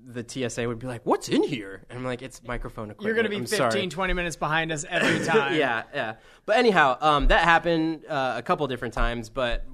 the 0.06 0.26
TSA 0.28 0.68
would 0.68 0.80
be 0.80 0.88
like, 0.88 1.06
"What's 1.06 1.30
in 1.30 1.44
here?" 1.44 1.84
And 1.90 2.00
I'm 2.00 2.06
like, 2.06 2.22
"It's 2.22 2.42
microphone 2.44 2.92
equipment." 2.92 3.06
You're 3.06 3.16
going 3.16 3.26
to 3.26 3.30
be 3.30 3.38
I'm 3.38 3.46
15, 3.46 3.58
sorry. 3.58 3.88
20 3.88 4.14
minutes 4.14 4.36
behind 4.36 4.72
us 4.72 4.86
every 4.90 5.26
time. 5.26 5.56
yeah, 5.56 5.84
yeah. 5.94 6.16
But 6.46 6.58
anyhow, 6.58 6.98
um, 7.02 7.28
that 7.28 7.44
happened 7.44 8.06
uh, 8.08 8.34
a 8.38 8.42
couple 8.42 8.68
different 8.68 8.94
times. 8.94 9.30
But 9.30 9.66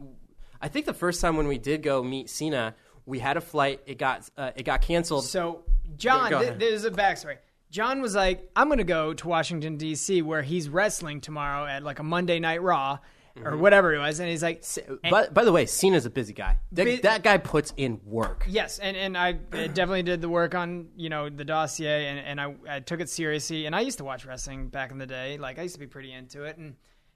I 0.61 0.67
think 0.67 0.85
the 0.85 0.93
first 0.93 1.21
time 1.21 1.37
when 1.37 1.47
we 1.47 1.57
did 1.57 1.83
go 1.83 2.03
meet 2.03 2.29
Cena, 2.29 2.75
we 3.05 3.19
had 3.19 3.37
a 3.37 3.41
flight. 3.41 3.81
It 3.85 3.97
got 3.97 4.29
uh, 4.37 4.51
it 4.55 4.63
got 4.63 4.81
canceled. 4.81 5.25
So, 5.25 5.63
John, 5.95 6.29
Go 6.29 6.41
th- 6.41 6.59
there's 6.59 6.85
a 6.85 6.91
backstory. 6.91 7.37
John 7.69 8.01
was 8.01 8.15
like, 8.15 8.49
I'm 8.55 8.67
going 8.67 8.77
to 8.77 8.85
go 8.85 9.13
to 9.13 9.27
Washington, 9.27 9.75
D.C., 9.75 10.21
where 10.21 10.41
he's 10.41 10.69
wrestling 10.69 11.19
tomorrow 11.19 11.65
at 11.65 11.83
like 11.83 11.99
a 11.99 12.03
Monday 12.03 12.39
Night 12.39 12.61
Raw 12.61 12.99
or 13.43 13.51
mm-hmm. 13.51 13.61
whatever 13.61 13.93
it 13.93 13.99
was. 13.99 14.19
And 14.19 14.29
he's 14.29 14.43
like, 14.43 14.63
But 15.09 15.33
by 15.33 15.43
the 15.43 15.51
way, 15.51 15.65
Cena's 15.65 16.05
a 16.05 16.09
busy 16.09 16.33
guy. 16.33 16.59
That, 16.71 16.85
Bu- 16.85 17.01
that 17.01 17.23
guy 17.23 17.37
puts 17.37 17.73
in 17.77 17.99
work. 18.05 18.45
Yes, 18.47 18.79
and, 18.79 18.95
and 18.97 19.17
I 19.17 19.31
definitely 19.51 20.03
did 20.03 20.21
the 20.21 20.29
work 20.29 20.55
on 20.55 20.89
you 20.95 21.09
know 21.09 21.29
the 21.29 21.45
dossier, 21.45 22.07
and, 22.07 22.19
and 22.19 22.41
I, 22.41 22.55
I 22.69 22.79
took 22.79 22.99
it 22.99 23.09
seriously. 23.09 23.65
And 23.65 23.75
I 23.75 23.81
used 23.81 23.97
to 23.99 24.03
watch 24.03 24.25
wrestling 24.25 24.67
back 24.67 24.91
in 24.91 24.97
the 24.97 25.07
day, 25.07 25.37
like 25.37 25.59
I 25.59 25.63
used 25.63 25.75
to 25.75 25.79
be 25.79 25.87
pretty 25.87 26.11
into 26.11 26.43
it. 26.43 26.57
And 26.57 26.75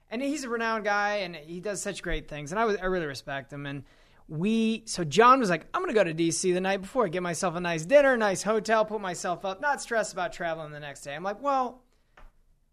and 0.10 0.22
he's 0.22 0.44
a 0.44 0.50
renowned 0.50 0.84
guy, 0.84 1.18
and 1.18 1.36
he 1.36 1.60
does 1.60 1.82
such 1.82 2.04
great 2.04 2.28
things, 2.28 2.52
and 2.52 2.60
I 2.60 2.66
was 2.66 2.78
I 2.78 2.86
really 2.86 3.06
respect 3.06 3.52
him. 3.52 3.66
And 3.66 3.84
we 4.28 4.84
so 4.86 5.04
John 5.04 5.40
was 5.40 5.50
like, 5.50 5.66
I'm 5.74 5.82
gonna 5.82 5.94
go 5.94 6.04
to 6.04 6.14
DC 6.14 6.54
the 6.54 6.62
night 6.62 6.82
before, 6.82 7.08
get 7.08 7.24
myself 7.24 7.56
a 7.56 7.60
nice 7.60 7.86
dinner, 7.86 8.16
nice 8.18 8.44
hotel, 8.44 8.86
put 8.86 9.02
myself 9.02 9.46
up, 9.46 9.62
not 9.62 9.82
stress 9.82 10.14
about 10.14 10.34
traveling 10.34 10.72
the 10.72 10.80
next 10.80 11.02
day. 11.02 11.16
I'm 11.16 11.24
like, 11.24 11.42
well, 11.42 11.82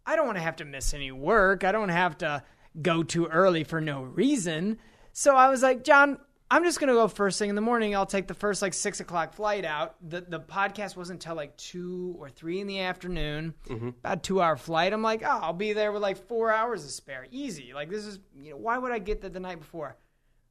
I 0.08 0.16
don't 0.16 0.26
want 0.26 0.38
to 0.38 0.42
have 0.42 0.56
to 0.56 0.64
miss 0.64 0.94
any 0.94 1.12
work. 1.12 1.64
I 1.64 1.72
don't 1.72 1.90
have 1.90 2.16
to 2.18 2.42
go 2.82 3.02
too 3.02 3.26
early 3.26 3.64
for 3.64 3.80
no 3.80 4.02
reason. 4.02 4.78
So 5.12 5.34
I 5.34 5.48
was 5.48 5.62
like, 5.62 5.84
John, 5.84 6.18
I'm 6.50 6.64
just 6.64 6.80
gonna 6.80 6.92
go 6.92 7.08
first 7.08 7.38
thing 7.38 7.50
in 7.50 7.54
the 7.56 7.60
morning. 7.60 7.94
I'll 7.94 8.06
take 8.06 8.26
the 8.26 8.34
first 8.34 8.62
like 8.62 8.72
six 8.72 9.00
o'clock 9.00 9.34
flight 9.34 9.64
out. 9.64 9.96
The 10.08 10.22
the 10.22 10.40
podcast 10.40 10.96
wasn't 10.96 11.22
until 11.22 11.36
like 11.36 11.56
two 11.56 12.16
or 12.18 12.30
three 12.30 12.60
in 12.60 12.66
the 12.66 12.80
afternoon. 12.80 13.54
Mm-hmm. 13.68 13.88
About 13.88 14.18
a 14.18 14.20
two 14.20 14.40
hour 14.40 14.56
flight. 14.56 14.92
I'm 14.92 15.02
like, 15.02 15.22
oh, 15.22 15.40
I'll 15.42 15.52
be 15.52 15.74
there 15.74 15.92
with 15.92 16.02
like 16.02 16.16
four 16.26 16.50
hours 16.50 16.84
to 16.84 16.90
spare. 16.90 17.26
Easy. 17.30 17.72
Like 17.74 17.90
this 17.90 18.06
is 18.06 18.18
you 18.40 18.52
know, 18.52 18.56
why 18.56 18.78
would 18.78 18.92
I 18.92 18.98
get 18.98 19.20
there 19.20 19.30
the 19.30 19.40
night 19.40 19.58
before? 19.58 19.96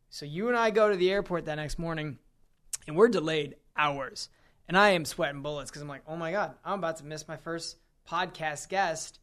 So 0.09 0.25
you 0.25 0.49
and 0.49 0.57
I 0.57 0.69
go 0.69 0.89
to 0.89 0.95
the 0.95 1.11
airport 1.11 1.45
that 1.45 1.55
next 1.55 1.79
morning 1.79 2.19
and 2.87 2.95
we're 2.95 3.09
delayed 3.09 3.55
hours. 3.75 4.29
And 4.67 4.77
I 4.77 4.89
am 4.89 5.05
sweating 5.05 5.41
bullets 5.41 5.71
because 5.71 5.81
I'm 5.81 5.87
like, 5.87 6.03
oh 6.07 6.15
my 6.15 6.31
God, 6.31 6.55
I'm 6.63 6.79
about 6.79 6.97
to 6.97 7.05
miss 7.05 7.27
my 7.27 7.37
first 7.37 7.77
podcast 8.09 8.69
guest. 8.69 9.19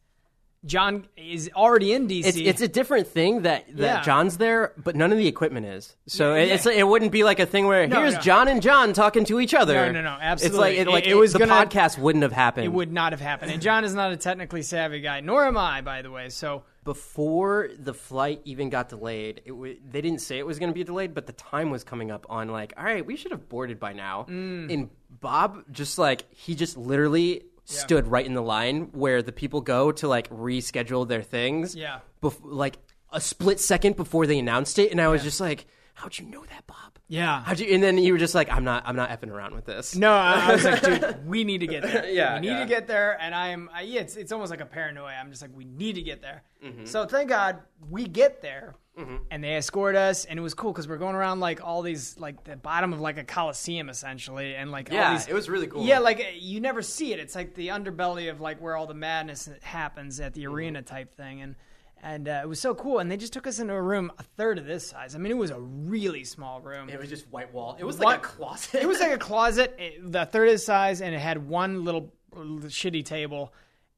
John 0.65 1.07
is 1.15 1.49
already 1.55 1.93
in 1.93 2.07
DC. 2.07 2.25
It's, 2.25 2.37
it's 2.37 2.61
a 2.61 2.67
different 2.67 3.07
thing 3.07 3.43
that, 3.43 3.65
that 3.77 3.83
Yeah. 3.97 4.01
John's 4.01 4.37
there, 4.37 4.73
but 4.77 4.95
none 4.95 5.11
of 5.11 5.17
the 5.17 5.27
equipment 5.27 5.65
is. 5.67 5.95
So 6.07 6.33
Yeah, 6.33 6.41
it- 6.43 6.51
it's 6.53 6.65
it 6.65 6.87
wouldn't 6.87 7.11
be 7.11 7.23
like 7.23 7.39
a 7.39 7.45
thing 7.45 7.67
where 7.67 7.85
No, 7.87 7.99
here's 8.01 8.15
no. 8.15 8.19
John 8.21 8.47
and 8.47 8.61
John 8.61 8.93
talking 8.93 9.25
to 9.25 9.39
each 9.39 9.53
other. 9.53 9.73
No, 9.73 9.91
no, 9.91 10.01
no, 10.01 10.13
It's 10.15 10.23
absolutely. 10.23 10.59
like 10.59 11.03
it, 11.03 11.07
It- 11.07 11.11
it 11.11 11.15
was 11.15 11.33
the 11.33 11.39
gonna- 11.39 11.53
podcast 11.53 11.97
wouldn't 11.99 12.23
have 12.23 12.31
happened. 12.31 12.65
It 12.65 12.73
would 12.73 12.91
not 12.91 13.11
have 13.13 13.21
happened. 13.21 13.51
And 13.51 13.61
John 13.61 13.83
is 13.83 13.93
not 13.93 14.11
a 14.11 14.17
technically 14.17 14.63
savvy 14.63 15.01
guy, 15.01 15.19
nor 15.21 15.45
am 15.45 15.57
I, 15.57 15.81
by 15.81 16.01
the 16.01 16.09
way. 16.09 16.29
So 16.29 16.63
before 16.83 17.69
the 17.77 17.93
flight 17.93 18.41
even 18.45 18.69
got 18.69 18.89
delayed, 18.89 19.41
it 19.45 19.49
w- 19.49 19.77
they 19.91 20.01
didn't 20.01 20.21
say 20.21 20.39
it 20.39 20.45
was 20.47 20.57
going 20.59 20.69
to 20.69 20.73
be 20.73 20.83
delayed, 20.83 21.13
but 21.13 21.27
the 21.27 21.33
time 21.33 21.69
was 21.69 21.83
coming 21.83 22.09
up 22.09 22.25
on 22.29 22.47
like, 22.49 22.73
all 22.77 22.83
right, 22.85 23.05
we 23.05 23.15
should 23.15 23.31
have 23.31 23.47
boarded 23.49 23.79
by 23.79 23.93
now. 23.93 24.25
Mm. 24.29 24.73
And 24.73 24.89
Bob 25.21 25.63
just 25.71 25.97
like 25.99 26.23
he 26.33 26.55
just 26.55 26.77
literally 26.77 27.43
stood 27.65 28.07
right 28.07 28.25
in 28.25 28.33
the 28.33 28.41
line 28.41 28.89
where 28.93 29.21
the 29.21 29.31
people 29.31 29.61
go 29.61 29.91
to 29.91 30.07
like 30.07 30.29
reschedule 30.29 31.07
their 31.07 31.21
things. 31.21 31.75
Yeah. 31.75 31.99
bef- 32.21 32.39
like 32.43 32.77
a 33.11 33.19
split 33.21 33.59
second 33.59 33.95
before 33.95 34.27
they 34.27 34.39
announced 34.39 34.79
it, 34.79 34.91
and 34.91 35.01
I 35.01 35.07
was 35.07 35.23
just 35.23 35.39
like, 35.39 35.65
how'd 35.95 36.17
you 36.17 36.25
know 36.25 36.43
that, 36.45 36.67
Bob? 36.67 36.77
yeah, 37.07 37.43
How'd 37.43 37.59
you? 37.59 37.67
And 37.73 37.83
then 37.83 37.97
you 37.99 38.13
were 38.13 38.19
just 38.19 38.33
like, 38.35 38.51
I'm 38.51 38.63
not, 38.63 38.83
I'm 38.85 38.95
not 38.95 39.09
effing 39.09 39.29
around 39.29 39.53
with 39.53 39.65
this. 39.65 39.95
no, 39.95 40.11
I, 40.11 40.49
I 40.49 40.53
was 40.53 40.63
like, 40.65 40.81
dude, 40.81 41.25
we 41.27 41.43
need 41.43 41.59
to 41.59 41.67
get 41.67 41.83
there. 41.83 42.09
Yeah, 42.09 42.35
we 42.35 42.41
need 42.41 42.47
yeah. 42.47 42.59
to 42.61 42.65
get 42.65 42.87
there. 42.87 43.17
And 43.21 43.33
I'm, 43.35 43.69
I, 43.73 43.81
yeah, 43.83 44.01
it's 44.01 44.15
it's 44.15 44.31
almost 44.31 44.49
like 44.49 44.61
a 44.61 44.65
paranoia. 44.65 45.13
I'm 45.13 45.29
just 45.29 45.41
like, 45.41 45.51
we 45.55 45.65
need 45.65 45.93
to 45.95 46.01
get 46.01 46.21
there. 46.21 46.43
Mm-hmm. 46.63 46.85
So 46.85 47.05
thank 47.05 47.29
God 47.29 47.59
we 47.89 48.05
get 48.07 48.41
there. 48.41 48.75
Mm-hmm. 48.97 49.15
And 49.29 49.43
they 49.43 49.57
escorted 49.57 49.99
us, 49.99 50.23
and 50.23 50.39
it 50.39 50.41
was 50.41 50.53
cool 50.53 50.71
because 50.71 50.87
we're 50.87 50.97
going 50.97 51.15
around 51.15 51.41
like 51.41 51.61
all 51.61 51.81
these, 51.81 52.17
like 52.17 52.45
the 52.45 52.55
bottom 52.55 52.93
of 52.93 53.01
like 53.01 53.17
a 53.17 53.25
coliseum 53.25 53.89
essentially, 53.89 54.55
and 54.55 54.71
like 54.71 54.89
all 54.89 54.95
Yeah, 54.95 55.13
these, 55.13 55.27
it 55.27 55.33
was 55.33 55.49
really 55.49 55.67
cool. 55.67 55.83
Yeah, 55.83 55.99
like 55.99 56.25
you 56.39 56.61
never 56.61 56.81
see 56.81 57.11
it. 57.11 57.19
It's 57.19 57.35
like 57.35 57.55
the 57.55 57.69
underbelly 57.69 58.31
of 58.31 58.39
like 58.39 58.61
where 58.61 58.77
all 58.77 58.87
the 58.87 58.93
madness 58.93 59.49
happens 59.63 60.21
at 60.21 60.33
the 60.33 60.43
mm-hmm. 60.43 60.53
arena 60.53 60.81
type 60.81 61.15
thing, 61.17 61.41
and 61.41 61.55
and 62.01 62.29
uh, 62.29 62.41
it 62.43 62.47
was 62.47 62.61
so 62.61 62.75
cool. 62.75 62.99
And 62.99 63.11
they 63.11 63.17
just 63.17 63.33
took 63.33 63.47
us 63.47 63.59
into 63.59 63.73
a 63.73 63.81
room 63.81 64.11
a 64.17 64.23
third 64.23 64.59
of 64.59 64.65
this 64.65 64.87
size. 64.87 65.15
I 65.15 65.17
mean, 65.17 65.31
it 65.31 65.37
was 65.37 65.51
a 65.51 65.59
really 65.59 66.23
small 66.23 66.61
room. 66.61 66.87
It 66.89 66.99
was 66.99 67.09
just 67.09 67.27
white 67.29 67.53
wall. 67.53 67.75
It 67.79 67.83
was 67.83 67.99
like 67.99 68.19
a 68.19 68.21
closet. 68.21 68.81
It 68.81 68.87
was 68.87 68.99
like 68.99 69.11
a 69.11 69.17
closet, 69.29 69.75
it, 69.77 70.11
the 70.11 70.25
third 70.25 70.47
of 70.47 70.53
the 70.53 70.59
size, 70.59 71.01
and 71.01 71.13
it 71.13 71.19
had 71.19 71.45
one 71.49 71.83
little 71.83 72.13
uh, 72.33 72.39
shitty 72.67 73.03
table. 73.03 73.53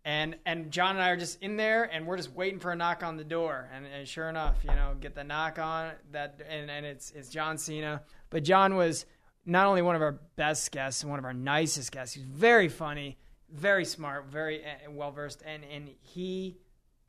And 0.07 0.37
and 0.45 0.71
John 0.71 0.95
and 0.95 1.03
I 1.03 1.09
are 1.09 1.17
just 1.17 1.43
in 1.43 1.57
there, 1.57 1.83
and 1.83 2.07
we're 2.07 2.15
just 2.15 2.31
waiting 2.31 2.59
for 2.59 2.71
a 2.71 2.77
knock 2.77 3.03
on 3.03 3.17
the 3.17 3.25
door. 3.25 3.69
And, 3.73 3.85
and 3.85 4.07
sure 4.07 4.29
enough, 4.29 4.55
you 4.63 4.73
know, 4.73 4.95
get 4.97 5.15
the 5.15 5.23
knock 5.25 5.59
on 5.59 5.91
that, 6.13 6.39
and, 6.47 6.71
and 6.71 6.85
it's 6.85 7.11
it's 7.11 7.27
John 7.27 7.57
Cena. 7.57 8.01
But 8.29 8.45
John 8.45 8.77
was 8.77 9.05
not 9.45 9.67
only 9.67 9.81
one 9.81 9.97
of 9.97 10.01
our 10.01 10.13
best 10.37 10.71
guests 10.71 11.03
one 11.03 11.19
of 11.19 11.25
our 11.25 11.33
nicest 11.33 11.91
guests. 11.91 12.15
He's 12.15 12.23
very 12.23 12.69
funny, 12.69 13.17
very 13.51 13.83
smart, 13.83 14.27
very 14.27 14.63
uh, 14.63 14.89
well 14.91 15.11
versed, 15.11 15.43
and 15.45 15.65
and 15.65 15.89
he 15.99 16.55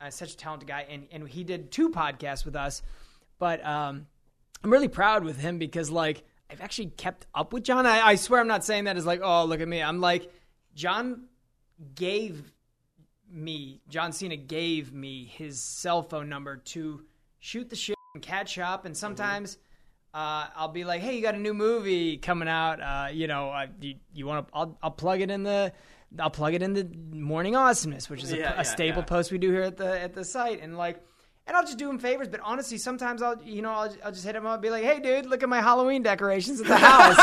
uh, 0.01 0.09
such 0.09 0.33
a 0.33 0.37
talented 0.37 0.67
guy. 0.67 0.85
And 0.89 1.07
and 1.13 1.25
he 1.25 1.45
did 1.45 1.71
two 1.71 1.91
podcasts 1.91 2.43
with 2.43 2.57
us, 2.57 2.81
but 3.37 3.65
um, 3.65 4.07
I'm 4.61 4.71
really 4.73 4.89
proud 4.89 5.23
with 5.23 5.39
him 5.39 5.57
because 5.57 5.89
like 5.89 6.25
I've 6.51 6.59
actually 6.59 6.87
kept 6.87 7.27
up 7.33 7.53
with 7.53 7.63
John. 7.63 7.85
I, 7.85 8.05
I 8.05 8.15
swear 8.15 8.41
I'm 8.41 8.47
not 8.49 8.65
saying 8.65 8.83
that 8.83 8.97
as 8.97 9.05
like, 9.05 9.21
oh 9.23 9.45
look 9.45 9.61
at 9.61 9.69
me. 9.69 9.81
I'm 9.81 10.01
like, 10.01 10.29
John 10.75 11.29
gave 11.95 12.51
me 13.31 13.81
John 13.89 14.11
Cena 14.11 14.35
gave 14.37 14.93
me 14.93 15.25
his 15.25 15.61
cell 15.61 16.01
phone 16.03 16.29
number 16.29 16.57
to 16.57 17.03
shoot 17.39 17.69
the 17.69 17.75
shit 17.75 17.95
and 18.13 18.23
catch 18.23 18.57
up, 18.59 18.85
and 18.85 18.95
sometimes. 18.95 19.57
Uh, 20.11 20.47
I'll 20.55 20.69
be 20.69 20.85
like, 20.85 21.01
"Hey, 21.01 21.15
you 21.15 21.21
got 21.21 21.35
a 21.35 21.39
new 21.39 21.53
movie 21.53 22.17
coming 22.17 22.47
out? 22.47 22.81
Uh, 22.81 23.09
you 23.11 23.27
know, 23.27 23.51
uh, 23.51 23.67
you, 23.79 23.93
you 24.11 24.25
want 24.25 24.47
to? 24.47 24.53
I'll, 24.55 24.75
I'll 24.81 24.89
plug 24.89 25.21
it 25.21 25.29
in 25.29 25.43
the, 25.43 25.71
I'll 26.17 26.31
plug 26.31 26.55
it 26.55 26.63
in 26.63 26.73
the 26.73 26.89
Morning 27.15 27.55
Awesomeness, 27.55 28.09
which 28.09 28.23
is 28.23 28.31
a, 28.31 28.37
Yeah, 28.39 28.53
a 28.53 28.55
yeah, 28.55 28.61
staple 28.63 29.03
yeah. 29.03 29.05
post 29.05 29.31
we 29.31 29.37
do 29.37 29.51
here 29.51 29.61
at 29.61 29.77
the 29.77 30.01
at 30.01 30.15
the 30.15 30.25
site, 30.25 30.63
and 30.63 30.79
like, 30.79 31.05
and 31.45 31.55
I'll 31.55 31.63
just 31.63 31.77
do 31.77 31.87
him 31.87 31.99
favors. 31.99 32.27
But 32.27 32.39
honestly, 32.43 32.79
sometimes 32.79 33.21
I'll, 33.21 33.39
you 33.43 33.61
know, 33.61 33.69
I'll, 33.69 33.95
I'll 34.03 34.11
just 34.11 34.25
hit 34.25 34.35
him 34.35 34.47
up 34.47 34.53
and 34.53 34.61
be 34.63 34.71
like, 34.71 34.83
"Hey, 34.83 34.99
dude, 34.99 35.27
look 35.27 35.43
at 35.43 35.49
my 35.49 35.61
Halloween 35.61 36.01
decorations 36.01 36.59
at 36.59 36.65
the 36.65 36.75
house." 36.77 37.15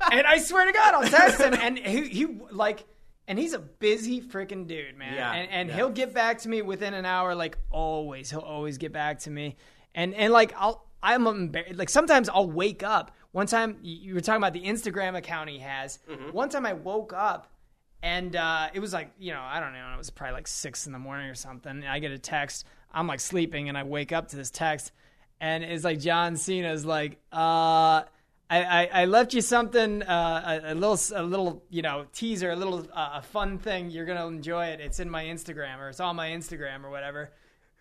and 0.12 0.24
I 0.24 0.38
swear 0.38 0.66
to 0.66 0.72
God, 0.72 0.94
I'll 0.94 1.10
text 1.10 1.40
him, 1.40 1.54
and 1.54 1.76
he, 1.76 2.08
he 2.10 2.26
like, 2.52 2.84
and 3.26 3.38
he's 3.38 3.54
a 3.54 3.58
busy 3.58 4.20
freaking 4.20 4.66
dude, 4.66 4.96
man. 4.96 5.14
Yeah, 5.14 5.32
and 5.32 5.50
and 5.50 5.68
yeah. 5.68 5.76
he'll 5.76 5.90
get 5.90 6.12
back 6.12 6.38
to 6.40 6.48
me 6.48 6.62
within 6.62 6.94
an 6.94 7.04
hour, 7.04 7.34
like 7.34 7.58
always. 7.70 8.30
He'll 8.30 8.40
always 8.40 8.78
get 8.78 8.92
back 8.92 9.20
to 9.20 9.30
me, 9.30 9.56
and 9.94 10.14
and 10.14 10.32
like 10.32 10.54
I'll. 10.56 10.84
I'm 11.02 11.26
embarrassed. 11.26 11.74
Like 11.76 11.90
sometimes 11.90 12.30
I'll 12.30 12.50
wake 12.50 12.82
up. 12.82 13.14
One 13.32 13.46
time 13.46 13.76
you 13.82 14.14
were 14.14 14.22
talking 14.22 14.38
about 14.38 14.54
the 14.54 14.64
Instagram 14.64 15.16
account 15.16 15.50
he 15.50 15.58
has. 15.58 15.98
Mm-hmm. 16.10 16.30
One 16.30 16.48
time 16.48 16.64
I 16.64 16.72
woke 16.72 17.12
up 17.12 17.52
and 18.02 18.34
uh, 18.36 18.68
it 18.72 18.80
was 18.80 18.94
like 18.94 19.10
you 19.18 19.32
know 19.32 19.42
I 19.42 19.60
don't 19.60 19.74
know 19.74 19.92
it 19.94 19.98
was 19.98 20.08
probably 20.08 20.32
like 20.32 20.46
six 20.46 20.86
in 20.86 20.92
the 20.92 20.98
morning 20.98 21.28
or 21.28 21.34
something. 21.34 21.70
And 21.70 21.86
I 21.86 21.98
get 21.98 22.10
a 22.10 22.18
text. 22.18 22.64
I'm 22.90 23.06
like 23.06 23.20
sleeping 23.20 23.68
and 23.68 23.76
I 23.76 23.82
wake 23.82 24.12
up 24.12 24.28
to 24.28 24.36
this 24.36 24.50
text 24.50 24.92
and 25.40 25.62
it's 25.62 25.84
like 25.84 26.00
John 26.00 26.36
Cena's 26.36 26.86
like 26.86 27.18
uh. 27.32 28.04
I, 28.50 28.62
I, 28.62 28.88
I 28.92 29.04
left 29.06 29.32
you 29.32 29.40
something, 29.40 30.02
uh, 30.02 30.60
a, 30.64 30.72
a 30.72 30.74
little, 30.74 30.98
a 31.14 31.22
little, 31.22 31.64
you 31.70 31.82
know, 31.82 32.06
teaser, 32.12 32.50
a 32.50 32.56
little, 32.56 32.86
uh, 32.92 33.10
a 33.14 33.22
fun 33.22 33.58
thing. 33.58 33.90
You're 33.90 34.04
gonna 34.04 34.26
enjoy 34.26 34.66
it. 34.66 34.80
It's 34.80 35.00
in 35.00 35.08
my 35.08 35.24
Instagram, 35.24 35.78
or 35.78 35.88
it's 35.88 36.00
on 36.00 36.16
my 36.16 36.28
Instagram, 36.28 36.84
or 36.84 36.90
whatever. 36.90 37.32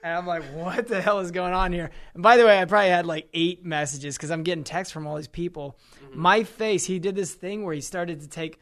And 0.04 0.18
I'm 0.18 0.28
like, 0.28 0.44
what 0.54 0.88
the 0.88 1.02
hell 1.02 1.20
is 1.20 1.32
going 1.32 1.54
on 1.54 1.74
here? 1.74 1.92
And 2.14 2.24
by 2.24 2.38
the 2.38 2.46
way, 2.46 2.60
I 2.60 2.66
probably 2.66 2.90
had 2.90 3.06
like 3.06 3.28
eight 3.34 3.66
messages 3.66 4.16
because 4.16 4.32
I'm 4.32 4.44
getting 4.44 4.64
texts 4.64 4.94
from 4.94 5.06
all 5.06 5.18
these 5.18 5.28
people. 5.28 5.78
My 6.14 6.44
face, 6.44 6.86
he 6.86 7.00
did 7.00 7.16
this 7.16 7.34
thing 7.34 7.64
where 7.64 7.74
he 7.74 7.82
started 7.82 8.22
to 8.22 8.28
take 8.28 8.60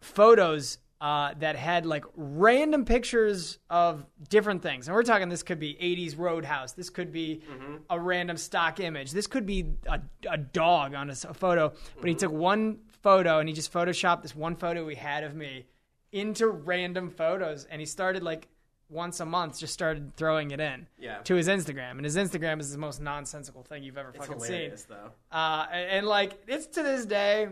photos 0.00 0.78
uh, 1.04 1.34
that 1.38 1.54
had 1.54 1.84
like 1.84 2.02
random 2.16 2.82
pictures 2.86 3.58
of 3.68 4.06
different 4.30 4.62
things. 4.62 4.88
And 4.88 4.94
we're 4.94 5.02
talking 5.02 5.28
this 5.28 5.42
could 5.42 5.58
be 5.60 5.74
80s 5.74 6.16
Roadhouse. 6.16 6.72
This 6.72 6.88
could 6.88 7.12
be 7.12 7.42
a 7.90 8.00
random 8.00 8.38
stock 8.38 8.80
image. 8.80 9.12
This 9.12 9.26
could 9.26 9.44
be 9.44 9.74
a, 9.86 10.00
a 10.30 10.38
dog 10.38 10.94
on 10.94 11.10
a 11.10 11.14
photo. 11.14 11.74
But 12.00 12.08
he 12.08 12.14
took 12.14 12.32
one 12.32 12.78
photo 13.02 13.38
and 13.38 13.46
he 13.46 13.54
just 13.54 13.70
photoshopped 13.70 14.22
this 14.22 14.34
one 14.34 14.56
photo 14.56 14.88
he 14.88 14.96
had 14.96 15.24
of 15.24 15.34
me 15.34 15.66
into 16.10 16.46
random 16.48 17.10
photos. 17.10 17.66
And 17.66 17.82
he 17.82 17.86
started 17.86 18.22
like 18.22 18.48
once 18.88 19.20
a 19.20 19.26
month, 19.26 19.58
just 19.58 19.74
started 19.74 20.16
throwing 20.16 20.52
it 20.52 20.60
in 20.60 20.86
Yeah. 20.98 21.18
to 21.24 21.34
his 21.34 21.48
Instagram. 21.48 21.92
And 21.98 22.04
his 22.06 22.16
Instagram 22.16 22.60
is 22.60 22.72
the 22.72 22.78
most 22.78 23.02
nonsensical 23.02 23.62
thing 23.62 23.82
you've 23.82 23.98
ever 23.98 24.08
It's 24.08 24.24
fucking 24.24 24.40
seen. 24.42 24.72
though. 24.88 25.10
Uh, 25.30 25.66
and, 25.70 25.90
and, 25.98 26.06
like 26.06 26.32
it's 26.46 26.66
to 26.68 26.82
this 26.82 27.04
day, 27.04 27.48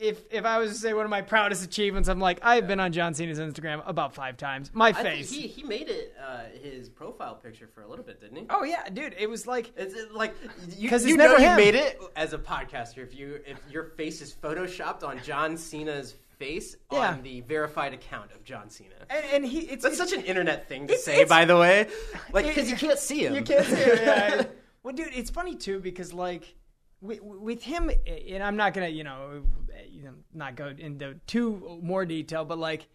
if 0.00 0.24
if 0.32 0.44
I 0.44 0.58
was 0.58 0.72
to 0.72 0.78
say 0.78 0.92
one 0.94 1.04
of 1.04 1.10
my 1.10 1.20
proudest 1.22 1.62
achievements, 1.64 2.08
I'm 2.08 2.18
like 2.18 2.40
I've 2.42 2.66
been 2.66 2.80
on 2.80 2.92
John 2.92 3.14
Cena's 3.14 3.38
Instagram 3.38 3.82
about 3.86 4.14
five 4.14 4.36
times. 4.36 4.70
My 4.74 4.88
I 4.88 4.92
think 4.94 5.06
face. 5.18 5.30
he 5.32 5.46
he 5.46 5.62
made 5.62 5.88
it 5.88 6.14
uh, 6.20 6.44
his 6.62 6.88
profile 6.88 7.34
picture 7.34 7.68
for 7.74 7.82
a 7.82 7.88
little 7.88 8.04
bit, 8.04 8.20
didn't 8.20 8.36
he? 8.36 8.46
oh 8.50 8.64
yeah, 8.64 8.88
dude, 8.88 9.14
it 9.18 9.28
was 9.28 9.46
like 9.46 9.72
It's 9.76 9.94
it, 9.94 10.12
like 10.12 10.34
you, 10.76 10.88
'Cause 10.88 11.02
it's 11.02 11.10
you 11.10 11.16
know 11.16 11.28
never 11.36 11.42
you 11.42 11.56
made 11.56 11.74
it 11.74 12.00
as 12.16 12.32
a 12.32 12.38
podcaster 12.38 12.98
if 12.98 13.14
you 13.14 13.40
if 13.46 13.58
your 13.70 13.84
face 13.84 14.20
is 14.22 14.32
photoshopped 14.32 15.02
on 15.04 15.22
John 15.22 15.56
Cena's 15.56 16.14
face 16.38 16.74
Yeah. 16.90 17.10
on 17.10 17.22
the 17.22 17.42
verified 17.42 17.92
account 17.92 18.32
of 18.32 18.42
John 18.44 18.70
Cena. 18.70 18.94
and, 19.10 19.24
and 19.32 19.44
he. 19.44 19.58
It's 19.60 19.82
That's 19.82 19.96
it's- 19.96 20.10
such 20.10 20.18
an 20.18 20.24
internet 20.24 20.66
thing 20.68 20.86
to 20.86 20.96
say, 20.96 21.12
it's- 21.20 21.28
by 21.28 21.44
the 21.44 21.58
way. 21.58 21.88
Like 22.32 22.46
because 22.46 22.70
you 22.70 22.76
can't 22.76 22.98
see 22.98 23.26
him. 23.26 23.34
You 23.34 23.42
can't 23.42 23.66
see 23.66 23.74
it. 23.74 24.00
Yeah. 24.00 24.44
well, 24.82 24.94
dude, 24.94 25.08
it's 25.12 25.28
funny 25.30 25.54
too 25.56 25.80
because 25.80 26.14
like 26.14 26.54
with, 27.02 27.20
with 27.22 27.62
him, 27.62 27.90
and 28.06 28.42
I'm 28.42 28.56
not 28.56 28.72
gonna 28.72 28.88
you 28.88 29.04
know, 29.04 29.42
you 30.00 30.06
know 30.06 30.14
not 30.32 30.56
go 30.56 30.68
into 30.76 31.14
too 31.26 31.78
more 31.82 32.04
detail, 32.06 32.44
but 32.46 32.58
like 32.58 32.88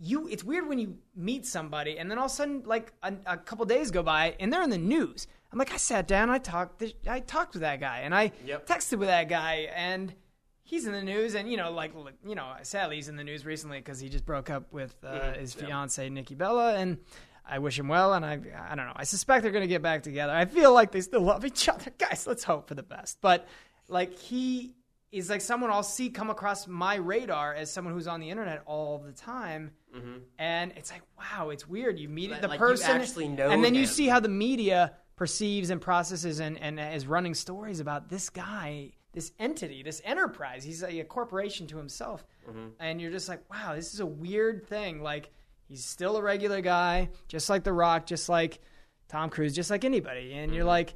you 0.00 0.28
it's 0.28 0.44
weird 0.44 0.68
when 0.68 0.78
you 0.78 0.96
meet 1.16 1.44
somebody 1.44 1.98
and 1.98 2.10
then 2.10 2.18
all 2.18 2.26
of 2.26 2.30
a 2.30 2.34
sudden 2.34 2.62
like 2.64 2.92
a, 3.02 3.12
a 3.26 3.36
couple 3.36 3.64
days 3.66 3.90
go 3.90 4.02
by 4.02 4.34
and 4.40 4.52
they're 4.52 4.62
in 4.62 4.70
the 4.70 4.78
news. 4.78 5.26
I'm 5.52 5.58
like 5.58 5.72
I 5.72 5.76
sat 5.76 6.06
down, 6.06 6.30
I 6.30 6.38
talked 6.38 6.82
I 7.08 7.20
talked 7.20 7.54
with 7.54 7.62
that 7.62 7.80
guy 7.80 8.00
and 8.00 8.14
I 8.14 8.32
Yep. 8.46 8.66
texted 8.66 8.98
with 8.98 9.08
that 9.08 9.28
guy 9.28 9.68
and 9.74 10.14
he's 10.62 10.86
in 10.86 10.92
the 10.92 11.02
news 11.02 11.34
and 11.34 11.50
you 11.50 11.56
know 11.56 11.72
like 11.72 11.92
you 12.26 12.34
know 12.34 12.52
sadly 12.62 12.96
he's 12.96 13.08
in 13.08 13.16
the 13.16 13.24
news 13.24 13.44
recently 13.44 13.78
because 13.78 13.98
he 13.98 14.08
just 14.08 14.24
broke 14.24 14.50
up 14.50 14.72
with 14.72 14.94
uh, 15.04 15.08
Mm-hmm. 15.12 15.40
his 15.40 15.52
fiance 15.54 16.08
Nikki 16.08 16.34
Bella 16.36 16.74
and 16.76 16.98
I 17.44 17.58
wish 17.58 17.78
him 17.78 17.88
well 17.88 18.12
and 18.14 18.24
I 18.24 18.34
I 18.70 18.74
don't 18.76 18.86
know 18.86 18.92
I 18.94 19.04
suspect 19.04 19.42
they're 19.42 19.50
gonna 19.52 19.66
get 19.66 19.82
back 19.82 20.02
together 20.04 20.32
I 20.32 20.44
feel 20.44 20.72
like 20.72 20.92
they 20.92 21.00
still 21.00 21.22
love 21.22 21.44
each 21.44 21.68
other 21.68 21.90
guys 21.98 22.24
let's 22.26 22.44
hope 22.44 22.68
for 22.68 22.74
the 22.76 22.82
best 22.84 23.18
but 23.20 23.48
like 23.88 24.16
he 24.16 24.74
is 25.10 25.30
like 25.30 25.40
someone 25.40 25.70
I'll 25.70 25.82
see 25.82 26.10
come 26.10 26.30
across 26.30 26.66
my 26.66 26.96
radar 26.96 27.54
as 27.54 27.72
someone 27.72 27.94
who's 27.94 28.06
on 28.06 28.20
the 28.20 28.30
internet 28.30 28.62
all 28.66 28.98
the 28.98 29.12
time 29.12 29.70
mm-hmm. 29.94 30.18
and 30.38 30.72
it's 30.76 30.90
like 30.92 31.02
wow 31.18 31.50
it's 31.50 31.66
weird 31.66 31.98
you 31.98 32.08
meet 32.08 32.30
Like- 32.30 32.42
the 32.42 32.48
like 32.48 32.60
you 32.60 32.66
person 32.66 33.00
actually 33.00 33.28
know 33.28 33.50
and 33.50 33.64
then 33.64 33.74
you 33.74 33.86
see 33.86 34.06
how 34.06 34.20
the 34.20 34.28
media 34.28 34.92
perceives 35.18 35.70
and 35.70 35.80
processes 35.80 36.38
and, 36.38 36.56
and 36.58 36.78
is 36.78 37.06
running 37.06 37.34
stories 37.34 37.80
about 37.80 38.08
this 38.08 38.30
guy, 38.30 38.92
this 39.12 39.32
entity, 39.40 39.82
this 39.82 40.00
enterprise. 40.04 40.62
He's 40.62 40.82
a, 40.82 41.00
a 41.00 41.04
corporation 41.04 41.66
to 41.66 41.76
himself. 41.76 42.24
Mm-hmm. 42.48 42.68
And 42.78 43.00
you're 43.00 43.10
just 43.10 43.28
like, 43.28 43.42
wow, 43.50 43.74
this 43.74 43.92
is 43.92 44.00
a 44.00 44.06
weird 44.06 44.66
thing. 44.68 45.02
Like, 45.02 45.30
he's 45.66 45.84
still 45.84 46.16
a 46.16 46.22
regular 46.22 46.60
guy, 46.60 47.10
just 47.26 47.50
like 47.50 47.64
The 47.64 47.72
Rock, 47.72 48.06
just 48.06 48.28
like 48.28 48.60
Tom 49.08 49.28
Cruise, 49.28 49.56
just 49.56 49.70
like 49.70 49.84
anybody. 49.84 50.34
And 50.34 50.54
you're 50.54 50.60
mm-hmm. 50.60 50.68
like, 50.68 50.94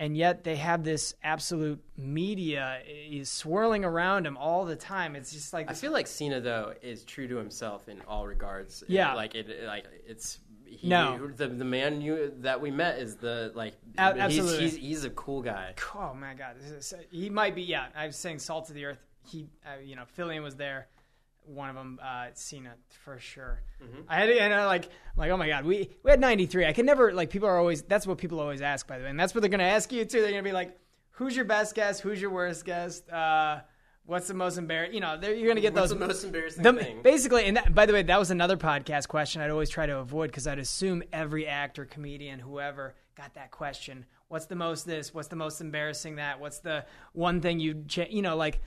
and 0.00 0.16
yet 0.16 0.44
they 0.44 0.56
have 0.56 0.82
this 0.84 1.14
absolute 1.22 1.80
media 1.96 2.80
is 2.86 3.30
swirling 3.30 3.84
around 3.84 4.26
him 4.26 4.36
all 4.36 4.64
the 4.64 4.76
time. 4.76 5.16
It's 5.16 5.32
just 5.32 5.52
like 5.52 5.70
I 5.70 5.74
feel 5.74 5.92
like 5.92 6.06
Cena 6.06 6.40
though 6.40 6.74
is 6.82 7.04
true 7.04 7.28
to 7.28 7.36
himself 7.36 7.88
in 7.88 8.00
all 8.08 8.26
regards. 8.26 8.82
Yeah. 8.88 9.14
like 9.14 9.34
it, 9.34 9.64
like 9.64 9.84
it's 10.06 10.38
he, 10.66 10.88
No. 10.88 11.28
the 11.28 11.46
the 11.48 11.64
man 11.64 12.00
you 12.00 12.32
that 12.40 12.60
we 12.60 12.70
met 12.70 12.98
is 12.98 13.16
the 13.16 13.52
like 13.54 13.74
A- 13.98 14.12
he's, 14.14 14.20
absolutely. 14.22 14.60
he's 14.64 14.76
he's 14.76 15.04
a 15.04 15.10
cool 15.10 15.42
guy. 15.42 15.74
oh 15.94 16.14
my 16.14 16.34
god, 16.34 16.56
is, 16.58 16.92
he 17.10 17.30
might 17.30 17.54
be. 17.54 17.62
Yeah, 17.62 17.86
I 17.94 18.06
was 18.06 18.16
saying 18.16 18.40
salt 18.40 18.68
of 18.68 18.74
the 18.74 18.86
earth. 18.86 18.98
He, 19.26 19.46
uh, 19.64 19.80
you 19.82 19.96
know, 19.96 20.02
Fillion 20.18 20.42
was 20.42 20.56
there. 20.56 20.88
One 21.46 21.68
of 21.68 21.76
them, 21.76 22.00
uh, 22.02 22.28
Cena 22.34 22.74
for 23.04 23.18
sure. 23.18 23.60
I 24.08 24.16
had, 24.16 24.30
and 24.30 24.54
I 24.54 24.64
like, 24.66 24.84
I'm 24.86 24.90
like, 25.18 25.30
oh 25.30 25.36
my 25.36 25.46
god, 25.48 25.64
we 25.66 25.90
we 26.02 26.10
had 26.10 26.18
93. 26.20 26.64
I 26.66 26.72
can 26.72 26.86
never 26.86 27.12
like. 27.12 27.30
People 27.30 27.48
are 27.48 27.58
always. 27.58 27.82
That's 27.82 28.06
what 28.06 28.18
people 28.18 28.40
always 28.40 28.62
ask, 28.62 28.86
by 28.86 28.96
the 28.98 29.04
way, 29.04 29.10
and 29.10 29.20
that's 29.20 29.34
what 29.34 29.42
they're 29.42 29.50
gonna 29.50 29.64
ask 29.64 29.92
you 29.92 30.04
too. 30.04 30.20
They're 30.22 30.30
gonna 30.30 30.42
be 30.42 30.52
like, 30.52 30.78
who's 31.12 31.36
your 31.36 31.44
best 31.44 31.74
guest? 31.74 32.00
Who's 32.00 32.20
your 32.20 32.30
worst 32.30 32.64
guest? 32.64 33.08
Uh, 33.10 33.60
what's 34.06 34.26
the 34.26 34.34
most 34.34 34.56
embarrassing? 34.56 34.94
You 34.94 35.00
know, 35.00 35.18
they're- 35.20 35.34
you're 35.34 35.48
gonna 35.48 35.60
get 35.60 35.74
What's 35.74 35.90
those. 35.90 35.98
the 35.98 36.06
most 36.06 36.24
embarrassing 36.24 36.62
The- 36.62 36.72
thing? 36.72 37.02
basically, 37.02 37.44
and 37.44 37.56
that, 37.58 37.74
by 37.74 37.84
the 37.86 37.92
way, 37.92 38.02
that 38.02 38.18
was 38.18 38.30
another 38.30 38.56
podcast 38.56 39.08
question 39.08 39.42
I'd 39.42 39.50
always 39.50 39.68
try 39.70 39.84
to 39.86 39.98
avoid 39.98 40.28
because 40.28 40.46
I'd 40.46 40.58
assume 40.58 41.02
every 41.12 41.46
actor, 41.46 41.84
comedian, 41.84 42.38
whoever 42.40 42.94
got 43.16 43.34
that 43.34 43.50
question. 43.50 44.06
What's 44.28 44.46
the 44.46 44.56
most 44.56 44.86
this? 44.86 45.12
What's 45.14 45.28
the 45.28 45.36
most 45.36 45.60
embarrassing 45.60 46.16
that? 46.16 46.40
What's 46.40 46.58
the 46.58 46.84
one 47.12 47.40
thing 47.42 47.60
you, 47.60 47.84
cha- 47.86 48.06
you 48.10 48.22
know, 48.22 48.34
like, 48.36 48.60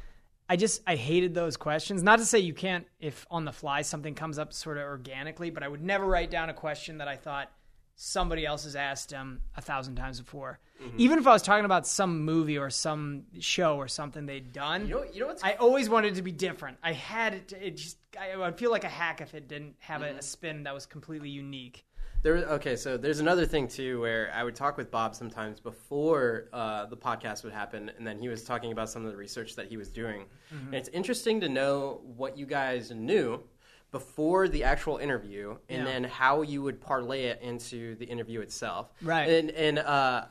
I 0.50 0.56
just, 0.56 0.82
I 0.88 0.96
hated 0.96 1.34
those 1.34 1.58
questions. 1.58 2.04
Not 2.04 2.20
to 2.20 2.26
say 2.26 2.40
you 2.40 2.54
can't, 2.54 2.86
if 3.00 3.26
on 3.30 3.46
the 3.46 3.52
fly 3.52 3.82
something 3.82 4.16
comes 4.16 4.40
up 4.40 4.54
sort 4.54 4.78
of 4.78 4.84
organically, 4.84 5.50
but 5.50 5.64
I 5.64 5.68
would 5.68 5.84
never 5.84 6.06
write 6.06 6.32
down 6.32 6.50
a 6.50 6.54
question 6.54 7.00
that 7.00 7.08
I 7.08 7.18
thought 7.18 7.52
somebody 8.00 8.46
else 8.46 8.64
has 8.64 8.76
asked 8.76 9.12
um, 9.14 9.42
a 9.56 9.62
thousand 9.62 9.96
times 9.96 10.22
before. 10.22 10.60
Mm-hmm. 10.82 10.98
Even 11.00 11.18
if 11.20 11.26
I 11.26 11.32
was 11.34 11.42
talking 11.42 11.66
about 11.66 11.88
some 11.88 12.22
movie 12.24 12.58
or 12.58 12.70
some 12.70 13.24
show 13.40 13.78
or 13.78 13.88
something 13.88 14.26
they'd 14.28 14.54
done. 14.54 14.88
You 14.88 14.94
know, 14.96 15.06
you 15.12 15.20
know 15.22 15.28
what's 15.28 15.44
I 15.44 15.54
always 15.54 15.90
wanted 15.90 16.14
it 16.14 16.16
to 16.18 16.22
be 16.22 16.32
different. 16.32 16.78
I 16.84 16.94
had 16.94 17.34
it. 17.34 17.48
To, 17.50 17.68
it 17.68 17.78
just. 17.78 17.98
I 18.20 18.38
would 18.38 18.58
feel 18.58 18.70
like 18.72 18.84
a 18.84 18.90
hack 18.90 19.22
if 19.22 19.34
it 19.34 19.48
didn't 19.48 19.76
have 19.80 20.02
Mm-hmm. 20.02 20.16
a, 20.16 20.20
a 20.20 20.22
spin 20.22 20.64
that 20.64 20.74
was 20.76 20.86
completely 20.86 21.30
unique. 21.30 21.84
There, 22.24 22.36
okay, 22.38 22.76
so 22.76 22.98
there's 22.98 23.20
another 23.20 23.46
thing 23.46 23.68
too 23.68 24.02
where 24.02 24.32
I 24.34 24.44
would 24.44 24.56
talk 24.56 24.76
with 24.76 24.90
Bob 24.92 25.16
sometimes 25.16 25.60
before 25.60 26.50
uh, 26.52 26.86
the 26.88 26.98
podcast 26.98 27.44
would 27.44 27.54
happen, 27.54 27.92
and 27.98 28.06
then 28.06 28.20
he 28.20 28.28
was 28.28 28.44
talking 28.44 28.72
about 28.72 28.90
some 28.90 29.06
of 29.06 29.12
the 29.12 29.18
research 29.18 29.56
that 29.56 29.68
he 29.68 29.78
was 29.78 29.90
doing. 29.90 30.26
Mm-hmm. 30.54 30.66
And 30.68 30.76
it's 30.76 30.90
interesting 30.90 31.40
to 31.42 31.50
know 31.50 32.02
what 32.16 32.38
you 32.38 32.46
guys 32.46 32.92
knew 32.92 33.44
before 33.92 34.48
the 34.50 34.64
actual 34.64 34.98
interview, 34.98 35.58
and 35.70 35.86
Yeah. 35.86 35.92
then 35.92 36.04
how 36.04 36.42
you 36.42 36.62
would 36.64 36.82
parlay 36.82 37.26
it 37.26 37.42
into 37.42 37.96
the 37.96 38.06
interview 38.06 38.42
itself, 38.42 38.92
Right. 39.02 39.30
And 39.30 39.52
and 39.52 39.80
uh, 39.80 40.26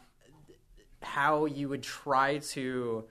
how 1.02 1.46
you 1.46 1.68
would 1.68 1.82
try 1.82 2.38
to, 2.38 3.04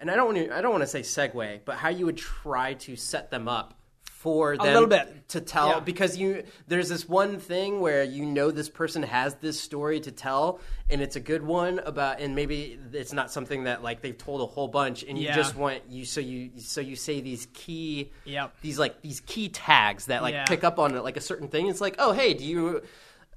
and 0.00 0.10
I 0.10 0.14
don't 0.14 0.32
want 0.34 0.38
to, 0.48 0.56
I 0.56 0.60
don't 0.62 0.70
want 0.70 0.82
to 0.82 0.86
say 0.86 1.00
segue, 1.00 1.60
but 1.64 1.76
how 1.76 1.88
you 1.88 2.06
would 2.06 2.16
try 2.16 2.74
to 2.74 2.96
set 2.96 3.30
them 3.30 3.48
up 3.48 3.74
for 4.22 4.56
them 4.56 4.72
little 4.72 4.88
bit. 4.88 5.28
to 5.30 5.40
tell 5.40 5.68
Yeah. 5.68 5.80
because 5.80 6.16
you 6.16 6.44
there's 6.68 6.88
this 6.88 7.08
one 7.08 7.40
thing 7.40 7.80
where 7.80 8.04
you 8.04 8.24
know 8.24 8.52
this 8.52 8.68
person 8.68 9.02
has 9.02 9.34
this 9.36 9.60
story 9.60 9.98
to 10.00 10.12
tell 10.12 10.60
and 10.88 11.00
it's 11.00 11.16
a 11.16 11.20
good 11.20 11.42
one 11.42 11.80
about 11.80 12.20
and 12.20 12.36
maybe 12.36 12.78
it's 12.92 13.12
not 13.12 13.32
something 13.32 13.64
that 13.64 13.82
like 13.82 14.00
they've 14.00 14.16
told 14.16 14.40
a 14.40 14.46
whole 14.46 14.68
bunch 14.68 15.02
and 15.02 15.18
you 15.18 15.24
Yeah. 15.26 15.34
just 15.34 15.56
want 15.56 15.82
you 15.90 16.04
so 16.04 16.20
you 16.20 16.50
so 16.58 16.80
you 16.80 16.94
say 16.94 17.20
these 17.20 17.48
key 17.52 18.12
Yep. 18.26 18.54
these 18.60 18.78
like 18.78 19.02
these 19.02 19.18
key 19.26 19.48
tags 19.48 20.06
that 20.06 20.22
like 20.22 20.34
Yeah. 20.34 20.44
pick 20.44 20.62
up 20.62 20.78
on 20.78 20.94
it 20.94 21.02
like 21.02 21.16
a 21.16 21.20
certain 21.20 21.48
thing 21.48 21.66
it's 21.66 21.80
like 21.80 21.96
oh 21.98 22.12
hey 22.12 22.32
do 22.34 22.44
you 22.44 22.82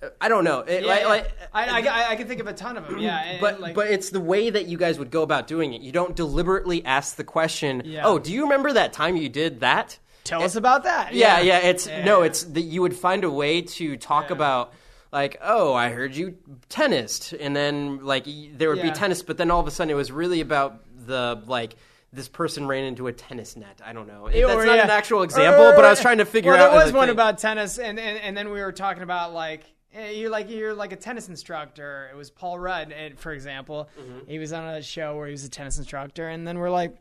uh, 0.03 0.09
I 0.21 0.27
don't 0.27 0.43
know 0.43 0.59
it, 0.59 0.83
Yeah, 0.83 1.07
like, 1.07 1.31
I, 1.51 1.79
I, 1.79 2.09
I 2.11 2.15
can 2.17 2.27
think 2.27 2.41
of 2.41 2.47
a 2.47 2.53
ton 2.53 2.75
of 2.77 2.85
them. 2.85 2.99
Yeah, 2.99 3.17
and- 3.23 3.39
but 3.41 3.53
and, 3.53 3.63
like, 3.63 3.75
but 3.75 3.87
it's 3.89 4.09
the 4.09 4.19
way 4.19 4.49
that 4.49 4.65
you 4.67 4.77
guys 4.77 4.99
would 4.99 5.09
go 5.09 5.21
about 5.23 5.47
doing 5.47 5.71
it. 5.73 5.81
You 5.81 5.93
don't 5.93 6.15
deliberately 6.17 6.83
ask 6.85 7.15
the 7.15 7.23
question. 7.23 7.81
Yeah. 7.85 8.05
Oh, 8.05 8.19
do 8.19 8.33
you 8.33 8.41
remember 8.43 8.73
that 8.73 8.91
time 8.91 9.15
you 9.15 9.29
did 9.29 9.61
that? 9.61 9.97
Tell 10.25 10.43
us 10.43 10.55
about 10.57 10.83
that. 10.83 11.13
Yeah, 11.13 11.39
yeah. 11.39 11.59
It's 11.59 11.87
Yeah. 11.87 12.03
no, 12.03 12.23
it's 12.23 12.43
that 12.43 12.61
you 12.61 12.81
would 12.81 12.95
find 12.95 13.23
a 13.23 13.31
way 13.31 13.61
to 13.61 13.95
talk 13.95 14.29
about 14.31 14.73
like, 15.13 15.37
oh, 15.41 15.73
I 15.73 15.89
heard 15.89 16.13
you 16.13 16.35
tennised, 16.69 17.33
and 17.39 17.55
then 17.55 18.03
like 18.03 18.25
there 18.25 18.67
would 18.69 18.79
Yeah. 18.79 18.89
be 18.89 18.91
tennis, 18.91 19.23
but 19.23 19.37
then 19.37 19.49
all 19.49 19.61
of 19.61 19.67
a 19.67 19.71
sudden 19.71 19.89
it 19.89 19.95
was 19.95 20.11
really 20.11 20.41
about 20.41 20.81
the 21.07 21.41
like. 21.47 21.75
This 22.13 22.29
person 22.29 22.65
ran 22.65 22.85
into 22.85 23.07
a 23.07 23.11
tennis 23.11 23.57
net. 23.57 23.81
I 23.85 23.91
don't 23.91 24.07
know. 24.07 24.29
That's 24.29 24.37
Or, 24.37 24.65
not 24.65 24.77
yeah. 24.77 24.83
an 24.85 24.89
actual 24.89 25.23
example, 25.23 25.73
but 25.75 25.83
I 25.83 25.89
was 25.89 25.99
trying 25.99 26.19
to 26.19 26.25
figure 26.25 26.53
well, 26.53 26.67
out. 26.67 26.71
There 26.77 26.85
was 26.85 26.93
one 26.93 27.07
thing. 27.07 27.13
about 27.13 27.39
tennis, 27.39 27.77
and, 27.77 27.99
and 27.99 28.17
and 28.17 28.37
then 28.37 28.51
we 28.51 28.61
were 28.61 28.71
talking 28.71 29.03
about 29.03 29.33
like 29.33 29.65
eh, 29.93 30.11
you're 30.11 30.29
like 30.29 30.49
you're 30.49 30.73
like 30.73 30.93
a 30.93 30.95
tennis 30.95 31.27
instructor. 31.27 32.09
It 32.09 32.15
was 32.15 32.29
Paul 32.31 32.57
Rudd, 32.57 32.93
and, 32.93 33.19
for 33.19 33.33
example. 33.33 33.89
Mm-hmm. 33.99 34.29
He 34.31 34.39
was 34.39 34.53
on 34.53 34.65
a 34.65 34.81
show 34.81 35.17
where 35.17 35.25
he 35.27 35.33
was 35.33 35.43
a 35.43 35.49
tennis 35.49 35.77
instructor, 35.77 36.29
and 36.29 36.47
then 36.47 36.57
we're 36.57 36.69
like, 36.69 36.95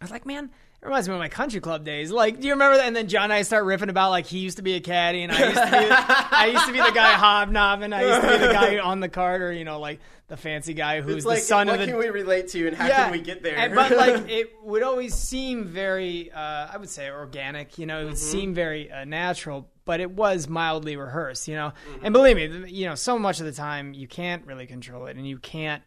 I 0.00 0.04
was 0.04 0.12
like, 0.12 0.24
man. 0.24 0.50
Reminds 0.84 1.08
me 1.08 1.14
of 1.14 1.18
my 1.20 1.28
country 1.30 1.60
club 1.60 1.82
days. 1.84 2.10
Like, 2.10 2.40
do 2.40 2.46
you 2.46 2.52
remember 2.52 2.76
that? 2.76 2.86
And 2.86 2.94
then 2.94 3.08
John 3.08 3.24
and 3.24 3.32
I 3.32 3.42
start 3.42 3.64
riffing 3.64 3.88
about 3.88 4.10
like 4.10 4.26
he 4.26 4.38
used 4.40 4.58
to 4.58 4.62
be 4.62 4.74
a 4.74 4.80
caddy, 4.80 5.22
and 5.22 5.32
I 5.32 5.38
used 5.48 5.54
to 5.62 5.70
be, 5.70 5.76
I 6.36 6.46
used 6.52 6.66
to 6.66 6.72
be 6.72 6.78
the 6.80 6.92
guy 6.92 7.12
hobnobbing. 7.12 7.92
I 7.94 8.02
used 8.02 8.20
to 8.20 8.28
be 8.38 8.46
the 8.46 8.52
guy 8.52 8.78
on 8.84 9.00
the 9.00 9.08
cart, 9.08 9.40
or 9.40 9.50
you 9.52 9.64
know, 9.64 9.80
like 9.80 10.00
the 10.28 10.36
fancy 10.36 10.74
guy 10.74 11.00
who's 11.00 11.16
It's 11.16 11.24
the 11.24 11.28
like, 11.30 11.38
son 11.42 11.66
what 11.68 11.74
of 11.74 11.80
the 11.80 11.86
can 11.86 11.98
we 11.98 12.08
relate 12.08 12.48
to, 12.48 12.66
and 12.68 12.76
how 12.76 12.88
can 12.88 13.12
we 13.12 13.20
get 13.20 13.42
there? 13.42 13.56
and- 13.56 13.74
but 13.74 13.92
like 13.96 14.28
it 14.30 14.52
would 14.62 14.82
always 14.82 15.14
seem 15.14 15.64
very, 15.64 16.30
uh, 16.32 16.68
I 16.72 16.76
would 16.78 16.90
say 16.90 17.10
organic. 17.10 17.78
You 17.78 17.86
know, 17.86 18.00
it 18.00 18.04
would 18.04 18.14
Mm-hmm. 18.14 18.38
seem 18.38 18.54
very 18.54 18.90
uh, 18.92 19.04
natural, 19.04 19.68
but 19.86 20.00
it 20.00 20.10
was 20.10 20.48
mildly 20.48 20.96
rehearsed. 20.96 21.48
You 21.48 21.54
know, 21.56 21.72
Mm-hmm. 21.92 22.04
and 22.06 22.12
believe 22.12 22.36
me, 22.36 22.70
you 22.70 22.86
know, 22.86 22.94
so 22.94 23.18
much 23.18 23.40
of 23.40 23.46
the 23.46 23.52
time 23.52 23.94
you 23.94 24.06
can't 24.06 24.46
really 24.46 24.66
control 24.66 25.06
it, 25.06 25.16
and 25.16 25.26
you 25.26 25.38
can't. 25.38 25.82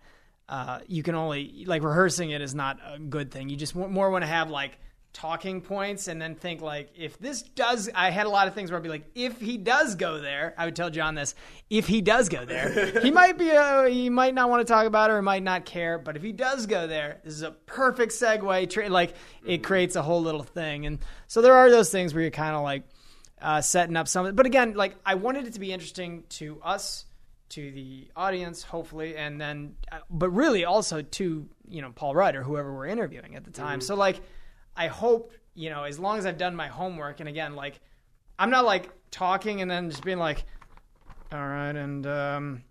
Uh, 0.49 0.79
you 0.87 1.03
can 1.03 1.13
only 1.13 1.65
like 1.67 1.83
rehearsing 1.83 2.29
it 2.31 2.41
is 2.41 2.55
not 2.55 2.79
a 2.89 2.97
good 2.97 3.31
thing. 3.31 3.49
You 3.49 3.57
just 3.57 3.73
w- 3.75 3.93
more 3.93 4.09
want 4.09 4.23
to 4.23 4.27
have 4.27 4.49
like 4.49 4.79
talking 5.17 5.61
points 5.61 6.07
and 6.07 6.21
then 6.21 6.35
think 6.35 6.61
like 6.61 6.91
if 6.95 7.17
this 7.17 7.41
does 7.41 7.89
i 7.95 8.11
had 8.11 8.27
a 8.27 8.29
lot 8.29 8.47
of 8.47 8.53
things 8.53 8.69
where 8.69 8.79
i'd 8.79 8.83
be 8.83 8.89
like 8.89 9.09
if 9.15 9.41
he 9.41 9.57
does 9.57 9.95
go 9.95 10.19
there 10.19 10.53
i 10.59 10.65
would 10.65 10.75
tell 10.75 10.91
john 10.91 11.15
this 11.15 11.33
if 11.71 11.87
he 11.87 12.01
does 12.01 12.29
go 12.29 12.45
there 12.45 12.99
he 13.01 13.09
might 13.09 13.35
be 13.35 13.49
a, 13.49 13.89
he 13.89 14.11
might 14.11 14.35
not 14.35 14.47
want 14.47 14.65
to 14.65 14.71
talk 14.71 14.85
about 14.85 15.09
it 15.09 15.13
or 15.13 15.21
might 15.23 15.41
not 15.41 15.65
care 15.65 15.97
but 15.97 16.15
if 16.15 16.21
he 16.21 16.31
does 16.31 16.67
go 16.67 16.85
there 16.85 17.17
this 17.23 17.33
is 17.33 17.41
a 17.41 17.49
perfect 17.49 18.11
segue 18.11 18.69
tra- 18.69 18.89
like 18.89 19.15
it 19.43 19.63
creates 19.63 19.95
a 19.95 20.03
whole 20.03 20.21
little 20.21 20.43
thing. 20.43 20.85
And 20.85 20.99
so 21.27 21.41
there 21.41 21.53
are 21.53 21.71
those 21.71 21.89
things 21.89 22.13
where 22.13 22.21
you're 22.21 22.31
kind 22.31 22.55
of 22.55 22.61
like 22.61 22.83
uh, 23.41 23.61
setting 23.61 23.95
up 23.95 24.07
something 24.07 24.35
but 24.35 24.47
again 24.47 24.73
like 24.73 24.95
i 25.05 25.13
wanted 25.13 25.45
it 25.45 25.53
to 25.53 25.59
be 25.59 25.71
interesting 25.71 26.23
to 26.27 26.59
us 26.63 27.05
to 27.49 27.71
the 27.71 28.07
audience 28.15 28.63
hopefully 28.63 29.15
and 29.15 29.39
then 29.39 29.75
uh, 29.91 29.99
but 30.09 30.29
really 30.31 30.65
also 30.65 31.03
to 31.03 31.47
you 31.69 31.81
know 31.81 31.91
paul 31.91 32.15
rudd 32.15 32.35
or 32.35 32.41
whoever 32.41 32.73
we're 32.73 32.87
interviewing 32.87 33.35
at 33.35 33.43
the 33.43 33.51
time. 33.51 33.79
So 33.79 33.95
like 33.95 34.21
I 34.77 34.87
hope, 34.87 35.33
you 35.55 35.69
know, 35.69 35.83
as 35.83 35.97
long 35.99 36.17
as 36.19 36.25
I've 36.25 36.37
done 36.37 36.55
my 36.55 36.67
homework, 36.67 37.19
and 37.19 37.27
again, 37.27 37.55
like, 37.55 37.79
I'm 38.39 38.49
not 38.51 38.63
like 38.65 38.89
talking 39.11 39.61
and 39.61 39.69
then 39.69 39.89
just 39.89 40.03
being 40.03 40.19
like, 40.19 40.45
all 41.31 41.39
right, 41.45 41.75
and 41.75 42.05
um, 42.05 42.63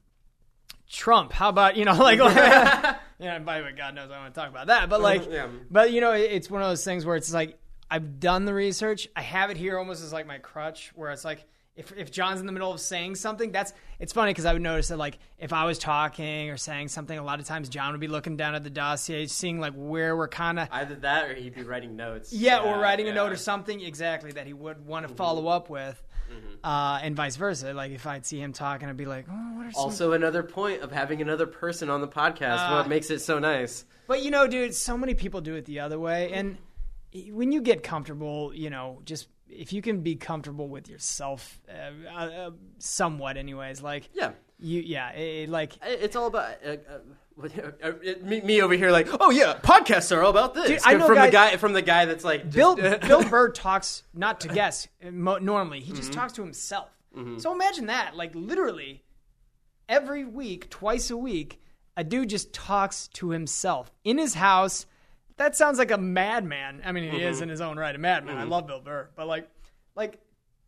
Trump, 0.88 1.32
how 1.32 1.48
about, 1.48 1.76
you 1.76 1.84
know, 1.84 1.94
like, 1.98 2.18
yeah, 3.18 3.38
by 3.40 3.59
the 3.59 3.64
way, 3.64 3.72
God 3.76 3.94
knows 3.94 4.11
I 4.11 4.18
want 4.20 4.34
to 4.34 4.40
talk 4.40 4.48
about 4.50 4.68
that, 4.68 4.88
but 4.88 5.00
like, 5.00 5.28
Yeah. 5.30 5.48
but 5.70 5.90
you 5.92 6.00
know, 6.00 6.12
it's 6.12 6.48
one 6.50 6.62
of 6.62 6.68
those 6.68 6.84
things 6.84 7.04
where 7.04 7.16
it's 7.16 7.32
like, 7.32 7.59
I've 7.90 8.18
done 8.20 8.44
the 8.44 8.54
research, 8.54 9.09
I 9.14 9.22
have 9.22 9.50
it 9.50 9.57
here 9.57 9.78
almost 9.78 10.02
as 10.02 10.12
like 10.12 10.26
my 10.26 10.38
crutch, 10.38 10.92
where 10.94 11.11
it's 11.11 11.24
like, 11.24 11.44
if 11.77 11.93
if 11.97 12.11
John's 12.11 12.41
in 12.41 12.47
the 12.47 12.53
middle 12.53 12.72
of 12.72 12.81
saying 12.81 13.16
something, 13.16 13.53
that's 13.53 13.72
it's 13.99 14.12
funny 14.12 14.31
because 14.31 14.47
I 14.47 14.53
would 14.53 14.62
notice 14.62 14.89
that 14.89 14.97
like 14.97 15.18
if 15.39 15.53
I 15.53 15.64
was 15.66 15.79
talking 15.79 16.51
or 16.51 16.57
saying 16.57 16.89
something, 16.89 17.18
a 17.18 17.22
lot 17.22 17.39
of 17.39 17.47
times 17.47 17.68
John 17.68 17.93
would 17.93 18.01
be 18.01 18.09
looking 18.09 18.37
down 18.37 18.55
at 18.55 18.64
the 18.64 18.70
dossier, 18.70 19.27
seeing 19.27 19.61
like 19.61 19.74
where 19.74 20.16
we're 20.16 20.29
kind 20.29 20.59
of 20.59 20.68
Either 20.72 20.95
that 20.97 21.31
or 21.31 21.35
he'd 21.35 21.55
be 21.55 21.62
writing 21.62 21.95
notes. 21.97 22.33
yeah, 22.33 22.61
or 22.61 22.79
writing 22.81 23.09
a 23.09 23.14
note 23.14 23.31
or 23.33 23.37
something 23.37 23.81
exactly 23.81 24.33
that 24.33 24.47
he 24.47 24.53
would 24.55 24.87
want 24.87 25.07
to 25.07 25.14
follow 25.14 25.49
up 25.49 25.68
with, 25.68 26.03
uh, 26.64 26.99
and 27.03 27.14
vice 27.14 27.37
versa. 27.37 27.74
Like 27.74 27.93
if 27.93 28.07
I'd 28.07 28.24
see 28.24 28.41
him 28.41 28.53
talking, 28.53 28.89
I'd 28.89 28.97
be 28.97 29.05
like, 29.05 29.27
oh, 29.31 29.57
what 29.57 29.66
are 29.66 29.72
some 29.72 29.83
Also, 29.83 30.12
another 30.12 30.43
point 30.43 30.81
of 30.83 30.91
having 30.93 31.20
another 31.20 31.47
person 31.47 31.91
on 31.91 32.01
the 32.01 32.09
podcast. 32.09 32.57
Ah. 32.59 32.79
what 32.79 32.89
makes 32.89 33.11
it 33.11 33.20
so 33.20 33.39
nice? 33.39 33.85
But 34.07 34.22
you 34.22 34.31
know, 34.31 34.47
dude, 34.47 34.74
so 34.74 34.97
many 34.97 35.14
people 35.14 35.41
do 35.43 35.57
it 35.57 35.66
the 35.66 35.81
other 35.81 35.99
way, 35.99 36.33
and 36.33 36.57
when 37.31 37.53
you 37.53 37.61
get 37.61 37.83
comfortable, 37.83 38.53
you 38.55 38.70
know, 38.70 39.01
just 39.05 39.29
if 39.49 39.72
you 39.72 39.82
can 39.82 40.01
be 40.03 40.16
comfortable 40.16 40.68
with 40.68 40.88
yourself, 40.88 41.61
uh, 41.68 42.11
uh, 42.18 42.51
somewhat, 42.78 43.36
anyways, 43.36 43.82
like 43.82 44.09
Yeah. 44.12 44.32
you, 44.59 44.80
yeah, 44.80 45.11
it, 45.12 45.49
like 45.49 45.72
It's 45.82 46.16
all 46.16 46.26
about 46.26 46.57
uh, 46.64 46.76
uh, 46.88 46.99
uh, 47.82 47.92
me, 48.22 48.40
me 48.40 48.62
over 48.62 48.74
here, 48.74 48.90
like, 48.90 49.09
oh 49.20 49.30
yeah, 49.30 49.59
podcasts 49.62 50.14
are 50.16 50.22
all 50.22 50.30
about 50.30 50.55
this. 50.55 50.68
Dude, 50.68 50.80
I 50.84 50.94
know 50.94 51.07
from 51.07 51.16
guy- 51.16 51.26
the 51.26 51.32
guy 51.32 51.57
from 51.59 51.72
the 51.74 51.82
guy 51.82 52.07
that's 52.07 52.24
like 52.24 52.44
just, 52.44 52.57
Bill 52.57 52.74
Bill 52.99 53.22
Burr 53.28 53.51
talks 53.51 54.03
not 54.14 54.40
to 54.40 54.49
guests 54.49 54.88
mo- 55.11 55.38
normally. 55.38 55.80
He 55.80 55.92
just 55.92 56.12
talks 56.12 56.32
to 56.34 56.42
himself. 56.42 56.88
So 57.38 57.51
imagine 57.55 57.86
that, 57.86 58.14
like 58.14 58.32
literally 58.34 59.03
every 59.88 60.24
week, 60.26 60.68
twice 60.68 61.11
a 61.11 61.16
week, 61.16 61.61
a 61.97 62.05
dude 62.05 62.28
just 62.28 62.53
talks 62.53 63.09
to 63.14 63.30
himself 63.30 63.90
in 64.05 64.18
his 64.18 64.34
house. 64.34 64.84
That 65.39 65.55
sounds 65.55 65.78
like 65.78 65.91
a 65.91 65.99
madman. 65.99 66.80
I 66.84 66.93
mean, 66.93 67.11
he 67.11 67.22
is 67.22 67.37
mm-hmm. 67.37 67.45
in 67.45 67.49
his 67.51 67.61
own 67.61 67.78
right 67.78 67.95
a 67.95 67.99
madman. 67.99 68.37
I 68.37 68.43
mm-hmm. 68.43 68.51
love 68.51 68.66
Bill 68.66 68.80
Burr, 68.80 69.11
but 69.14 69.26
like, 69.26 69.49
like 69.95 70.18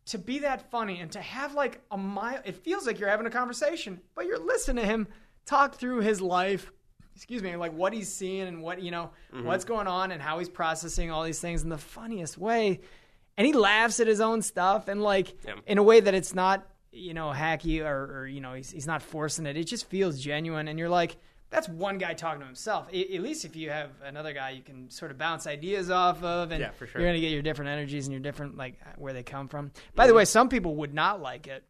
to 0.07 0.17
be 0.17 0.39
that 0.39 0.69
funny 0.71 0.99
and 0.99 1.11
to 1.11 1.21
have 1.21 1.53
like 1.53 1.81
a 1.91 1.97
mile, 1.97 2.39
it 2.45 2.55
feels 2.55 2.85
like 2.85 2.99
you're 2.99 3.09
having 3.09 3.25
a 3.25 3.31
conversation, 3.31 3.99
but 4.15 4.25
you're 4.25 4.39
listening 4.39 4.83
to 4.83 4.89
him 4.89 5.07
talk 5.45 5.75
through 5.75 5.99
his 5.99 6.21
life. 6.21 6.71
Excuse 7.15 7.43
me, 7.43 7.55
like 7.55 7.73
what 7.73 7.93
he's 7.93 8.13
seeing 8.13 8.47
and 8.47 8.61
what 8.61 8.81
you 8.81 8.91
know, 8.91 9.11
mm-hmm. 9.33 9.45
what's 9.45 9.65
going 9.65 9.87
on 9.87 10.11
and 10.11 10.21
how 10.21 10.39
he's 10.39 10.49
processing 10.49 11.11
all 11.11 11.23
these 11.23 11.39
things 11.39 11.63
in 11.63 11.69
the 11.69 11.77
funniest 11.77 12.37
way. 12.37 12.79
And 13.37 13.45
he 13.45 13.53
laughs 13.53 13.99
at 13.99 14.07
his 14.07 14.21
own 14.21 14.41
stuff 14.41 14.87
and 14.87 15.01
like 15.01 15.35
Yeah. 15.45 15.55
in 15.65 15.77
a 15.77 15.83
way 15.83 15.99
that 15.99 16.13
it's 16.13 16.33
not 16.33 16.67
you 16.91 17.13
know 17.13 17.31
hacky 17.35 17.83
or, 17.85 18.21
or 18.21 18.27
you 18.27 18.41
know 18.41 18.53
he's, 18.53 18.71
he's 18.71 18.87
not 18.87 19.01
forcing 19.01 19.45
it. 19.45 19.57
It 19.57 19.65
just 19.65 19.89
feels 19.89 20.21
genuine, 20.21 20.67
and 20.67 20.77
you're 20.77 20.89
like. 20.89 21.17
That's 21.49 21.67
one 21.67 21.97
guy 21.97 22.13
talking 22.13 22.41
to 22.41 22.45
himself. 22.45 22.87
A- 22.93 23.15
At 23.15 23.21
least 23.21 23.43
if 23.45 23.55
you 23.55 23.69
have 23.71 23.89
another 24.03 24.33
guy 24.33 24.51
you 24.51 24.61
can 24.61 24.89
sort 24.91 25.09
of 25.11 25.17
bounce 25.17 25.47
ideas 25.47 25.89
off 25.89 26.21
of, 26.23 26.51
and 26.51 26.61
Yeah, 26.61 26.71
for 26.71 26.85
sure. 26.85 27.01
you're 27.01 27.09
gonna 27.09 27.19
get 27.19 27.31
your 27.31 27.41
different 27.41 27.69
energies 27.69 28.05
and 28.05 28.13
your 28.13 28.21
different 28.21 28.55
like 28.57 28.75
where 28.97 29.13
they 29.13 29.23
come 29.23 29.47
from. 29.47 29.71
By 29.95 30.07
the 30.07 30.13
way, 30.13 30.25
some 30.25 30.49
people 30.49 30.75
would 30.75 30.93
not 30.93 31.21
like 31.21 31.47
it. 31.47 31.63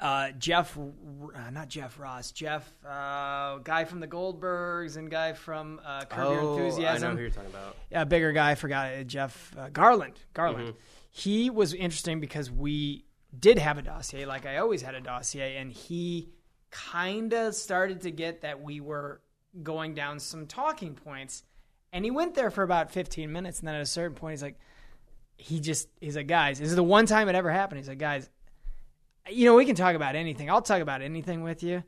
Uh, 0.00 0.30
Jeff, 0.38 0.78
uh, 0.78 1.50
not 1.50 1.68
Jeff 1.68 1.98
Ross, 2.00 2.30
Jeff, 2.32 2.66
uh, 2.88 3.58
guy 3.58 3.84
from 3.84 4.00
the 4.00 4.08
Goldbergs 4.08 4.96
and 4.96 5.10
guy 5.10 5.34
from 5.34 5.78
uh, 5.84 6.04
Curb 6.06 6.18
Your 6.32 6.40
Oh, 6.40 6.86
I 6.86 6.96
know 6.98 7.10
who 7.10 7.20
you're 7.20 7.28
talking 7.30 7.50
about. 7.50 7.76
a 7.92 8.06
bigger 8.06 8.32
guy. 8.32 8.52
I 8.52 8.54
forgot 8.54 8.94
uh, 8.94 9.02
Jeff 9.04 9.54
uh, 9.58 9.68
Garlin. 9.68 10.12
Garlin. 10.34 10.54
Mm-hmm. 10.68 10.70
He 11.10 11.50
was 11.50 11.74
interesting 11.74 12.18
because 12.18 12.50
we 12.50 13.04
did 13.38 13.58
have 13.58 13.76
a 13.76 13.82
dossier, 13.82 14.24
like 14.24 14.46
I 14.46 14.56
always 14.58 14.80
had 14.80 14.94
a 14.94 15.00
dossier, 15.02 15.56
and 15.56 15.70
he 15.70 16.30
kind 16.70 17.32
of 17.32 17.54
started 17.54 18.02
to 18.02 18.10
get 18.10 18.42
that 18.42 18.62
we 18.62 18.80
were 18.80 19.20
going 19.62 19.94
down 19.94 20.20
some 20.20 20.46
talking 20.46 20.94
points, 20.94 21.44
and 21.92 22.04
he 22.04 22.10
went 22.10 22.34
there 22.34 22.50
for 22.50 22.62
about 22.62 22.90
15 22.90 23.30
minutes, 23.32 23.58
and 23.58 23.68
then 23.68 23.74
at 23.74 23.82
a 23.82 23.86
certain 23.86 24.14
point, 24.16 24.32
he's 24.32 24.42
like, 24.42 24.58
he 25.36 25.58
just 25.58 25.88
he's 26.00 26.16
like, 26.16 26.26
guys, 26.26 26.58
this 26.58 26.68
is 26.68 26.76
the 26.76 26.82
one 26.82 27.06
time 27.06 27.28
it 27.28 27.34
ever 27.34 27.50
happened. 27.50 27.78
He's 27.78 27.88
like, 27.88 27.98
guys, 27.98 28.28
you 29.28 29.46
know, 29.46 29.54
we 29.54 29.64
can 29.64 29.74
talk 29.74 29.94
about 29.94 30.14
anything. 30.14 30.50
I'll 30.50 30.62
talk 30.62 30.82
about 30.82 31.02
anything 31.02 31.42
with 31.42 31.62
you. 31.62 31.82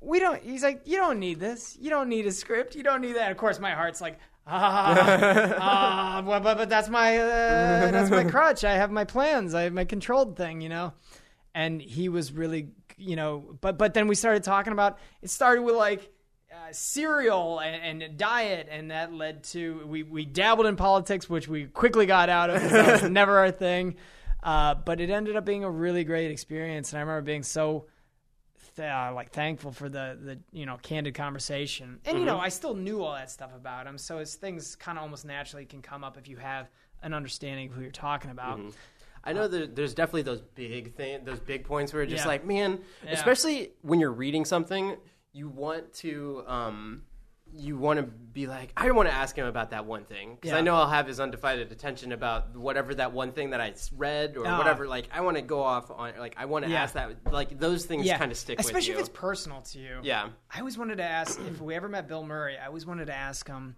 We 0.00 0.20
don't. 0.20 0.42
He's 0.42 0.62
like, 0.62 0.82
you 0.86 0.96
don't 0.98 1.18
need 1.18 1.40
this. 1.40 1.76
You 1.80 1.90
don't 1.90 2.08
need 2.08 2.26
a 2.26 2.32
script. 2.32 2.74
You 2.74 2.82
don't 2.82 3.00
need 3.00 3.16
that. 3.16 3.30
Of 3.30 3.36
course, 3.36 3.58
my 3.58 3.72
heart's 3.72 4.00
like, 4.00 4.18
ah, 4.46 5.56
ah, 5.58 6.22
but, 6.24 6.42
but, 6.42 6.58
but 6.58 6.68
that's 6.68 6.88
my 6.88 7.18
uh, 7.18 7.90
that's 7.90 8.10
my 8.10 8.24
crutch. 8.24 8.64
I 8.64 8.74
have 8.74 8.90
my 8.90 9.04
plans. 9.04 9.54
I 9.54 9.62
have 9.62 9.72
my 9.72 9.84
controlled 9.84 10.36
thing. 10.36 10.60
You 10.60 10.68
know, 10.68 10.92
and 11.54 11.80
he 11.80 12.08
was 12.08 12.32
really, 12.32 12.68
you 12.96 13.16
know, 13.16 13.56
but 13.60 13.78
but 13.78 13.94
then 13.94 14.08
we 14.08 14.14
started 14.14 14.42
talking 14.42 14.72
about. 14.72 14.98
It 15.22 15.30
started 15.30 15.62
with 15.62 15.76
like. 15.76 16.10
Uh, 16.52 16.72
cereal 16.72 17.58
and, 17.58 18.00
and 18.00 18.16
diet, 18.16 18.68
and 18.70 18.92
that 18.92 19.12
led 19.12 19.42
to 19.42 19.84
we, 19.88 20.04
we 20.04 20.24
dabbled 20.24 20.68
in 20.68 20.76
politics, 20.76 21.28
which 21.28 21.48
we 21.48 21.64
quickly 21.64 22.06
got 22.06 22.28
out 22.28 22.48
of. 22.48 22.62
That 22.70 23.02
was 23.02 23.10
never 23.10 23.38
our 23.38 23.50
thing, 23.50 23.96
uh, 24.40 24.76
but 24.76 25.00
it 25.00 25.10
ended 25.10 25.34
up 25.34 25.44
being 25.44 25.64
a 25.64 25.70
really 25.70 26.04
great 26.04 26.30
experience. 26.30 26.92
And 26.92 26.98
I 26.98 27.00
remember 27.00 27.22
being 27.22 27.42
so 27.42 27.86
th- 28.76 28.88
uh, 28.88 29.12
like 29.14 29.30
thankful 29.30 29.72
for 29.72 29.88
the 29.88 30.18
the 30.22 30.38
you 30.52 30.66
know 30.66 30.76
candid 30.82 31.14
conversation. 31.14 31.98
And 32.04 32.18
you 32.18 32.24
know, 32.24 32.38
I 32.38 32.48
still 32.48 32.74
knew 32.74 33.02
all 33.02 33.14
that 33.14 33.30
stuff 33.30 33.50
about 33.54 33.86
him, 33.86 33.98
so 33.98 34.18
as 34.18 34.34
things 34.34 34.76
kind 34.76 34.98
of 34.98 35.02
almost 35.02 35.24
naturally 35.24 35.64
can 35.64 35.82
come 35.82 36.04
up 36.04 36.16
if 36.16 36.28
you 36.28 36.36
have 36.36 36.68
an 37.02 37.12
understanding 37.12 37.68
of 37.68 37.74
who 37.74 37.82
you're 37.82 37.90
talking 37.90 38.30
about. 38.30 38.60
I 39.24 39.32
know 39.32 39.48
that 39.48 39.74
there's 39.74 39.94
definitely 39.94 40.22
those 40.22 40.42
big 40.42 40.94
thing, 40.94 41.24
those 41.24 41.40
big 41.40 41.64
points 41.64 41.92
where 41.92 42.02
it's 42.02 42.12
just 42.12 42.24
Yeah. 42.24 42.28
like, 42.28 42.44
man, 42.44 42.80
Yeah. 43.04 43.12
especially 43.12 43.72
when 43.82 43.98
you're 43.98 44.12
reading 44.12 44.44
something, 44.44 44.96
you 45.32 45.48
want 45.48 45.92
to, 45.94 46.44
um, 46.46 47.02
you 47.56 47.78
want 47.78 47.98
to 48.00 48.02
be 48.04 48.46
like, 48.46 48.72
I 48.76 48.90
want 48.90 49.08
to 49.08 49.14
ask 49.14 49.36
him 49.36 49.46
about 49.46 49.70
that 49.70 49.86
one 49.86 50.04
thing 50.04 50.34
because 50.34 50.52
I 50.52 50.56
Yeah. 50.56 50.62
know 50.62 50.74
I'll 50.74 50.88
have 50.88 51.06
his 51.06 51.20
undivided 51.20 51.70
attention 51.72 52.10
about 52.12 52.56
whatever 52.56 52.94
that 52.96 53.12
one 53.12 53.32
thing 53.32 53.50
that 53.50 53.60
I 53.60 53.70
s- 53.70 53.92
read 53.92 54.36
or 54.36 54.44
Ah. 54.46 54.58
whatever. 54.58 54.86
Like, 54.88 55.08
I 55.12 55.20
want 55.20 55.36
to 55.36 55.42
go 55.42 55.62
off 55.62 55.90
on, 55.90 56.12
like, 56.18 56.34
I 56.36 56.44
want 56.46 56.64
to 56.64 56.70
Yeah. 56.70 56.82
ask 56.82 56.94
that. 56.94 57.32
Like, 57.32 57.58
those 57.58 57.86
things 57.86 58.10
kind 58.10 58.30
of 58.32 58.36
stick 58.36 58.58
especially 58.60 58.78
with 58.78 58.86
you. 58.88 58.94
if 58.94 59.00
it's 59.00 59.08
personal 59.08 59.62
to 59.62 59.78
you. 59.78 60.00
yeah, 60.02 60.30
I 60.52 60.58
always 60.58 60.76
wanted 60.76 60.96
to 60.96 61.04
ask 61.04 61.40
if 61.40 61.60
we 61.60 61.74
ever 61.76 61.88
met 61.88 62.08
Bill 62.08 62.24
Murray. 62.24 62.58
I 62.58 62.66
always 62.66 62.86
wanted 62.86 63.06
to 63.06 63.14
ask 63.14 63.46
him, 63.46 63.76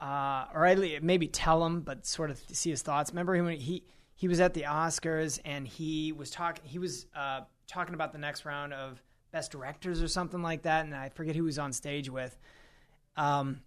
uh, 0.00 0.46
or 0.54 0.66
at 0.66 0.78
least 0.78 1.02
maybe 1.02 1.28
tell 1.28 1.64
him, 1.64 1.80
but 1.80 2.06
sort 2.06 2.30
of 2.30 2.38
see 2.52 2.70
his 2.70 2.82
thoughts. 2.82 3.10
Remember 3.10 3.34
he 3.34 3.40
when 3.42 3.56
he 3.58 3.84
he 4.20 4.28
was 4.28 4.38
at 4.38 4.52
the 4.52 4.64
Oscars 4.64 5.40
and 5.46 5.66
he 5.66 6.12
was 6.12 6.30
talking. 6.30 6.62
He 6.66 6.78
was 6.78 7.06
uh, 7.16 7.40
talking 7.66 7.94
about 7.94 8.12
the 8.12 8.18
next 8.18 8.44
round 8.44 8.74
of 8.74 9.02
best 9.32 9.50
directors 9.50 10.02
or 10.02 10.08
something 10.08 10.42
like 10.42 10.64
that, 10.64 10.84
and 10.84 10.94
I 10.94 11.08
forget 11.08 11.34
who 11.34 11.44
he 11.44 11.46
was 11.46 11.58
on 11.58 11.72
stage 11.72 12.10
with. 12.10 12.38
Um, 13.16 13.62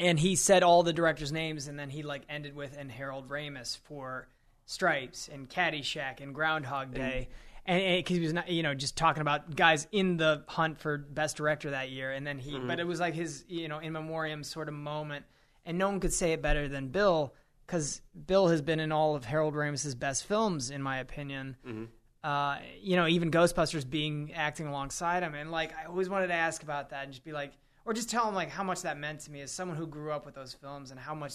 and 0.00 0.18
he 0.18 0.34
said 0.34 0.64
all 0.64 0.82
the 0.82 0.92
directors' 0.92 1.30
names, 1.30 1.68
and 1.68 1.78
then 1.78 1.88
he 1.88 2.02
like 2.02 2.22
ended 2.28 2.56
with 2.56 2.76
and 2.76 2.90
Harold 2.90 3.28
Ramis 3.28 3.78
for 3.78 4.26
Stripes 4.64 5.28
and 5.32 5.48
Caddyshack 5.48 6.20
and 6.20 6.34
Groundhog 6.34 6.92
Day, 6.92 7.28
and 7.64 7.98
because 7.98 8.16
he 8.16 8.22
was 8.24 8.32
not, 8.32 8.48
you 8.50 8.64
know, 8.64 8.74
just 8.74 8.96
talking 8.96 9.20
about 9.20 9.54
guys 9.54 9.86
in 9.92 10.16
the 10.16 10.42
hunt 10.48 10.80
for 10.80 10.98
best 10.98 11.36
director 11.36 11.70
that 11.70 11.90
year, 11.90 12.10
and 12.10 12.26
then 12.26 12.40
he, 12.40 12.58
but 12.58 12.80
it 12.80 12.86
was 12.88 12.98
like 12.98 13.14
his, 13.14 13.44
you 13.46 13.68
know, 13.68 13.78
in 13.78 13.92
memoriam 13.92 14.42
sort 14.42 14.66
of 14.66 14.74
moment, 14.74 15.26
and 15.64 15.78
no 15.78 15.88
one 15.88 16.00
could 16.00 16.12
say 16.12 16.32
it 16.32 16.42
better 16.42 16.66
than 16.66 16.88
Bill, 16.88 17.32
because 17.66 18.00
Bill 18.26 18.48
has 18.48 18.62
been 18.62 18.80
in 18.80 18.92
all 18.92 19.16
of 19.16 19.24
Harold 19.24 19.54
Ramis's 19.54 19.94
best 19.94 20.24
films, 20.26 20.70
in 20.70 20.82
my 20.82 20.98
opinion. 20.98 21.56
Uh, 22.22 22.58
you 22.80 22.96
know, 22.96 23.06
even 23.06 23.30
Ghostbusters 23.30 23.88
being 23.88 24.32
acting 24.34 24.66
alongside 24.66 25.22
him, 25.22 25.34
and 25.34 25.50
like 25.50 25.72
I 25.76 25.86
always 25.86 26.08
wanted 26.08 26.28
to 26.28 26.34
ask 26.34 26.62
about 26.62 26.90
that 26.90 27.04
and 27.04 27.12
just 27.12 27.24
be 27.24 27.32
like, 27.32 27.52
or 27.84 27.92
just 27.92 28.10
tell 28.10 28.28
him 28.28 28.34
like 28.34 28.50
how 28.50 28.64
much 28.64 28.82
that 28.82 28.98
meant 28.98 29.20
to 29.20 29.30
me 29.30 29.40
as 29.42 29.52
someone 29.52 29.76
who 29.76 29.86
grew 29.86 30.10
up 30.10 30.26
with 30.26 30.34
those 30.34 30.52
films 30.52 30.90
and 30.90 30.98
how 30.98 31.14
much 31.14 31.34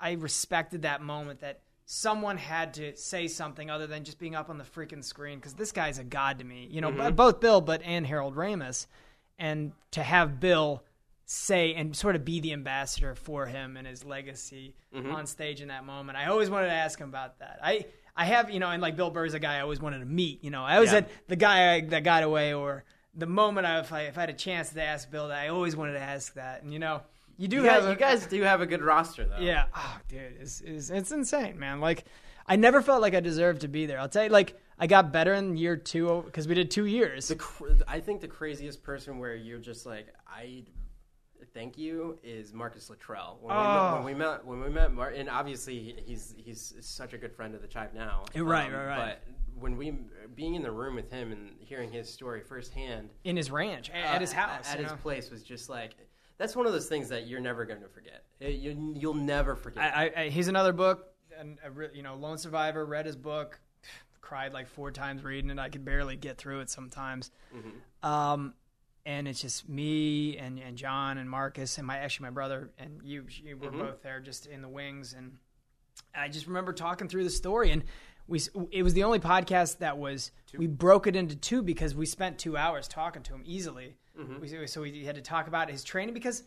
I 0.00 0.12
respected 0.12 0.82
that 0.82 1.00
moment 1.00 1.40
that 1.40 1.60
someone 1.84 2.36
had 2.36 2.74
to 2.74 2.96
say 2.96 3.28
something 3.28 3.70
other 3.70 3.86
than 3.86 4.02
just 4.02 4.18
being 4.18 4.34
up 4.34 4.50
on 4.50 4.58
the 4.58 4.64
freaking 4.64 5.04
screen 5.04 5.38
because 5.38 5.54
this 5.54 5.70
guy's 5.70 5.98
a 5.98 6.04
god 6.04 6.40
to 6.40 6.44
me. 6.44 6.66
You 6.70 6.80
know, 6.80 6.90
b- 6.90 7.10
both 7.12 7.38
Bill 7.38 7.60
but 7.60 7.82
and 7.82 8.04
Harold 8.04 8.34
Ramis, 8.34 8.86
and 9.38 9.72
to 9.92 10.02
have 10.02 10.40
Bill 10.40 10.82
say 11.26 11.74
and 11.74 11.94
sort 11.94 12.14
of 12.16 12.24
be 12.24 12.40
the 12.40 12.52
ambassador 12.52 13.14
for 13.16 13.46
him 13.46 13.76
and 13.76 13.86
his 13.86 14.04
legacy 14.04 14.74
mm-hmm. 14.94 15.10
on 15.12 15.26
stage 15.26 15.60
in 15.60 15.68
that 15.68 15.84
moment. 15.84 16.16
I 16.16 16.26
always 16.26 16.48
wanted 16.48 16.68
to 16.68 16.72
ask 16.72 16.98
him 16.98 17.08
about 17.08 17.40
that. 17.40 17.58
I 17.62 17.86
I 18.16 18.24
have 18.24 18.50
you 18.50 18.60
know, 18.60 18.70
and 18.70 18.80
like 18.80 18.96
Bill 18.96 19.10
Burr's 19.10 19.34
a 19.34 19.40
guy 19.40 19.56
I 19.56 19.60
always 19.60 19.80
wanted 19.80 19.98
to 19.98 20.06
meet. 20.06 20.42
You 20.44 20.50
know, 20.50 20.62
I 20.64 20.76
always 20.76 20.92
Yeah. 20.92 21.02
the 21.26 21.36
guy 21.36 21.80
that 21.80 22.04
got 22.04 22.22
away 22.22 22.54
or 22.54 22.84
the 23.14 23.26
moment 23.26 23.66
I, 23.66 23.80
if 23.80 23.92
I 23.92 24.02
if 24.02 24.16
I 24.16 24.20
had 24.22 24.30
a 24.30 24.34
chance 24.34 24.70
to 24.70 24.82
ask 24.82 25.10
Bill 25.10 25.28
that 25.28 25.38
I 25.38 25.48
always 25.48 25.74
wanted 25.74 25.94
to 25.94 26.00
ask 26.00 26.34
that. 26.34 26.62
And 26.62 26.72
you 26.72 26.78
know, 26.78 27.02
you 27.36 27.48
do 27.48 27.56
you 27.56 27.62
have 27.64 27.82
guys, 27.82 27.88
a- 27.88 27.90
you 27.90 27.96
guys 27.96 28.26
do 28.26 28.42
have 28.42 28.60
a 28.60 28.66
good 28.66 28.82
roster 28.82 29.24
though. 29.26 29.38
yeah. 29.40 29.64
Oh, 29.74 29.98
dude, 30.08 30.36
it's, 30.40 30.60
it's 30.60 30.90
it's 30.90 31.10
insane, 31.10 31.58
man. 31.58 31.80
Like, 31.80 32.04
I 32.46 32.54
never 32.54 32.80
felt 32.80 33.02
like 33.02 33.14
I 33.14 33.20
deserved 33.20 33.62
to 33.62 33.68
be 33.68 33.86
there. 33.86 33.98
I'll 33.98 34.08
tell 34.08 34.22
you, 34.24 34.30
like, 34.30 34.54
I 34.78 34.86
got 34.86 35.12
better 35.12 35.34
in 35.34 35.56
year 35.56 35.76
two 35.76 36.22
because 36.24 36.46
we 36.46 36.54
did 36.54 36.70
two 36.70 36.86
years. 36.86 37.28
The 37.28 37.36
cr- 37.36 37.70
I 37.88 37.98
think 37.98 38.20
the 38.20 38.28
craziest 38.28 38.84
person 38.84 39.18
where 39.18 39.34
you're 39.34 39.58
just 39.58 39.86
like 39.86 40.06
I 40.28 40.62
thank 41.54 41.78
you 41.78 42.18
is 42.22 42.52
Marcus 42.52 42.88
Luttrell. 42.90 43.38
When, 43.40 43.54
Oh. 43.56 44.02
we, 44.04 44.14
met, 44.14 44.44
when 44.44 44.58
we 44.58 44.58
met 44.58 44.60
when 44.60 44.60
we 44.60 44.68
met 44.68 44.92
Martin, 44.92 45.28
obviously 45.28 45.96
he's 46.06 46.34
he's 46.36 46.74
such 46.80 47.12
a 47.12 47.18
good 47.18 47.32
friend 47.32 47.54
of 47.54 47.62
the 47.62 47.68
tribe 47.68 47.90
now. 47.94 48.24
Um, 48.34 48.42
Right, 48.46 48.72
right, 48.72 48.86
right. 48.86 49.18
But 49.26 49.34
when 49.58 49.76
we 49.76 49.94
being 50.34 50.54
in 50.54 50.62
the 50.62 50.70
room 50.70 50.94
with 50.96 51.10
him 51.10 51.32
and 51.32 51.50
hearing 51.60 51.90
his 51.90 52.12
story 52.12 52.40
firsthand 52.42 53.10
in 53.24 53.36
his 53.36 53.50
ranch, 53.50 53.88
a- 53.90 53.96
at 53.96 54.20
his 54.20 54.32
uh, 54.32 54.36
house, 54.36 54.70
at 54.70 54.78
you 54.78 54.84
his 54.84 54.92
know? 54.92 54.98
place 54.98 55.30
was 55.30 55.42
just 55.42 55.68
like 55.68 55.92
that's 56.38 56.54
one 56.54 56.66
of 56.66 56.72
those 56.72 56.88
things 56.88 57.08
that 57.08 57.26
you're 57.26 57.40
never 57.40 57.64
going 57.64 57.80
to 57.80 57.88
forget. 57.88 58.24
It, 58.40 58.56
you, 58.56 58.92
you'll 58.94 59.14
never 59.14 59.56
forget. 59.56 59.82
I, 59.82 60.06
I, 60.14 60.20
I, 60.22 60.28
he's 60.28 60.48
another 60.48 60.72
book, 60.74 61.06
and 61.38 61.58
you 61.94 62.02
know, 62.02 62.14
Lone 62.16 62.36
Survivor. 62.38 62.84
Read 62.84 63.06
his 63.06 63.16
book. 63.16 63.58
cried 64.20 64.52
like 64.52 64.66
four 64.66 64.90
times 64.90 65.24
reading 65.24 65.50
it. 65.50 65.58
I 65.58 65.68
could 65.70 65.84
barely 65.84 66.16
get 66.16 66.36
through 66.36 66.60
it 66.60 66.68
sometimes. 66.68 67.30
Mm-hmm. 67.56 68.06
Um, 68.06 68.54
and 69.06 69.26
it's 69.26 69.40
just 69.40 69.66
me 69.68 70.36
and, 70.36 70.58
and 70.58 70.76
John 70.76 71.16
and 71.16 71.30
Marcus 71.30 71.78
and 71.78 71.86
my 71.86 71.96
actually 71.98 72.24
my 72.24 72.30
brother 72.30 72.70
and 72.78 73.00
you. 73.02 73.24
you 73.42 73.56
were 73.56 73.68
Mm-hmm. 73.68 73.78
both 73.78 74.02
there 74.02 74.20
just 74.20 74.46
in 74.46 74.60
the 74.60 74.68
wings, 74.68 75.14
and 75.16 75.38
I 76.14 76.28
just 76.28 76.46
remember 76.46 76.72
talking 76.74 77.08
through 77.08 77.24
the 77.24 77.30
story 77.30 77.70
and. 77.70 77.84
We, 78.28 78.40
it 78.72 78.82
was 78.82 78.92
the 78.92 79.04
only 79.04 79.20
podcast 79.20 79.78
that 79.78 79.98
was 79.98 80.32
we 80.58 80.66
broke 80.66 81.06
it 81.06 81.14
into 81.14 81.36
two 81.36 81.62
because 81.62 81.94
we 81.94 82.06
spent 82.06 82.40
two 82.40 82.56
hours 82.56 82.88
talking 82.88 83.22
to 83.22 83.32
him 83.32 83.42
easily. 83.46 83.94
Mm-hmm. 84.20 84.40
We, 84.40 84.66
so 84.66 84.82
we 84.82 85.04
had 85.04 85.14
to 85.14 85.20
talk 85.22 85.46
about 85.46 85.70
his 85.70 85.84
training 85.84 86.12
because 86.12 86.42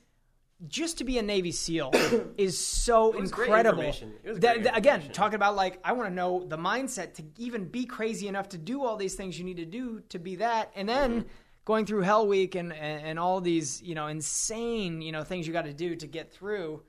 just 0.68 0.98
to 0.98 1.06
be 1.06 1.20
a 1.20 1.22
Navy 1.22 1.54
SEAL 1.54 1.92
is 2.38 2.60
so 2.60 3.14
incredible. 3.14 3.80
information. 3.80 4.12
It 4.26 4.30
was 4.30 4.40
That- 4.42 4.64
that- 4.64 4.76
again, 4.78 5.04
talking 5.14 5.36
about 5.36 5.56
like 5.56 5.80
I 5.82 5.94
want 5.94 6.10
to 6.10 6.14
know 6.14 6.44
the 6.46 6.58
mindset 6.58 7.14
to 7.14 7.24
even 7.38 7.64
be 7.64 7.86
crazy 7.86 8.28
enough 8.28 8.50
to 8.50 8.58
do 8.58 8.84
all 8.84 8.98
these 8.98 9.16
things 9.16 9.40
you 9.40 9.46
need 9.46 9.56
to 9.56 9.66
do 9.66 10.02
to 10.10 10.20
be 10.20 10.36
that, 10.36 10.74
and 10.76 10.90
then 10.90 11.12
Mm-hmm. 11.22 11.28
Going 11.66 11.86
through 11.86 12.02
Hell 12.02 12.28
Week 12.28 12.56
and, 12.56 12.74
and 12.74 13.06
and 13.06 13.20
all 13.20 13.42
these 13.42 13.82
you 13.82 13.96
know 13.96 14.08
insane 14.08 15.02
you 15.02 15.12
know 15.12 15.24
things 15.24 15.48
you 15.48 15.54
got 15.54 15.66
to 15.66 15.74
do 15.74 15.96
to 15.96 16.08
get 16.08 16.32
through. 16.32 16.84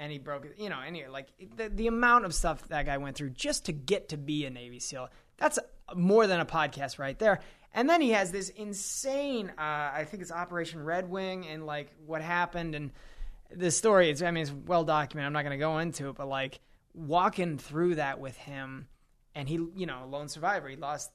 And 0.00 0.12
he 0.12 0.18
broke 0.18 0.46
you 0.56 0.68
know. 0.68 0.78
Anyway, 0.80 1.08
like 1.08 1.26
the, 1.56 1.68
the 1.68 1.88
amount 1.88 2.24
of 2.24 2.32
stuff 2.32 2.68
that 2.68 2.86
guy 2.86 2.98
went 2.98 3.16
through 3.16 3.30
just 3.30 3.64
to 3.64 3.72
get 3.72 4.10
to 4.10 4.16
be 4.16 4.44
a 4.44 4.50
Navy 4.50 4.78
SEAL. 4.78 5.08
That's 5.38 5.58
more 5.96 6.28
than 6.28 6.38
a 6.38 6.46
podcast 6.46 7.00
right 7.00 7.18
there. 7.18 7.40
And 7.74 7.88
then 7.88 8.00
he 8.00 8.10
has 8.10 8.30
this 8.30 8.48
insane, 8.50 9.50
uh, 9.58 9.90
I 9.92 10.06
think 10.08 10.22
it's 10.22 10.32
Operation 10.32 10.84
Red 10.84 11.10
Wing, 11.10 11.46
and 11.46 11.66
like 11.66 11.92
what 12.06 12.22
happened 12.22 12.74
and 12.74 12.92
the 13.54 13.70
story 13.70 14.10
is 14.10 14.22
I 14.22 14.30
mean 14.30 14.42
it's 14.42 14.52
well 14.52 14.84
documented. 14.84 15.26
I'm 15.26 15.32
not 15.32 15.42
going 15.42 15.58
to 15.58 15.64
go 15.64 15.78
into 15.78 16.10
it, 16.10 16.16
but 16.16 16.28
like 16.28 16.60
walking 16.94 17.58
through 17.58 17.96
that 17.96 18.20
with 18.20 18.36
him, 18.36 18.88
and 19.34 19.48
he, 19.48 19.54
you 19.74 19.86
know, 19.86 20.04
a 20.04 20.06
lone 20.06 20.28
survivor. 20.28 20.68
He 20.68 20.76
lost 20.76 21.10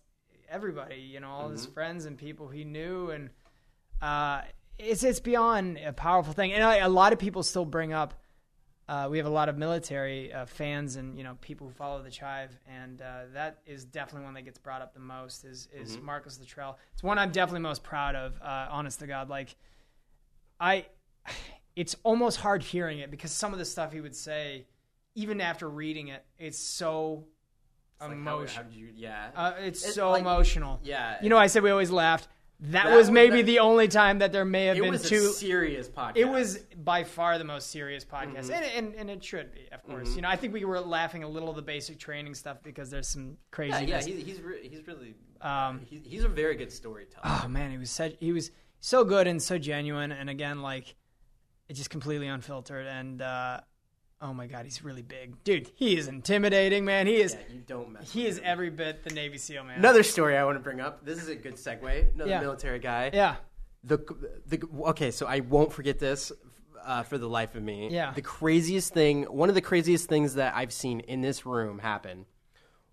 everybody, 0.53 0.97
you 0.97 1.19
know, 1.19 1.29
all 1.29 1.49
his 1.49 1.65
friends 1.65 2.05
and 2.05 2.17
people 2.17 2.47
he 2.47 2.63
knew, 2.63 3.09
and 3.09 3.29
uh, 4.01 4.41
it's 4.77 5.03
it's 5.03 5.19
beyond 5.19 5.79
a 5.79 5.91
powerful 5.91 6.33
thing. 6.33 6.53
And 6.53 6.63
I, 6.63 6.77
a 6.77 6.89
lot 6.89 7.11
of 7.11 7.19
people 7.19 7.43
still 7.43 7.65
bring 7.65 7.91
up. 7.91 8.13
Uh, 8.87 9.07
we 9.09 9.17
have 9.17 9.25
a 9.25 9.31
lot 9.31 9.49
of 9.49 9.57
military 9.57 10.31
uh, 10.31 10.45
fans 10.45 10.97
and 10.97 11.17
you 11.17 11.23
know 11.23 11.37
people 11.41 11.67
who 11.67 11.73
follow 11.73 12.03
the 12.03 12.11
chive, 12.11 12.51
and 12.67 13.01
uh, 13.01 13.21
that 13.33 13.59
is 13.65 13.83
definitely 13.85 14.25
one 14.25 14.33
that 14.35 14.43
gets 14.43 14.59
brought 14.59 14.81
up 14.81 14.93
the 14.93 14.99
most. 14.99 15.43
Is 15.43 15.67
is 15.73 15.97
Marcus 15.97 16.39
Luttrell? 16.39 16.77
It's 16.93 17.01
one 17.01 17.17
I'm 17.17 17.31
definitely 17.31 17.61
most 17.61 17.83
proud 17.83 18.15
of. 18.15 18.39
Uh, 18.41 18.67
honest 18.69 18.99
to 18.99 19.07
God, 19.07 19.29
like 19.29 19.55
I, 20.59 20.85
it's 21.75 21.95
almost 22.03 22.39
hard 22.39 22.61
hearing 22.61 22.99
it 22.99 23.09
because 23.09 23.31
some 23.31 23.53
of 23.53 23.59
the 23.59 23.65
stuff 23.65 23.91
he 23.91 24.01
would 24.01 24.15
say, 24.15 24.67
even 25.15 25.41
after 25.41 25.67
reading 25.67 26.09
it, 26.09 26.23
it's 26.37 26.59
so 26.59 27.25
Like, 28.09 28.17
emotional. 28.17 28.63
how 28.63 28.69
did 28.69 28.77
you? 28.77 28.89
Yeah. 28.95 29.29
uh, 29.35 29.53
it's 29.59 29.83
It's 29.85 29.95
so 29.95 30.11
like- 30.11 30.21
emotional. 30.21 30.79
yeah. 30.83 31.17
You 31.21 31.29
know, 31.29 31.37
I 31.37 31.47
said 31.47 31.63
we 31.63 31.71
always 31.71 31.91
laughed. 31.91 32.27
That, 32.59 32.85
That 32.85 32.95
was 32.95 33.11
maybe 33.11 33.37
that- 33.41 33.45
the 33.47 33.59
only 33.59 33.87
time 33.89 34.19
that 34.19 34.31
there 34.31 34.45
may 34.45 34.65
have 34.67 34.77
it 34.77 34.81
been 34.83 34.91
was 34.91 35.09
two. 35.09 35.15
a 35.15 35.33
serious 35.33 35.89
podcast. 35.89 36.15
It 36.15 36.25
was 36.25 36.59
by 36.77 37.03
far 37.03 37.37
the 37.37 37.43
most 37.43 37.71
serious 37.71 38.05
podcast, 38.05 38.45
Mm-hmm. 38.49 38.53
and, 38.53 38.65
and 38.65 38.95
and 38.95 39.09
it 39.09 39.21
should 39.23 39.53
be, 39.53 39.67
of 39.71 39.83
course. 39.83 40.15
You 40.15 40.21
know, 40.21 40.29
I 40.29 40.37
think 40.37 40.53
we 40.53 40.63
were 40.63 40.79
laughing 40.79 41.23
a 41.23 41.27
little 41.27 41.49
of 41.49 41.57
the 41.57 41.61
basic 41.61 41.99
training 41.99 42.35
stuff 42.35 42.57
because 42.63 42.89
there's 42.89 43.07
some 43.09 43.31
Yeah, 43.31 43.35
craziness. 43.51 44.07
yeah. 44.07 44.13
He's 44.15 44.25
he's, 44.25 44.41
re- 44.41 44.67
he's 44.69 44.87
really. 44.87 45.15
Um, 45.41 45.81
he, 45.89 45.97
he's 46.05 46.23
a 46.23 46.29
very 46.29 46.55
good 46.55 46.71
storyteller. 46.71 47.21
oh 47.25 47.47
man, 47.49 47.69
he 47.71 47.77
was 47.77 47.89
such 47.91 48.15
he 48.21 48.31
was 48.31 48.51
so 48.79 49.03
good 49.03 49.27
and 49.27 49.41
so 49.43 49.57
genuine, 49.57 50.13
and 50.13 50.29
again, 50.29 50.61
like 50.61 50.95
it's 51.67 51.79
just 51.79 51.89
completely 51.89 52.27
unfiltered. 52.27 52.87
And 52.87 53.21
uh, 53.21 53.59
oh 54.23 54.33
my 54.33 54.47
god, 54.47 54.63
he's 54.65 54.83
really 54.83 55.01
big, 55.03 55.43
dude. 55.43 55.69
He 55.75 55.95
is 55.97 56.07
intimidating, 56.07 56.85
man. 56.85 57.05
He 57.05 57.17
is 57.17 57.33
yeah, 57.33 57.53
you 57.55 57.61
don't 57.67 57.91
mess. 57.91 58.11
he 58.11 58.21
with 58.23 58.31
is 58.31 58.37
him. 58.39 58.43
every 58.47 58.69
bit 58.71 59.03
the 59.03 59.11
Navy 59.13 59.37
SEAL, 59.37 59.65
man. 59.65 59.77
Another 59.77 60.01
story 60.01 60.37
I 60.37 60.43
want 60.45 60.55
to 60.57 60.63
bring 60.63 60.79
up. 60.79 61.05
This 61.05 61.21
is 61.21 61.27
a 61.29 61.35
good 61.35 61.55
segue. 61.55 62.13
Another 62.15 62.29
Yeah. 62.29 62.39
military 62.39 62.79
guy. 62.79 63.11
yeah, 63.13 63.35
The 63.83 63.97
the 64.47 64.61
okay, 64.87 65.11
so 65.11 65.27
I 65.27 65.41
won't 65.41 65.71
forget 65.73 65.99
this 65.99 66.31
uh, 66.85 67.03
for 67.03 67.17
the 67.17 67.27
life 67.29 67.53
of 67.55 67.63
me. 67.63 67.89
Yeah. 67.91 68.11
The 68.13 68.21
craziest 68.21 68.93
thing, 68.93 69.23
one 69.23 69.49
of 69.49 69.55
the 69.55 69.61
craziest 69.61 70.09
things 70.09 70.33
that 70.35 70.53
I've 70.55 70.73
seen 70.73 70.99
in 71.01 71.21
this 71.21 71.45
room 71.45 71.79
happen 71.79 72.25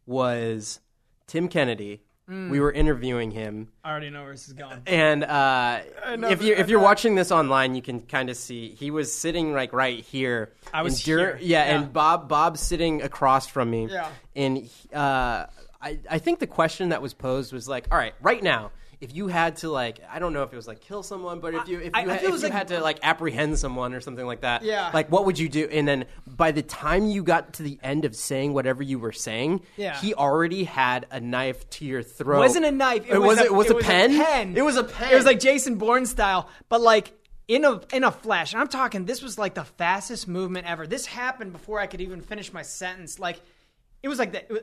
was 0.07 0.81
Tim 1.27 1.49
Kennedy. 1.49 2.03
Mm. 2.31 2.49
We 2.51 2.61
were 2.61 2.71
interviewing 2.71 3.33
him, 3.33 3.69
I 3.83 3.91
already 3.91 4.09
know 4.11 4.23
where 4.23 4.33
this 4.33 4.47
is 4.47 4.53
going. 4.53 4.83
and 4.87 5.25
uh, 5.25 5.81
if 6.07 6.43
you 6.43 6.55
if 6.55 6.69
you're 6.69 6.79
watching 6.81 7.17
this 7.17 7.33
online, 7.33 7.75
you 7.75 7.83
can 7.83 8.01
kind 8.03 8.31
of 8.31 8.37
see 8.37 8.71
he 8.79 8.91
was 8.93 9.13
sitting 9.13 9.53
like 9.53 9.73
right 9.73 10.05
here. 10.05 10.53
I 10.73 10.83
was 10.83 10.99
here. 10.99 11.39
Yeah, 11.41 11.65
Yeah. 11.67 11.77
and 11.77 11.93
Bob 11.93 12.29
Bob's 12.29 12.61
sitting 12.61 13.03
across 13.03 13.47
from 13.49 13.71
me. 13.71 13.89
Yeah. 13.91 14.09
and 14.37 14.71
uh, 14.95 15.47
I 15.83 15.99
I 16.09 16.19
think 16.19 16.39
the 16.39 16.47
question 16.47 16.91
that 16.91 17.03
was 17.03 17.15
posed 17.15 17.53
was 17.53 17.67
like, 17.69 17.89
all 17.91 17.99
right, 17.99 18.15
right 18.23 18.43
now. 18.43 18.71
If 19.01 19.15
you 19.15 19.29
had 19.29 19.57
to 19.57 19.71
like, 19.71 20.01
I 20.13 20.19
don't 20.19 20.35
know 20.35 20.43
if 20.43 20.53
it 20.53 20.57
was 20.57 20.69
like 20.69 20.81
kill 20.83 21.03
someone, 21.03 21.41
but 21.41 21.55
if 21.55 21.69
you 21.69 21.81
if 21.81 21.95
I- 21.95 22.03
you, 22.03 22.11
I 22.11 22.13
had, 22.15 22.23
if 22.25 22.31
you 22.31 22.37
like- 22.37 22.53
had 22.53 22.69
to 22.69 22.81
like 22.81 22.99
apprehend 23.03 23.59
someone 23.59 23.95
or 23.95 24.01
something 24.03 24.27
like 24.27 24.43
that, 24.43 24.63
Yeah. 24.63 24.91
like 24.93 25.11
what 25.11 25.25
would 25.25 25.39
you 25.39 25.49
do? 25.49 25.67
And 25.73 25.89
then 25.89 26.05
by 26.27 26.53
the 26.53 26.61
time 26.61 27.07
you 27.07 27.23
got 27.23 27.55
to 27.55 27.63
the 27.63 27.79
end 27.83 28.05
of 28.05 28.15
saying 28.15 28.53
whatever 28.53 28.83
you 28.83 28.99
were 28.99 29.13
saying, 29.13 29.63
Yeah. 29.79 29.97
he 29.99 30.13
already 30.15 30.65
had 30.65 31.07
a 31.11 31.19
knife 31.19 31.69
to 31.71 31.87
your 31.87 32.03
throat. 32.03 32.37
It 32.37 32.41
wasn't 32.41 32.67
a 32.67 32.71
knife. 32.73 33.07
It, 33.07 33.15
It 33.15 33.19
was, 33.21 33.39
was- 33.39 33.39
a, 33.41 33.45
it 33.47 33.55
was 33.55 33.71
a 33.71 33.75
pen? 33.77 34.11
pen. 34.17 34.55
It 34.57 34.63
was 34.63 34.77
a 34.77 34.85
pen. 34.85 35.11
It 35.13 35.15
was 35.17 35.25
like 35.25 35.41
Jason 35.41 35.77
Bourne 35.77 36.05
style, 36.05 36.51
but 36.69 36.83
like 36.83 37.13
in 37.49 37.65
a 37.65 37.81
in 37.95 38.05
a 38.05 38.11
flash. 38.13 38.53
And 38.53 38.61
I'm 38.61 38.69
talking. 38.69 39.07
This 39.07 39.23
was 39.23 39.39
like 39.39 39.55
the 39.55 39.65
fastest 39.65 40.29
movement 40.29 40.67
ever. 40.67 40.87
This 40.87 41.07
happened 41.07 41.53
before 41.53 41.81
I 41.81 41.87
could 41.87 42.03
even 42.03 42.21
finish 42.21 42.53
my 42.53 42.63
sentence. 42.63 43.19
Like 43.19 43.41
it 44.03 44.09
was 44.09 44.19
like 44.19 44.33
that. 44.33 44.47
It 44.49 44.53
was, 44.53 44.63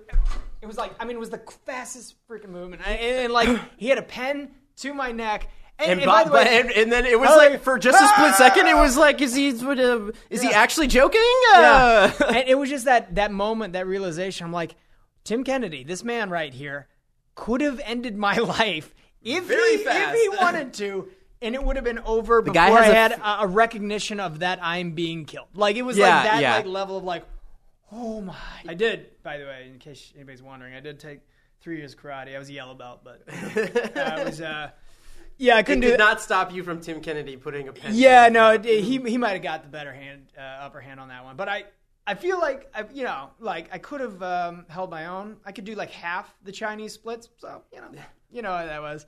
it 0.61 0.65
was 0.65 0.77
like 0.77 0.91
I 0.99 1.05
mean, 1.05 1.15
it 1.17 1.19
was 1.19 1.29
the 1.29 1.41
fastest 1.65 2.15
freaking 2.29 2.49
movement. 2.49 2.81
And, 2.85 2.99
and, 2.99 3.33
like 3.33 3.49
he 3.77 3.87
had 3.89 3.97
a 3.97 4.03
pen 4.03 4.51
to 4.77 4.93
my 4.93 5.11
neck. 5.11 5.49
And, 5.79 5.91
And, 5.91 5.99
and 6.01 6.07
by 6.07 6.23
Bob, 6.23 6.27
the 6.27 6.33
way, 6.33 6.43
but- 6.43 6.51
and, 6.53 6.71
and 6.71 6.91
then 6.91 7.05
it 7.05 7.19
was 7.19 7.29
Oh, 7.31 7.37
like 7.37 7.61
for 7.61 7.77
just 7.77 8.01
a 8.01 8.07
split 8.07 8.31
ah! 8.31 8.35
second, 8.35 8.65
it 8.67 8.75
was 8.75 8.97
like, 8.97 9.21
is 9.21 9.35
he 9.35 9.49
uh, 9.51 10.11
is 10.31 10.41
he 10.41 10.49
actually 10.49 10.87
joking? 10.87 11.21
Yeah. 11.51 12.11
Uh, 12.19 12.25
and 12.29 12.49
it 12.49 12.57
was 12.57 12.69
just 12.69 12.85
that 12.85 13.13
that 13.15 13.31
moment, 13.31 13.73
that 13.73 13.85
realization. 13.85 14.45
I'm 14.47 14.51
like, 14.53 14.75
Tim 15.23 15.43
Kennedy, 15.43 15.83
this 15.83 16.03
man 16.03 16.29
right 16.31 16.51
here, 16.53 16.87
could 17.35 17.61
have 17.61 17.79
ended 17.83 18.17
my 18.17 18.37
life 18.37 18.93
if 19.21 19.43
Very 19.43 19.77
he 19.77 19.83
fast. 19.83 20.15
if 20.15 20.21
he 20.21 20.29
wanted 20.29 20.73
to, 20.75 21.09
and 21.43 21.53
it 21.53 21.63
would 21.63 21.75
have 21.75 21.85
been 21.85 21.99
over 21.99 22.41
before 22.41 22.53
guy 22.55 22.69
I 22.69 22.81
has 22.81 22.89
a 22.89 22.95
had 22.95 23.11
f- 23.13 23.19
a, 23.23 23.37
a 23.43 23.47
recognition 23.47 24.19
of 24.19 24.39
that 24.39 24.57
I'm 24.63 24.93
being 24.93 25.25
killed. 25.25 25.49
Like 25.53 25.75
it 25.75 25.83
was 25.83 25.95
Yeah, 25.97 26.15
like 26.15 26.23
that 26.23 26.41
yeah. 26.41 26.55
like 26.55 26.65
level 26.65 26.97
of 26.97 27.03
like, 27.03 27.23
oh 27.91 28.21
my. 28.21 28.35
I 28.67 28.73
did, 28.73 29.21
by 29.23 29.37
the 29.37 29.45
way, 29.45 29.69
in 29.71 29.79
case 29.79 30.11
anybody's 30.15 30.43
wondering, 30.43 30.73
I 30.73 30.79
did 30.79 30.99
take 30.99 31.19
three 31.61 31.77
years 31.77 31.95
karate. 31.95 32.35
I 32.35 32.39
was 32.39 32.49
a 32.49 32.53
yellow 32.53 32.75
belt, 32.75 33.01
but 33.03 33.21
I 33.97 34.23
was. 34.23 34.41
uh 34.41 34.71
Yeah, 35.37 35.55
I 35.55 35.63
couldn't 35.63 35.81
do 35.81 35.87
did 35.87 35.99
that. 35.99 36.03
not 36.03 36.21
stop 36.21 36.53
you 36.53 36.63
from 36.63 36.79
Tim 36.81 37.01
Kennedy 37.01 37.37
putting 37.37 37.67
a 37.67 37.73
pen. 37.73 37.91
Yeah, 37.93 38.29
no, 38.29 38.53
it, 38.53 38.65
he 38.65 38.97
he 38.97 39.17
might 39.17 39.33
have 39.33 39.43
got 39.43 39.63
the 39.63 39.69
better 39.69 39.93
hand, 39.93 40.27
uh, 40.37 40.41
upper 40.41 40.81
hand 40.81 40.99
on 40.99 41.09
that 41.09 41.23
one. 41.23 41.35
But 41.35 41.49
I 41.49 41.65
I 42.05 42.15
feel 42.15 42.39
like 42.39 42.69
I, 42.73 42.85
you 42.93 43.03
know, 43.03 43.29
like 43.39 43.69
I 43.71 43.77
could 43.77 44.01
have 44.01 44.21
um, 44.23 44.65
held 44.69 44.89
my 44.89 45.05
own. 45.07 45.37
I 45.45 45.51
could 45.51 45.65
do 45.65 45.75
like 45.75 45.91
half 45.91 46.33
the 46.43 46.51
Chinese 46.51 46.93
splits. 46.93 47.29
So 47.37 47.61
you 47.73 47.81
know, 47.81 47.87
you 48.31 48.41
know 48.41 48.51
what 48.51 48.65
that 48.65 48.81
was. 48.81 49.05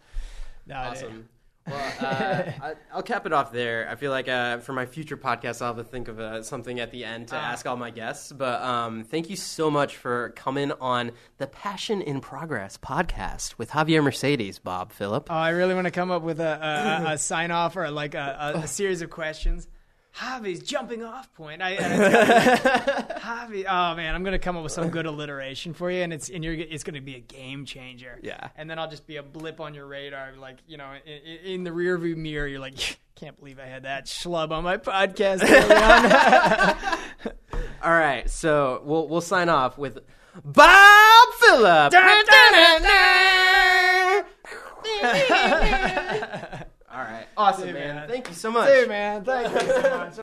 No, 0.67 0.75
Awesome. 0.75 1.27
Well, 1.69 1.93
uh, 2.01 2.51
I, 2.61 2.73
I'll 2.93 3.03
cap 3.03 3.25
it 3.25 3.33
off 3.33 3.51
there. 3.51 3.87
I 3.89 3.95
feel 3.95 4.11
like 4.11 4.27
uh, 4.27 4.57
for 4.59 4.73
my 4.73 4.85
future 4.85 5.17
podcast, 5.17 5.61
I'll 5.61 5.75
have 5.75 5.77
to 5.77 5.89
think 5.89 6.07
of 6.07 6.19
uh, 6.19 6.41
something 6.43 6.79
at 6.79 6.91
the 6.91 7.05
end 7.05 7.27
to 7.29 7.35
Uh. 7.35 7.39
ask 7.39 7.65
all 7.65 7.77
my 7.77 7.91
guests. 7.91 8.31
But 8.31 8.61
um, 8.61 9.03
thank 9.03 9.29
you 9.29 9.35
so 9.35 9.69
much 9.69 9.95
for 9.97 10.29
coming 10.35 10.71
on 10.81 11.11
the 11.37 11.47
Passion 11.47 12.01
in 12.01 12.21
Progress 12.21 12.77
podcast 12.77 13.57
with 13.57 13.71
Javier 13.71 14.03
Mercedes, 14.03 14.59
Bob 14.59 14.91
Phillip. 14.91 15.27
Oh, 15.29 15.33
I 15.35 15.49
really 15.49 15.75
want 15.75 15.85
to 15.85 15.91
come 15.91 16.11
up 16.11 16.23
with 16.23 16.39
a, 16.39 17.03
a, 17.07 17.13
a 17.13 17.17
sign 17.19 17.51
off 17.51 17.75
or 17.77 17.89
like 17.91 18.15
a, 18.15 18.53
a, 18.55 18.59
a 18.59 18.67
series 18.67 19.01
of 19.01 19.09
questions. 19.09 19.67
Javi's 20.15 20.61
jumping 20.61 21.03
off 21.03 21.33
point. 21.33 21.61
I, 21.61 21.75
Javi. 23.19 23.65
Oh 23.67 23.95
man, 23.95 24.15
I'm 24.15 24.23
gonna 24.23 24.39
come 24.39 24.57
up 24.57 24.63
with 24.63 24.71
some 24.71 24.89
good 24.89 25.05
alliteration 25.05 25.73
for 25.73 25.89
you, 25.91 26.01
and 26.01 26.11
it's 26.11 26.29
and 26.29 26.43
you're 26.43 26.53
it's 26.53 26.83
gonna 26.83 27.01
be 27.01 27.15
a 27.15 27.19
game 27.19 27.65
changer. 27.65 28.19
Yeah. 28.21 28.49
And 28.57 28.69
then 28.69 28.79
I'll 28.79 28.89
just 28.89 29.07
be 29.07 29.17
a 29.17 29.23
blip 29.23 29.59
on 29.61 29.73
your 29.73 29.85
radar, 29.85 30.33
like 30.37 30.57
you 30.67 30.77
know, 30.77 30.91
in, 31.05 31.51
in 31.51 31.63
the 31.63 31.69
rearview 31.69 32.15
mirror. 32.17 32.47
You're 32.47 32.59
like, 32.59 32.99
can't 33.15 33.37
believe 33.37 33.59
I 33.59 33.65
had 33.65 33.83
that 33.83 34.05
schlub 34.05 34.51
on 34.51 34.63
my 34.63 34.77
podcast. 34.77 35.41
on." 35.43 37.33
All 37.83 37.91
right, 37.91 38.29
so 38.29 38.81
we'll 38.83 39.07
we'll 39.07 39.21
sign 39.21 39.47
off 39.47 39.77
with 39.77 39.99
Bob 40.43 41.27
Phillip. 41.39 41.93
All 46.99 47.05
right, 47.05 47.27
awesome, 47.37 47.65
Dude, 47.67 47.75
man. 47.75 47.95
man. 47.95 48.09
Thank 48.09 48.27
you 48.27 48.33
so 48.33 48.51
much. 48.51 48.67
Dude, 48.67 48.89
man, 48.89 49.23
thank 49.23 49.53
you 49.53 49.59
so 49.71 49.81
much. 49.97 50.15